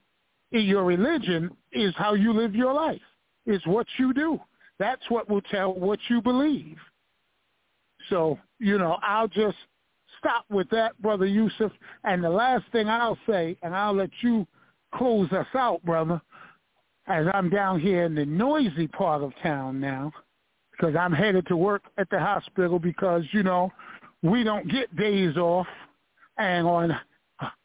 Your 0.52 0.84
religion 0.84 1.50
is 1.72 1.94
how 1.96 2.14
you 2.14 2.32
live 2.32 2.54
your 2.54 2.72
life. 2.72 3.00
Is 3.46 3.60
what 3.66 3.86
you 3.98 4.12
do. 4.12 4.40
That's 4.78 5.02
what 5.08 5.28
will 5.28 5.42
tell 5.42 5.74
what 5.74 5.98
you 6.08 6.22
believe. 6.22 6.76
So, 8.08 8.38
you 8.58 8.78
know, 8.78 8.98
I'll 9.02 9.28
just 9.28 9.56
stop 10.18 10.44
with 10.50 10.68
that, 10.70 11.00
Brother 11.02 11.26
Yusef. 11.26 11.70
And 12.04 12.22
the 12.22 12.30
last 12.30 12.64
thing 12.72 12.88
I'll 12.88 13.18
say, 13.28 13.56
and 13.62 13.74
I'll 13.74 13.94
let 13.94 14.10
you 14.22 14.46
close 14.94 15.30
us 15.32 15.46
out, 15.54 15.82
brother, 15.84 16.20
as 17.10 17.26
I'm 17.34 17.50
down 17.50 17.80
here 17.80 18.04
in 18.04 18.14
the 18.14 18.24
noisy 18.24 18.86
part 18.86 19.22
of 19.22 19.32
town 19.42 19.80
now, 19.80 20.12
because 20.70 20.94
I'm 20.96 21.12
headed 21.12 21.46
to 21.48 21.56
work 21.56 21.82
at 21.98 22.08
the 22.10 22.18
hospital 22.18 22.78
because, 22.78 23.24
you 23.32 23.42
know, 23.42 23.70
we 24.22 24.44
don't 24.44 24.70
get 24.70 24.94
days 24.96 25.36
off. 25.36 25.66
And 26.38 26.66
on 26.66 26.98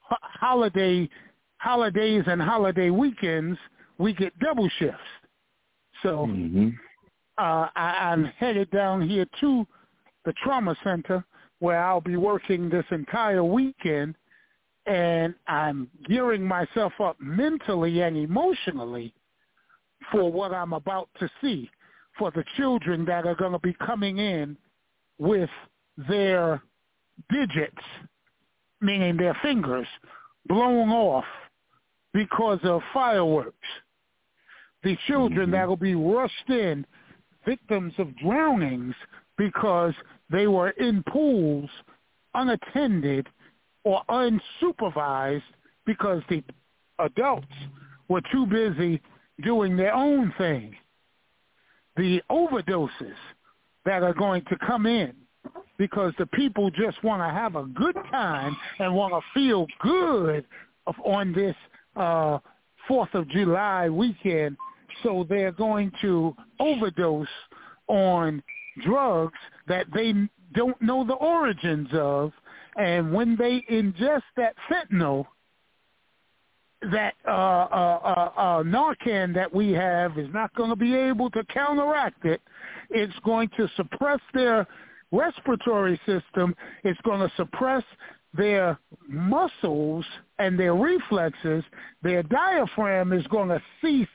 holiday 0.01 1.09
holidays 1.57 2.23
and 2.27 2.41
holiday 2.41 2.89
weekends, 2.89 3.57
we 3.97 4.13
get 4.13 4.37
double 4.39 4.69
shifts. 4.79 4.99
So 6.03 6.27
Mm-hmm. 6.27 6.69
uh, 7.37 7.67
I, 7.75 8.11
I'm 8.11 8.25
headed 8.37 8.69
down 8.71 9.07
here 9.07 9.25
to 9.41 9.65
the 10.25 10.33
trauma 10.43 10.75
center 10.83 11.23
where 11.59 11.83
I'll 11.83 12.01
be 12.01 12.17
working 12.17 12.69
this 12.69 12.85
entire 12.91 13.43
weekend, 13.43 14.15
and 14.85 15.33
I'm 15.47 15.89
gearing 16.07 16.43
myself 16.43 16.93
up 16.99 17.15
mentally 17.19 18.01
and 18.01 18.17
emotionally 18.17 19.13
for 20.11 20.31
what 20.31 20.53
I'm 20.53 20.73
about 20.73 21.09
to 21.19 21.29
see 21.41 21.69
for 22.17 22.31
the 22.31 22.43
children 22.57 23.05
that 23.05 23.25
are 23.25 23.35
going 23.35 23.51
to 23.51 23.59
be 23.59 23.73
coming 23.73 24.17
in 24.17 24.57
with 25.17 25.49
their 26.09 26.61
digits, 27.29 27.81
meaning 28.81 29.17
their 29.17 29.37
fingers, 29.41 29.87
blown 30.47 30.89
off 30.89 31.25
because 32.13 32.59
of 32.63 32.81
fireworks. 32.93 33.67
The 34.83 34.95
children 35.07 35.49
Mhm. 35.49 35.51
that 35.53 35.67
will 35.67 35.77
be 35.77 35.95
rushed 35.95 36.49
in, 36.49 36.85
victims 37.45 37.97
of 37.99 38.15
drownings 38.15 38.95
because 39.37 39.93
they 40.29 40.47
were 40.47 40.69
in 40.71 41.03
pools 41.03 41.69
unattended 42.33 43.29
or 43.83 44.03
unsupervised 44.09 45.43
because 45.85 46.23
the 46.27 46.43
adults 46.99 47.53
were 48.07 48.21
too 48.31 48.45
busy 48.45 49.01
doing 49.43 49.75
their 49.77 49.93
own 49.93 50.33
thing. 50.37 50.75
The 51.97 52.21
overdoses 52.29 53.15
that 53.85 54.03
are 54.03 54.13
going 54.13 54.43
to 54.49 54.57
come 54.65 54.85
in 54.85 55.13
because 55.77 56.13
the 56.17 56.25
people 56.27 56.69
just 56.69 57.01
want 57.03 57.21
to 57.21 57.29
have 57.29 57.55
a 57.55 57.65
good 57.65 57.95
time 58.11 58.55
and 58.79 58.93
want 58.93 59.13
to 59.13 59.21
feel 59.33 59.67
good 59.81 60.45
on 61.03 61.33
this 61.33 61.55
uh, 61.95 62.39
4th 62.89 63.13
of 63.13 63.27
July 63.29 63.89
weekend. 63.89 64.57
So 65.03 65.25
they're 65.27 65.51
going 65.51 65.91
to 66.01 66.35
overdose 66.59 67.27
on 67.87 68.41
drugs 68.83 69.37
that 69.67 69.87
they 69.93 70.13
don't 70.53 70.81
know 70.81 71.05
the 71.05 71.13
origins 71.13 71.89
of. 71.93 72.31
And 72.77 73.13
when 73.13 73.35
they 73.35 73.63
ingest 73.71 74.23
that 74.37 74.55
fentanyl, 74.69 75.25
that 76.91 77.15
uh, 77.27 77.31
uh, 77.31 77.99
uh, 78.03 78.39
uh, 78.39 78.63
Narcan 78.63 79.33
that 79.33 79.53
we 79.53 79.71
have 79.71 80.17
is 80.17 80.27
not 80.33 80.53
going 80.55 80.69
to 80.69 80.75
be 80.75 80.95
able 80.95 81.29
to 81.31 81.43
counteract 81.45 82.25
it. 82.25 82.41
It's 82.89 83.13
going 83.23 83.49
to 83.57 83.67
suppress 83.75 84.19
their 84.33 84.67
respiratory 85.11 85.99
system. 86.05 86.55
It's 86.83 86.99
going 87.01 87.19
to 87.19 87.31
suppress 87.35 87.83
their 88.33 88.79
muscles 89.07 90.05
and 90.39 90.59
their 90.59 90.75
reflexes. 90.75 91.63
Their 92.03 92.23
diaphragm 92.23 93.13
is 93.13 93.25
going 93.27 93.49
to 93.49 93.61
cease 93.81 94.07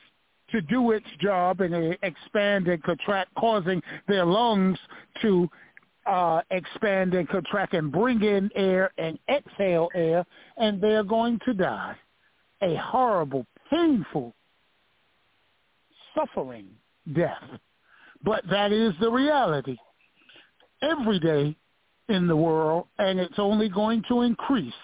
to 0.50 0.60
do 0.62 0.90
its 0.90 1.06
job 1.20 1.60
and 1.60 1.96
expand 2.02 2.68
and 2.68 2.82
contract, 2.82 3.30
causing 3.38 3.80
their 4.08 4.24
lungs 4.24 4.78
to 5.22 5.48
uh, 6.06 6.40
expand 6.50 7.14
and 7.14 7.28
contract 7.28 7.74
and 7.74 7.92
bring 7.92 8.22
in 8.22 8.50
air 8.56 8.90
and 8.98 9.18
exhale 9.28 9.88
air, 9.94 10.26
and 10.56 10.82
they're 10.82 11.04
going 11.04 11.38
to 11.44 11.54
die 11.54 11.96
a 12.62 12.76
horrible, 12.76 13.46
painful, 13.70 14.34
suffering 16.14 16.66
death. 17.14 17.42
But 18.22 18.44
that 18.50 18.72
is 18.72 18.92
the 19.00 19.10
reality 19.10 19.76
every 20.82 21.18
day 21.18 21.56
in 22.08 22.26
the 22.26 22.36
world, 22.36 22.86
and 22.98 23.18
it's 23.18 23.38
only 23.38 23.68
going 23.68 24.02
to 24.08 24.22
increase 24.22 24.74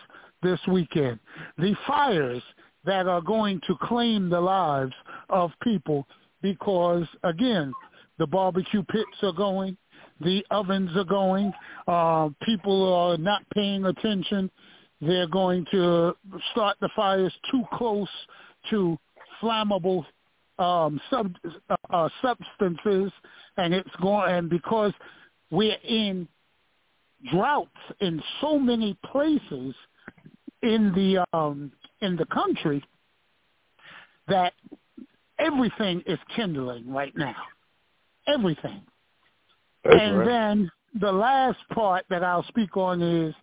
this 0.42 0.60
weekend. 0.68 1.18
The 1.58 1.74
fires 1.86 2.42
that 2.84 3.08
are 3.08 3.20
going 3.20 3.60
to 3.66 3.74
claim 3.82 4.30
the 4.30 4.40
lives 4.40 4.94
of 5.28 5.50
people 5.62 6.06
because, 6.40 7.04
again, 7.24 7.72
the 8.18 8.26
barbecue 8.26 8.82
pits 8.84 9.10
are 9.22 9.32
going, 9.32 9.76
the 10.20 10.44
ovens 10.50 10.96
are 10.96 11.04
going, 11.04 11.52
uh, 11.88 12.28
people 12.42 12.92
are 12.92 13.18
not 13.18 13.42
paying 13.52 13.84
attention. 13.84 14.50
They're 15.00 15.28
going 15.28 15.66
to 15.72 16.14
start 16.52 16.76
the 16.80 16.88
fires 16.96 17.32
too 17.50 17.64
close 17.74 18.08
to 18.70 18.98
flammable 19.42 20.04
um, 20.58 21.00
sub, 21.10 21.34
uh, 21.90 22.08
substances, 22.22 23.12
and 23.56 23.74
it's 23.74 23.94
going. 24.00 24.30
And 24.32 24.50
because 24.50 24.92
we're 25.50 25.76
in 25.86 26.26
droughts 27.30 27.70
in 28.00 28.22
so 28.40 28.58
many 28.58 28.96
places 29.10 29.74
in 30.62 30.92
the 30.94 31.24
um, 31.36 31.72
in 32.00 32.16
the 32.16 32.26
country, 32.26 32.82
that 34.28 34.52
everything 35.38 36.02
is 36.06 36.18
kindling 36.34 36.90
right 36.90 37.16
now. 37.16 37.36
Everything. 38.26 38.82
That's 39.84 39.96
and 40.00 40.18
right. 40.18 40.26
then 40.26 40.70
the 41.00 41.12
last 41.12 41.58
part 41.72 42.04
that 42.10 42.24
I'll 42.24 42.46
speak 42.48 42.76
on 42.76 43.02
is 43.02 43.34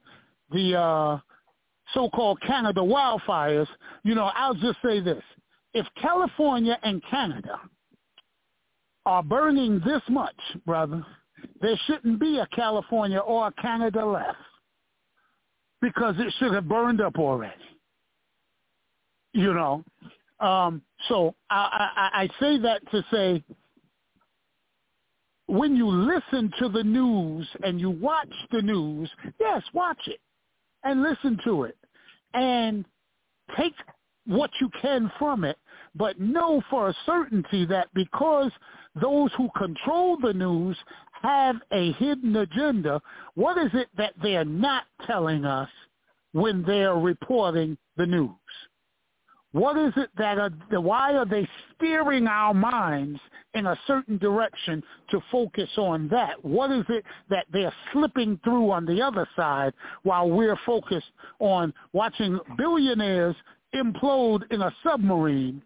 the 0.52 0.76
uh, 0.78 1.20
so-called 1.94 2.42
Canada 2.42 2.82
wildfires. 2.82 3.68
You 4.04 4.16
know, 4.16 4.32
I'll 4.36 4.54
just 4.54 4.78
say 4.84 5.00
this. 5.00 5.24
If 5.74 5.86
California 6.02 6.78
and 6.84 7.02
Canada 7.10 7.60
are 9.06 9.24
burning 9.24 9.82
this 9.86 10.02
much, 10.10 10.36
brother, 10.66 11.06
there 11.62 11.80
shouldn't 11.88 12.20
be 12.20 12.40
a 12.40 12.48
California 12.56 13.20
or 13.20 13.48
a 13.48 13.62
Canada 13.62 14.06
left 14.06 14.38
because 15.82 16.16
it 16.18 16.34
should 16.40 16.54
have 16.54 16.68
burned 16.68 17.02
up 17.02 17.18
already. 17.18 17.54
You 19.34 19.54
know, 19.54 19.84
um, 20.40 20.82
so 21.10 21.34
I, 21.50 21.90
I, 21.96 22.24
I 22.24 22.30
say 22.40 22.60
that 22.60 22.82
to 22.92 23.04
say 23.12 23.44
when 25.48 25.76
you 25.76 25.88
listen 25.88 26.52
to 26.60 26.70
the 26.70 26.84
news 26.84 27.48
and 27.64 27.80
you 27.80 27.90
watch 27.90 28.32
the 28.52 28.62
news, 28.62 29.10
yes, 29.40 29.62
watch 29.74 30.00
it 30.08 30.20
and 30.84 31.04
listen 31.04 31.40
to 31.46 31.64
it. 31.64 31.78
And 32.34 32.86
take 33.58 33.74
what 34.26 34.52
you 34.62 34.70
can 34.82 35.12
from 35.20 35.44
it, 35.44 35.58
but 35.96 36.20
know 36.20 36.62
for 36.70 36.90
a 36.90 36.96
certainty 37.06 37.66
that 37.66 37.88
because 37.94 38.52
those 39.02 39.32
who 39.38 39.50
control 39.58 40.18
the 40.18 40.34
news 40.34 40.78
have 41.22 41.58
a 41.72 41.92
hidden 41.94 42.36
agenda, 42.38 43.02
what 43.36 43.58
is 43.58 43.72
it 43.74 43.90
that 43.98 44.14
they're 44.22 44.46
not 44.46 44.84
telling 45.06 45.46
us 45.46 45.70
when 46.32 46.64
they're 46.64 46.96
reporting 46.96 47.78
the 47.98 48.06
news? 48.06 48.30
What 49.54 49.78
is 49.78 49.94
it 49.98 50.10
that 50.18 50.40
are, 50.40 50.50
why 50.82 51.14
are 51.14 51.28
they 51.28 51.48
steering 51.76 52.26
our 52.26 52.56
minds 52.56 53.20
in 53.54 53.68
a 53.68 53.80
certain 53.86 54.18
direction 54.18 54.82
to 55.12 55.22
focus 55.32 55.70
on 55.78 56.08
that? 56.10 56.44
What 56.44 56.72
is 56.72 56.84
it 56.90 57.06
that 57.30 57.46
they're 57.54 57.74
slipping 57.92 58.40
through 58.44 58.72
on 58.72 58.86
the 58.86 59.00
other 59.00 59.30
side 59.36 59.74
while 60.02 60.28
we're 60.28 60.58
focused 60.66 61.12
on 61.38 61.72
watching 61.94 62.40
billionaires 62.58 63.36
implode 63.76 64.42
in 64.50 64.64
a 64.64 64.74
submarine, 64.84 65.62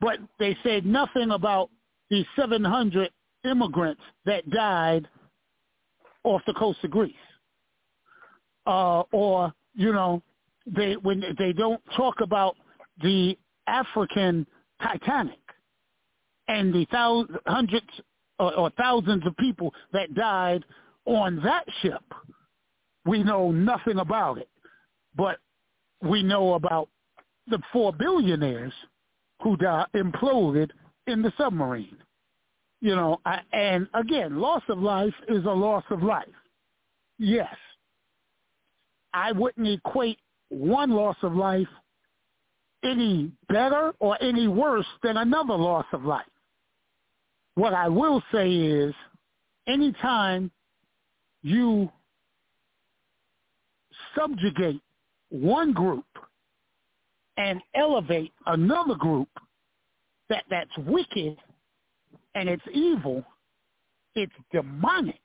but 0.00 0.18
they 0.40 0.56
said 0.64 0.84
nothing 0.84 1.30
about 1.30 1.70
the 2.10 2.24
700 2.34 3.10
immigrants 3.44 4.02
that 4.26 4.48
died 4.50 5.06
off 6.24 6.42
the 6.48 6.54
coast 6.54 6.80
of 6.82 6.90
Greece? 6.90 7.14
Uh, 8.66 9.02
or, 9.12 9.52
you 9.74 9.92
know, 9.92 10.20
they 10.66 10.96
when 10.96 11.22
they 11.38 11.52
don't 11.52 11.80
talk 11.96 12.20
about 12.20 12.56
the 13.02 13.36
African 13.66 14.46
Titanic 14.82 15.38
and 16.48 16.72
the 16.72 16.86
thousands, 16.90 17.38
hundreds 17.46 17.86
or, 18.38 18.54
or 18.54 18.70
thousands 18.78 19.26
of 19.26 19.36
people 19.36 19.72
that 19.92 20.14
died 20.14 20.64
on 21.04 21.40
that 21.42 21.64
ship. 21.82 22.02
We 23.04 23.22
know 23.22 23.50
nothing 23.50 23.98
about 23.98 24.38
it, 24.38 24.48
but 25.16 25.38
we 26.02 26.22
know 26.22 26.54
about 26.54 26.88
the 27.48 27.58
four 27.72 27.92
billionaires 27.92 28.72
who 29.42 29.56
died, 29.56 29.86
imploded 29.94 30.70
in 31.06 31.22
the 31.22 31.32
submarine. 31.38 31.96
You 32.80 32.94
know, 32.94 33.20
I, 33.24 33.40
and 33.52 33.88
again, 33.94 34.38
loss 34.38 34.62
of 34.68 34.78
life 34.78 35.14
is 35.28 35.44
a 35.44 35.50
loss 35.50 35.84
of 35.90 36.02
life. 36.02 36.26
Yes. 37.18 37.54
I 39.12 39.32
wouldn't 39.32 39.66
equate 39.66 40.18
one 40.50 40.90
loss 40.90 41.16
of 41.22 41.34
life 41.34 41.66
any 42.84 43.32
better 43.48 43.92
or 43.98 44.20
any 44.22 44.48
worse 44.48 44.86
than 45.02 45.16
another 45.16 45.54
loss 45.54 45.86
of 45.92 46.04
life. 46.04 46.26
What 47.54 47.74
I 47.74 47.88
will 47.88 48.22
say 48.32 48.50
is 48.52 48.94
anytime 49.66 50.50
you 51.42 51.90
subjugate 54.16 54.80
one 55.30 55.72
group 55.72 56.04
and 57.36 57.60
elevate 57.74 58.32
another 58.46 58.94
group 58.94 59.28
that 60.28 60.44
that's 60.50 60.76
wicked 60.78 61.36
and 62.34 62.48
it's 62.48 62.62
evil, 62.72 63.24
it's 64.14 64.32
demonic 64.52 65.20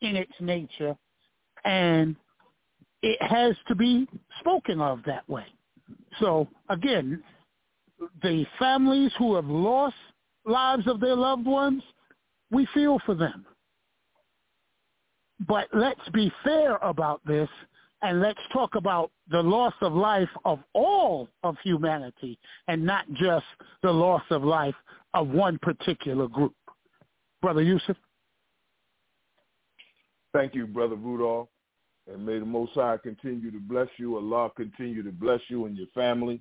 in 0.00 0.16
its 0.16 0.32
nature, 0.40 0.96
and 1.64 2.16
it 3.02 3.20
has 3.22 3.54
to 3.68 3.74
be 3.74 4.06
spoken 4.40 4.80
of 4.80 5.00
that 5.06 5.28
way. 5.28 5.46
So 6.20 6.48
again, 6.68 7.22
the 8.22 8.44
families 8.58 9.12
who 9.18 9.34
have 9.34 9.46
lost 9.46 9.94
lives 10.44 10.86
of 10.86 11.00
their 11.00 11.16
loved 11.16 11.46
ones, 11.46 11.82
we 12.50 12.66
feel 12.74 12.98
for 13.06 13.14
them. 13.14 13.46
But 15.46 15.68
let's 15.72 16.08
be 16.12 16.32
fair 16.44 16.76
about 16.76 17.20
this 17.26 17.48
and 18.02 18.20
let's 18.20 18.40
talk 18.52 18.74
about 18.74 19.10
the 19.30 19.40
loss 19.40 19.74
of 19.80 19.92
life 19.92 20.28
of 20.44 20.58
all 20.74 21.28
of 21.42 21.56
humanity 21.62 22.38
and 22.68 22.84
not 22.84 23.06
just 23.14 23.46
the 23.82 23.90
loss 23.90 24.22
of 24.30 24.42
life 24.42 24.74
of 25.14 25.28
one 25.28 25.58
particular 25.62 26.26
group. 26.28 26.54
Brother 27.40 27.62
Yusef? 27.62 27.96
Thank 30.32 30.54
you, 30.54 30.66
Brother 30.66 30.96
Rudolph. 30.96 31.48
And 32.10 32.26
may 32.26 32.38
the 32.38 32.44
Most 32.44 32.72
High 32.74 32.96
continue 32.96 33.50
to 33.50 33.60
bless 33.60 33.88
you. 33.96 34.16
Allah 34.16 34.50
continue 34.56 35.02
to 35.02 35.12
bless 35.12 35.40
you 35.48 35.66
and 35.66 35.76
your 35.76 35.86
family. 35.94 36.40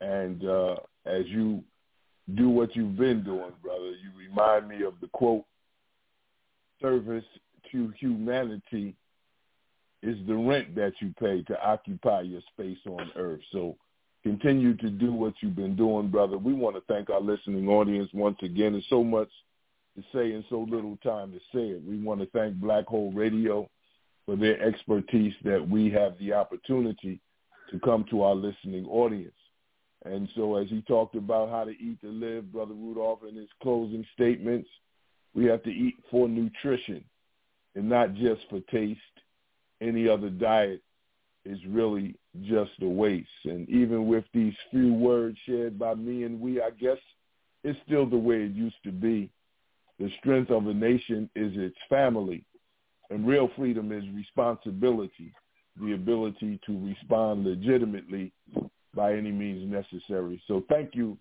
And 0.00 0.44
uh, 0.44 0.76
as 1.06 1.26
you 1.26 1.62
do 2.34 2.48
what 2.48 2.74
you've 2.76 2.96
been 2.96 3.24
doing, 3.24 3.52
brother, 3.62 3.90
you 3.90 4.10
remind 4.16 4.68
me 4.68 4.82
of 4.84 4.94
the 5.00 5.08
quote, 5.08 5.44
service 6.80 7.24
to 7.72 7.92
humanity 7.98 8.94
is 10.02 10.16
the 10.26 10.34
rent 10.34 10.74
that 10.74 10.92
you 11.00 11.12
pay 11.20 11.42
to 11.42 11.62
occupy 11.62 12.22
your 12.22 12.40
space 12.52 12.78
on 12.86 13.10
earth. 13.16 13.40
So 13.52 13.76
continue 14.22 14.76
to 14.76 14.88
do 14.90 15.12
what 15.12 15.34
you've 15.40 15.56
been 15.56 15.76
doing, 15.76 16.08
brother. 16.08 16.38
We 16.38 16.54
want 16.54 16.76
to 16.76 16.82
thank 16.88 17.10
our 17.10 17.20
listening 17.20 17.68
audience 17.68 18.08
once 18.14 18.38
again. 18.42 18.72
There's 18.72 18.86
so 18.88 19.04
much 19.04 19.28
to 19.96 20.02
say 20.14 20.32
and 20.32 20.44
so 20.48 20.60
little 20.60 20.96
time 21.02 21.32
to 21.32 21.38
say 21.52 21.66
it. 21.68 21.82
We 21.86 21.98
want 21.98 22.20
to 22.20 22.26
thank 22.26 22.54
Black 22.54 22.86
Hole 22.86 23.12
Radio 23.12 23.68
for 24.30 24.36
their 24.36 24.62
expertise 24.62 25.34
that 25.42 25.68
we 25.68 25.90
have 25.90 26.16
the 26.20 26.32
opportunity 26.32 27.20
to 27.68 27.80
come 27.80 28.04
to 28.08 28.22
our 28.22 28.34
listening 28.36 28.86
audience. 28.86 29.34
And 30.04 30.28
so 30.36 30.54
as 30.54 30.68
he 30.68 30.82
talked 30.82 31.16
about 31.16 31.50
how 31.50 31.64
to 31.64 31.72
eat 31.72 32.00
to 32.02 32.10
live, 32.10 32.52
Brother 32.52 32.74
Rudolph, 32.74 33.24
in 33.28 33.34
his 33.34 33.48
closing 33.60 34.06
statements, 34.14 34.68
we 35.34 35.46
have 35.46 35.64
to 35.64 35.70
eat 35.70 35.96
for 36.12 36.28
nutrition 36.28 37.02
and 37.74 37.88
not 37.88 38.14
just 38.14 38.42
for 38.48 38.60
taste. 38.70 39.00
Any 39.80 40.08
other 40.08 40.30
diet 40.30 40.80
is 41.44 41.58
really 41.66 42.14
just 42.42 42.70
a 42.82 42.88
waste. 42.88 43.26
And 43.46 43.68
even 43.68 44.06
with 44.06 44.26
these 44.32 44.54
few 44.70 44.94
words 44.94 45.38
shared 45.44 45.76
by 45.76 45.94
me 45.94 46.22
and 46.22 46.40
we, 46.40 46.62
I 46.62 46.70
guess 46.70 46.98
it's 47.64 47.80
still 47.84 48.08
the 48.08 48.16
way 48.16 48.44
it 48.44 48.52
used 48.52 48.82
to 48.84 48.92
be. 48.92 49.28
The 49.98 50.08
strength 50.20 50.52
of 50.52 50.68
a 50.68 50.74
nation 50.74 51.28
is 51.34 51.52
its 51.56 51.76
family. 51.88 52.44
And 53.10 53.26
real 53.26 53.50
freedom 53.56 53.90
is 53.92 54.04
responsibility, 54.14 55.32
the 55.80 55.94
ability 55.94 56.60
to 56.66 56.86
respond 56.86 57.44
legitimately 57.44 58.32
by 58.94 59.14
any 59.14 59.32
means 59.32 59.70
necessary. 59.70 60.40
So 60.46 60.64
thank 60.68 60.94
you, 60.94 61.18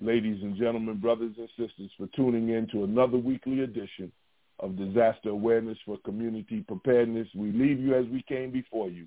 ladies 0.00 0.42
and 0.42 0.56
gentlemen, 0.56 0.98
brothers 0.98 1.34
and 1.38 1.48
sisters, 1.58 1.90
for 1.96 2.06
tuning 2.14 2.50
in 2.50 2.68
to 2.72 2.84
another 2.84 3.16
weekly 3.16 3.60
edition 3.60 4.12
of 4.60 4.76
Disaster 4.76 5.30
Awareness 5.30 5.78
for 5.86 5.96
Community 6.04 6.64
Preparedness. 6.66 7.28
We 7.34 7.50
leave 7.52 7.80
you 7.80 7.94
as 7.94 8.06
we 8.06 8.22
came 8.28 8.50
before 8.50 8.88
you 8.88 9.06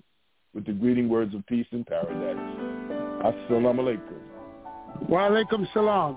with 0.52 0.66
the 0.66 0.72
greeting 0.72 1.08
words 1.08 1.34
of 1.34 1.46
peace 1.46 1.66
and 1.70 1.86
paradise. 1.86 2.36
Assalamu 3.24 3.80
alaikum. 3.80 5.08
Wa 5.08 5.28
alaikum 5.28 5.66
salam. 5.72 6.16